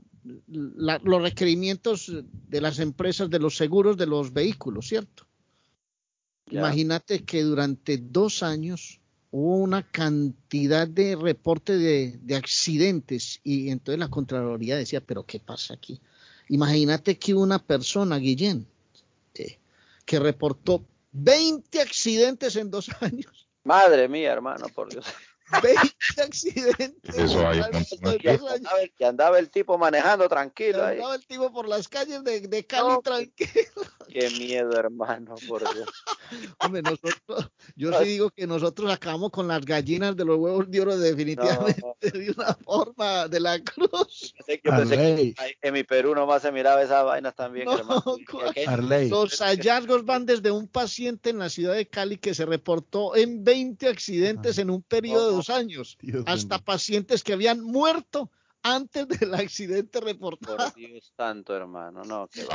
la- 0.76 1.00
los 1.04 1.20
requerimientos 1.22 2.12
de 2.48 2.60
las 2.60 2.78
empresas 2.78 3.28
de 3.28 3.38
los 3.40 3.56
seguros 3.56 3.96
de 3.96 4.06
los 4.06 4.32
vehículos, 4.32 4.86
¿cierto? 4.88 5.26
Imagínate 6.50 7.24
que 7.24 7.42
durante 7.42 7.96
dos 7.98 8.42
años 8.42 9.00
hubo 9.30 9.56
una 9.56 9.82
cantidad 9.82 10.86
de 10.86 11.16
reportes 11.16 11.78
de, 11.80 12.18
de 12.22 12.36
accidentes 12.36 13.40
y 13.42 13.70
entonces 13.70 13.98
la 13.98 14.08
Contraloría 14.08 14.76
decía, 14.76 15.00
pero 15.00 15.24
¿qué 15.24 15.40
pasa 15.40 15.74
aquí? 15.74 16.00
Imagínate 16.48 17.18
que 17.18 17.32
una 17.34 17.58
persona, 17.58 18.18
Guillén, 18.18 18.66
que 20.04 20.18
reportó 20.18 20.84
20 21.12 21.80
accidentes 21.80 22.56
en 22.56 22.70
dos 22.70 22.90
años. 23.00 23.48
Madre 23.64 24.08
mía, 24.08 24.32
hermano, 24.32 24.66
por 24.74 24.90
Dios. 24.90 25.06
20 25.62 26.22
accidentes. 26.22 27.18
Eso 27.18 27.46
hay 27.46 27.60
aquí. 27.60 28.28
años. 28.28 28.90
Que 28.96 29.04
andaba 29.04 29.38
el 29.38 29.50
tipo 29.50 29.76
manejando 29.78 30.28
tranquilo 30.28 30.84
ahí. 30.84 30.96
Andaba 30.96 31.14
el 31.16 31.26
tipo 31.26 31.52
por 31.52 31.68
las 31.68 31.88
calles 31.88 32.24
de, 32.24 32.40
de 32.40 32.66
Cali 32.66 33.00
tranquilo. 33.02 33.52
Qué 34.08 34.28
miedo, 34.30 34.72
hermano, 34.78 35.34
por 35.48 35.60
Dios. 35.72 35.88
Hombre, 36.58 36.82
nosotros, 36.82 37.50
yo 37.76 37.92
sí 37.98 38.04
digo 38.04 38.30
que 38.30 38.46
nosotros 38.46 38.90
acabamos 38.92 39.30
con 39.30 39.48
las 39.48 39.64
gallinas 39.64 40.16
de 40.16 40.24
los 40.24 40.38
huevos 40.38 40.70
de 40.70 40.80
oro 40.80 40.98
definitivamente 40.98 41.82
de 42.02 42.30
una 42.36 42.54
forma 42.54 43.28
de 43.28 43.40
la 43.40 43.58
cruz. 43.60 44.34
Pensé 44.36 44.60
que- 44.60 44.68
Yo 44.70 44.76
pensé 44.76 44.96
que 44.96 45.34
en 45.62 45.72
mi 45.74 45.82
Perú 45.84 46.14
nomás 46.14 46.42
se 46.42 46.52
miraba 46.52 46.82
esas 46.82 47.04
vainas 47.04 47.34
también, 47.34 47.66
No, 47.66 47.78
hermano. 47.78 48.02
¿cuál? 48.30 48.52
¿Qué- 48.54 48.66
Arley. 48.66 49.08
Los 49.08 49.38
hallazgos 49.40 50.04
van 50.04 50.26
desde 50.26 50.50
un 50.50 50.68
paciente 50.68 51.30
en 51.30 51.38
la 51.38 51.48
ciudad 51.48 51.74
de 51.74 51.86
Cali 51.88 52.18
que 52.18 52.34
se 52.34 52.44
reportó 52.44 53.16
en 53.16 53.42
20 53.44 53.88
accidentes 53.88 54.58
en 54.58 54.68
un 54.70 54.82
periodo 54.82 55.31
dos 55.34 55.50
años, 55.50 55.96
Dios 56.00 56.24
hasta 56.26 56.58
pacientes 56.58 57.22
que 57.22 57.32
habían 57.32 57.60
muerto 57.62 58.30
antes 58.62 59.08
del 59.08 59.34
accidente 59.34 60.00
reportado. 60.00 60.56
Por 60.56 60.74
Dios 60.74 61.12
santo, 61.16 61.54
hermano, 61.56 62.02
no, 62.04 62.28
¿pero 62.32 62.48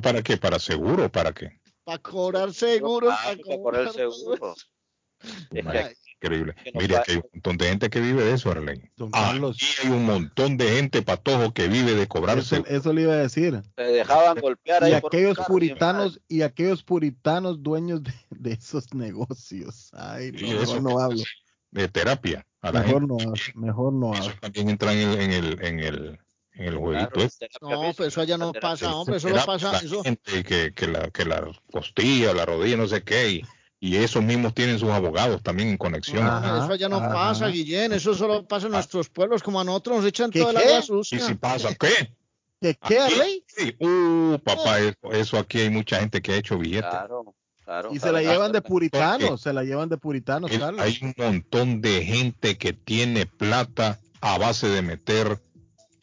¿Para 0.00 0.22
qué? 0.22 0.36
¿Para 0.36 0.58
seguro 0.58 1.06
o 1.06 1.08
para 1.10 1.32
qué? 1.32 1.60
Para 1.84 1.98
cobrar 1.98 2.52
seguro. 2.54 3.10
Ah, 3.10 3.18
para 3.24 3.36
para 3.38 3.56
cobrar 3.56 3.86
cobrar 3.88 3.92
seguro. 3.94 4.54
Es 5.50 5.66
que 5.66 5.96
Increíble. 6.24 6.54
que 6.62 6.70
no 6.72 6.78
pa- 6.78 7.00
aquí 7.00 7.10
hay 7.12 7.16
un 7.16 7.24
montón 7.32 7.56
de 7.56 7.68
gente 7.68 7.90
que 7.90 8.00
vive 8.00 8.24
de 8.24 8.34
eso, 8.34 8.50
Arley. 8.52 8.80
Don 8.96 9.08
Aquí 9.12 9.24
Carlos. 9.24 9.58
hay 9.82 9.90
un 9.90 10.04
montón 10.06 10.56
de 10.56 10.68
gente, 10.76 11.02
patojo, 11.02 11.52
que 11.52 11.66
vive 11.66 11.94
de 11.96 12.06
cobrar 12.06 12.38
Eso, 12.38 12.54
seguro. 12.56 12.70
eso 12.70 12.92
le 12.92 13.02
iba 13.02 13.12
a 13.14 13.16
decir. 13.16 13.60
se 13.76 13.82
dejaban 13.82 14.38
golpear 14.40 14.82
Y 14.82 14.92
ahí 14.92 15.00
por 15.00 15.08
aquellos 15.12 15.38
puritanos 15.46 16.20
y 16.28 16.42
aquellos 16.42 16.84
puritanos 16.84 17.60
dueños 17.62 18.02
de, 18.04 18.12
de 18.30 18.52
esos 18.52 18.94
negocios. 18.94 19.90
Ay, 19.94 20.30
no, 20.32 20.62
eso- 20.62 20.80
no 20.80 21.00
hablo. 21.00 21.22
De 21.72 21.88
terapia. 21.88 22.46
A 22.60 22.70
la 22.70 22.80
Mejor 22.82 23.00
gente. 23.00 23.14
no 23.24 23.30
hablo. 23.30 23.34
Mejor 23.56 23.92
no. 23.92 24.14
Eso 24.14 24.30
también 24.40 24.68
entra 24.70 24.92
en 24.92 24.98
el, 25.00 25.20
en 25.20 25.32
el, 25.32 25.64
en 25.64 25.80
el, 25.80 26.20
en 26.52 26.64
el 26.66 26.76
jueguito. 26.76 27.10
Claro, 27.10 27.26
este. 27.26 27.48
No, 27.60 27.92
pero 27.96 28.08
eso 28.08 28.20
allá 28.20 28.38
no 28.38 28.52
pasa, 28.52 28.94
hombre, 28.94 29.16
eso 29.16 29.26
Terapia, 29.28 29.46
pasa. 29.46 29.72
la 29.72 29.78
Eso, 29.78 30.02
gente 30.04 30.44
que, 30.44 30.72
que, 30.72 30.86
la, 30.86 31.10
que 31.10 31.24
la 31.24 31.50
costilla, 31.72 32.32
la 32.32 32.46
rodilla, 32.46 32.76
no 32.76 32.86
sé 32.86 33.02
qué, 33.02 33.28
y, 33.30 33.42
y 33.80 33.96
esos 33.96 34.22
mismos 34.22 34.54
tienen 34.54 34.78
sus 34.78 34.90
abogados 34.90 35.42
también 35.42 35.70
en 35.70 35.76
conexión. 35.76 36.24
no, 36.24 36.30
Ajá, 36.30 36.64
eso 36.64 36.72
allá 36.74 36.88
no 36.88 36.98
ajá. 36.98 37.12
pasa, 37.12 37.48
Guillén. 37.48 37.92
Eso 37.92 38.14
solo 38.14 38.46
pasa 38.46 38.66
en 38.66 38.72
nuestros 38.72 39.08
pueblos, 39.08 39.42
como 39.42 39.60
a 39.60 39.64
nosotros 39.64 39.96
nos 39.96 40.06
echan 40.06 40.30
¿Qué, 40.30 40.38
toda 40.40 40.52
el 40.52 40.58
qué? 40.58 40.74
agua 40.74 41.00
Y 41.10 41.18
si 41.18 41.34
pasa, 41.34 41.74
¿qué? 41.74 42.14
¿Qué, 42.60 42.76
qué 42.86 42.98
Arley? 43.00 43.44
sí. 43.48 43.74
Uh, 43.80 44.38
papá, 44.38 44.78
eso, 44.78 45.10
eso 45.10 45.36
aquí 45.38 45.58
hay 45.62 45.70
mucha 45.70 45.98
gente 45.98 46.22
que 46.22 46.32
ha 46.32 46.36
hecho 46.36 46.56
billetes. 46.58 46.88
Claro, 46.90 47.34
claro. 47.72 47.94
Y 47.94 47.98
se 47.98 48.12
la 48.12 48.20
llevan 48.20 48.52
de 48.52 48.60
puritanos, 48.60 49.28
Porque- 49.30 49.42
se 49.42 49.52
la 49.52 49.64
llevan 49.64 49.88
de 49.88 49.96
puritanos, 49.96 50.50
Carlos. 50.50 50.80
hay 50.80 50.98
un 51.02 51.14
montón 51.16 51.80
de 51.80 52.04
gente 52.04 52.58
que 52.58 52.72
tiene 52.72 53.26
plata 53.26 53.98
a 54.20 54.36
base 54.38 54.68
de 54.68 54.82
meter, 54.82 55.40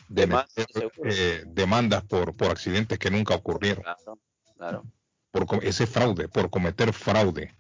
de 0.08 0.22
Demandas, 0.26 0.52
meter, 0.58 0.92
eh, 1.06 1.44
demandas 1.48 2.04
por, 2.04 2.36
por 2.36 2.50
accidentes 2.50 2.98
que 2.98 3.12
nunca 3.12 3.36
ocurrieron. 3.36 3.84
Claro, 3.84 4.20
claro. 4.58 4.84
Por 5.32 5.64
ese 5.64 5.86
fraude, 5.86 6.28
por 6.28 6.50
cometer 6.50 6.92
fraude. 6.92 7.54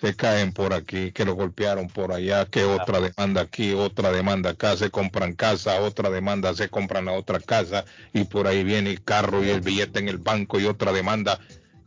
Se 0.00 0.14
caen 0.14 0.52
por 0.52 0.72
aquí, 0.74 1.10
que 1.10 1.24
lo 1.24 1.34
golpearon 1.34 1.88
por 1.88 2.12
allá, 2.12 2.44
que 2.46 2.64
otra 2.64 3.00
demanda 3.00 3.40
aquí, 3.40 3.72
otra 3.72 4.12
demanda 4.12 4.50
acá, 4.50 4.76
se 4.76 4.90
compran 4.90 5.32
casa, 5.32 5.80
otra 5.80 6.10
demanda, 6.10 6.54
se 6.54 6.68
compran 6.68 7.06
la 7.06 7.12
otra 7.12 7.40
casa, 7.40 7.84
y 8.12 8.24
por 8.24 8.46
ahí 8.46 8.62
viene 8.62 8.90
el 8.90 9.02
carro 9.02 9.42
y 9.42 9.48
el 9.48 9.62
billete 9.62 9.98
en 9.98 10.08
el 10.08 10.18
banco 10.18 10.60
y 10.60 10.66
otra 10.66 10.92
demanda. 10.92 11.40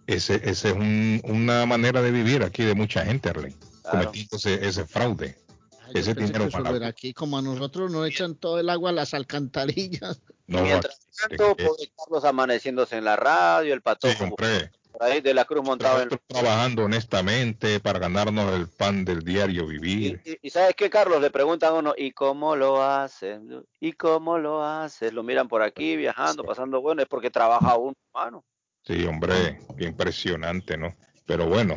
Ese, 0.10 0.36
ese 0.44 0.70
es 0.70 0.74
un- 0.74 1.22
una 1.24 1.68
manera 1.68 2.02
de 2.02 2.10
vivir 2.10 2.42
aquí 2.42 2.64
de 2.64 2.74
mucha 2.74 3.06
gente, 3.06 3.30
Arley, 3.30 3.54
Claro. 3.84 3.98
cometiendo 4.10 4.38
ese, 4.38 4.68
ese 4.68 4.86
fraude. 4.88 5.38
Ay, 5.86 5.92
ese 5.94 6.16
dinero 6.16 6.50
para- 6.50 6.88
aquí, 6.88 7.14
como 7.14 7.38
a 7.38 7.44
nosotros 7.44 7.92
nos 7.92 8.08
echan 8.08 8.34
todo 8.34 8.60
el 8.60 8.70
agua 8.72 8.90
a 8.90 8.94
las 8.94 9.14
alcantarillas. 9.14 10.20
No, 10.48 10.64
Mientras 10.64 11.00
tanto, 11.16 11.56
pobre 11.56 11.92
Carlos 11.96 12.26
amaneciéndose 12.26 12.98
en 12.98 13.04
la 13.06 13.16
radio, 13.18 13.72
el 13.72 13.82
sí, 13.82 13.84
patojo 13.84 14.24
hombre, 14.24 14.72
por 14.92 15.04
ahí 15.04 15.22
de 15.22 15.34
la 15.36 15.46
Cruz 15.46 15.64
montado 15.64 16.02
en 16.02 16.10
trabajando 16.26 16.86
honestamente 16.86 17.80
para 17.80 18.00
ganarnos 18.00 18.52
el 18.56 18.68
pan 18.68 19.06
del 19.06 19.22
diario 19.24 19.66
y, 19.66 19.78
vivir. 19.78 20.22
y- 20.26 20.40
y 20.42 20.50
¿sabes 20.50 20.74
qué, 20.76 20.90
Carlos? 20.90 21.22
Le 21.22 21.30
preguntan 21.30 21.70
a 21.70 21.78
uno, 21.78 21.94
¿y 21.96 22.14
cómo 22.14 22.56
lo 22.56 22.82
haces? 22.82 23.40
¿Y 23.80 23.92
cómo 23.92 24.40
lo 24.40 24.64
haces? 24.66 25.14
Lo 25.14 25.22
miran 25.22 25.48
por 25.48 25.62
aquí, 25.62 25.96
viajando, 25.96 26.44
pasando 26.44 26.82
bueno, 26.82 27.04
es 27.04 27.08
porque 27.08 27.30
trabaja 27.30 27.78
uno, 27.78 27.94
hermano. 28.12 28.44
Sí, 28.90 29.06
hombre, 29.06 29.60
impresionante, 29.78 30.76
¿no? 30.78 30.96
Pero 31.28 31.46
bueno, 31.48 31.76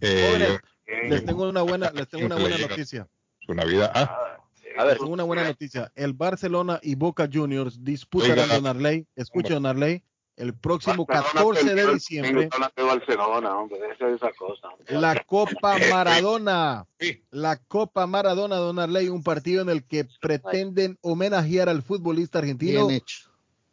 eh, 0.00 0.58
yo- 0.86 1.08
Les 1.10 1.24
tengo 1.24 1.48
una 1.48 1.60
buena, 1.62 1.90
les 1.90 2.08
tengo 2.08 2.24
una 2.26 2.36
buena 2.36 2.56
noticia. 2.86 3.06
su 3.40 3.52
Navidad. 3.54 3.92
Ah, 3.94 4.38
A 4.78 4.84
ver, 4.84 4.92
Les 4.94 4.98
tengo 4.98 5.12
una 5.12 5.24
buena 5.24 5.44
noticia. 5.44 5.92
El 5.94 6.12
Barcelona 6.14 6.78
y 6.82 6.94
Boca 6.94 7.28
Juniors 7.32 7.84
disputarán. 7.84 8.48
Don 8.48 8.66
Arley, 8.66 9.06
escuche 9.16 9.52
Don 9.54 9.66
Arley, 9.66 10.02
el 10.36 10.54
próximo 10.54 11.04
Barcelona 11.06 11.32
14 11.54 11.74
de 11.74 11.94
diciembre 11.94 12.48
hombre, 12.52 13.78
esa 13.94 14.08
esa 14.08 14.32
cosa. 14.32 14.68
la 14.88 15.22
Copa 15.24 15.76
Maradona. 15.90 16.86
La 17.30 17.56
Copa 17.56 18.06
Maradona, 18.06 18.56
Don 18.56 18.78
Arley, 18.78 19.08
un 19.08 19.22
partido 19.22 19.62
en 19.62 19.68
el 19.70 19.84
que 19.84 20.06
pretenden 20.20 20.98
homenajear 21.02 21.68
al 21.68 21.82
futbolista 21.82 22.38
argentino 22.38 22.86
Bien 22.86 22.98
hecho. 23.02 23.25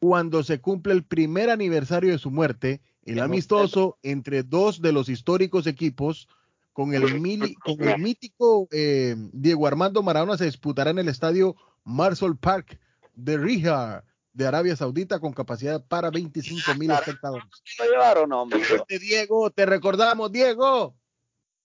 Cuando 0.04 0.44
se 0.44 0.60
cumple 0.60 0.92
el 0.94 1.06
primer 1.06 1.50
aniversario 1.50 2.12
de 2.12 2.18
su 2.18 2.30
muerte, 2.30 2.82
el 3.06 3.22
amistoso 3.22 3.98
entre 4.04 4.44
dos 4.44 4.82
de 4.82 4.92
los 4.92 5.08
históricos 5.08 5.66
equipos 5.66 6.28
con 6.74 6.94
el, 6.94 7.04
mili- 7.22 7.56
con 7.64 7.82
el 7.88 8.00
mítico 8.00 8.68
eh, 8.72 9.16
Diego 9.32 9.66
Armando 9.66 10.04
Maradona 10.04 10.38
se 10.38 10.44
disputará 10.44 10.92
en 10.92 11.00
el 11.00 11.08
estadio 11.08 11.56
Marsol 11.86 12.38
Park 12.38 12.78
de 13.16 13.38
Riyadh 13.38 14.04
de 14.34 14.46
Arabia 14.46 14.76
Saudita 14.76 15.20
con 15.22 15.32
capacidad 15.32 15.82
para 15.88 16.10
25 16.10 16.76
mil 16.78 16.92
espectadores. 16.92 17.46
¿lo 17.80 17.86
llevaron, 17.90 18.34
hombre? 18.34 18.60
Este, 18.62 19.00
Diego, 19.00 19.52
te 19.52 19.66
recordamos, 19.66 20.34
Diego. 20.34 20.96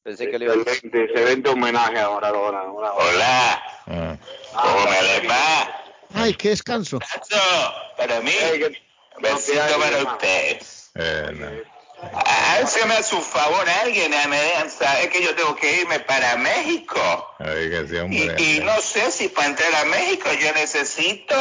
pensé 0.05 0.31
que 0.31 0.39
le 0.39 0.44
iba 0.44 0.55
a 0.55 0.59
decir. 0.59 0.74
Excelente, 0.74 1.05
excelente 1.12 1.48
homenaje 1.51 1.98
a 1.98 2.09
Maradona. 2.10 2.62
Hola, 2.70 3.62
Ah, 3.86 4.16
¿cómo 4.52 4.85
me 4.85 5.02
les 5.02 5.28
va? 5.28 5.88
Ay, 6.14 6.35
qué 6.35 6.51
descanso. 6.51 6.98
Eso, 7.02 7.74
para 7.97 8.20
mí, 8.20 8.32
que- 8.32 8.82
besito 9.20 9.78
para 9.78 9.98
ustedes. 10.12 10.90
eh, 10.94 11.26
no. 11.32 11.78
Hágame 12.01 12.94
a 12.94 13.02
su 13.02 13.20
favor 13.20 13.68
alguien, 13.82 14.12
me 14.30 14.40
dejan 14.40 14.70
saber 14.70 15.10
que 15.10 15.20
yo 15.20 15.35
tengo 15.35 15.56
que 15.56 15.80
irme 15.82 15.98
para 16.01 16.36
México. 16.36 17.01
Oiga, 17.40 17.80
ese 17.80 17.97
Y, 17.97 17.98
hombre. 17.98 18.36
y 18.39 18.60
no 18.60 18.80
sé 18.80 19.10
si 19.10 19.28
para 19.28 19.48
entrar 19.48 19.74
a 19.74 19.85
México 19.86 20.28
yo 20.40 20.52
necesito 20.52 21.35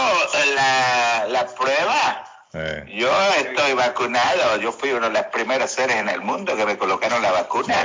la, 0.55 1.25
la 1.29 1.45
prueba. 1.47 2.36
Eh, 2.59 2.85
Yo 2.95 3.09
estoy 3.39 3.73
vacunado, 3.73 4.57
yo 4.59 4.71
fui 4.71 4.91
uno 4.91 5.07
de 5.07 5.13
los 5.13 5.25
primeros 5.27 5.69
seres 5.71 5.97
en 5.97 6.09
el 6.09 6.21
mundo 6.21 6.55
que 6.55 6.65
me 6.65 6.77
colocaron 6.77 7.21
la 7.21 7.31
vacuna. 7.31 7.75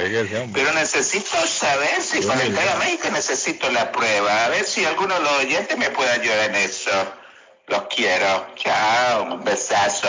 Pero 0.53 0.73
necesito 0.73 1.37
saber 1.47 2.01
si 2.01 2.25
para 2.27 2.45
entrar 2.45 2.69
a 2.69 2.79
México 2.79 3.09
necesito 3.13 3.71
la 3.71 3.93
prueba. 3.93 4.45
A 4.45 4.49
ver 4.49 4.65
si 4.65 4.85
alguno 4.85 5.15
de 5.15 5.21
los 5.21 5.39
oyentes 5.41 5.77
me 5.79 5.91
puede 5.91 6.11
ayudar 6.11 6.51
en 6.51 6.57
eso. 6.57 6.91
Los 7.69 7.83
quiero. 7.95 8.47
Chao, 8.57 9.35
un 9.35 9.45
besazo. 9.45 10.09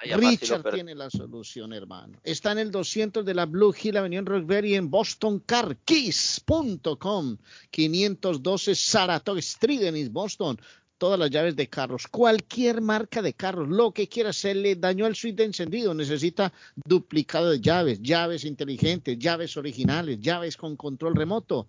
Richard 0.01 0.63
per- 0.63 0.75
tiene 0.75 0.95
la 0.95 1.11
solución, 1.11 1.73
hermano. 1.73 2.21
Está 2.23 2.53
en 2.53 2.59
el 2.59 2.71
200 2.71 3.25
de 3.25 3.35
la 3.35 3.47
Blue 3.47 3.75
Hill 3.81 3.97
Avenue 3.97 4.19
en 4.19 4.27
Roxbury 4.27 4.75
en 4.77 4.91
bostoncarkeys.com. 4.91 7.37
512 7.71 8.75
Saratoga 8.75 9.41
Street 9.41 9.83
en 9.83 9.97
East 9.97 10.13
Boston. 10.13 10.59
Todas 10.99 11.19
las 11.19 11.31
llaves 11.31 11.55
de 11.55 11.69
carros, 11.69 12.09
cualquier 12.09 12.81
marca 12.81 13.23
de 13.23 13.35
carros, 13.35 13.69
lo 13.69 13.93
que 13.93 14.09
quiera, 14.09 14.33
se 14.33 14.53
le 14.53 14.75
dañó 14.75 15.07
el 15.07 15.15
switch 15.15 15.37
de 15.37 15.45
encendido, 15.45 15.95
necesita 15.95 16.53
duplicado 16.75 17.51
de 17.51 17.61
llaves, 17.61 18.03
llaves 18.03 18.45
inteligentes, 18.45 19.17
llaves 19.17 19.57
originales, 19.57 20.19
llaves 20.21 20.57
con 20.57 20.77
control 20.77 21.15
remoto. 21.15 21.69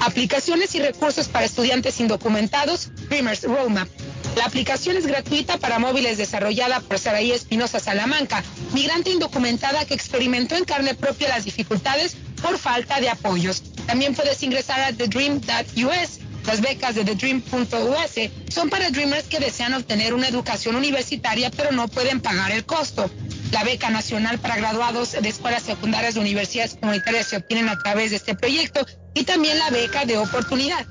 Aplicaciones 0.00 0.74
y 0.74 0.80
recursos 0.80 1.28
para 1.28 1.44
estudiantes 1.44 2.00
indocumentados, 2.00 2.90
Dreamers 3.08 3.42
Roadmap. 3.42 3.88
La 4.36 4.44
aplicación 4.44 4.96
es 4.96 5.06
gratuita 5.06 5.58
para 5.58 5.78
móviles 5.78 6.16
desarrollada 6.16 6.80
por 6.80 6.98
Saraí 6.98 7.32
Espinosa 7.32 7.80
Salamanca, 7.80 8.42
migrante 8.72 9.10
indocumentada 9.10 9.84
que 9.84 9.94
experimentó 9.94 10.56
en 10.56 10.64
carne 10.64 10.94
propia 10.94 11.28
las 11.28 11.44
dificultades 11.44 12.16
por 12.40 12.58
falta 12.58 13.00
de 13.00 13.08
apoyos. 13.08 13.62
También 13.86 14.14
puedes 14.14 14.42
ingresar 14.42 14.80
a 14.80 14.92
thedream.us. 14.92 16.20
Las 16.46 16.60
becas 16.60 16.94
de 16.94 17.04
thedream.us 17.04 18.30
son 18.48 18.70
para 18.70 18.90
dreamers 18.90 19.24
que 19.24 19.40
desean 19.40 19.74
obtener 19.74 20.14
una 20.14 20.28
educación 20.28 20.74
universitaria 20.74 21.50
pero 21.50 21.72
no 21.72 21.88
pueden 21.88 22.20
pagar 22.20 22.50
el 22.52 22.64
costo. 22.64 23.10
La 23.50 23.64
beca 23.64 23.90
nacional 23.90 24.38
para 24.38 24.56
graduados 24.56 25.12
de 25.20 25.28
escuelas 25.28 25.64
secundarias 25.64 26.14
de 26.14 26.20
universidades 26.20 26.76
comunitarias 26.80 27.26
se 27.26 27.36
obtienen 27.36 27.68
a 27.68 27.78
través 27.78 28.10
de 28.10 28.16
este 28.16 28.34
proyecto 28.36 28.86
y 29.12 29.24
también 29.24 29.58
la 29.58 29.70
beca 29.70 30.04
de 30.04 30.16
oportunidad. 30.18 30.86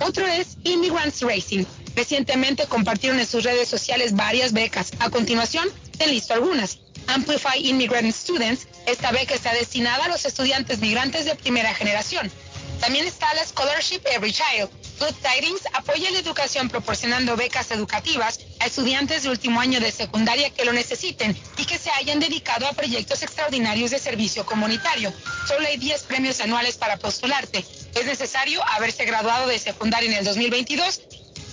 Otro 0.00 0.26
es 0.26 0.56
Immigrants 0.64 1.20
Racing. 1.20 1.64
Recientemente 1.98 2.68
compartieron 2.68 3.18
en 3.18 3.26
sus 3.26 3.42
redes 3.42 3.68
sociales 3.68 4.14
varias 4.14 4.52
becas. 4.52 4.92
A 5.00 5.10
continuación, 5.10 5.68
te 5.98 6.06
listo 6.06 6.32
algunas. 6.32 6.78
Amplify 7.08 7.58
Immigrant 7.58 8.14
Students. 8.14 8.68
Esta 8.86 9.10
beca 9.10 9.34
está 9.34 9.52
destinada 9.52 10.04
a 10.04 10.08
los 10.08 10.24
estudiantes 10.24 10.78
migrantes 10.78 11.24
de 11.24 11.34
primera 11.34 11.74
generación. 11.74 12.30
También 12.78 13.04
está 13.04 13.34
la 13.34 13.44
Scholarship 13.44 14.02
Every 14.14 14.32
Child. 14.32 14.70
Good 15.00 15.16
Tidings 15.24 15.62
apoya 15.72 16.08
la 16.12 16.20
educación 16.20 16.68
proporcionando 16.68 17.36
becas 17.36 17.72
educativas 17.72 18.38
a 18.60 18.66
estudiantes 18.66 19.24
de 19.24 19.30
último 19.30 19.60
año 19.60 19.80
de 19.80 19.90
secundaria 19.90 20.50
que 20.50 20.64
lo 20.64 20.72
necesiten 20.72 21.36
y 21.56 21.64
que 21.64 21.78
se 21.78 21.90
hayan 21.90 22.20
dedicado 22.20 22.68
a 22.68 22.74
proyectos 22.74 23.24
extraordinarios 23.24 23.90
de 23.90 23.98
servicio 23.98 24.46
comunitario. 24.46 25.12
Solo 25.48 25.66
hay 25.66 25.78
10 25.78 26.04
premios 26.04 26.38
anuales 26.38 26.76
para 26.76 26.96
postularte. 26.96 27.64
Es 27.96 28.06
necesario 28.06 28.62
haberse 28.62 29.04
graduado 29.04 29.48
de 29.48 29.58
secundaria 29.58 30.08
en 30.08 30.18
el 30.18 30.24
2022 30.24 31.00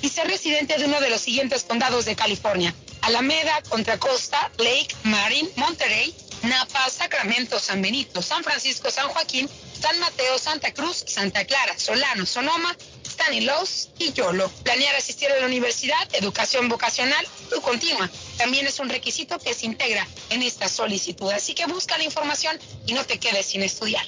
y 0.05 0.09
ser 0.09 0.27
residente 0.27 0.77
de 0.77 0.85
uno 0.85 1.01
de 1.01 1.09
los 1.09 1.19
siguientes 1.19 1.63
condados 1.63 2.05
de 2.05 2.15
California. 2.15 2.75
Alameda, 3.01 3.63
Contra 3.69 3.97
Costa, 3.97 4.51
Lake, 4.59 4.95
Marin, 5.01 5.49
Monterey, 5.55 6.13
Napa, 6.43 6.87
Sacramento, 6.91 7.59
San 7.59 7.81
Benito, 7.81 8.21
San 8.21 8.43
Francisco, 8.43 8.91
San 8.91 9.07
Joaquín, 9.07 9.49
San 9.81 9.99
Mateo, 9.99 10.37
Santa 10.37 10.71
Cruz, 10.75 11.03
Santa 11.07 11.43
Clara, 11.45 11.73
Solano, 11.79 12.27
Sonoma, 12.27 12.77
Stanislaus 13.03 13.89
y 13.97 14.13
Yolo. 14.13 14.47
Planear 14.63 14.95
asistir 14.95 15.31
a 15.31 15.39
la 15.39 15.47
universidad, 15.47 16.07
educación 16.13 16.69
vocacional 16.69 17.25
y 17.57 17.59
continua. 17.61 18.07
También 18.37 18.67
es 18.67 18.79
un 18.79 18.89
requisito 18.89 19.39
que 19.39 19.55
se 19.55 19.65
integra 19.65 20.07
en 20.29 20.43
esta 20.43 20.69
solicitud. 20.69 21.31
Así 21.31 21.55
que 21.55 21.65
busca 21.65 21.97
la 21.97 22.03
información 22.03 22.59
y 22.85 22.93
no 22.93 23.03
te 23.05 23.17
quedes 23.17 23.47
sin 23.47 23.63
estudiar. 23.63 24.05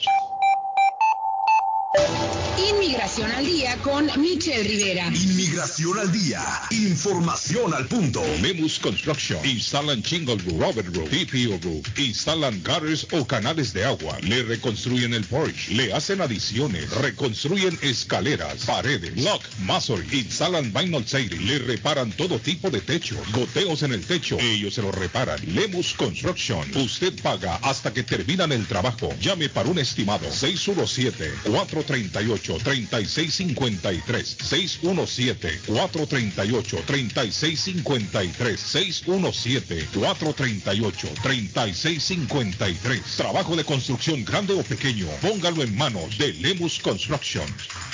Inmigración 2.58 3.32
al 3.32 3.46
día 3.46 3.78
con 3.84 4.10
Michelle 4.20 4.64
Rivera. 4.64 5.08
Inmigración 5.08 6.00
al 6.00 6.12
día. 6.12 6.42
Información 6.72 7.72
al 7.72 7.86
punto. 7.88 8.24
Lemus 8.42 8.80
Construction. 8.80 9.46
Instalan 9.46 10.02
Shingle 10.02 10.38
Roof, 10.38 10.60
Robert 10.60 10.96
Roof, 10.96 11.08
TPO 11.08 11.60
Roof. 11.62 12.00
Instalan 12.00 12.64
gutters 12.64 13.06
o 13.12 13.28
canales 13.28 13.74
de 13.74 13.86
agua. 13.86 14.18
Le 14.22 14.42
reconstruyen 14.42 15.14
el 15.14 15.24
porch. 15.26 15.70
Le 15.70 15.94
hacen 15.94 16.20
adiciones. 16.20 16.90
Reconstruyen 16.90 17.78
escaleras, 17.84 18.66
paredes, 18.66 19.16
lock, 19.18 19.44
masonry. 19.60 20.08
Instalan 20.22 20.74
vinyl 20.74 21.08
siding. 21.08 21.46
Le 21.46 21.60
reparan 21.60 22.12
todo 22.12 22.40
tipo 22.40 22.72
de 22.72 22.82
techo. 22.82 23.18
Goteos 23.34 23.84
en 23.84 23.94
el 23.94 24.04
techo. 24.04 24.40
Ellos 24.40 24.74
se 24.74 24.82
lo 24.82 24.92
reparan. 24.92 25.40
Lemus 25.46 25.94
Construction. 25.94 26.76
Usted 26.76 27.22
paga 27.22 27.58
hasta 27.58 27.94
que 27.94 28.02
terminan 28.02 28.52
el 28.52 28.66
trabajo. 28.66 29.14
Llame 29.22 29.48
para 29.48 29.70
un 29.70 29.78
estimado. 29.78 30.32
617 30.32 31.32
438 31.44 32.47
3653 32.56 34.38
617 34.42 35.62
438 35.68 36.84
3653 36.86 38.60
617 38.60 39.88
438 39.94 41.08
3653 41.22 43.02
Trabajo 43.16 43.56
de 43.56 43.64
construcción 43.64 44.24
grande 44.24 44.54
o 44.54 44.64
pequeño, 44.64 45.08
póngalo 45.22 45.64
en 45.64 45.76
manos 45.76 46.18
de 46.18 46.34
Lemus 46.34 46.80
Construction. 46.80 47.46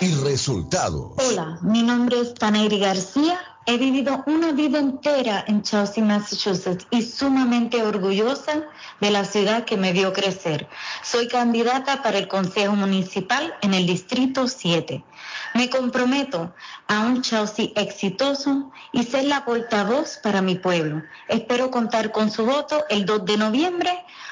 y 0.00 0.14
resultado. 0.14 1.14
Hola, 1.18 1.58
mi 1.62 1.82
nombre 1.82 2.20
es 2.20 2.28
Panairi 2.30 2.78
García. 2.78 3.38
He 3.68 3.78
vivido 3.78 4.22
una 4.26 4.52
vida 4.52 4.78
entera 4.78 5.44
en 5.48 5.62
Chelsea, 5.62 6.04
Massachusetts 6.04 6.86
y 6.90 7.02
sumamente 7.02 7.82
orgullosa 7.82 8.62
de 9.00 9.10
la 9.10 9.24
ciudad 9.24 9.64
que 9.64 9.76
me 9.76 9.92
vio 9.92 10.12
crecer. 10.12 10.68
Soy 11.02 11.26
candidata 11.26 12.02
para 12.02 12.18
el 12.18 12.28
Consejo 12.28 12.76
Municipal 12.76 13.54
en 13.62 13.74
el 13.74 13.86
Distrito 13.86 14.46
7. 14.46 15.02
Me 15.54 15.68
comprometo 15.68 16.54
a 16.86 17.00
un 17.00 17.22
Chelsea 17.22 17.70
exitoso 17.74 18.70
y 18.92 19.02
ser 19.02 19.24
la 19.24 19.44
portavoz 19.44 20.18
para 20.22 20.42
mi 20.42 20.54
pueblo. 20.54 21.02
Espero 21.26 21.70
contar 21.70 22.12
con 22.12 22.30
su 22.30 22.44
voto 22.46 22.84
el 22.88 23.04
2 23.04 23.24
de 23.24 23.36
noviembre. 23.36 24.04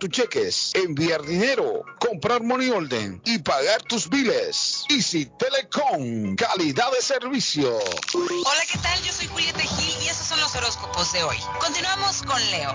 tus 0.00 0.08
cheques, 0.08 0.72
enviar 0.74 1.20
dinero, 1.22 1.84
comprar 2.00 2.42
money 2.42 2.70
order 2.70 3.20
y 3.26 3.38
pagar 3.38 3.82
tus 3.82 4.08
biles. 4.08 4.84
Easy 4.88 5.26
Telecom, 5.38 6.34
calidad 6.36 6.90
de 6.92 7.02
servicio. 7.02 7.78
Hola, 8.14 8.62
¿qué 8.72 8.78
tal? 8.78 8.98
Yo 9.02 9.12
soy 9.12 9.26
Julieta 9.28 9.60
Gil 9.60 9.94
y 10.02 10.08
esos 10.08 10.26
son 10.26 10.40
los 10.40 10.56
horóscopos 10.56 11.12
de 11.12 11.22
hoy. 11.22 11.36
Continuamos 11.60 12.22
con 12.22 12.40
Leo. 12.50 12.74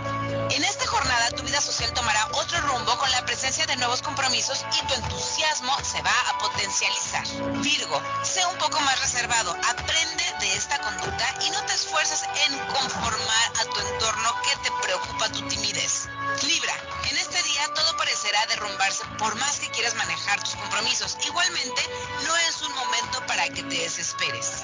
En 0.52 0.64
esta 0.64 0.86
jornada 0.86 1.32
tu 1.32 1.42
vida 1.42 1.60
social 1.60 1.92
tomará 1.94 2.28
otro 2.34 2.62
rumbo 2.62 2.96
con 2.98 3.10
la 3.10 3.26
presencia 3.26 3.66
de 3.66 3.76
nuevos 3.78 4.04
compromisos 4.04 4.64
y 4.80 4.86
tu 4.86 4.94
entusiasmo 4.94 5.74
se 5.84 6.02
va 6.04 6.14
a 6.30 6.38
potencializar. 6.38 7.26
Virgo, 7.64 8.02
sé 8.22 8.46
un 8.46 8.58
poco 8.60 8.80
más 8.82 9.02
reservado, 9.02 9.52
aprende 9.68 10.24
de 10.42 10.56
esta 10.56 10.80
conducta 10.80 11.26
y 11.44 11.50
no 11.50 11.66
te 11.66 11.74
esfuerces 11.74 12.22
en 12.48 12.58
conformar 12.68 13.52
a 13.60 13.66
tu 13.74 13.80
entorno 13.80 14.30
que 14.44 14.70
te 14.70 14.72
preocupa 14.86 15.32
tu 15.32 15.42
timidez. 15.48 16.08
Libra, 16.44 16.74
en 17.10 17.15
este 17.18 17.42
día 17.44 17.74
todo 17.74 17.98
parecerá 17.98 18.46
derrumbarse 18.48 19.04
por 19.18 19.36
más 19.36 19.60
que 19.60 19.70
quieras 19.70 19.96
manejar 19.96 20.40
tus 20.44 20.56
compromisos. 20.56 21.18
Igualmente, 21.26 21.82
no 22.26 22.36
es 22.38 22.62
un 22.62 22.74
momento 22.74 23.26
para 23.28 23.50
que 23.50 23.64
te 23.64 23.78
desesperes. 23.80 24.64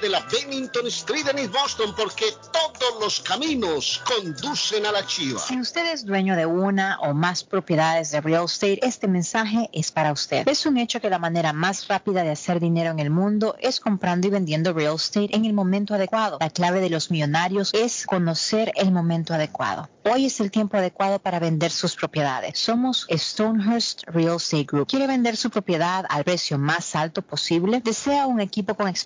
de 0.00 0.10
la 0.10 0.20
Bennington 0.30 0.86
Street 0.88 1.26
en 1.30 1.38
East 1.38 1.52
Boston 1.52 1.94
porque 1.96 2.26
todos 2.52 3.00
los 3.00 3.20
caminos 3.20 4.02
conducen 4.04 4.84
a 4.84 4.92
la 4.92 5.06
chiva. 5.06 5.40
Si 5.40 5.58
usted 5.58 5.90
es 5.90 6.04
dueño 6.04 6.36
de 6.36 6.44
una 6.44 6.98
o 7.00 7.14
más 7.14 7.42
propiedades 7.42 8.10
de 8.10 8.20
real 8.20 8.44
estate, 8.44 8.78
este 8.82 9.08
mensaje 9.08 9.70
es 9.72 9.90
para 9.90 10.12
usted. 10.12 10.46
Es 10.46 10.66
un 10.66 10.76
hecho 10.76 11.00
que 11.00 11.08
la 11.08 11.18
manera 11.18 11.54
más 11.54 11.88
rápida 11.88 12.24
de 12.24 12.32
hacer 12.32 12.60
dinero 12.60 12.90
en 12.90 12.98
el 12.98 13.08
mundo 13.08 13.56
es 13.58 13.80
comprando 13.80 14.26
y 14.26 14.30
vendiendo 14.30 14.74
real 14.74 14.96
estate 14.96 15.34
en 15.34 15.46
el 15.46 15.54
momento 15.54 15.94
adecuado. 15.94 16.36
La 16.38 16.50
clave 16.50 16.80
de 16.80 16.90
los 16.90 17.10
millonarios 17.10 17.70
es 17.72 18.04
conocer 18.06 18.72
el 18.76 18.92
momento 18.92 19.32
adecuado. 19.32 19.88
Hoy 20.04 20.26
es 20.26 20.40
el 20.40 20.50
tiempo 20.50 20.76
adecuado 20.76 21.18
para 21.20 21.40
vender 21.40 21.70
sus 21.70 21.96
propiedades. 21.96 22.58
Somos 22.58 23.06
Stonehurst 23.10 24.02
Real 24.06 24.36
Estate 24.36 24.64
Group. 24.64 24.88
¿Quiere 24.88 25.06
vender 25.06 25.36
su 25.36 25.50
propiedad 25.50 26.04
al 26.08 26.22
precio 26.22 26.58
más 26.58 26.94
alto 26.94 27.22
posible? 27.22 27.80
¿Desea 27.80 28.26
un 28.26 28.40
equipo 28.40 28.74
con 28.74 28.86
experiencia 28.86 29.05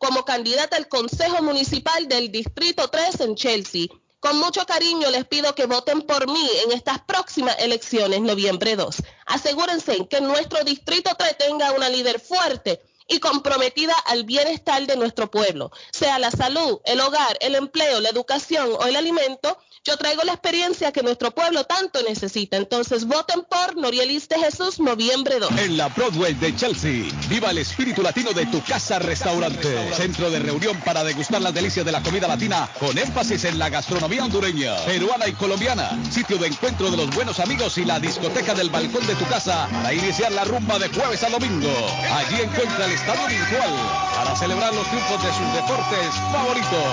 como 0.00 0.24
candidata 0.24 0.78
al 0.78 0.88
Consejo 0.88 1.42
Municipal 1.42 2.08
del 2.08 2.32
Distrito 2.32 2.88
3 2.88 3.20
en 3.20 3.34
Chelsea. 3.34 3.86
Con 4.18 4.38
mucho 4.38 4.64
cariño 4.64 5.10
les 5.10 5.26
pido 5.26 5.54
que 5.54 5.66
voten 5.66 6.00
por 6.00 6.26
mí 6.26 6.50
en 6.64 6.72
estas 6.72 7.00
próximas 7.02 7.54
elecciones, 7.58 8.22
noviembre 8.22 8.76
2. 8.76 8.96
Asegúrense 9.26 10.06
que 10.08 10.22
nuestro 10.22 10.64
Distrito 10.64 11.10
3 11.18 11.36
tenga 11.36 11.72
una 11.72 11.90
líder 11.90 12.18
fuerte 12.18 12.80
y 13.08 13.20
comprometida 13.20 13.94
al 14.06 14.24
bienestar 14.24 14.86
de 14.86 14.96
nuestro 14.96 15.30
pueblo, 15.30 15.70
sea 15.90 16.18
la 16.18 16.30
salud, 16.30 16.80
el 16.84 17.00
hogar, 17.00 17.36
el 17.40 17.54
empleo, 17.54 18.00
la 18.00 18.08
educación 18.08 18.70
o 18.72 18.86
el 18.86 18.96
alimento. 18.96 19.58
Yo 19.82 19.96
traigo 19.96 20.22
la 20.24 20.32
experiencia 20.32 20.92
que 20.92 21.02
nuestro 21.02 21.30
pueblo 21.30 21.64
tanto 21.64 22.02
necesita. 22.02 22.58
Entonces 22.58 23.06
voten 23.06 23.46
por 23.48 23.78
Norielis 23.78 24.28
de 24.28 24.38
Jesús, 24.38 24.78
noviembre 24.78 25.38
2. 25.38 25.52
En 25.58 25.78
la 25.78 25.88
Broadway 25.88 26.34
de 26.34 26.54
Chelsea, 26.54 27.06
viva 27.30 27.50
el 27.50 27.56
espíritu 27.56 28.02
latino 28.02 28.32
de 28.32 28.44
tu 28.44 28.62
casa 28.62 28.98
restaurante. 28.98 29.94
Centro 29.94 30.30
de 30.30 30.38
reunión 30.38 30.78
para 30.84 31.02
degustar 31.02 31.40
las 31.40 31.54
delicias 31.54 31.86
de 31.86 31.92
la 31.92 32.02
comida 32.02 32.28
latina 32.28 32.68
con 32.78 32.96
énfasis 32.98 33.44
en 33.44 33.58
la 33.58 33.70
gastronomía 33.70 34.22
hondureña, 34.22 34.76
peruana 34.84 35.26
y 35.26 35.32
colombiana. 35.32 35.98
Sitio 36.10 36.36
de 36.36 36.48
encuentro 36.48 36.90
de 36.90 36.98
los 36.98 37.14
buenos 37.14 37.40
amigos 37.40 37.78
y 37.78 37.86
la 37.86 37.98
discoteca 37.98 38.52
del 38.52 38.68
balcón 38.68 39.06
de 39.06 39.14
tu 39.14 39.24
casa 39.28 39.66
para 39.72 39.94
iniciar 39.94 40.30
la 40.32 40.44
rumba 40.44 40.78
de 40.78 40.90
jueves 40.90 41.24
a 41.24 41.30
domingo. 41.30 41.72
Allí 42.12 42.42
encuentra 42.42 42.84
el 42.84 42.92
estadio 42.92 43.26
virtual 43.28 43.70
para 44.14 44.36
celebrar 44.36 44.74
los 44.74 44.86
triunfos 44.88 45.22
de 45.22 45.32
sus 45.32 45.54
deportes 45.54 46.14
favoritos. 46.30 46.84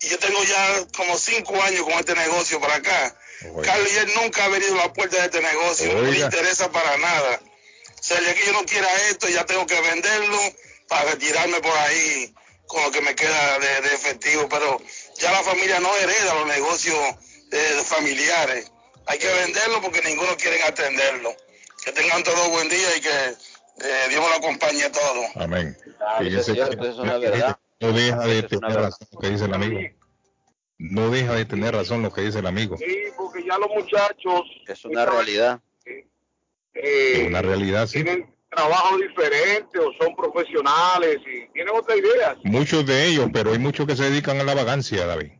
y 0.00 0.08
yo 0.08 0.18
tengo 0.18 0.42
ya 0.44 0.86
como 0.96 1.16
5 1.16 1.62
años 1.62 1.82
con 1.82 1.92
este 1.94 2.14
negocio 2.14 2.60
para 2.60 2.76
acá. 2.76 3.16
Carlos, 3.62 3.88
y 3.92 3.96
él 3.96 4.10
nunca 4.16 4.44
ha 4.44 4.48
venido 4.48 4.74
a 4.74 4.86
la 4.86 4.92
puerta 4.92 5.16
de 5.16 5.24
este 5.24 5.40
negocio, 5.40 5.92
no 5.94 6.02
le 6.02 6.10
Oiga. 6.10 6.26
interesa 6.26 6.70
para 6.70 6.96
nada. 6.98 7.40
O 7.98 8.02
sea, 8.02 8.20
ya 8.20 8.34
que 8.34 8.46
yo 8.46 8.52
no 8.52 8.64
quiera 8.64 8.88
esto, 9.10 9.28
ya 9.28 9.44
tengo 9.46 9.66
que 9.66 9.80
venderlo 9.80 10.38
para 10.88 11.12
retirarme 11.12 11.60
por 11.60 11.76
ahí 11.78 12.34
con 12.66 12.82
lo 12.82 12.90
que 12.90 13.00
me 13.00 13.14
queda 13.14 13.58
de, 13.58 13.80
de 13.88 13.94
efectivo. 13.94 14.48
Pero 14.48 14.80
ya 15.18 15.32
la 15.32 15.42
familia 15.42 15.80
no 15.80 15.94
hereda 15.96 16.34
los 16.34 16.46
negocios 16.46 16.98
eh, 17.52 17.82
familiares. 17.84 18.70
Hay 19.06 19.18
que 19.18 19.28
venderlo 19.28 19.80
porque 19.80 20.02
ninguno 20.02 20.36
quiere 20.36 20.62
atenderlo. 20.64 21.34
Que 21.84 21.92
tengan 21.92 22.22
todos 22.22 22.48
buen 22.50 22.68
día 22.68 22.96
y 22.96 23.00
que 23.00 23.08
eh, 23.08 24.06
Dios 24.10 24.22
los 24.28 24.38
acompañe 24.38 24.84
a 24.84 24.92
todos. 24.92 25.26
Amén. 25.36 25.76
Claro, 25.96 26.40
es 26.40 26.44
cierto, 26.44 26.72
eso 26.82 26.90
es 26.90 26.98
una 26.98 27.18
verdad. 27.18 27.58
No 27.80 27.92
deja 27.92 28.20
de 28.26 28.42
tener 28.42 28.72
razón 28.74 29.08
lo 29.12 29.18
que 29.20 29.30
dice 29.30 29.44
el 29.46 29.54
amigo. 29.54 29.80
No 30.78 31.10
deja 31.10 31.34
de 31.34 31.44
tener 31.44 31.74
razón 31.74 32.02
lo 32.02 32.12
que 32.12 32.22
dice 32.22 32.38
el 32.38 32.46
amigo. 32.46 32.76
Sí, 32.78 32.84
porque 33.16 33.44
ya 33.44 33.58
los 33.58 33.68
muchachos 33.70 34.42
Es 34.66 34.84
una 34.84 35.04
realidad. 35.06 35.60
eh, 35.84 36.06
Es 37.22 37.26
una 37.28 37.42
realidad, 37.42 37.86
sí. 37.86 38.02
tienen 38.02 38.34
trabajo 38.50 38.96
diferente 38.98 39.78
o 39.78 39.92
son 40.00 40.14
profesionales 40.16 41.18
y 41.26 41.52
tienen 41.52 41.74
otra 41.74 41.96
idea. 41.96 42.36
Muchos 42.44 42.84
de 42.86 43.06
ellos, 43.06 43.28
pero 43.32 43.52
hay 43.52 43.58
muchos 43.58 43.86
que 43.86 43.96
se 43.96 44.04
dedican 44.10 44.40
a 44.40 44.44
la 44.44 44.54
vagancia, 44.54 45.06
David. 45.06 45.32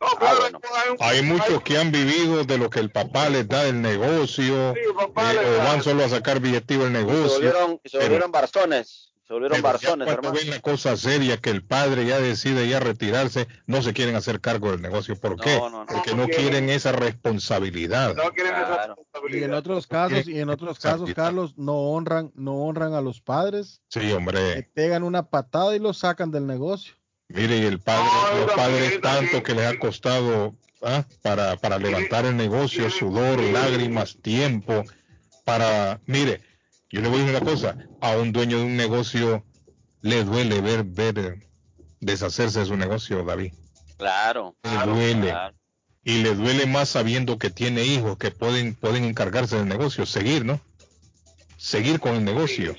Ah, 0.00 0.34
bueno. 0.40 0.60
Hay 1.00 1.22
muchos 1.22 1.62
que 1.62 1.76
han 1.76 1.92
vivido 1.92 2.44
de 2.44 2.56
lo 2.58 2.70
que 2.70 2.80
el 2.80 2.90
papá 2.90 3.28
les 3.28 3.46
da 3.46 3.64
del 3.64 3.82
negocio, 3.82 4.70
eh, 4.74 4.86
o 4.88 5.12
van 5.58 5.82
solo 5.82 6.04
a 6.04 6.08
sacar 6.08 6.40
billetivo 6.40 6.84
del 6.84 6.92
Se 6.94 6.98
negocio. 6.98 7.32
volvieron, 7.34 7.70
se 7.84 7.90
pero- 7.92 8.02
volvieron 8.04 8.32
barzones. 8.32 9.09
Se 9.30 9.34
volvieron 9.34 9.62
pero 9.62 9.78
ya 9.78 9.88
barzones, 9.90 10.06
cuando 10.06 10.28
hermano. 10.28 10.34
ven 10.34 10.50
la 10.50 10.58
cosa 10.60 10.96
seria 10.96 11.36
que 11.36 11.50
el 11.50 11.62
padre 11.62 12.04
ya 12.04 12.18
decide 12.18 12.68
ya 12.68 12.80
retirarse, 12.80 13.46
no 13.64 13.80
se 13.80 13.92
quieren 13.92 14.16
hacer 14.16 14.40
cargo 14.40 14.72
del 14.72 14.82
negocio. 14.82 15.14
¿Por 15.14 15.38
qué? 15.40 15.54
No, 15.56 15.70
no, 15.70 15.84
no. 15.84 15.86
Porque 15.86 16.16
no 16.16 16.26
quieren 16.26 16.68
esa 16.68 16.90
responsabilidad. 16.90 18.16
No 18.16 18.32
quieren 18.32 18.54
esa 18.56 18.66
Claro. 18.66 18.96
Y 18.96 19.44
en 19.44 19.52
responsabilidad. 19.52 19.58
otros 19.58 19.86
casos, 19.86 20.26
y 20.28 20.40
en 20.40 20.50
otros 20.50 20.78
casos. 20.80 21.14
Carlos, 21.14 21.54
no 21.56 21.74
honran, 21.74 22.32
no 22.34 22.54
honran 22.56 22.92
a 22.94 23.00
los 23.00 23.20
padres, 23.20 23.80
Sí, 23.88 24.00
le 24.00 24.14
hombre. 24.14 24.68
pegan 24.74 25.04
una 25.04 25.28
patada 25.30 25.76
y 25.76 25.78
los 25.78 25.98
sacan 25.98 26.32
del 26.32 26.48
negocio. 26.48 26.94
Mire, 27.28 27.56
y 27.58 27.66
el 27.66 27.78
padre, 27.78 28.08
No, 28.34 28.46
los 28.46 28.52
padres 28.56 29.00
tanto 29.00 29.44
que 29.44 29.54
les 29.54 29.64
ha 29.68 29.78
costado 29.78 30.56
¿ah? 30.82 31.04
para, 31.22 31.56
para 31.56 31.78
levantar 31.78 32.26
el 32.26 32.36
negocio, 32.36 32.90
sudor, 32.90 33.38
lágrimas, 33.40 34.16
tiempo, 34.20 34.82
para, 35.44 36.00
mire, 36.06 36.40
yo 36.90 37.00
le 37.00 37.08
voy 37.08 37.20
a 37.20 37.24
decir 37.24 37.36
una 37.40 37.50
cosa, 37.50 37.76
a 38.00 38.16
un 38.16 38.32
dueño 38.32 38.58
de 38.58 38.64
un 38.64 38.76
negocio 38.76 39.44
le 40.02 40.24
duele 40.24 40.60
ver, 40.60 40.84
ver 40.84 41.18
eh, 41.18 41.48
deshacerse 42.00 42.60
de 42.60 42.66
su 42.66 42.76
negocio, 42.76 43.22
David. 43.24 43.52
Claro. 43.98 44.54
Le 44.62 44.90
duele. 44.92 45.28
claro. 45.30 45.54
Y 46.02 46.22
le 46.22 46.34
duele 46.34 46.64
más 46.66 46.88
sabiendo 46.88 47.38
que 47.38 47.50
tiene 47.50 47.84
hijos 47.84 48.16
que 48.16 48.30
pueden, 48.30 48.74
pueden 48.74 49.04
encargarse 49.04 49.56
del 49.56 49.68
negocio, 49.68 50.06
seguir, 50.06 50.44
¿no? 50.46 50.58
Seguir 51.58 52.00
con 52.00 52.14
el 52.14 52.24
negocio. 52.24 52.74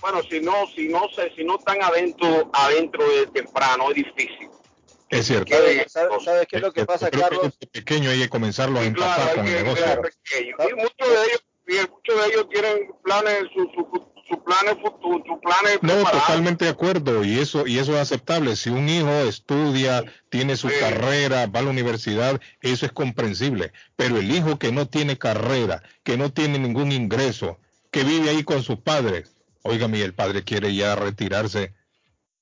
Bueno, 0.00 0.20
si 0.28 0.40
no, 0.40 0.52
si 0.74 0.88
no 0.88 1.02
se, 1.14 1.32
si 1.36 1.44
no 1.44 1.58
están 1.58 1.80
adentro, 1.82 2.50
adentro 2.52 3.08
de 3.08 3.26
temprano, 3.28 3.90
es 3.90 3.96
difícil. 3.96 4.48
Es 5.08 5.26
cierto. 5.26 5.54
¿Sabes, 5.54 5.92
sabes- 6.24 6.46
qué 6.48 6.56
es 6.56 6.62
lo 6.62 6.72
que 6.72 6.84
pasa, 6.84 7.10
Creo 7.10 7.22
que 7.28 7.36
Carlos? 7.36 7.52
desde 7.58 7.66
pequeño 7.68 8.10
hay 8.10 8.18
que 8.20 8.28
comenzarlo 8.28 8.78
a 8.80 8.84
Sí, 8.84 8.92
claro, 8.92 9.34
con 9.36 9.46
el 9.46 9.54
negocio. 9.64 9.84
pequeño. 10.02 10.56
Y 10.68 10.74
muchos 10.74 11.08
de 11.08 11.14
ellos, 11.26 11.44
y 11.68 11.74
muchos 11.90 12.16
de 12.24 12.32
ellos 12.32 12.48
tienen 12.50 12.78
planes, 13.04 13.42
sus 13.54 13.66
su, 13.74 14.08
su 14.28 14.42
planes 14.44 14.74
futuros, 14.82 15.22
sus 15.26 15.38
planes 15.40 15.78
No, 15.82 15.94
preparados. 15.94 16.22
totalmente 16.26 16.64
de 16.66 16.70
acuerdo 16.70 17.24
y 17.24 17.38
eso 17.38 17.66
y 17.66 17.78
eso 17.78 17.92
es 17.94 17.98
aceptable. 18.00 18.56
Si 18.56 18.70
un 18.70 18.88
hijo 18.88 19.10
estudia, 19.10 20.04
tiene 20.28 20.56
su 20.56 20.68
carrera, 20.80 21.46
va 21.46 21.60
a 21.60 21.62
la 21.62 21.70
universidad, 21.70 22.40
eso 22.60 22.86
es 22.86 22.92
comprensible. 22.92 23.72
Pero 23.96 24.16
el 24.18 24.30
hijo 24.30 24.58
que 24.58 24.72
no 24.72 24.86
tiene 24.86 25.18
carrera, 25.18 25.82
que 26.02 26.16
no 26.16 26.30
tiene 26.32 26.58
ningún 26.58 26.92
ingreso, 26.92 27.58
que 27.90 28.04
vive 28.04 28.30
ahí 28.30 28.44
con 28.44 28.62
sus 28.62 28.78
padres, 28.80 29.36
óigame, 29.62 29.98
y 29.98 30.02
el 30.02 30.14
padre 30.14 30.44
quiere 30.44 30.74
ya 30.74 30.94
retirarse, 30.94 31.74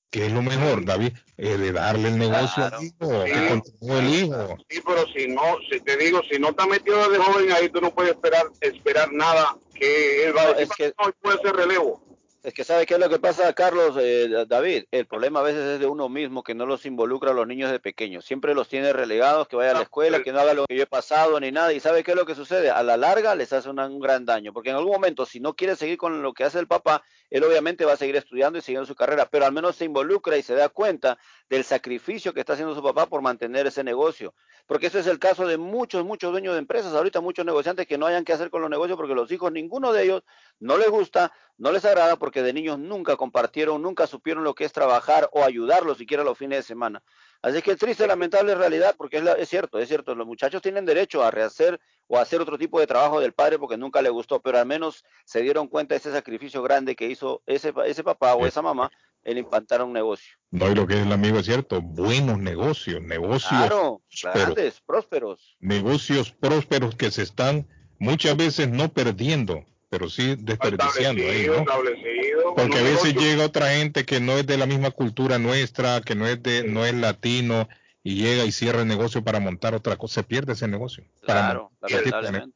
¿qué 0.09 0.25
es 0.27 0.31
lo 0.31 0.41
mejor, 0.41 0.85
David? 0.85 1.13
Heredarle 1.37 2.09
el 2.09 2.17
negocio 2.17 2.65
al 2.65 2.83
hijo, 2.83 3.23
que 3.25 3.47
continúe 3.49 3.97
el 3.97 4.09
hijo. 4.13 4.57
Sí, 4.69 4.81
pero 4.85 5.05
si 5.15 5.27
no, 5.27 5.41
si 5.71 5.79
te 5.81 5.97
digo, 5.97 6.21
si 6.31 6.39
no 6.39 6.49
está 6.49 6.65
metido 6.65 7.09
de 7.09 7.17
joven 7.17 7.51
ahí, 7.51 7.69
tú 7.69 7.81
no 7.81 7.93
puedes 7.93 8.13
esperar 8.13 8.47
esperar 8.61 9.11
nada 9.13 9.57
que 9.73 10.25
él 10.25 10.35
va 10.35 10.41
a 10.41 10.45
No, 10.45 10.53
decir, 10.53 10.67
es 10.71 10.75
que- 10.77 10.93
"No, 11.03 11.11
puede 11.21 11.37
ser 11.41 11.55
relevo. 11.55 12.03
Es 12.43 12.53
que 12.53 12.63
sabe 12.63 12.85
qué 12.85 12.93
es 12.93 12.99
lo 12.99 13.09
que 13.09 13.19
pasa, 13.19 13.51
Carlos, 13.53 13.97
eh, 13.99 14.45
David. 14.47 14.85
El 14.91 15.05
problema 15.05 15.39
a 15.39 15.43
veces 15.43 15.63
es 15.65 15.79
de 15.79 15.87
uno 15.87 16.07
mismo 16.07 16.43
que 16.43 16.53
no 16.53 16.65
los 16.65 16.85
involucra 16.85 17.31
a 17.31 17.33
los 17.33 17.45
niños 17.47 17.71
de 17.71 17.79
pequeños. 17.79 18.23
Siempre 18.25 18.53
los 18.53 18.69
tiene 18.69 18.93
relegados, 18.93 19.47
que 19.47 19.55
vaya 19.57 19.71
a 19.71 19.73
la 19.73 19.81
escuela, 19.81 20.21
que 20.21 20.31
no 20.31 20.39
haga 20.39 20.53
lo 20.53 20.65
que 20.65 20.75
yo 20.77 20.83
he 20.83 20.87
pasado 20.87 21.39
ni 21.39 21.51
nada. 21.51 21.73
Y 21.73 21.79
sabe 21.81 22.03
qué 22.03 22.11
es 22.11 22.17
lo 22.17 22.25
que 22.25 22.35
sucede. 22.35 22.69
A 22.69 22.83
la 22.83 22.95
larga 22.95 23.35
les 23.35 23.51
hace 23.51 23.69
una- 23.69 23.87
un 23.87 23.99
gran 23.99 24.23
daño, 24.23 24.53
porque 24.53 24.69
en 24.69 24.77
algún 24.77 24.93
momento, 24.93 25.25
si 25.25 25.39
no 25.41 25.55
quiere 25.55 25.75
seguir 25.75 25.97
con 25.97 26.21
lo 26.21 26.31
que 26.33 26.45
hace 26.45 26.59
el 26.59 26.67
papá, 26.67 27.03
él 27.31 27.43
obviamente 27.43 27.83
va 27.83 27.93
a 27.93 27.97
seguir 27.97 28.15
estudiando 28.15 28.59
y 28.59 28.61
siguiendo 28.61 28.85
su 28.85 28.95
carrera, 28.95 29.27
pero 29.29 29.45
al 29.45 29.51
menos 29.51 29.75
se 29.75 29.83
involucra 29.85 30.37
y 30.37 30.43
se 30.43 30.53
da 30.53 30.69
cuenta 30.69 31.17
del 31.49 31.63
sacrificio 31.65 32.33
que 32.33 32.39
está 32.41 32.53
haciendo 32.53 32.75
su 32.75 32.83
papá 32.83 33.07
por 33.07 33.21
mantener 33.21 33.67
ese 33.67 33.83
negocio. 33.83 34.33
Porque 34.67 34.87
ese 34.87 34.99
es 34.99 35.07
el 35.07 35.17
caso 35.19 35.47
de 35.47 35.57
muchos, 35.57 36.05
muchos 36.05 36.31
dueños 36.31 36.53
de 36.53 36.59
empresas, 36.59 36.93
ahorita 36.93 37.19
muchos 37.19 37.45
negociantes 37.45 37.87
que 37.87 37.97
no 37.97 38.05
hayan 38.05 38.23
qué 38.23 38.33
hacer 38.33 38.49
con 38.49 38.61
los 38.61 38.69
negocios 38.69 38.97
porque 38.97 39.15
los 39.15 39.31
hijos, 39.31 39.51
ninguno 39.51 39.91
de 39.91 40.03
ellos 40.03 40.23
no 40.59 40.77
les 40.77 40.89
gusta, 40.89 41.31
no 41.57 41.71
les 41.71 41.85
agrada 41.85 42.17
porque 42.17 42.43
de 42.43 42.53
niños 42.53 42.77
nunca 42.79 43.15
compartieron, 43.15 43.81
nunca 43.81 44.05
supieron 44.07 44.43
lo 44.43 44.53
que 44.53 44.65
es 44.65 44.71
trabajar 44.73 45.29
o 45.33 45.43
ayudarlos 45.43 45.97
siquiera 45.97 46.23
los 46.23 46.37
fines 46.37 46.59
de 46.59 46.63
semana. 46.63 47.01
Así 47.41 47.61
que 47.61 47.71
es 47.71 47.77
triste, 47.77 48.05
lamentable 48.07 48.55
realidad, 48.55 48.95
porque 48.97 49.17
es, 49.17 49.23
la- 49.23 49.33
es 49.33 49.49
cierto, 49.49 49.79
es 49.79 49.87
cierto, 49.87 50.15
los 50.15 50.27
muchachos 50.27 50.61
tienen 50.61 50.85
derecho 50.85 51.23
a 51.23 51.31
rehacer 51.31 51.79
o 52.07 52.17
a 52.17 52.21
hacer 52.21 52.41
otro 52.41 52.57
tipo 52.57 52.79
de 52.79 52.87
trabajo 52.87 53.19
del 53.19 53.33
padre 53.33 53.59
porque 53.59 53.77
nunca 53.77 54.01
le 54.01 54.09
gustó, 54.09 54.39
pero 54.41 54.57
al 54.59 54.65
menos 54.65 55.03
se 55.25 55.41
dieron 55.41 55.67
cuenta 55.67 55.93
de 55.95 55.99
ese 55.99 56.11
sacrificio 56.11 56.61
grande 56.63 56.95
que 56.95 57.07
hizo 57.07 57.41
ese, 57.45 57.73
ese 57.85 58.03
papá 58.03 58.35
o 58.35 58.45
esa 58.45 58.61
mamá 58.61 58.91
en 59.23 59.37
implantar 59.37 59.81
un 59.81 59.93
negocio. 59.93 60.37
No, 60.51 60.71
y 60.71 60.75
lo 60.75 60.87
que 60.87 60.93
es 60.93 61.05
el 61.05 61.11
amigo 61.11 61.39
es 61.39 61.45
cierto, 61.45 61.81
buenos 61.81 62.37
negocios, 62.39 63.01
negocios 63.01 63.49
Claro, 63.49 64.01
prósperos, 64.09 64.45
grandes, 64.45 64.81
prósperos. 64.85 65.57
negocios 65.59 66.31
prósperos 66.31 66.95
que 66.95 67.11
se 67.11 67.23
están 67.23 67.67
muchas 67.99 68.37
veces 68.37 68.69
no 68.69 68.89
perdiendo, 68.93 69.65
pero 69.89 70.09
sí 70.09 70.35
desperdiciando 70.37 71.23
ahí, 71.23 71.45
Establecido, 71.45 72.43
¿no? 72.45 72.55
Porque 72.55 72.79
a 72.79 72.83
veces 72.83 73.13
llega 73.15 73.45
otra 73.45 73.71
gente 73.71 74.05
que 74.05 74.19
no 74.19 74.33
es 74.33 74.45
de 74.45 74.57
la 74.57 74.65
misma 74.65 74.91
cultura 74.91 75.37
nuestra, 75.39 76.01
que 76.01 76.15
no 76.15 76.27
es 76.27 76.41
de, 76.43 76.63
no 76.63 76.85
es 76.85 76.93
latino, 76.93 77.69
y 78.03 78.15
llega 78.15 78.45
y 78.45 78.51
cierra 78.51 78.81
el 78.81 78.87
negocio 78.87 79.23
para 79.23 79.39
montar 79.39 79.75
otra 79.75 79.97
cosa, 79.97 80.15
se 80.15 80.23
pierde 80.23 80.53
ese 80.53 80.67
negocio. 80.67 81.03
Para 81.25 81.41
Claro, 81.41 81.71
lamentablemente. 81.81 82.55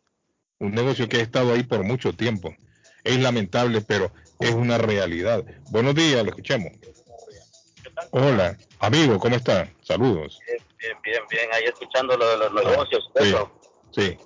un 0.59 0.71
negocio 0.73 1.07
que 1.09 1.17
ha 1.17 1.21
estado 1.21 1.53
ahí 1.53 1.63
por 1.63 1.83
mucho 1.83 2.13
tiempo. 2.13 2.55
Es 3.03 3.19
lamentable, 3.19 3.81
pero 3.81 4.11
es 4.39 4.51
una 4.51 4.77
realidad. 4.77 5.43
Buenos 5.69 5.95
días, 5.95 6.23
le 6.23 6.29
escuchamos. 6.29 6.71
Hola, 8.11 8.57
amigo, 8.79 9.19
¿cómo 9.19 9.35
está? 9.35 9.69
Saludos. 9.81 10.39
Bien, 10.79 10.97
bien, 11.03 11.21
bien, 11.29 11.49
ahí 11.53 11.63
escuchando 11.65 12.17
lo 12.17 12.29
de 12.29 12.37
los 12.37 12.53
negocios. 12.53 13.11
Sí, 13.91 14.17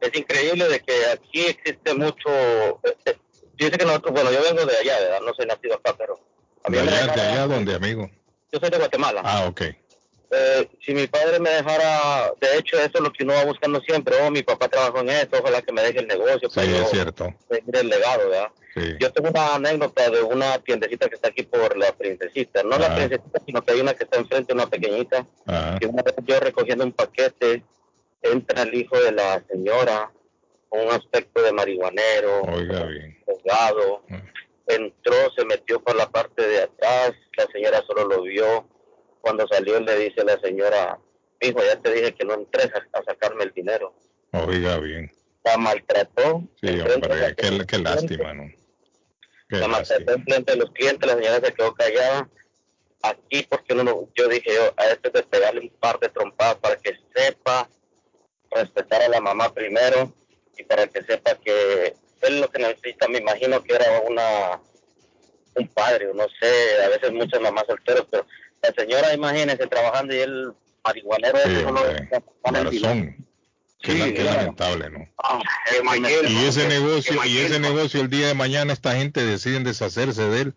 Es 0.00 0.14
increíble 0.18 0.68
de 0.68 0.80
que 0.80 1.06
aquí 1.12 1.46
existe 1.46 1.94
mucho... 1.94 2.28
Este, 2.82 3.18
dice 3.54 3.72
que 3.72 3.84
nosotros, 3.84 4.12
bueno, 4.14 4.30
yo 4.32 4.42
vengo 4.42 4.64
de 4.66 4.76
allá, 4.76 4.98
¿verdad? 5.00 5.20
No 5.24 5.34
soy 5.34 5.46
nacido 5.46 5.74
acá, 5.76 5.94
pero... 5.96 6.18
a 6.64 6.68
mí 6.70 6.76
de 6.76 6.82
me 6.84 6.90
allá, 6.90 7.00
de 7.00 7.06
dejaron- 7.12 7.32
allá 7.32 7.46
donde, 7.46 7.74
amigo. 7.74 8.10
Yo 8.52 8.60
soy 8.60 8.70
de 8.70 8.78
Guatemala. 8.78 9.22
Ah, 9.24 9.46
ok. 9.48 9.62
Eh, 10.28 10.68
si 10.84 10.92
mi 10.92 11.06
padre 11.06 11.38
me 11.38 11.50
dejara, 11.50 12.32
de 12.40 12.58
hecho, 12.58 12.76
eso 12.78 12.90
es 12.94 13.00
lo 13.00 13.12
que 13.12 13.22
uno 13.22 13.34
va 13.34 13.44
buscando 13.44 13.80
siempre. 13.80 14.16
Oh, 14.22 14.30
mi 14.30 14.42
papá 14.42 14.68
trabajó 14.68 14.98
en 15.00 15.10
esto, 15.10 15.38
ojalá 15.40 15.62
que 15.62 15.72
me 15.72 15.82
deje 15.82 16.00
el 16.00 16.08
negocio. 16.08 16.50
Sí, 16.50 16.60
es 16.60 16.90
cierto. 16.90 17.32
seguir 17.48 17.76
el 17.76 17.88
legado, 17.88 18.28
¿verdad? 18.28 18.48
Sí. 18.74 18.82
Yo 19.00 19.12
tengo 19.12 19.30
una 19.30 19.54
anécdota 19.54 20.10
de 20.10 20.22
una 20.22 20.58
tiendecita 20.58 21.08
que 21.08 21.14
está 21.14 21.28
aquí 21.28 21.44
por 21.44 21.76
la 21.78 21.92
princesita. 21.92 22.62
No 22.64 22.76
la 22.76 22.88
Ah. 22.88 22.94
princesita, 22.96 23.40
sino 23.46 23.62
que 23.64 23.72
hay 23.72 23.80
una 23.80 23.94
que 23.94 24.02
está 24.04 24.18
enfrente, 24.18 24.52
una 24.52 24.66
pequeñita. 24.68 25.24
Ajá. 25.46 25.78
que 25.78 25.86
una 25.86 26.02
vez 26.02 26.14
yo 26.24 26.40
recogiendo 26.40 26.84
un 26.84 26.92
paquete, 26.92 27.62
entra 28.32 28.62
el 28.62 28.74
hijo 28.74 28.98
de 29.00 29.12
la 29.12 29.42
señora 29.48 30.12
con 30.68 30.80
un 30.86 30.90
aspecto 30.92 31.42
de 31.42 31.52
marihuanero, 31.52 32.42
Oiga 32.42 32.84
bien. 32.86 33.16
juzgado. 33.24 34.02
Entró, 34.66 35.14
se 35.36 35.44
metió 35.44 35.80
por 35.82 35.94
la 35.96 36.10
parte 36.10 36.46
de 36.46 36.62
atrás, 36.62 37.12
la 37.36 37.46
señora 37.52 37.82
solo 37.86 38.06
lo 38.08 38.22
vio. 38.22 38.68
Cuando 39.20 39.46
salió 39.48 39.78
le 39.80 39.96
dice 39.98 40.22
a 40.22 40.24
la 40.24 40.40
señora, 40.40 40.98
hijo, 41.40 41.60
ya 41.62 41.76
te 41.80 41.92
dije 41.92 42.14
que 42.14 42.24
no 42.24 42.34
entres 42.34 42.70
a, 42.74 42.98
a 42.98 43.04
sacarme 43.04 43.44
el 43.44 43.52
dinero. 43.52 43.94
Oiga 44.32 44.78
bien. 44.78 45.10
La 45.44 45.56
maltrató. 45.56 46.42
Sí, 46.60 46.80
hombre, 46.80 47.34
qué, 47.36 47.64
qué 47.66 47.78
lástima, 47.78 48.34
¿no? 48.34 48.44
Qué 49.48 49.56
la 49.58 49.68
lástima. 49.68 49.68
maltrató 49.68 50.12
en 50.14 50.24
frente 50.24 50.52
de 50.52 50.58
los 50.58 50.70
clientes, 50.72 51.08
la 51.08 51.14
señora 51.16 51.40
se 51.46 51.54
quedó 51.54 51.72
callada. 51.74 52.28
Aquí, 53.02 53.46
porque 53.48 53.74
no, 53.74 53.84
no- 53.84 54.08
yo 54.16 54.26
dije 54.28 54.52
yo, 54.52 54.72
a 54.76 54.86
este 54.86 55.10
de 55.10 55.22
pegarle 55.22 55.60
un 55.60 55.70
par 55.78 56.00
de 56.00 56.08
trompadas 56.08 56.56
para 56.56 56.76
que 56.76 56.92
sepa 57.14 57.68
respetar 58.56 59.02
a 59.02 59.08
la 59.08 59.20
mamá 59.20 59.52
primero 59.52 60.12
y 60.58 60.62
para 60.64 60.86
que 60.86 61.02
sepa 61.02 61.34
que 61.36 61.94
él 62.22 62.40
lo 62.40 62.48
que 62.50 62.58
necesita, 62.60 63.08
me 63.08 63.18
imagino 63.18 63.62
que 63.62 63.74
era 63.74 64.00
una 64.08 64.60
un 65.58 65.68
padre, 65.68 66.08
o 66.08 66.14
no 66.14 66.24
sé, 66.38 66.82
a 66.84 66.88
veces 66.88 67.12
muchas 67.12 67.40
mamás 67.40 67.64
solteras, 67.66 68.04
pero 68.10 68.26
la 68.62 68.72
señora, 68.74 69.14
imagínese, 69.14 69.66
trabajando 69.66 70.14
y 70.14 70.18
él 70.18 70.52
marihuanero, 70.84 71.38
Sí. 72.70 73.14
Qué, 73.82 73.94
la- 73.94 74.12
qué 74.12 74.24
lamentable, 74.24 74.90
¿no? 74.90 75.06
Ah, 75.22 75.40
Y 76.28 76.44
ese 76.46 76.66
negocio, 76.66 77.24
y 77.24 77.38
ese 77.38 77.60
negocio 77.60 78.00
el 78.00 78.10
día 78.10 78.28
de 78.28 78.34
mañana 78.34 78.72
esta 78.72 78.94
gente 78.96 79.24
deciden 79.24 79.64
deshacerse 79.64 80.28
de 80.28 80.40
él, 80.42 80.54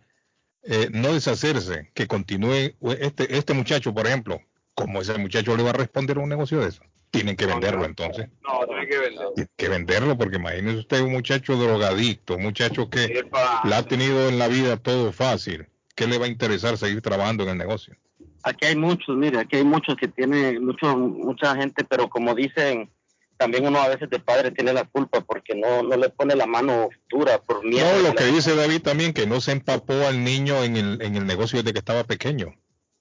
eh, 0.64 0.88
no 0.92 1.14
deshacerse, 1.14 1.92
que 1.94 2.08
continúe 2.08 2.74
este 3.00 3.38
este 3.38 3.54
muchacho, 3.54 3.94
por 3.94 4.08
ejemplo, 4.08 4.42
como 4.74 5.02
ese 5.02 5.18
muchacho 5.18 5.56
le 5.56 5.64
va 5.64 5.70
a 5.72 5.74
responder 5.74 6.18
a 6.18 6.22
un 6.22 6.30
negocio 6.30 6.60
de 6.60 6.70
eso, 6.70 6.82
tienen 7.12 7.36
que 7.36 7.46
venderlo 7.46 7.86
entonces, 7.86 8.28
No, 8.44 8.66
tiene 8.68 8.88
que 8.88 8.98
vender. 9.00 9.28
tienen 9.36 9.52
que 9.58 9.70
venderlo 9.70 10.18
porque 10.18 10.38
imagínese 10.38 10.78
usted 10.80 11.02
un 11.02 11.12
muchacho 11.12 11.56
drogadicto, 11.56 12.36
un 12.36 12.44
muchacho 12.44 12.90
que 12.90 13.26
la 13.64 13.78
ha 13.78 13.84
tenido 13.84 14.30
en 14.30 14.38
la 14.40 14.48
vida 14.48 14.78
todo 14.78 15.12
fácil, 15.12 15.68
¿qué 15.96 16.08
le 16.08 16.18
va 16.18 16.26
a 16.26 16.30
interesar 16.30 16.78
seguir 16.78 17.02
trabajando 17.02 17.44
en 17.44 17.50
el 17.50 17.58
negocio? 17.58 17.96
aquí 18.44 18.66
hay 18.66 18.76
muchos, 18.76 19.16
mire, 19.18 19.40
aquí 19.40 19.58
hay 19.58 19.64
muchos 19.64 19.96
que 19.96 20.08
tienen 20.08 20.66
mucho, 20.66 20.98
mucha 20.98 21.56
gente, 21.56 21.84
pero 21.84 22.10
como 22.10 22.36
dicen, 22.36 22.90
también 23.38 23.66
uno 23.66 23.80
a 23.80 23.88
veces 23.88 24.10
de 24.10 24.20
padre 24.20 24.52
tiene 24.52 24.74
la 24.74 24.84
culpa 24.84 25.22
porque 25.22 25.56
no, 25.56 25.84
no 25.84 25.96
le 25.96 26.10
pone 26.10 26.36
la 26.36 26.46
mano 26.46 26.90
dura 27.10 27.42
por 27.42 27.64
miedo. 27.66 27.88
No, 27.96 28.10
lo 28.10 28.16
que 28.16 28.26
dice 28.26 28.56
David 28.56 28.82
también, 28.82 29.14
que 29.14 29.28
no 29.28 29.40
se 29.42 29.52
empapó 29.52 29.94
al 30.08 30.24
niño 30.24 30.64
en 30.64 30.78
el, 30.78 31.02
en 31.02 31.16
el 31.16 31.26
negocio 31.26 31.60
desde 31.60 31.74
que 31.74 31.80
estaba 31.80 32.04
pequeño. 32.04 32.54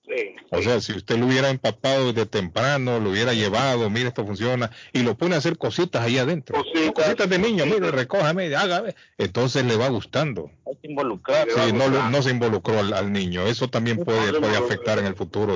Sí. 0.09 0.37
O 0.51 0.63
sea, 0.63 0.81
si 0.81 0.93
usted 0.93 1.19
lo 1.19 1.27
hubiera 1.27 1.51
empapado 1.51 2.13
desde 2.13 2.27
temprano, 2.27 2.99
lo 2.99 3.11
hubiera 3.11 3.35
llevado, 3.35 3.91
mire, 3.91 4.09
esto 4.09 4.25
funciona, 4.25 4.71
y 4.93 5.03
lo 5.03 5.17
pone 5.17 5.35
a 5.35 5.39
hacer 5.39 5.59
cositas 5.59 6.03
ahí 6.03 6.19
adentro. 6.19 6.63
Cositas 6.95 7.29
de 7.29 7.39
niño, 7.39 7.67
mire, 7.67 7.91
recójame, 7.91 8.55
hágame. 8.57 8.95
Entonces 9.19 9.65
le 9.65 9.77
va 9.77 9.89
gustando. 9.89 10.51
Involucrar. 10.83 11.49
Sí, 11.51 11.73
no, 11.73 12.23
se 12.23 12.31
involucró 12.31 12.79
al, 12.79 12.93
al 12.93 13.13
niño. 13.13 13.47
Eso 13.47 13.69
también 13.69 13.99
puede, 13.99 14.41
puede 14.41 14.57
afectar 14.57 14.99
en 14.99 15.07
el 15.07 15.15
futuro, 15.15 15.55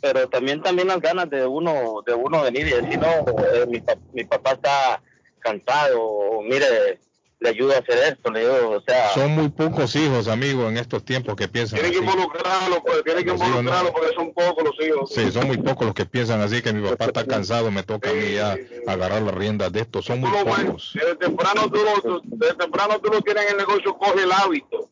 pero 0.00 0.28
también 0.28 0.62
también 0.62 0.88
las 0.88 1.00
ganas 1.00 1.28
de 1.28 1.46
uno 1.46 2.02
de 2.06 2.14
uno 2.14 2.42
venir 2.42 2.66
y 2.66 2.70
decir 2.70 2.98
no 2.98 3.08
eh, 3.08 3.66
mi, 3.68 3.82
mi 4.12 4.24
papá 4.24 4.52
está 4.52 5.02
cansado 5.40 6.00
o 6.02 6.42
mire 6.42 7.00
le 7.40 7.48
ayudo 7.48 7.72
a 7.72 7.78
hacer 7.78 7.98
esto 8.12 8.30
le 8.30 8.40
ayudo 8.40 8.70
o 8.70 8.82
sea 8.82 9.10
Son 9.14 9.32
muy 9.32 9.48
pocos 9.48 9.96
hijos, 9.96 10.28
amigos, 10.28 10.70
en 10.70 10.76
estos 10.76 11.04
tiempos 11.04 11.34
que 11.36 11.48
piensan 11.48 11.80
Tiene 11.80 11.94
que 11.94 12.00
involucrarlo, 12.00 12.82
pues, 12.84 13.02
tiene 13.02 13.24
que 13.24 13.32
no. 13.32 13.44
involucrarlo 13.44 13.92
porque 13.92 14.14
son 14.14 14.32
pocos 14.32 14.64
los 14.64 14.86
hijos. 14.86 15.10
Sí, 15.12 15.30
son 15.32 15.46
muy 15.46 15.56
pocos 15.58 15.86
los 15.86 15.94
que 15.94 16.04
piensan 16.06 16.40
así, 16.40 16.60
que 16.62 16.72
mi 16.72 16.86
papá 16.88 17.06
está 17.06 17.26
cansado, 17.26 17.70
me 17.70 17.82
toca 17.82 18.10
a 18.10 18.12
mí 18.12 18.34
ya 18.34 18.56
agarrar 18.86 19.22
las 19.22 19.34
riendas 19.34 19.72
de 19.72 19.80
esto. 19.80 20.02
Son 20.02 20.20
muy 20.20 20.30
pocos. 20.30 20.92
Desde 20.94 21.16
temprano 21.16 21.70
tú 21.70 21.78
lo, 21.82 22.20
desde 22.24 22.54
temprano 22.54 23.00
tú 23.00 23.10
lo 23.10 23.20
tienes 23.22 23.44
en 23.44 23.50
el 23.52 23.56
negocio, 23.56 23.96
coge 23.96 24.22
el 24.22 24.32
hábito. 24.32 24.90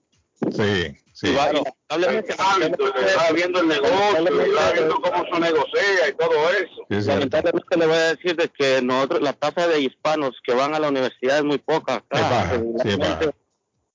Sí, 0.52 0.96
sí. 1.12 1.36
Hábito, 2.38 2.92
que 2.94 3.00
está 3.00 3.32
viendo 3.32 3.60
el 3.60 3.68
negocio, 3.68 3.96
está 4.44 4.72
viendo 4.72 4.94
cómo 5.00 5.24
se 5.32 5.40
negocia 5.40 6.08
y 6.08 6.12
todo 6.16 6.50
eso. 6.50 6.86
Sí, 6.90 6.96
es 6.96 7.06
lamentablemente 7.06 7.76
le 7.76 7.86
voy 7.86 7.96
a 7.96 8.14
decir 8.14 8.36
de 8.36 8.48
que 8.48 8.80
nosotros 8.82 9.20
la 9.22 9.32
tasa 9.32 9.66
de 9.68 9.80
hispanos 9.80 10.36
que 10.44 10.54
van 10.54 10.74
a 10.74 10.78
la 10.78 10.88
universidad 10.88 11.38
es 11.38 11.44
muy 11.44 11.58
poca 11.58 11.96
acá. 11.96 12.16
Es 12.18 12.30
baja, 12.30 12.54
sí, 12.54 12.54
es 12.54 12.84
regularmente, 12.84 13.26
baja. 13.26 13.36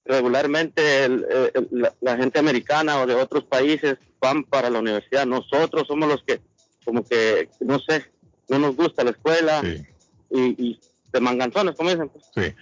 regularmente 0.05 1.03
el- 1.05 1.25
el- 1.53 1.67
la, 1.71 1.93
la 2.01 2.17
gente 2.17 2.39
americana 2.39 2.99
o 3.01 3.05
de 3.07 3.15
otros 3.15 3.45
países 3.45 3.95
van 4.19 4.43
para 4.43 4.69
la 4.69 4.79
universidad 4.79 5.25
nosotros 5.25 5.85
somos 5.87 6.07
los 6.09 6.23
que 6.23 6.41
como 6.85 7.03
que 7.05 7.49
no 7.61 7.79
sé 7.79 8.05
no 8.49 8.59
nos 8.59 8.75
gusta 8.75 9.03
la 9.03 9.11
escuela 9.11 9.61
y, 10.29 10.61
y 10.71 10.79
de 11.11 11.19
manganzones 11.21 11.75
como 11.75 11.89
dicen 11.89 12.09
pues. 12.09 12.25
Sí. 12.35 12.53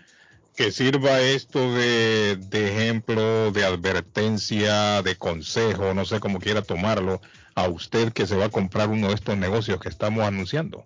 Que 0.55 0.71
sirva 0.71 1.21
esto 1.21 1.73
de, 1.73 2.35
de 2.35 2.67
ejemplo, 2.67 3.51
de 3.51 3.63
advertencia, 3.63 5.01
de 5.01 5.15
consejo, 5.15 5.93
no 5.93 6.05
sé 6.05 6.19
cómo 6.19 6.39
quiera 6.39 6.61
tomarlo, 6.61 7.21
a 7.55 7.67
usted 7.67 8.11
que 8.13 8.27
se 8.27 8.35
va 8.35 8.45
a 8.45 8.49
comprar 8.49 8.89
uno 8.89 9.07
de 9.09 9.15
estos 9.15 9.37
negocios 9.37 9.79
que 9.79 9.89
estamos 9.89 10.23
anunciando. 10.23 10.83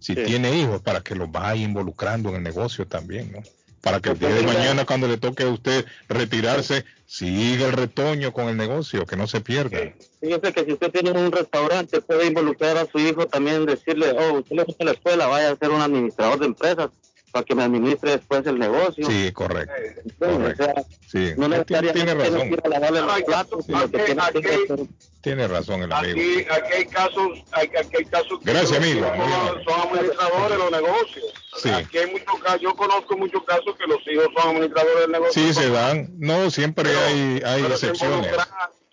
Si 0.00 0.14
Sí. 0.14 0.22
tiene 0.24 0.56
hijos, 0.58 0.80
para 0.80 1.00
que 1.00 1.14
los 1.14 1.30
vaya 1.30 1.62
involucrando 1.62 2.30
en 2.30 2.36
el 2.36 2.42
negocio 2.42 2.86
también, 2.86 3.32
¿no? 3.32 3.42
Para 3.80 4.00
que 4.00 4.10
el 4.10 4.18
día 4.18 4.30
de 4.30 4.42
mañana, 4.42 4.84
cuando 4.84 5.06
le 5.06 5.18
toque 5.18 5.44
a 5.44 5.48
usted 5.48 5.84
retirarse, 6.08 6.84
siga 7.06 7.66
el 7.66 7.72
retoño 7.72 8.32
con 8.32 8.48
el 8.48 8.56
negocio, 8.56 9.06
que 9.06 9.16
no 9.16 9.26
se 9.26 9.40
pierda. 9.40 9.78
Fíjese 10.20 10.52
que 10.52 10.64
si 10.64 10.72
usted 10.72 10.90
tiene 10.90 11.12
un 11.12 11.30
restaurante, 11.30 12.00
puede 12.00 12.26
involucrar 12.26 12.76
a 12.76 12.86
su 12.86 12.98
hijo 12.98 13.26
también, 13.26 13.66
decirle, 13.66 14.12
oh, 14.18 14.38
usted 14.38 14.56
le 14.56 14.64
gusta 14.64 14.84
la 14.84 14.92
escuela, 14.92 15.26
vaya 15.26 15.52
a 15.52 15.56
ser 15.56 15.70
un 15.70 15.80
administrador 15.80 16.40
de 16.40 16.46
empresas 16.46 16.90
para 17.32 17.44
que 17.44 17.54
me 17.54 17.62
administre 17.64 18.12
después 18.12 18.46
el 18.46 18.58
negocio. 18.58 19.06
Sí, 19.08 19.30
correcto. 19.32 19.72
O 20.20 20.54
sea, 20.56 20.74
Sí, 21.06 21.32
no 21.36 21.48
tiene, 21.64 21.92
necesariamente 21.92 21.92
tiene 21.92 22.14
razón. 22.14 22.50
tiene 25.20 25.48
razón 25.48 25.82
el 25.82 25.92
amigo. 25.92 26.12
Aquí, 26.18 26.46
aquí 26.50 26.72
hay 26.76 26.86
casos, 26.86 27.38
hay, 27.52 27.66
aquí 27.78 27.96
hay 27.98 28.04
casos 28.04 28.38
que 28.40 28.50
Gracias, 28.50 28.70
los 28.70 28.78
amigo. 28.78 29.06
son, 29.06 29.64
son 29.64 29.80
administradores 29.88 30.50
de 30.50 30.58
los 30.58 30.70
negocios. 30.70 31.24
Sí. 31.62 31.68
Aquí 31.70 31.98
hay 31.98 32.10
muchos 32.12 32.40
casos, 32.42 32.60
yo 32.60 32.74
conozco 32.76 33.16
muchos 33.16 33.42
casos 33.44 33.74
que 33.76 33.86
los 33.86 33.98
hijos 34.06 34.26
son 34.36 34.50
administradores 34.56 35.00
del 35.00 35.10
negocio. 35.12 35.42
Sí, 35.42 35.54
se 35.54 35.70
dan. 35.70 36.08
No, 36.18 36.50
siempre 36.50 36.88
hay, 36.94 37.42
hay 37.44 37.64
excepciones. 37.64 38.32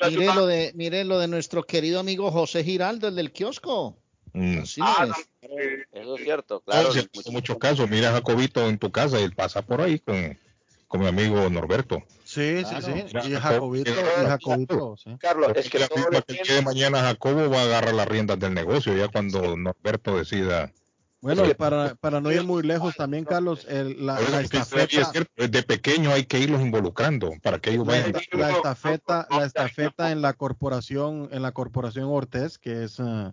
Mire 0.09 0.25
lo, 0.35 0.45
de, 0.45 0.71
mire 0.75 1.03
lo 1.05 1.19
de 1.19 1.27
nuestro 1.27 1.63
querido 1.63 1.99
amigo 1.99 2.31
José 2.31 2.63
Giraldo, 2.63 3.07
el 3.07 3.15
del 3.15 3.31
kiosco. 3.31 3.97
Mm. 4.35 4.59
Así 4.63 4.81
no 4.81 4.87
es. 4.87 5.87
Eso 5.93 6.15
es 6.17 6.23
cierto, 6.23 6.59
Claro, 6.61 6.89
claro. 6.89 7.07
en 7.25 7.33
muchos 7.33 7.57
casos, 7.57 7.89
mira 7.89 8.09
a 8.09 8.13
Jacobito 8.13 8.67
en 8.67 8.77
tu 8.77 8.91
casa 8.91 9.19
y 9.19 9.23
él 9.23 9.33
pasa 9.33 9.61
por 9.61 9.79
ahí 9.81 9.99
con, 9.99 10.37
con 10.87 10.99
mi 11.01 11.07
amigo 11.07 11.49
Norberto. 11.49 12.03
Sí, 12.25 12.57
Claro. 12.61 12.81
sí, 12.81 12.91
sí. 12.91 13.29
Y 13.29 13.31
Jacob- 13.35 13.41
Jacobito, 13.41 13.91
y 13.91 14.25
Jacobito, 14.25 14.97
sí. 14.97 15.15
Carlos, 15.19 15.51
es 15.55 15.69
que 15.69 15.79
la 15.79 15.87
todo 15.87 16.09
lo 16.11 16.21
que 16.23 16.33
tiene- 16.33 16.53
de 16.53 16.61
mañana 16.63 16.99
Jacobo 17.01 17.49
va 17.49 17.61
a 17.61 17.63
agarrar 17.63 17.93
las 17.93 18.07
riendas 18.07 18.37
del 18.39 18.53
negocio 18.53 18.93
ya 18.95 19.07
cuando 19.07 19.55
Norberto 19.55 20.17
decida. 20.17 20.71
Bueno, 21.21 21.45
Sí. 21.45 21.53
para, 21.55 21.95
para 21.95 22.19
no 22.21 22.31
ir 22.31 22.43
muy 22.43 22.61
lejos 22.61 22.93
también, 22.95 23.23
Carlos, 23.25 23.65
el- 23.69 24.05
la, 24.05 24.19
la 24.19 24.41
estafeta, 24.41 25.05
cierto, 25.11 25.31
desde 25.37 25.63
pequeño 25.63 26.11
hay 26.11 26.25
que 26.25 26.39
irlos 26.39 26.61
involucrando 26.61 27.31
para 27.41 27.57
que 27.59 27.71
ellos 27.71 27.87
la, 27.87 27.93
vayan. 27.93 28.15
esta- 28.15 28.37
la 28.37 28.51
estafeta, 28.51 29.27
la 29.31 29.45
estafeta 29.45 30.11
en 30.11 30.21
la 30.21 30.33
corporación, 30.33 31.29
en 31.31 31.41
la 31.41 31.51
corporación 31.53 32.05
Ortez, 32.09 32.57
que 32.59 32.83
es 32.83 32.99
eh, 32.99 33.31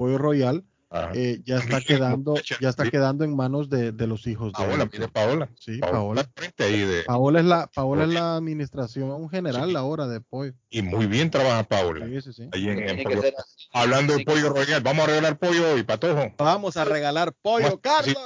Pollo 0.00 0.16
Royal, 0.16 0.64
eh, 1.12 1.42
ya 1.44 1.58
está 1.58 1.82
quedando, 1.82 2.34
ya 2.58 2.70
está 2.70 2.90
quedando 2.90 3.22
en 3.22 3.36
manos 3.36 3.68
de, 3.68 3.92
de 3.92 4.06
los 4.06 4.26
hijos 4.26 4.46
de 4.54 4.64
Paola, 4.64 4.88
mire 4.90 5.08
Paola. 5.08 5.50
Sí, 5.60 5.76
Paola, 5.76 6.26
Paola. 7.06 7.38
es 7.40 7.44
la, 7.44 7.66
Paola 7.66 8.04
es 8.04 8.08
la 8.08 8.36
administración 8.36 9.28
general 9.28 9.76
ahora 9.76 10.06
de 10.06 10.22
pollo. 10.22 10.54
y 10.70 10.80
muy 10.80 11.04
bien 11.04 11.30
trabaja 11.30 11.64
Paola. 11.64 12.06
Sí, 12.06 12.22
sí, 12.22 12.32
sí. 12.32 12.48
Ahí 12.50 12.70
en, 12.70 12.78
en 12.78 13.02
Pollo- 13.02 13.22
Hablando 13.74 14.16
de 14.16 14.24
pollo 14.24 14.48
royal, 14.48 14.80
vamos 14.80 15.04
a 15.04 15.08
regalar 15.08 15.38
pollo 15.38 15.74
hoy, 15.74 15.82
patojo. 15.82 16.32
Vamos 16.38 16.78
a 16.78 16.86
regalar 16.86 17.34
pollo, 17.42 17.78
Carlos. 17.78 18.16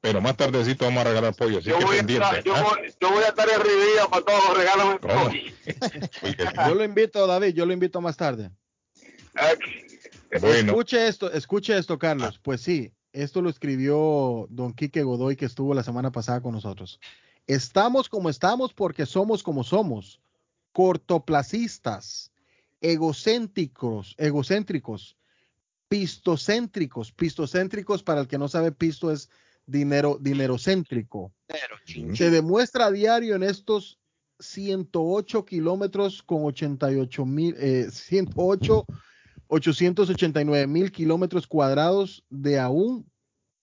Pero 0.00 0.20
más 0.20 0.36
tardecito 0.36 0.86
vamos 0.86 1.02
a 1.02 1.10
regalar 1.10 1.32
pollo, 1.36 1.58
así 1.58 1.70
Yo 1.70 1.78
que 1.78 1.84
voy, 1.84 1.96
estar, 1.98 2.42
yo, 2.42 2.56
¿ah? 2.56 2.62
voy, 2.62 2.92
yo 3.00 3.10
voy 3.12 3.22
a 3.22 3.28
estar 3.28 3.48
en 3.48 3.60
Rivilla 3.60 4.08
para 4.10 4.24
todos, 4.24 4.56
regálame 4.56 4.98
¿Cómo? 4.98 5.30
Yo 6.68 6.74
lo 6.74 6.82
invito, 6.82 7.24
David, 7.28 7.54
yo 7.54 7.66
lo 7.66 7.72
invito 7.72 8.00
más 8.00 8.16
tarde. 8.16 8.50
Bueno. 10.40 10.72
Escuche 10.72 11.08
esto, 11.08 11.32
escuche 11.32 11.76
esto, 11.76 11.98
Carlos. 11.98 12.38
Pues 12.38 12.60
sí, 12.60 12.92
esto 13.12 13.42
lo 13.42 13.50
escribió 13.50 14.46
don 14.50 14.72
Quique 14.72 15.02
Godoy, 15.02 15.36
que 15.36 15.46
estuvo 15.46 15.74
la 15.74 15.82
semana 15.82 16.12
pasada 16.12 16.40
con 16.40 16.52
nosotros. 16.52 17.00
Estamos 17.46 18.08
como 18.08 18.30
estamos 18.30 18.72
porque 18.72 19.06
somos 19.06 19.42
como 19.42 19.64
somos, 19.64 20.20
cortoplacistas, 20.72 22.30
egocéntricos, 22.80 24.14
egocéntricos, 24.18 25.16
pistocéntricos, 25.88 27.10
pistocéntricos, 27.12 28.02
para 28.02 28.20
el 28.20 28.28
que 28.28 28.38
no 28.38 28.48
sabe, 28.48 28.70
pisto 28.70 29.10
es 29.10 29.28
dinero, 29.66 30.18
dinerocéntrico. 30.20 31.32
Se 32.14 32.30
demuestra 32.30 32.86
a 32.86 32.90
diario 32.92 33.34
en 33.34 33.42
estos 33.42 33.98
108 34.38 35.44
kilómetros 35.44 36.22
con 36.22 36.44
88 36.44 37.26
mil, 37.26 37.54
eh, 37.58 37.88
108, 37.90 38.86
889 39.50 40.66
mil 40.68 40.92
kilómetros 40.92 41.46
cuadrados 41.46 42.24
de 42.30 42.58
aún 42.58 43.04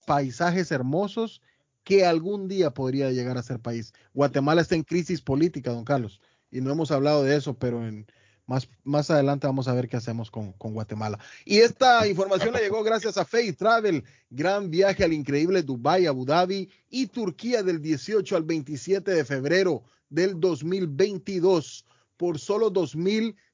paisajes 0.05 0.71
hermosos 0.71 1.41
que 1.83 2.05
algún 2.05 2.49
día 2.49 2.71
podría 2.71 3.11
llegar 3.11 3.37
a 3.37 3.43
ser 3.43 3.61
país. 3.61 3.93
Guatemala 4.13 4.61
está 4.61 4.75
en 4.75 4.83
crisis 4.83 5.21
política, 5.21 5.71
don 5.71 5.85
Carlos, 5.85 6.19
y 6.51 6.59
no 6.59 6.71
hemos 6.71 6.91
hablado 6.91 7.23
de 7.23 7.37
eso, 7.37 7.57
pero 7.57 7.87
en, 7.87 8.05
más, 8.45 8.67
más 8.83 9.09
adelante 9.09 9.47
vamos 9.47 9.69
a 9.69 9.73
ver 9.73 9.87
qué 9.87 9.95
hacemos 9.95 10.29
con, 10.29 10.51
con 10.53 10.73
Guatemala. 10.73 11.19
Y 11.45 11.59
esta 11.59 12.05
información 12.05 12.53
le 12.53 12.59
llegó 12.59 12.83
gracias 12.83 13.17
a 13.17 13.23
Faith 13.23 13.57
Travel, 13.57 14.03
gran 14.29 14.69
viaje 14.69 15.05
al 15.05 15.13
increíble 15.13 15.63
Dubai, 15.63 16.05
Abu 16.05 16.25
Dhabi 16.25 16.69
y 16.89 17.07
Turquía 17.07 17.63
del 17.63 17.81
18 17.81 18.35
al 18.35 18.43
27 18.43 19.11
de 19.11 19.23
febrero 19.23 19.83
del 20.09 20.37
2022 20.37 21.85
por 22.17 22.39
solo 22.39 22.69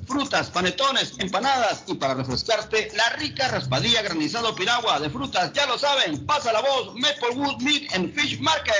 frutas, 0.11 0.49
panetones, 0.49 1.13
empanadas 1.19 1.83
y 1.87 1.93
para 1.93 2.13
refrescarte 2.13 2.91
la 2.95 3.09
rica 3.11 3.47
raspadilla 3.47 4.01
granizado 4.01 4.53
piragua 4.53 4.99
de 4.99 5.09
frutas. 5.09 5.53
Ya 5.53 5.65
lo 5.65 5.79
saben, 5.79 6.25
pasa 6.25 6.51
la 6.51 6.59
voz 6.59 6.93
Maplewood 6.95 7.61
Meat 7.61 7.93
and 7.95 8.13
Fish 8.13 8.37
Market. 8.41 8.73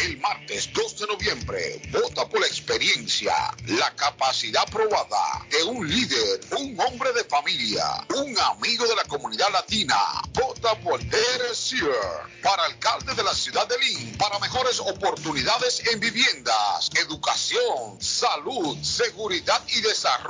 El 0.00 0.18
martes 0.18 0.72
2 0.72 0.98
de 0.98 1.06
noviembre, 1.06 1.82
vota 1.92 2.28
por 2.28 2.40
la 2.40 2.48
experiencia, 2.48 3.32
la 3.66 3.94
capacidad 3.94 4.66
probada 4.72 5.46
de 5.50 5.62
un 5.62 5.88
líder, 5.88 6.40
un 6.58 6.80
hombre 6.80 7.12
de 7.12 7.22
familia, 7.24 7.84
un 8.16 8.36
amigo 8.36 8.88
de 8.88 8.96
la 8.96 9.04
comunidad 9.04 9.50
latina. 9.52 9.96
Vota 10.32 10.74
por 10.80 10.98
Derek 10.98 11.54
Sear 11.54 12.28
para 12.42 12.64
alcalde 12.64 13.14
de 13.14 13.22
la 13.22 13.34
ciudad 13.34 13.68
de 13.68 13.78
Lynn, 13.78 14.18
para 14.18 14.38
mejores 14.40 14.80
oportunidades 14.80 15.80
en 15.92 16.00
viviendas, 16.00 16.90
educación, 16.94 18.00
salud, 18.00 18.76
seguridad 18.82 19.62
y 19.68 19.80
desarrollo. 19.80 20.23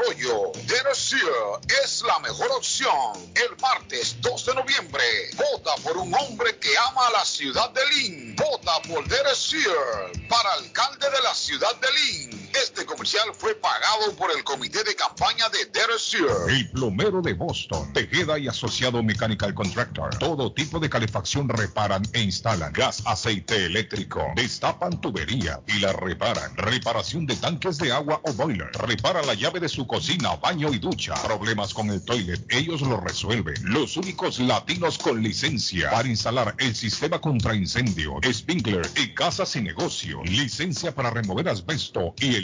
Sear 0.95 1.61
es 1.83 2.03
la 2.03 2.19
mejor 2.21 2.51
opción. 2.53 3.33
El 3.35 3.57
martes 3.61 4.17
2 4.21 4.47
de 4.47 4.55
noviembre, 4.55 5.05
vota 5.35 5.75
por 5.83 5.97
un 5.97 6.15
hombre 6.15 6.57
que 6.59 6.71
ama 6.89 7.09
a 7.09 7.11
la 7.11 7.25
ciudad 7.25 7.71
de 7.71 7.81
Lynn. 7.87 8.37
Vota 8.37 8.81
por 8.83 9.05
Sear 9.35 10.13
para 10.29 10.53
alcalde 10.55 11.11
de 11.11 11.23
la 11.23 11.35
ciudad 11.35 11.75
de 11.77 11.93
Lynn. 11.93 12.44
Este 12.63 12.87
comercial 12.87 13.29
fue 13.37 13.55
pagado 13.57 14.15
por 14.17 14.31
el 14.31 14.45
comité 14.45 14.85
de 14.85 14.95
campaña 14.95 15.49
de 15.49 15.65
Derek 15.73 15.99
Sear. 15.99 16.49
El 16.49 16.71
plomero 16.71 17.21
de 17.21 17.35
Boston, 17.35 17.93
Tejeda 17.93 18.39
y 18.39 18.47
Asociado 18.47 19.03
Mechanical 19.03 19.53
Contractor. 19.55 20.17
Todo 20.19 20.53
tipo 20.53 20.79
de 20.79 20.89
calefacción 20.89 21.49
reparan 21.49 22.03
e 22.13 22.21
instalan. 22.21 22.73
Gas, 22.73 23.03
aceite 23.07 23.65
eléctrico. 23.65 24.25
Destapan 24.37 25.01
tubería 25.01 25.61
y 25.67 25.81
la 25.81 25.93
reparan. 25.95 26.57
Reparación 26.57 27.27
de 27.27 27.35
tanques 27.37 27.79
de 27.79 27.91
agua 27.91 28.21
o 28.23 28.33
boiler. 28.35 28.71
Repara 28.73 29.23
la 29.23 29.35
llave 29.35 29.59
de 29.59 29.69
su 29.69 29.87
cocina, 29.87 30.37
baño 30.37 30.73
y 30.73 30.79
ducha. 30.79 31.15
Problemas 31.25 31.75
con 31.75 31.91
el 31.91 32.05
toilet, 32.05 32.41
ellos 32.51 32.83
lo 32.83 33.01
resuelven. 33.01 33.57
Los 33.65 33.97
únicos 33.97 34.39
latinos 34.39 34.99
con 34.99 35.23
licencia 35.23 35.91
para 35.91 36.09
instalar 36.09 36.55
el 36.59 36.75
sistema 36.77 37.21
contra 37.21 37.55
incendio, 37.55 38.21
sprinkler 38.33 38.89
y 38.97 39.13
casas 39.13 39.57
y 39.57 39.61
negocio. 39.61 40.23
Licencia 40.25 40.95
para 40.95 41.11
remover 41.11 41.49
asbesto 41.49 42.15
y 42.19 42.37
el 42.37 42.44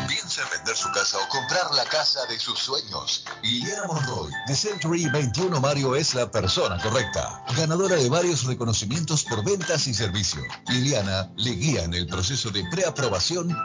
Piensa 0.07 0.41
en 0.43 0.49
vender 0.57 0.75
su 0.75 0.91
casa 0.91 1.17
o 1.17 1.27
comprar 1.29 1.73
la 1.75 1.85
casa 1.85 2.25
de 2.27 2.37
sus 2.39 2.59
sueños. 2.59 3.23
Liliana 3.43 3.87
Monroy, 3.87 4.31
de 4.47 4.55
Century 4.55 5.07
21 5.09 5.61
Mario, 5.61 5.95
es 5.95 6.13
la 6.15 6.29
persona 6.29 6.77
correcta. 6.81 7.43
Ganadora 7.55 7.95
de 7.95 8.09
varios 8.09 8.43
reconocimientos 8.45 9.23
por 9.23 9.43
ventas 9.43 9.87
y 9.87 9.93
servicio. 9.93 10.41
Liliana 10.67 11.31
le 11.37 11.51
guía 11.51 11.83
en 11.83 11.93
el 11.93 12.07
proceso 12.07 12.49
de 12.49 12.63
preaprobación 12.71 13.04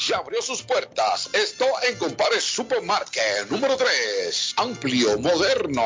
Ya 0.00 0.16
abrió 0.16 0.42
sus 0.42 0.62
puertas. 0.62 1.28
Esto 1.32 1.66
en 1.82 1.96
Compare 1.96 2.40
Supermarket 2.40 3.48
número 3.50 3.76
3. 3.76 4.54
Amplio, 4.56 5.18
moderno. 5.18 5.84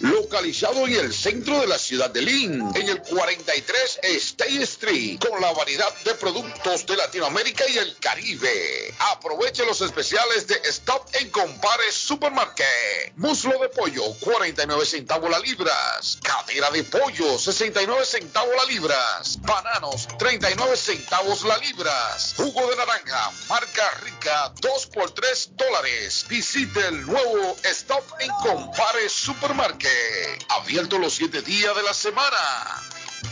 Localizado 0.00 0.86
en 0.86 0.94
el 0.94 1.12
centro 1.12 1.60
de 1.60 1.66
la 1.66 1.78
ciudad 1.78 2.10
de 2.10 2.22
Lynn. 2.22 2.70
En 2.76 2.88
el 2.88 3.02
43 3.02 4.00
State 4.02 4.62
Street. 4.62 5.18
Con 5.18 5.40
la 5.40 5.52
variedad 5.52 5.92
de 6.04 6.14
productos 6.14 6.86
de 6.86 6.96
Latinoamérica 6.96 7.64
y 7.68 7.78
el 7.78 7.96
Caribe. 7.98 8.94
Aproveche 9.12 9.64
los 9.66 9.80
especiales 9.80 10.46
de 10.46 10.54
Stop 10.64 11.08
en 11.14 11.30
Compare 11.30 11.90
Supermarket. 11.90 13.14
Muslo 13.16 13.58
de 13.58 13.68
pollo, 13.70 14.02
49 14.20 14.84
centavos 14.86 15.30
la 15.30 15.38
libras. 15.38 16.18
Cadera 16.22 16.70
de 16.70 16.84
pollo, 16.84 17.38
69 17.38 18.04
centavos 18.04 18.54
la 18.56 18.64
libras. 18.64 19.38
Bananos, 19.40 20.06
39 20.18 20.76
centavos 20.76 21.42
la 21.44 21.56
libras. 21.58 22.34
Jugo 22.36 22.68
de 22.68 22.76
naranja, 22.76 23.32
marca 23.60 23.90
rica, 24.02 24.52
2 24.60 24.86
por 24.88 25.10
3 25.12 25.52
dólares. 25.56 26.26
Visite 26.28 26.88
el 26.88 27.06
nuevo 27.06 27.56
Stop 27.64 28.04
en 28.20 28.30
Compare 28.42 29.08
Supermarket. 29.08 30.44
Abierto 30.50 30.98
los 30.98 31.14
7 31.14 31.40
días 31.40 31.74
de 31.74 31.82
la 31.82 31.94
semana. 31.94 32.36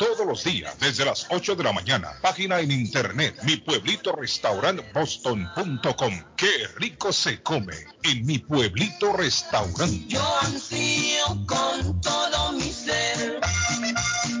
todos 0.00 0.26
los 0.26 0.42
días 0.42 0.74
desde 0.80 1.04
las 1.04 1.26
8 1.28 1.56
de 1.56 1.62
la 1.62 1.72
mañana. 1.74 2.12
Página 2.22 2.58
en 2.60 2.70
internet, 2.70 3.38
mi 3.42 3.58
pueblito 3.58 4.12
restaurant 4.12 4.80
boston.com. 4.94 6.24
Qué 6.36 6.66
rico 6.76 7.12
se 7.12 7.42
come 7.42 7.74
en 8.04 8.24
mi 8.24 8.38
pueblito 8.38 9.12
restaurante. 9.12 10.06
Yo 10.08 10.38
ansío 10.40 11.26
con 11.46 12.00
todo 12.00 12.52
mi 12.52 12.72
ser 12.72 13.40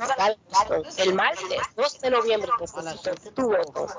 El 0.98 1.14
martes 1.14 1.60
2 1.76 2.00
de 2.00 2.10
noviembre 2.10 2.50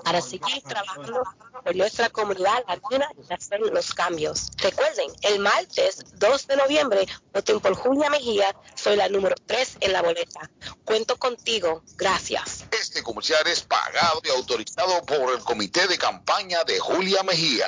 para 0.04 0.22
seguir 0.22 0.62
trabajando 0.64 1.24
por 1.64 1.76
nuestra 1.76 2.10
comunidad 2.10 2.27
latina 2.36 3.10
y 3.18 3.34
hacer 3.34 3.60
los 3.60 3.94
cambios. 3.94 4.52
Recuerden, 4.58 5.12
el 5.22 5.40
martes 5.40 6.04
2 6.16 6.48
de 6.48 6.56
noviembre 6.58 7.08
voten 7.34 7.60
por 7.60 7.76
Julia 7.76 8.10
Mejía, 8.10 8.56
soy 8.76 8.96
la 8.96 9.10
número 9.10 9.36
3 9.46 9.78
en 9.82 9.94
la 9.94 10.02
boleta. 10.02 10.50
Cuento 10.86 11.18
contigo, 11.18 11.84
gracias. 11.96 12.66
Este 12.72 13.04
comercial 13.04 13.46
es 13.48 13.62
pagado 13.62 14.22
y 14.24 14.30
autorizado 14.30 15.04
por 15.06 15.34
el 15.34 15.40
comité 15.40 15.88
de 15.88 15.98
campaña 15.98 16.64
de 16.64 16.80
Julia 16.80 17.24
Mejía. 17.24 17.68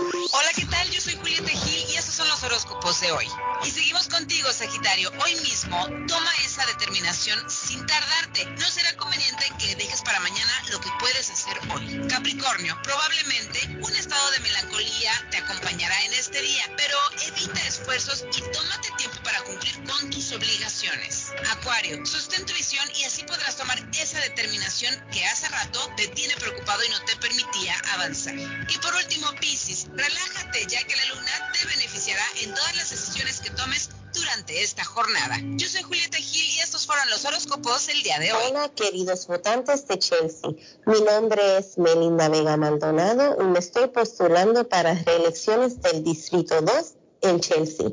Hola, 0.00 0.48
¿qué 0.56 0.64
tal? 0.64 0.90
Yo 0.90 0.98
soy 0.98 1.14
Julieta 1.16 1.50
Gil 1.50 1.90
y 1.90 1.96
estos 1.96 2.14
son 2.14 2.26
los 2.28 2.42
horóscopos 2.42 3.00
de 3.00 3.12
hoy. 3.12 3.26
Y 3.62 3.70
seguimos 3.70 4.08
contigo, 4.08 4.50
Sagitario. 4.50 5.12
Hoy 5.22 5.34
mismo 5.36 5.84
toma 6.08 6.32
esa 6.42 6.64
determinación 6.64 7.38
sin 7.50 7.84
tardarte. 7.86 8.46
No 8.46 8.66
será 8.70 8.96
conveniente 8.96 9.44
que 9.58 9.76
dejes 9.76 10.00
para 10.00 10.20
mañana 10.20 10.64
lo 10.70 10.80
que 10.80 10.88
puedes 10.98 11.28
hacer 11.28 11.60
hoy. 11.74 12.08
Capricornio, 12.08 12.78
probablemente 12.82 13.60
un 13.82 13.94
estado 13.94 14.30
de 14.30 14.40
melancolía 14.40 15.12
te 15.30 15.36
acompañará 15.36 16.02
en 16.04 16.14
este 16.14 16.40
día, 16.40 16.64
pero 16.78 16.96
evita 17.26 17.60
esfuerzos 17.66 18.24
y 18.34 18.40
tómate 18.40 18.88
tiempo 18.96 19.22
para 19.22 19.42
cumplir 19.42 19.84
con 19.84 20.08
tus 20.08 20.32
obligaciones. 20.32 21.32
Acuario, 21.50 22.06
sostén 22.06 22.46
tu 22.46 22.54
visión 22.54 22.88
y 22.96 23.04
así 23.04 23.22
podrás 23.24 23.56
tomar 23.56 23.78
esa 24.00 24.18
determinación 24.20 24.94
que 25.12 25.26
hace 25.26 25.46
rato 25.48 25.92
te 25.98 26.08
tiene 26.08 26.34
preocupado 26.36 26.82
y 26.84 26.88
no 26.88 27.04
te 27.04 27.16
permitía 27.16 27.76
avanzar. 27.92 28.34
Y 28.36 28.78
por 28.78 28.94
último, 28.94 29.30
Piscis, 29.40 29.89
relájate 29.94 30.66
ya 30.66 30.82
que 30.84 30.96
la 30.96 31.14
luna 31.14 31.52
te 31.52 31.66
beneficiará 31.66 32.24
en 32.42 32.54
todas 32.54 32.76
las 32.76 32.90
decisiones 32.90 33.40
que 33.40 33.50
tomes 33.50 33.90
durante 34.14 34.62
esta 34.62 34.84
jornada. 34.84 35.36
Yo 35.56 35.68
soy 35.68 35.82
Julieta 35.82 36.16
Gil 36.16 36.44
y 36.56 36.60
estos 36.60 36.86
fueron 36.86 37.08
los 37.10 37.24
horóscopos 37.24 37.88
el 37.88 38.02
día 38.02 38.18
de 38.18 38.32
hoy. 38.32 38.42
Hola, 38.50 38.68
queridos 38.74 39.26
votantes 39.26 39.86
de 39.86 39.98
Chelsea. 39.98 40.50
Mi 40.86 41.00
nombre 41.02 41.58
es 41.58 41.78
Melinda 41.78 42.28
Vega 42.28 42.56
Maldonado 42.56 43.36
y 43.40 43.44
me 43.44 43.58
estoy 43.58 43.88
postulando 43.88 44.68
para 44.68 44.94
reelecciones 44.94 45.80
del 45.80 46.02
Distrito 46.02 46.60
2 46.60 46.94
en 47.22 47.40
Chelsea. 47.40 47.90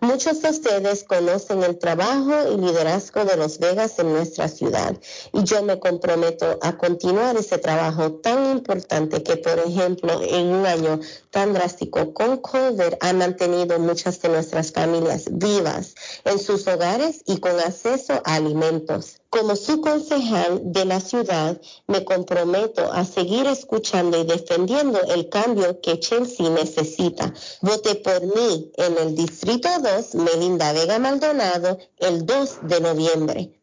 Muchos 0.00 0.42
de 0.42 0.50
ustedes 0.50 1.04
conocen 1.04 1.62
el 1.62 1.78
trabajo 1.78 2.32
y 2.52 2.56
liderazgo 2.56 3.24
de 3.24 3.36
los 3.36 3.58
Vegas 3.58 3.98
en 3.98 4.12
nuestra 4.12 4.48
ciudad 4.48 4.96
y 5.32 5.44
yo 5.44 5.62
me 5.62 5.78
comprometo 5.78 6.58
a 6.62 6.76
continuar 6.76 7.36
ese 7.36 7.58
trabajo 7.58 8.12
tan 8.12 8.50
importante 8.50 9.22
que, 9.22 9.36
por 9.36 9.58
ejemplo, 9.58 10.20
en 10.22 10.46
un 10.48 10.66
año 10.66 11.00
tan 11.30 11.52
drástico 11.52 12.12
con 12.14 12.38
COVID 12.38 12.94
ha 13.00 13.12
mantenido 13.12 13.78
muchas 13.78 14.20
de 14.22 14.28
nuestras 14.28 14.72
familias 14.72 15.24
vivas 15.30 15.94
en 16.24 16.38
sus 16.38 16.66
hogares 16.66 17.22
y 17.26 17.38
con 17.38 17.58
acceso 17.58 18.22
a 18.24 18.34
alimentos. 18.34 19.19
Como 19.30 19.54
su 19.54 19.80
concejal 19.80 20.72
de 20.72 20.84
la 20.84 20.98
ciudad, 20.98 21.60
me 21.86 22.04
comprometo 22.04 22.92
a 22.92 23.04
seguir 23.04 23.46
escuchando 23.46 24.18
y 24.18 24.24
defendiendo 24.24 25.00
el 25.02 25.28
cambio 25.28 25.80
que 25.80 26.00
Chelsea 26.00 26.50
necesita. 26.50 27.32
Vote 27.62 27.94
por 27.94 28.22
mí 28.22 28.72
en 28.76 28.98
el 28.98 29.14
Distrito 29.14 29.68
2, 29.80 30.16
Melinda 30.16 30.72
Vega 30.72 30.98
Maldonado, 30.98 31.78
el 31.98 32.26
2 32.26 32.58
de 32.62 32.80
noviembre. 32.80 33.59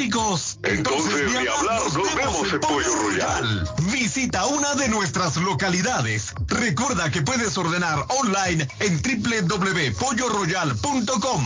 Entonces, 0.00 1.28
ni 1.28 1.36
hablar, 1.46 1.82
nos 1.92 2.14
vemos 2.14 2.50
en 2.50 2.60
Pollo 2.60 2.94
Royal. 3.02 3.68
Visita 3.92 4.46
una 4.46 4.74
de 4.74 4.88
nuestras 4.88 5.36
localidades. 5.36 6.32
Recuerda 6.46 7.10
que 7.10 7.20
puedes 7.20 7.58
ordenar 7.58 8.06
online 8.08 8.66
en 8.78 9.02
www.polloroyal.com. 9.02 11.44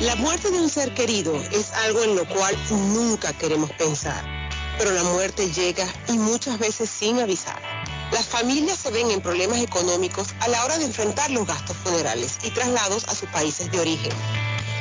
La 0.00 0.14
muerte 0.14 0.52
de 0.52 0.60
un 0.60 0.70
ser 0.70 0.94
querido 0.94 1.34
es 1.50 1.72
algo 1.86 2.04
en 2.04 2.14
lo 2.14 2.24
cual 2.28 2.56
nunca 2.70 3.32
queremos 3.32 3.72
pensar, 3.72 4.24
pero 4.78 4.92
la 4.92 5.02
muerte 5.02 5.50
llega 5.50 5.88
y 6.08 6.18
muchas 6.18 6.60
veces 6.60 6.88
sin 6.88 7.18
avisar. 7.18 7.60
Las 8.12 8.26
familias 8.26 8.78
se 8.78 8.92
ven 8.92 9.10
en 9.10 9.20
problemas 9.20 9.58
económicos 9.58 10.28
a 10.38 10.46
la 10.46 10.64
hora 10.64 10.78
de 10.78 10.84
enfrentar 10.84 11.32
los 11.32 11.48
gastos 11.48 11.76
funerales 11.78 12.38
y 12.44 12.50
traslados 12.50 13.08
a 13.08 13.14
sus 13.16 13.28
países 13.30 13.72
de 13.72 13.80
origen. 13.80 14.12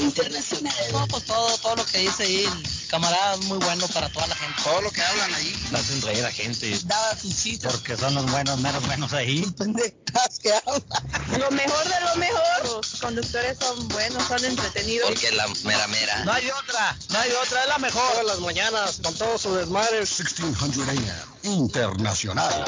Internacional. 0.00 0.74
No, 0.92 1.06
pues 1.08 1.24
todo, 1.24 1.58
todo 1.58 1.76
lo 1.76 1.86
que 1.86 1.98
dice 1.98 2.22
ahí 2.24 2.44
el 2.44 2.82
camarada 2.92 3.34
es 3.34 3.44
muy 3.46 3.56
bueno 3.58 3.88
para 3.88 4.08
toda 4.10 4.26
la 4.26 4.36
gente. 4.36 4.62
Todo 4.62 4.82
lo 4.82 4.90
que 4.90 5.00
hablan 5.02 5.34
ahí. 5.34 5.66
Hacen 5.72 6.02
reír 6.02 6.18
a 6.18 6.22
la 6.28 6.30
gente. 6.30 6.78
Daba 6.84 7.16
sus 7.16 7.42
chistes. 7.42 7.72
Porque 7.72 7.96
son 7.96 8.14
los 8.14 8.30
buenos, 8.30 8.60
menos 8.60 8.86
buenos 8.86 9.12
ahí. 9.14 9.42
Pendejas 9.56 10.38
que 10.42 10.52
hablan. 10.52 11.40
Lo 11.40 11.50
mejor 11.50 11.84
de 11.84 12.00
lo 12.00 12.16
mejor. 12.16 12.42
Los 12.64 13.00
conductores 13.00 13.56
son 13.58 13.88
buenos, 13.88 14.22
son 14.28 14.44
entretenidos. 14.44 15.08
Porque 15.08 15.28
es 15.28 15.34
la 15.34 15.48
mera 15.64 15.86
mera. 15.88 16.24
No 16.24 16.32
hay 16.32 16.50
otra, 16.50 16.96
no 17.08 17.18
hay 17.18 17.30
otra, 17.32 17.62
es 17.62 17.68
la 17.68 17.78
mejor. 17.78 18.10
Todas 18.12 18.26
las 18.26 18.40
mañanas, 18.40 19.00
con 19.02 19.14
todo 19.14 19.38
su 19.38 19.54
desmadre. 19.54 20.00
1600 20.00 20.88
AM, 20.88 21.04
internacional. 21.44 22.64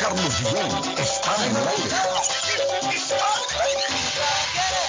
Carlos 0.00 0.34
Guillén 0.40 0.98
está 0.98 1.46
en 1.46 1.56
el 1.56 1.68
aire. 1.68 1.96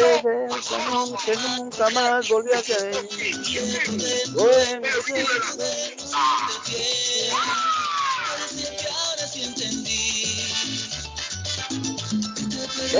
Noche 0.00 1.36
nunca 1.36 1.90
más 1.90 2.28
volví 2.28 2.50
a 2.52 2.62
caer. 2.62 3.08
Bueno, 4.32 4.88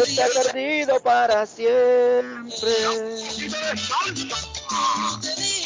que 0.05 0.23
he 0.23 0.29
perdido 0.29 1.01
para 1.01 1.47
siempre. 1.47 2.75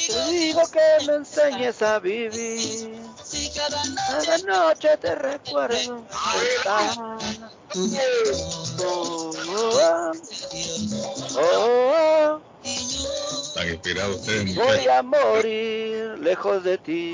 Te 0.07 0.31
digo 0.31 0.63
que 0.71 1.07
me 1.07 1.15
enseñes 1.17 1.83
a 1.83 1.99
vivir. 1.99 3.10
Cada 3.55 4.39
noche 4.47 4.97
te 4.99 5.15
recuerdo. 5.15 6.05
Oh, 8.83 9.31
oh, 9.33 9.33
oh, 11.37 12.41
Están 12.63 13.69
inspirados 13.69 14.17
ustedes, 14.17 14.55
Voy 14.55 14.89
a 14.89 15.03
morir 15.03 16.19
lejos 16.21 16.63
de 16.63 16.79
ti. 16.79 17.13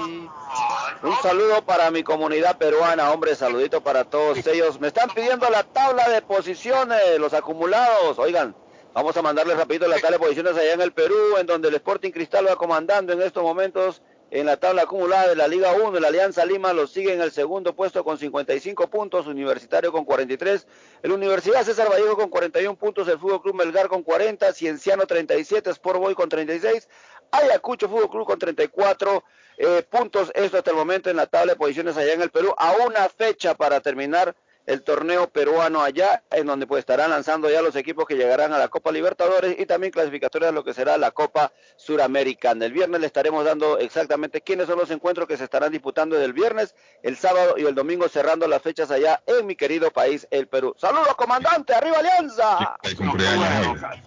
Un 1.02 1.16
saludo 1.22 1.62
para 1.64 1.90
mi 1.90 2.02
comunidad 2.02 2.58
peruana, 2.58 3.12
hombre, 3.12 3.34
saludito 3.34 3.82
para 3.82 4.04
todos 4.04 4.46
ellos. 4.46 4.80
Me 4.80 4.88
están 4.88 5.08
pidiendo 5.10 5.48
la 5.48 5.62
tabla 5.62 6.08
de 6.08 6.22
posiciones, 6.22 7.18
los 7.18 7.32
acumulados. 7.32 8.18
Oigan, 8.18 8.54
vamos 8.94 9.16
a 9.16 9.22
mandarles 9.22 9.56
rapidito 9.56 9.86
la 9.88 9.96
tabla 10.00 10.18
de 10.18 10.22
posiciones 10.24 10.56
allá 10.56 10.74
en 10.74 10.80
el 10.80 10.92
Perú, 10.92 11.36
en 11.38 11.46
donde 11.46 11.68
el 11.68 11.74
Sporting 11.76 12.10
Cristal 12.10 12.46
va 12.48 12.56
comandando 12.56 13.12
en 13.12 13.22
estos 13.22 13.42
momentos 13.42 14.02
en 14.30 14.46
la 14.46 14.56
tabla 14.56 14.82
acumulada 14.82 15.28
de 15.28 15.36
la 15.36 15.48
Liga 15.48 15.72
1. 15.72 16.00
La 16.00 16.08
Alianza 16.08 16.44
Lima 16.44 16.72
lo 16.72 16.86
sigue 16.86 17.12
en 17.12 17.20
el 17.20 17.30
segundo 17.30 17.74
puesto 17.74 18.04
con 18.04 18.18
55 18.18 18.88
puntos, 18.88 19.26
Universitario 19.26 19.92
con 19.92 20.04
43, 20.04 20.66
el 21.02 21.12
Universidad 21.12 21.64
César 21.64 21.90
Vallejo 21.90 22.16
con 22.16 22.28
41 22.28 22.76
puntos, 22.76 23.08
el 23.08 23.18
Fútbol 23.18 23.42
Club 23.42 23.54
Melgar 23.54 23.88
con 23.88 24.02
40, 24.02 24.52
Cienciano 24.52 25.06
37, 25.06 25.70
Sport 25.70 26.00
Boy 26.00 26.14
con 26.14 26.28
36, 26.28 26.88
Ayacucho 27.30 27.88
Fútbol 27.88 28.10
Club 28.10 28.26
con 28.26 28.38
34 28.38 29.24
eh, 29.58 29.82
puntos. 29.88 30.30
Esto 30.34 30.58
hasta 30.58 30.70
el 30.70 30.76
momento 30.76 31.10
en 31.10 31.16
la 31.16 31.26
tabla 31.26 31.52
de 31.52 31.58
posiciones 31.58 31.96
allá 31.96 32.12
en 32.12 32.22
el 32.22 32.30
Perú, 32.30 32.54
a 32.56 32.72
una 32.86 33.08
fecha 33.08 33.54
para 33.54 33.80
terminar 33.80 34.34
el 34.66 34.82
torneo 34.82 35.28
peruano 35.30 35.80
allá, 35.82 36.24
en 36.30 36.46
donde 36.46 36.66
pues 36.66 36.80
estarán 36.80 37.10
lanzando 37.10 37.48
ya 37.48 37.62
los 37.62 37.76
equipos 37.76 38.04
que 38.06 38.16
llegarán 38.16 38.52
a 38.52 38.58
la 38.58 38.68
Copa 38.68 38.90
Libertadores 38.92 39.56
y 39.58 39.66
también 39.66 39.92
clasificatorias 39.92 40.50
a 40.50 40.54
lo 40.54 40.64
que 40.64 40.74
será 40.74 40.96
la 40.98 41.12
Copa 41.12 41.52
Suramericana. 41.76 42.64
El 42.66 42.72
viernes 42.72 43.00
le 43.00 43.06
estaremos 43.06 43.44
dando 43.44 43.78
exactamente 43.78 44.40
quiénes 44.40 44.66
son 44.66 44.78
los 44.78 44.90
encuentros 44.90 45.28
que 45.28 45.36
se 45.36 45.44
estarán 45.44 45.70
disputando 45.72 46.20
el 46.20 46.32
viernes, 46.32 46.74
el 47.02 47.16
sábado 47.16 47.54
y 47.56 47.64
el 47.64 47.74
domingo 47.74 48.08
cerrando 48.08 48.46
las 48.48 48.60
fechas 48.62 48.90
allá 48.90 49.22
en 49.26 49.46
mi 49.46 49.54
querido 49.56 49.90
país, 49.90 50.26
el 50.30 50.48
Perú. 50.48 50.74
¡Saludos, 50.78 51.14
comandante! 51.16 51.72
¡Arriba 51.72 51.98
Alianza! 51.98 52.76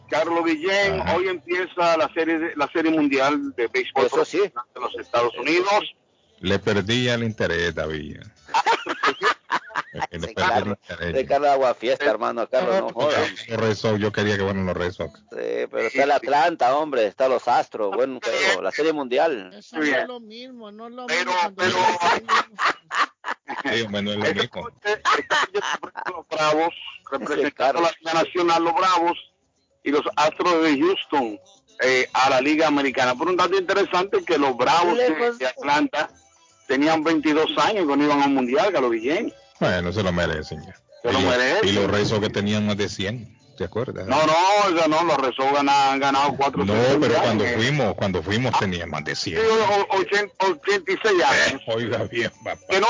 Carlos 0.10 0.44
Guillén, 0.46 1.02
hoy 1.16 1.28
empieza 1.30 1.98
la 1.98 2.12
serie 2.14 2.38
de- 2.40 2.56
la 2.56 2.68
serie 2.72 2.92
mundial 2.92 3.54
de 3.56 3.68
béisbol 3.68 4.06
Eso 4.08 4.26
sí. 4.26 4.40
de 4.40 4.52
los 4.82 4.96
Estados 5.00 5.34
Unidos. 5.38 5.96
Le 6.42 6.58
perdí 6.60 7.08
el 7.10 7.24
interés, 7.24 7.76
David. 7.76 8.20
Perdí 9.92 10.28
el 10.28 10.34
Carlos, 10.36 10.78
interés. 10.90 11.14
de 11.14 11.26
Carlos 11.26 11.50
Agua 11.50 11.74
Fiesta, 11.74 12.06
hermano, 12.06 12.48
Carlos, 12.48 12.94
no. 12.96 13.58
Los 13.58 13.78
Sox, 13.80 14.00
yo 14.00 14.12
quería 14.12 14.38
que 14.38 14.44
fueran 14.44 14.66
los 14.66 14.78
Red 14.78 14.92
Sox. 14.92 15.20
Sí, 15.20 15.26
pero 15.72 15.80
está 15.80 16.04
el 16.04 16.12
Atlanta, 16.12 16.76
hombre, 16.78 17.08
está 17.08 17.28
los 17.28 17.48
Astros, 17.48 17.96
bueno, 17.96 18.20
pero 18.24 18.62
la 18.62 18.72
serie 18.72 18.94
mundial. 18.94 19.52
Eso 19.54 19.78
no 19.78 19.84
es 19.84 20.08
lo 20.08 20.20
mismo, 20.20 20.72
no 20.72 20.88
es 20.88 20.94
lo 20.94 21.08
mismo. 21.08 21.32
cuando- 21.42 21.64
Sí, 23.64 23.82
hombre, 23.82 24.02
no 24.02 24.12
es 24.12 24.18
lo 24.18 24.34
mismo. 24.34 24.70
Los 26.06 26.28
Bravos, 26.30 26.74
representando 27.12 27.80
a 27.80 27.82
la 27.84 27.92
Liga 28.00 28.14
Nacional, 28.14 28.64
los 28.64 28.74
Bravos 28.76 29.18
y 29.84 29.92
los 29.92 30.04
Astros 30.16 30.64
de 30.64 30.78
Houston 30.80 31.40
eh, 31.82 32.08
a 32.14 32.30
la 32.30 32.42
Liga 32.42 32.68
Americana. 32.68 33.16
Por 33.16 33.28
un 33.30 33.38
dato 33.38 33.58
interesante 33.58 34.24
que 34.24 34.38
los 34.38 34.56
Bravos 34.56 34.98
de, 34.98 35.34
de 35.38 35.48
Atlanta 35.48 36.10
tenían 36.68 37.04
22 37.04 37.58
años 37.58 37.86
cuando 37.86 38.06
iban 38.06 38.22
al 38.22 38.30
Mundial, 38.32 38.72
Carlos 38.72 38.92
Guillén. 38.92 39.34
Bueno, 39.60 39.92
se 39.94 40.04
lo 40.04 40.12
merecen 40.12 40.62
ya. 40.66 40.76
Se 41.02 41.12
lo 41.12 41.20
y, 41.20 41.24
merecen. 41.24 41.68
y 41.70 41.72
los 41.74 41.90
Red 41.90 42.06
Sox 42.06 42.22
que 42.22 42.30
tenían 42.30 42.66
más 42.66 42.78
de 42.78 42.90
100, 42.90 43.38
¿te 43.58 43.64
acuerdas? 43.66 44.08
No, 44.08 44.18
no, 44.26 44.78
eso 44.78 44.88
no, 44.88 45.04
los 45.04 45.54
ganan- 45.54 45.94
han 45.94 46.00
ganado 46.00 46.36
cuatro 46.38 46.66
No, 46.66 46.74
series 46.74 46.98
pero 47.00 47.22
cuando 47.22 47.46
fuimos, 47.46 47.96
cuando 47.96 48.24
fuimos 48.24 48.60
tenían 48.60 48.90
más 48.90 49.04
de 49.04 49.16
Sí, 49.16 49.32
100. 49.32 49.42
o- 49.42 49.96
o- 49.96 50.00
80 50.00 50.34
86 50.40 51.24
años. 51.24 51.62
Oiga 51.68 52.04
bien, 52.04 52.32
papá. 52.44 52.60
Que 52.70 52.80
no, 52.80 52.88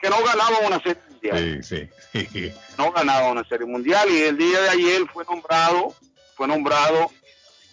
que 0.00 0.10
no 0.10 0.16
ganaban 0.24 0.66
una 0.66 0.78
serie 0.82 1.02
mundial. 1.10 1.62
Sí, 1.64 1.88
sí. 2.12 2.52
no 2.78 2.92
ganaba 2.92 3.30
una 3.30 3.44
serie 3.48 3.66
mundial 3.66 4.08
y 4.10 4.22
el 4.22 4.36
día 4.38 4.60
de 4.60 4.68
ayer 4.70 5.02
fue 5.12 5.24
nombrado 5.24 5.94
fue 6.36 6.48
nombrado 6.48 7.10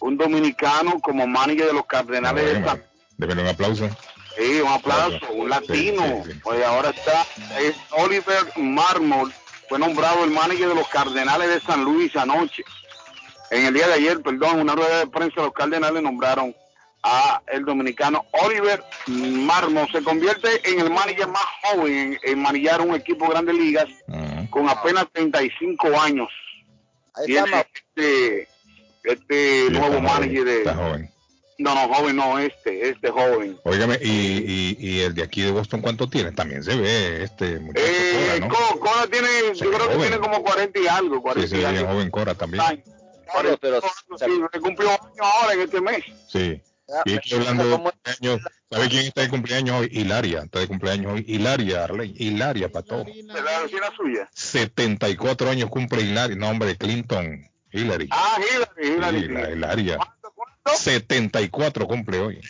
un 0.00 0.16
dominicano 0.16 1.00
como 1.00 1.26
manager 1.26 1.66
de 1.66 1.72
los 1.72 1.86
Cardenales 1.86 2.44
de 2.44 2.64
San 2.64 2.82
Deben 3.16 3.38
un 3.40 3.46
aplauso. 3.48 3.88
Sí, 4.36 4.60
un 4.60 4.68
aplauso, 4.68 5.32
un 5.32 5.50
latino. 5.50 6.22
Pues 6.42 6.64
ahora 6.64 6.90
está 6.90 7.26
es 7.58 7.74
Oliver 7.90 8.44
Marmol, 8.56 9.32
fue 9.68 9.78
nombrado 9.78 10.24
el 10.24 10.30
manager 10.30 10.68
de 10.68 10.74
los 10.74 10.88
Cardenales 10.88 11.48
de 11.48 11.60
San 11.60 11.84
Luis 11.84 12.14
anoche. 12.16 12.64
En 13.50 13.66
el 13.66 13.74
día 13.74 13.88
de 13.88 13.94
ayer, 13.94 14.20
perdón, 14.22 14.56
en 14.56 14.60
una 14.60 14.74
rueda 14.74 15.00
de 15.00 15.06
prensa 15.08 15.42
los 15.42 15.52
Cardenales 15.52 16.02
nombraron 16.02 16.54
a 17.02 17.40
el 17.48 17.64
dominicano 17.64 18.24
Oliver 18.44 18.82
Marmol. 19.06 19.90
Se 19.90 20.02
convierte 20.02 20.48
en 20.70 20.80
el 20.80 20.90
manager 20.90 21.28
más 21.28 21.42
joven 21.62 21.94
en, 21.96 22.18
en 22.22 22.42
manejar 22.42 22.80
un 22.80 22.94
equipo 22.94 23.24
de 23.24 23.30
grandes 23.32 23.54
ligas 23.56 23.88
con 24.50 24.68
apenas 24.68 25.06
35 25.12 26.00
años. 26.00 26.28
Ahí 27.14 27.32
Y 27.32 27.36
está, 27.36 27.66
este, 27.74 28.48
este 29.04 29.66
Sí, 29.66 29.72
nuevo 29.72 29.94
está 29.96 30.00
manager 30.00 30.38
joven, 30.38 30.44
de... 30.44 30.58
Está 30.58 30.74
joven. 30.74 31.10
No, 31.60 31.74
no, 31.74 31.94
joven, 31.94 32.16
no, 32.16 32.38
este, 32.38 32.88
este 32.88 33.10
joven. 33.10 33.58
Óigame, 33.64 33.98
y, 34.02 34.08
y, 34.08 34.76
y 34.78 35.00
el 35.00 35.14
de 35.14 35.22
aquí 35.22 35.42
de 35.42 35.50
Boston, 35.50 35.82
¿cuánto 35.82 36.08
tiene? 36.08 36.32
También 36.32 36.64
se 36.64 36.74
ve 36.74 37.22
este 37.24 37.60
muchacho 37.60 37.84
Eh, 37.86 38.38
Cora, 38.40 38.46
¿no? 38.48 38.54
Co- 38.54 38.80
Cora 38.80 39.06
tiene, 39.08 39.28
Se 39.54 39.64
yo 39.66 39.70
creo 39.72 39.88
que 39.90 39.96
tiene 39.96 40.18
como 40.18 40.42
40 40.42 40.80
y 40.80 40.86
algo, 40.88 41.16
Sí, 41.16 41.22
40 41.22 41.48
se 41.48 41.56
y 41.56 41.58
ve 41.58 41.64
bien 41.70 41.76
algo. 41.78 41.92
joven 41.92 42.10
Cora 42.10 42.34
también. 42.34 42.64
Carlos, 43.32 43.58
pero 43.60 43.80
sí, 43.82 44.26
se 44.52 44.58
cumplió 44.60 44.88
un 44.88 44.94
año 44.94 45.22
ahora 45.22 45.52
en 45.54 45.60
este 45.60 45.80
mes. 45.80 46.04
Sí. 46.28 46.60
Y 47.04 47.14
aquí 47.14 47.34
hablando 47.34 47.64
de 47.68 47.76
cumpleaños, 47.78 48.40
¿sabe 48.68 48.88
quién 48.88 49.06
está 49.06 49.20
de 49.20 49.28
cumpleaños 49.28 49.80
hoy? 49.80 49.88
Hilaria, 49.92 50.40
está 50.42 50.58
de 50.58 50.66
cumpleaños 50.66 51.12
hoy. 51.12 51.24
Hilaria, 51.28 51.84
Arley, 51.84 52.14
Hilaria 52.18 52.72
para 52.72 52.84
todo. 52.86 53.04
La 53.26 53.60
vecina 53.60 53.86
suya. 53.96 54.28
74 54.32 55.50
años 55.50 55.70
cumple 55.70 56.02
Hilaria, 56.02 56.36
no 56.36 56.48
hombre, 56.48 56.76
Clinton, 56.76 57.48
Hillary. 57.70 58.08
Ah, 58.10 58.36
Hillary, 58.38 58.96
Hillary. 58.96 59.20
Sí, 59.20 59.28
la 59.28 59.50
Hilaria. 59.50 59.98
74 60.76 61.86
cumple 61.86 62.18
hoy. 62.18 62.40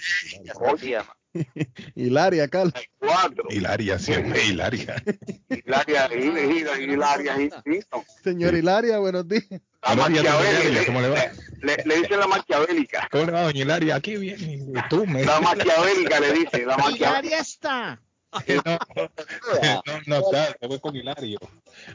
Hilaria, 1.94 2.48
Carlos. 2.48 2.74
Cuatro. 2.98 3.44
Hilaria, 3.50 3.98
siempre 3.98 4.44
Hilaria. 4.46 5.02
Hilaria, 5.48 6.08
Hilaria, 6.12 6.80
Hilaria, 6.80 7.40
Hilaria. 7.40 7.86
Señor 8.22 8.54
Hilaria, 8.54 8.98
buenos 8.98 9.28
días. 9.28 9.44
La 9.82 10.08
Hilaria, 10.10 10.86
¿cómo 10.86 11.00
le 11.00 11.08
va? 11.08 11.18
Le, 11.62 11.76
le 11.84 11.96
dicen 11.98 12.18
la 12.18 12.26
maquiavélica. 12.26 13.08
¿Cómo 13.10 13.24
le 13.26 13.32
va, 13.32 13.42
doña 13.42 13.62
Hilaria? 13.62 13.94
Aquí 13.96 14.16
bien. 14.16 14.72
¿Y 14.76 14.88
tú, 14.88 15.06
me? 15.06 15.24
La 15.24 15.40
maquiavélica 15.40 16.20
le 16.20 16.32
dicen, 16.32 16.66
la 16.66 16.76
maquiavélica. 16.76 17.08
Hilaria 17.10 17.38
está. 17.38 18.02
No, 19.86 20.00
no 20.06 20.16
está, 20.16 20.56
se 20.60 20.66
fue 20.68 20.80
con 20.80 20.94
Hilario. 20.96 21.38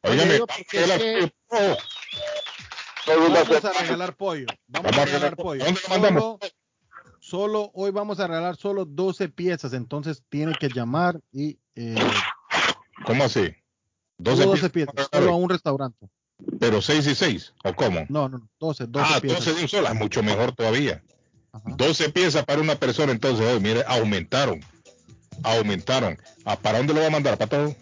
Óigame, 0.02 0.40
vamos 3.06 3.64
a 3.64 3.72
regalar 3.82 4.16
pollo. 4.16 4.46
Vamos 4.66 4.98
a 4.98 5.04
regalar 5.04 5.36
pollo. 5.36 5.64
¿Dónde 5.64 5.80
lo 5.80 5.88
mandamos? 5.88 6.40
Solo, 7.32 7.70
hoy 7.72 7.90
vamos 7.92 8.20
a 8.20 8.26
regalar 8.26 8.56
solo 8.56 8.84
12 8.84 9.30
piezas, 9.30 9.72
entonces 9.72 10.22
tiene 10.28 10.52
que 10.52 10.68
llamar 10.68 11.18
y... 11.32 11.58
Eh, 11.74 11.94
¿Cómo 13.06 13.24
así? 13.24 13.54
12, 14.18 14.44
12 14.44 14.68
piezas, 14.68 14.94
piezas 14.94 15.08
solo 15.10 15.32
a 15.32 15.36
un 15.36 15.48
restaurante. 15.48 16.10
¿Pero 16.60 16.82
6 16.82 17.06
y 17.06 17.14
6? 17.14 17.54
¿O 17.64 17.72
cómo? 17.72 18.04
No, 18.10 18.28
no, 18.28 18.46
12, 18.60 18.86
12 18.86 19.06
ah, 19.08 19.18
piezas. 19.18 19.46
12 19.46 19.54
de 19.54 19.62
un 19.62 19.68
solo, 19.70 19.88
es 19.88 19.94
mucho 19.94 20.22
mejor 20.22 20.52
todavía. 20.52 21.02
Ajá. 21.52 21.64
12 21.74 22.10
piezas 22.10 22.44
para 22.44 22.60
una 22.60 22.74
persona, 22.74 23.12
entonces, 23.12 23.46
hoy, 23.46 23.60
mire, 23.60 23.82
aumentaron. 23.86 24.60
Aumentaron. 25.42 26.18
¿A 26.44 26.56
¿Para 26.56 26.76
dónde 26.76 26.92
lo 26.92 27.00
va 27.00 27.06
a 27.06 27.10
mandar, 27.12 27.38
Pato? 27.38 27.74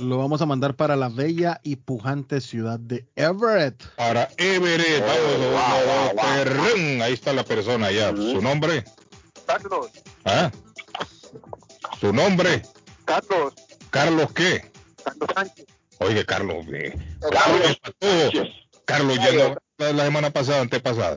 Lo 0.00 0.16
vamos 0.16 0.40
a 0.40 0.46
mandar 0.46 0.74
para 0.76 0.96
la 0.96 1.10
bella 1.10 1.60
y 1.62 1.76
pujante 1.76 2.40
ciudad 2.40 2.80
de 2.80 3.06
Everett. 3.16 3.84
Para 3.96 4.30
Everett, 4.38 5.04
vamos, 5.06 5.36
wow, 5.38 6.14
wow, 6.14 6.14
wow, 6.14 7.02
ahí 7.02 7.12
está 7.12 7.34
la 7.34 7.44
persona 7.44 7.90
ya. 7.90 8.08
¿Su 8.16 8.40
nombre? 8.40 8.82
Carlos. 9.46 9.90
¿Ah? 10.24 10.50
¿Su 12.00 12.14
nombre? 12.14 12.62
Carlos. 13.04 13.52
¿Carlos 13.90 14.32
qué? 14.32 14.72
Carlos 15.04 15.28
Sánchez. 15.34 15.66
Oye, 15.98 16.24
Carlos, 16.24 16.64
eh. 16.72 16.94
Carlos, 17.30 17.80
Carlos, 18.00 18.48
Carlos 18.86 19.16
ya 19.16 19.32
no, 19.32 19.56
la, 19.76 19.92
la 19.92 20.04
semana 20.06 20.30
pasada, 20.30 20.62
antepasada. 20.62 21.16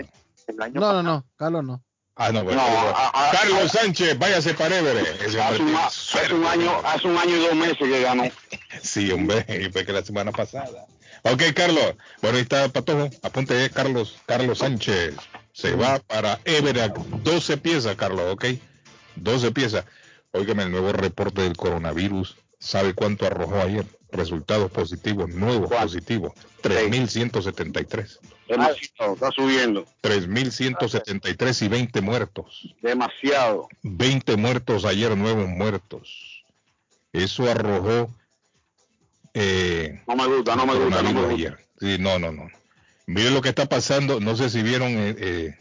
No, 0.74 0.94
no, 0.94 1.04
no, 1.04 1.26
Carlos 1.38 1.64
no. 1.64 1.82
Ah, 2.16 2.32
no, 2.32 2.44
bueno, 2.44 2.62
no, 2.62 2.68
a, 2.68 3.08
a, 3.08 3.32
Carlos 3.32 3.72
Sánchez, 3.72 4.20
váyase 4.20 4.54
para 4.54 4.78
Everett. 4.78 5.20
Hace, 5.20 5.64
un, 5.64 5.76
hace, 5.76 6.34
un, 6.34 6.46
año, 6.46 6.72
hace 6.86 7.08
un 7.08 7.18
año 7.18 7.36
y 7.36 7.40
dos 7.40 7.56
meses 7.56 7.78
que 7.78 8.02
ganó. 8.02 8.24
sí, 8.84 9.12
hombre, 9.12 9.44
y 9.50 9.72
fue 9.72 9.84
que 9.84 9.94
la 9.94 10.04
semana 10.04 10.32
pasada. 10.32 10.86
Ok, 11.24 11.42
Carlos. 11.56 11.96
Bueno, 12.22 12.38
ahí 12.38 12.44
está 12.44 12.70
Patojo. 12.70 13.10
Apunte, 13.24 13.70
Carlos, 13.72 14.18
Carlos 14.28 14.60
Sánchez. 14.60 15.16
Se 15.54 15.76
va 15.76 16.00
para 16.00 16.40
Everett. 16.46 16.96
12 16.96 17.58
piezas, 17.58 17.96
Carlos, 17.96 18.32
ok. 18.32 18.46
12 19.16 19.52
piezas. 19.52 19.86
Óigame 20.34 20.64
el 20.64 20.72
nuevo 20.72 20.92
reporte 20.92 21.42
del 21.42 21.58
coronavirus. 21.58 22.36
¿Sabe 22.60 22.94
cuánto 22.94 23.26
arrojó 23.26 23.60
ayer? 23.60 23.86
Resultados 24.14 24.72
positivos, 24.72 25.28
nuevos 25.30 25.68
¿Cuál? 25.70 25.84
positivos. 25.84 26.34
3.173. 26.62 28.20
Demasiado, 28.48 29.14
está 29.16 29.32
subiendo. 29.32 29.86
3.173 30.04 31.66
y 31.66 31.68
20 31.68 32.02
muertos. 32.02 32.76
Demasiado. 32.82 33.68
20 33.82 34.38
muertos 34.38 34.86
ayer, 34.86 35.18
nuevos 35.18 35.50
muertos. 35.50 36.44
Eso 37.12 37.50
arrojó. 37.50 38.14
Eh, 39.34 40.02
no 40.08 40.16
me 40.16 40.28
gusta, 40.28 40.56
no 40.56 40.68
me 40.68 40.76
gusta. 40.76 41.02
No 41.02 41.14
me 41.14 41.20
gusta. 41.20 41.34
Ayer. 41.34 41.58
Sí, 41.80 41.98
no, 42.00 42.20
no, 42.20 42.32
no. 42.32 42.48
Mire 43.08 43.32
lo 43.32 43.42
que 43.42 43.50
está 43.50 43.66
pasando. 43.66 44.20
No 44.20 44.36
sé 44.36 44.52
si 44.52 44.62
vieron 44.62 44.90
eh, 44.92 45.16
eh, 45.18 45.60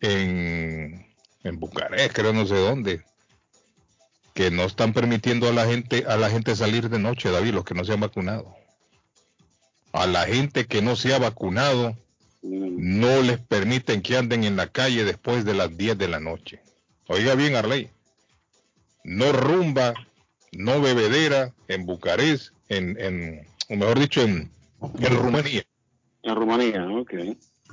en, 0.00 1.06
en 1.44 1.60
Bucarest, 1.60 2.12
creo 2.12 2.32
no 2.32 2.44
sé 2.44 2.56
dónde 2.56 3.04
que 4.34 4.50
no 4.50 4.64
están 4.64 4.92
permitiendo 4.92 5.48
a 5.48 5.52
la 5.52 5.66
gente 5.66 6.04
a 6.06 6.16
la 6.16 6.30
gente 6.30 6.56
salir 6.56 6.88
de 6.88 6.98
noche, 6.98 7.30
David, 7.30 7.54
los 7.54 7.64
que 7.64 7.74
no 7.74 7.84
se 7.84 7.92
han 7.92 8.00
vacunado. 8.00 8.54
A 9.92 10.06
la 10.06 10.24
gente 10.24 10.66
que 10.66 10.80
no 10.80 10.96
se 10.96 11.14
ha 11.14 11.18
vacunado 11.18 11.96
no 12.42 13.22
les 13.22 13.38
permiten 13.38 14.02
que 14.02 14.16
anden 14.16 14.44
en 14.44 14.56
la 14.56 14.66
calle 14.68 15.04
después 15.04 15.44
de 15.44 15.54
las 15.54 15.76
10 15.76 15.98
de 15.98 16.08
la 16.08 16.18
noche. 16.18 16.60
Oiga 17.06 17.34
bien, 17.34 17.54
Arley. 17.54 17.90
No 19.04 19.32
rumba, 19.32 19.94
no 20.52 20.80
bebedera 20.80 21.52
en 21.68 21.86
Bucarest, 21.86 22.52
en, 22.68 22.98
en 22.98 23.46
o 23.68 23.76
mejor 23.76 23.98
dicho, 23.98 24.22
en, 24.22 24.50
en 24.80 25.16
Rumanía. 25.16 25.62
En 26.22 26.34
Rumanía, 26.34 26.86
ok. 26.88 27.14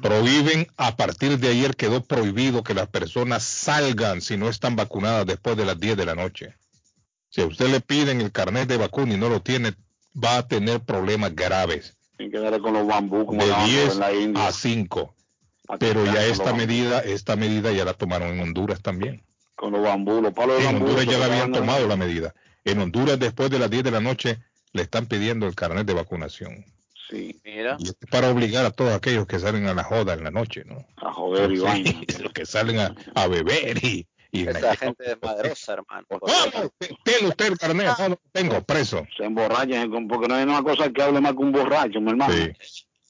Prohíben, 0.01 0.67
a 0.77 0.95
partir 0.95 1.39
de 1.39 1.49
ayer 1.49 1.75
quedó 1.75 2.03
prohibido 2.03 2.63
que 2.63 2.73
las 2.73 2.87
personas 2.87 3.43
salgan 3.43 4.21
si 4.21 4.37
no 4.37 4.49
están 4.49 4.75
vacunadas 4.75 5.25
después 5.25 5.57
de 5.57 5.65
las 5.65 5.79
10 5.79 5.97
de 5.97 6.05
la 6.05 6.15
noche. 6.15 6.55
Si 7.29 7.41
a 7.41 7.45
usted 7.45 7.69
le 7.69 7.81
piden 7.81 8.21
el 8.21 8.31
carnet 8.31 8.67
de 8.67 8.77
vacuna 8.77 9.13
y 9.13 9.17
no 9.17 9.29
lo 9.29 9.41
tiene, 9.41 9.73
va 10.21 10.37
a 10.37 10.47
tener 10.47 10.79
problemas 10.81 11.35
graves. 11.35 11.95
Tienen 12.17 12.31
que 12.31 12.39
darle 12.39 12.59
con 12.59 12.73
los 12.73 12.87
bambú 12.87 13.25
como 13.25 13.43
de 13.43 13.53
10 13.65 13.93
en 13.93 13.99
la 13.99 14.13
India. 14.13 14.47
a 14.47 14.51
5. 14.51 15.15
Pero 15.79 16.05
ya 16.05 16.25
esta 16.25 16.53
medida, 16.53 16.99
esta 16.99 17.35
medida 17.35 17.71
ya 17.71 17.85
la 17.85 17.93
tomaron 17.93 18.29
en 18.29 18.39
Honduras 18.39 18.81
también. 18.81 19.23
Con 19.55 19.73
los 19.73 19.83
bambú, 19.83 20.21
los 20.21 20.33
palos 20.33 20.57
de 20.57 20.65
En 20.65 20.73
bambú, 20.73 20.85
Honduras 20.85 21.05
ya 21.05 21.17
la 21.19 21.25
habían 21.25 21.51
tomado 21.51 21.87
la 21.87 21.95
medida. 21.95 22.33
En 22.65 22.79
Honduras 22.79 23.19
después 23.19 23.51
de 23.51 23.59
las 23.59 23.69
10 23.69 23.83
de 23.83 23.91
la 23.91 23.99
noche 24.01 24.39
le 24.73 24.81
están 24.81 25.05
pidiendo 25.05 25.45
el 25.47 25.55
carnet 25.55 25.85
de 25.85 25.93
vacunación. 25.93 26.65
Sí, 27.09 27.39
mira. 27.43 27.77
Y 27.79 27.91
para 28.07 28.29
obligar 28.29 28.65
a 28.65 28.71
todos 28.71 28.93
aquellos 28.93 29.25
que 29.25 29.39
salen 29.39 29.65
a 29.65 29.73
la 29.73 29.83
joda 29.83 30.13
en 30.13 30.23
la 30.23 30.31
noche, 30.31 30.63
¿no? 30.65 30.85
A 30.97 31.11
joder 31.11 31.51
y 31.51 31.57
Sí, 31.57 31.63
vaina. 31.63 31.91
Los 32.21 32.33
que 32.33 32.45
salen 32.45 32.79
a, 32.79 32.95
a 33.15 33.27
beber 33.27 33.83
y... 33.83 34.07
y 34.31 34.47
Esa 34.47 34.75
gente 34.75 35.11
es 35.11 35.17
madrosa, 35.21 35.73
hermano. 35.73 36.05
¿Cómo? 36.07 36.31
¿Tiene 37.03 37.27
usted 37.29 37.47
el 37.47 37.57
carnet? 37.57 37.88
No, 37.97 38.09
no 38.09 38.19
tengo, 38.31 38.61
preso. 38.61 39.07
Se 39.17 39.23
emborrachan 39.23 40.07
porque 40.07 40.27
no 40.27 40.35
hay 40.35 40.43
una 40.43 40.61
cosa 40.61 40.91
que 40.91 41.01
hable 41.01 41.19
más 41.19 41.31
que 41.31 41.39
un 41.39 41.51
borracho, 41.51 41.99
mi 41.99 42.11
hermano. 42.11 42.33
Sí. 42.33 42.51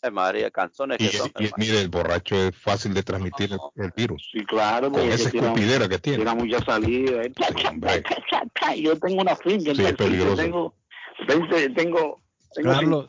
Ay, 0.01 0.11
María, 0.11 0.49
canzones 0.49 0.97
que 0.97 1.03
Y, 1.03 1.09
son. 1.09 1.29
y 1.37 1.49
mire, 1.57 1.81
el 1.81 1.89
borracho 1.89 2.33
es 2.47 2.55
fácil 2.55 2.93
de 2.93 3.03
transmitir 3.03 3.51
el, 3.51 3.59
el 3.83 3.91
virus. 3.93 4.29
Sí, 4.31 4.45
claro. 4.45 4.89
Con 4.93 5.01
esa 5.01 5.27
escupidera 5.27 5.89
que 5.89 5.99
tiene. 5.99 6.23
Tiene 6.23 6.35
mucha 6.35 6.63
salida. 6.63 7.21
eh. 7.23 7.33
hombre. 7.67 8.01
Yo 8.81 8.97
tengo 8.97 9.21
una 9.21 9.35
finca. 9.35 9.75
Sí, 9.75 9.83
es 9.85 9.93
peligroso. 9.97 10.37
Tengo 10.37 10.73
20, 11.27 11.69
tengo... 11.71 12.18
Carlos. 12.55 13.05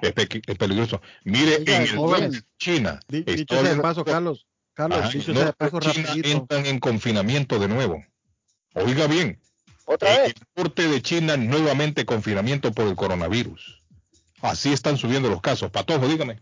Es, 0.00 0.12
pe- 0.12 0.42
es 0.46 0.56
peligroso. 0.58 1.00
Mire, 1.24 1.56
Oiga, 1.58 1.76
en 1.76 1.82
el 1.82 1.88
joven. 1.96 2.44
China, 2.58 3.00
Dicho 3.08 3.54
sea 3.60 3.74
de 3.74 3.80
paso, 3.80 4.04
Carlos. 4.04 4.46
Carlos, 4.74 4.98
Ajá, 4.98 5.08
dicho 5.10 5.32
no, 5.32 5.38
sea 5.40 5.46
de 5.46 5.52
paso, 5.52 5.80
China 5.80 6.08
rapidito. 6.08 6.28
entran 6.28 6.66
en 6.66 6.78
confinamiento 6.80 7.58
de 7.58 7.68
nuevo. 7.68 8.04
Oiga 8.74 9.06
bien, 9.06 9.38
¿Otra 9.84 10.14
en 10.14 10.22
vez? 10.22 10.34
el 10.36 10.46
norte 10.62 10.88
de 10.88 11.02
China 11.02 11.36
nuevamente 11.36 12.06
confinamiento 12.06 12.72
por 12.72 12.86
el 12.86 12.96
coronavirus. 12.96 13.82
Así 14.40 14.72
están 14.72 14.96
subiendo 14.96 15.28
los 15.28 15.40
casos. 15.42 15.70
Patojo, 15.70 16.08
dígame. 16.08 16.40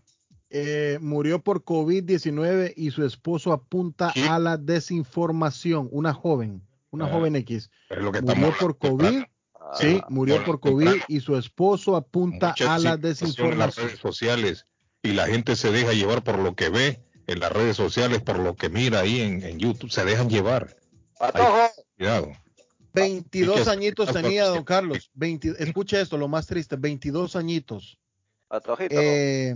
Eh, 0.49 0.97
murió 1.01 1.39
por 1.41 1.63
COVID-19 1.63 2.73
y 2.75 2.91
su 2.91 3.05
esposo 3.05 3.51
apunta 3.53 4.11
¿Qué? 4.13 4.23
a 4.27 4.39
la 4.39 4.57
desinformación. 4.57 5.87
Una 5.91 6.13
joven, 6.13 6.61
una 6.89 7.05
Ah, 7.07 7.09
joven 7.11 7.35
X. 7.37 7.69
Es 7.89 7.97
lo 7.99 8.11
que 8.11 8.21
Murió 8.21 8.53
por 8.59 8.77
COVID. 8.77 9.23
Sí, 9.79 10.01
murió 10.09 10.43
por 10.43 10.59
COVID 10.59 11.01
y 11.07 11.19
su 11.21 11.37
esposo 11.37 11.95
apunta 11.95 12.53
a 12.67 12.77
la 12.79 12.97
desinformación 12.97 13.53
en 13.53 13.59
las 13.59 13.75
redes 13.75 13.99
sociales 13.99 14.65
y 15.01 15.13
la 15.13 15.27
gente 15.27 15.55
se 15.55 15.71
deja 15.71 15.93
llevar 15.93 16.23
por 16.23 16.37
lo 16.39 16.55
que 16.55 16.69
ve 16.69 17.01
en 17.27 17.39
las 17.39 17.51
redes 17.51 17.77
sociales, 17.77 18.21
por 18.21 18.37
lo 18.39 18.55
que 18.55 18.69
mira 18.69 18.99
ahí 18.99 19.21
en, 19.21 19.43
en 19.43 19.59
YouTube. 19.59 19.89
Se 19.91 20.03
dejan 20.03 20.29
llevar. 20.29 20.75
Cuidado. 21.97 22.31
22 22.93 23.57
Hay 23.59 23.63
que- 23.63 23.69
añitos 23.69 24.11
tenía 24.11 24.45
don 24.47 24.63
Carlos. 24.65 25.09
20 25.13 25.55
escucha 25.59 26.01
esto, 26.01 26.17
lo 26.17 26.27
más 26.27 26.47
triste, 26.47 26.75
22 26.75 27.35
añitos. 27.37 27.97
Eh, 28.89 29.55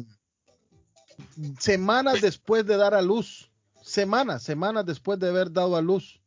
semanas 1.60 2.22
después 2.22 2.66
de 2.66 2.78
dar 2.78 2.94
a 2.94 3.02
luz, 3.02 3.52
semanas, 3.82 4.44
semanas 4.44 4.86
después 4.86 5.20
de 5.20 5.30
haber 5.30 5.52
dado 5.52 5.76
a 5.76 5.82
luz, 5.82 6.22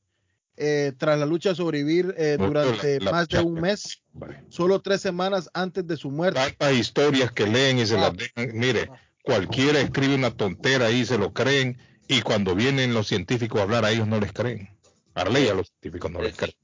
eh, 0.59 0.93
tras 0.99 1.19
la 1.19 1.27
lucha 1.27 1.51
a 1.51 1.55
sobrevivir 1.55 2.15
eh, 2.19 2.37
Bueno, 2.39 2.61
durante 2.63 2.99
la- 2.99 3.05
la 3.07 3.11
más 3.13 3.29
de 3.29 3.41
un 3.41 3.55
mes, 3.55 4.03
solo 4.49 4.81
tres 4.81 5.01
semanas 5.01 5.49
antes 5.55 5.87
de 5.87 5.97
su 5.97 6.11
muerte. 6.11 6.41
tantas 6.41 6.73
historias 6.75 7.31
que 7.33 7.47
leen 7.47 7.79
y 7.79 7.87
se 7.87 7.97
Ah. 7.97 8.01
las 8.01 8.17
dejan. 8.17 8.51
Mire, 8.59 8.91
cualquiera 9.23 9.81
escribe 9.81 10.15
una 10.15 10.31
tontera 10.31 10.87
ahí, 10.87 11.05
se 11.07 11.19
lo 11.19 11.33
creen, 11.33 11.79
y 12.09 12.23
cuando 12.23 12.55
vienen 12.55 12.95
los 12.95 13.07
científicos 13.09 13.61
a 13.61 13.65
hablar, 13.65 13.85
a 13.85 13.91
ellos 13.93 14.09
no 14.09 14.19
les 14.21 14.33
creen. 14.33 14.69
Arley 15.15 15.49
a 15.49 15.55
los 15.55 15.69
científicos 15.69 16.11
no 16.11 16.21
les 16.23 16.35
creen. 16.35 16.55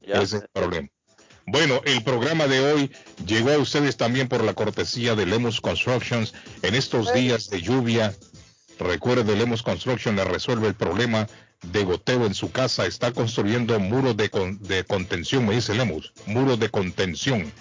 Ya 0.00 0.22
Ese 0.22 0.36
es 0.38 0.42
el 0.42 0.48
problema. 0.52 0.88
Bueno, 1.46 1.80
el 1.84 2.04
programa 2.04 2.46
de 2.46 2.60
hoy 2.60 2.92
llegó 3.26 3.50
a 3.50 3.58
ustedes 3.58 3.96
también 3.96 4.28
por 4.28 4.44
la 4.44 4.54
cortesía 4.54 5.14
de 5.16 5.26
Lemus 5.26 5.60
Constructions. 5.60 6.32
En 6.62 6.74
estos 6.76 7.12
días 7.12 7.50
de 7.50 7.60
lluvia, 7.60 8.14
recuerde, 8.78 9.36
Lemus 9.36 9.62
Construction 9.62 10.14
le 10.16 10.24
resuelve 10.24 10.68
el 10.68 10.74
problema 10.74 11.26
de 11.62 11.84
goteo 11.84 12.26
en 12.26 12.34
su 12.34 12.50
casa. 12.50 12.86
Está 12.86 13.12
construyendo 13.12 13.78
muros 13.78 14.16
de, 14.16 14.28
de 14.60 14.84
contención, 14.84 15.46
me 15.46 15.54
dice 15.54 15.74
Lemus, 15.74 16.12
muros 16.26 16.58
de 16.58 16.70
contención. 16.70 17.52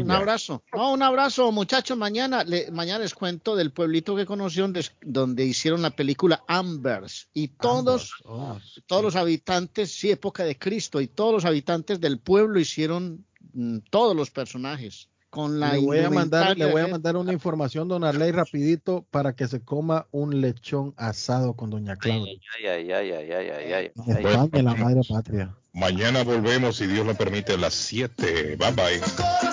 Un 0.00 0.10
abrazo. 0.10 0.62
No, 0.74 0.92
un 0.92 1.02
abrazo, 1.02 1.52
muchachos. 1.52 1.98
Mañana, 1.98 2.44
mañana 2.72 3.00
les 3.00 3.14
cuento 3.14 3.56
del 3.56 3.72
pueblito 3.72 4.16
que 4.16 4.24
conocieron 4.24 4.72
donde 5.02 5.44
hicieron 5.44 5.82
la 5.82 5.90
película 5.90 6.42
Ambers 6.48 7.28
y 7.34 7.48
todos, 7.48 8.14
oh, 8.24 8.58
todos 8.86 9.02
los 9.02 9.16
habitantes, 9.16 9.92
sí, 9.92 10.10
época 10.10 10.44
de 10.44 10.58
Cristo, 10.58 11.00
y 11.02 11.08
todos 11.08 11.32
los 11.34 11.44
habitantes 11.44 12.00
del 12.00 12.18
pueblo 12.20 12.58
hicieron 12.58 13.26
mm, 13.52 13.78
todos 13.90 14.16
los 14.16 14.30
personajes 14.30 15.10
con 15.30 15.60
la 15.60 15.74
le 15.74 15.80
voy 15.80 15.98
a 15.98 16.10
mandar 16.10 16.56
le 16.56 16.70
voy 16.70 16.82
a 16.82 16.88
mandar 16.88 17.16
una 17.16 17.32
información 17.32 17.88
don 17.88 18.04
Arley 18.04 18.32
rapidito 18.32 19.04
para 19.10 19.34
que 19.34 19.46
se 19.46 19.60
coma 19.60 20.06
un 20.10 20.40
lechón 20.40 20.94
asado 20.96 21.54
con 21.54 21.70
doña 21.70 21.96
Claudia. 21.96 22.40
ay 22.58 22.66
ay 22.66 22.90
ay 22.90 23.10
ay 23.12 23.30
ay 23.32 23.50
ay, 23.50 23.90
ay, 24.26 24.62
la 24.62 24.74
madre 24.74 25.00
patria. 25.08 25.54
Mañana 25.72 26.24
volvemos 26.24 26.76
si 26.76 26.86
Dios 26.86 27.06
lo 27.06 27.14
permite 27.14 27.52
a 27.54 27.56
las 27.58 27.74
7 27.74 28.56
bye 28.56 28.72
bye. 28.72 29.00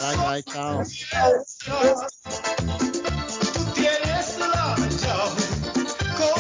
Bye 0.02 0.18
bye 0.26 0.44
chao 0.44 0.82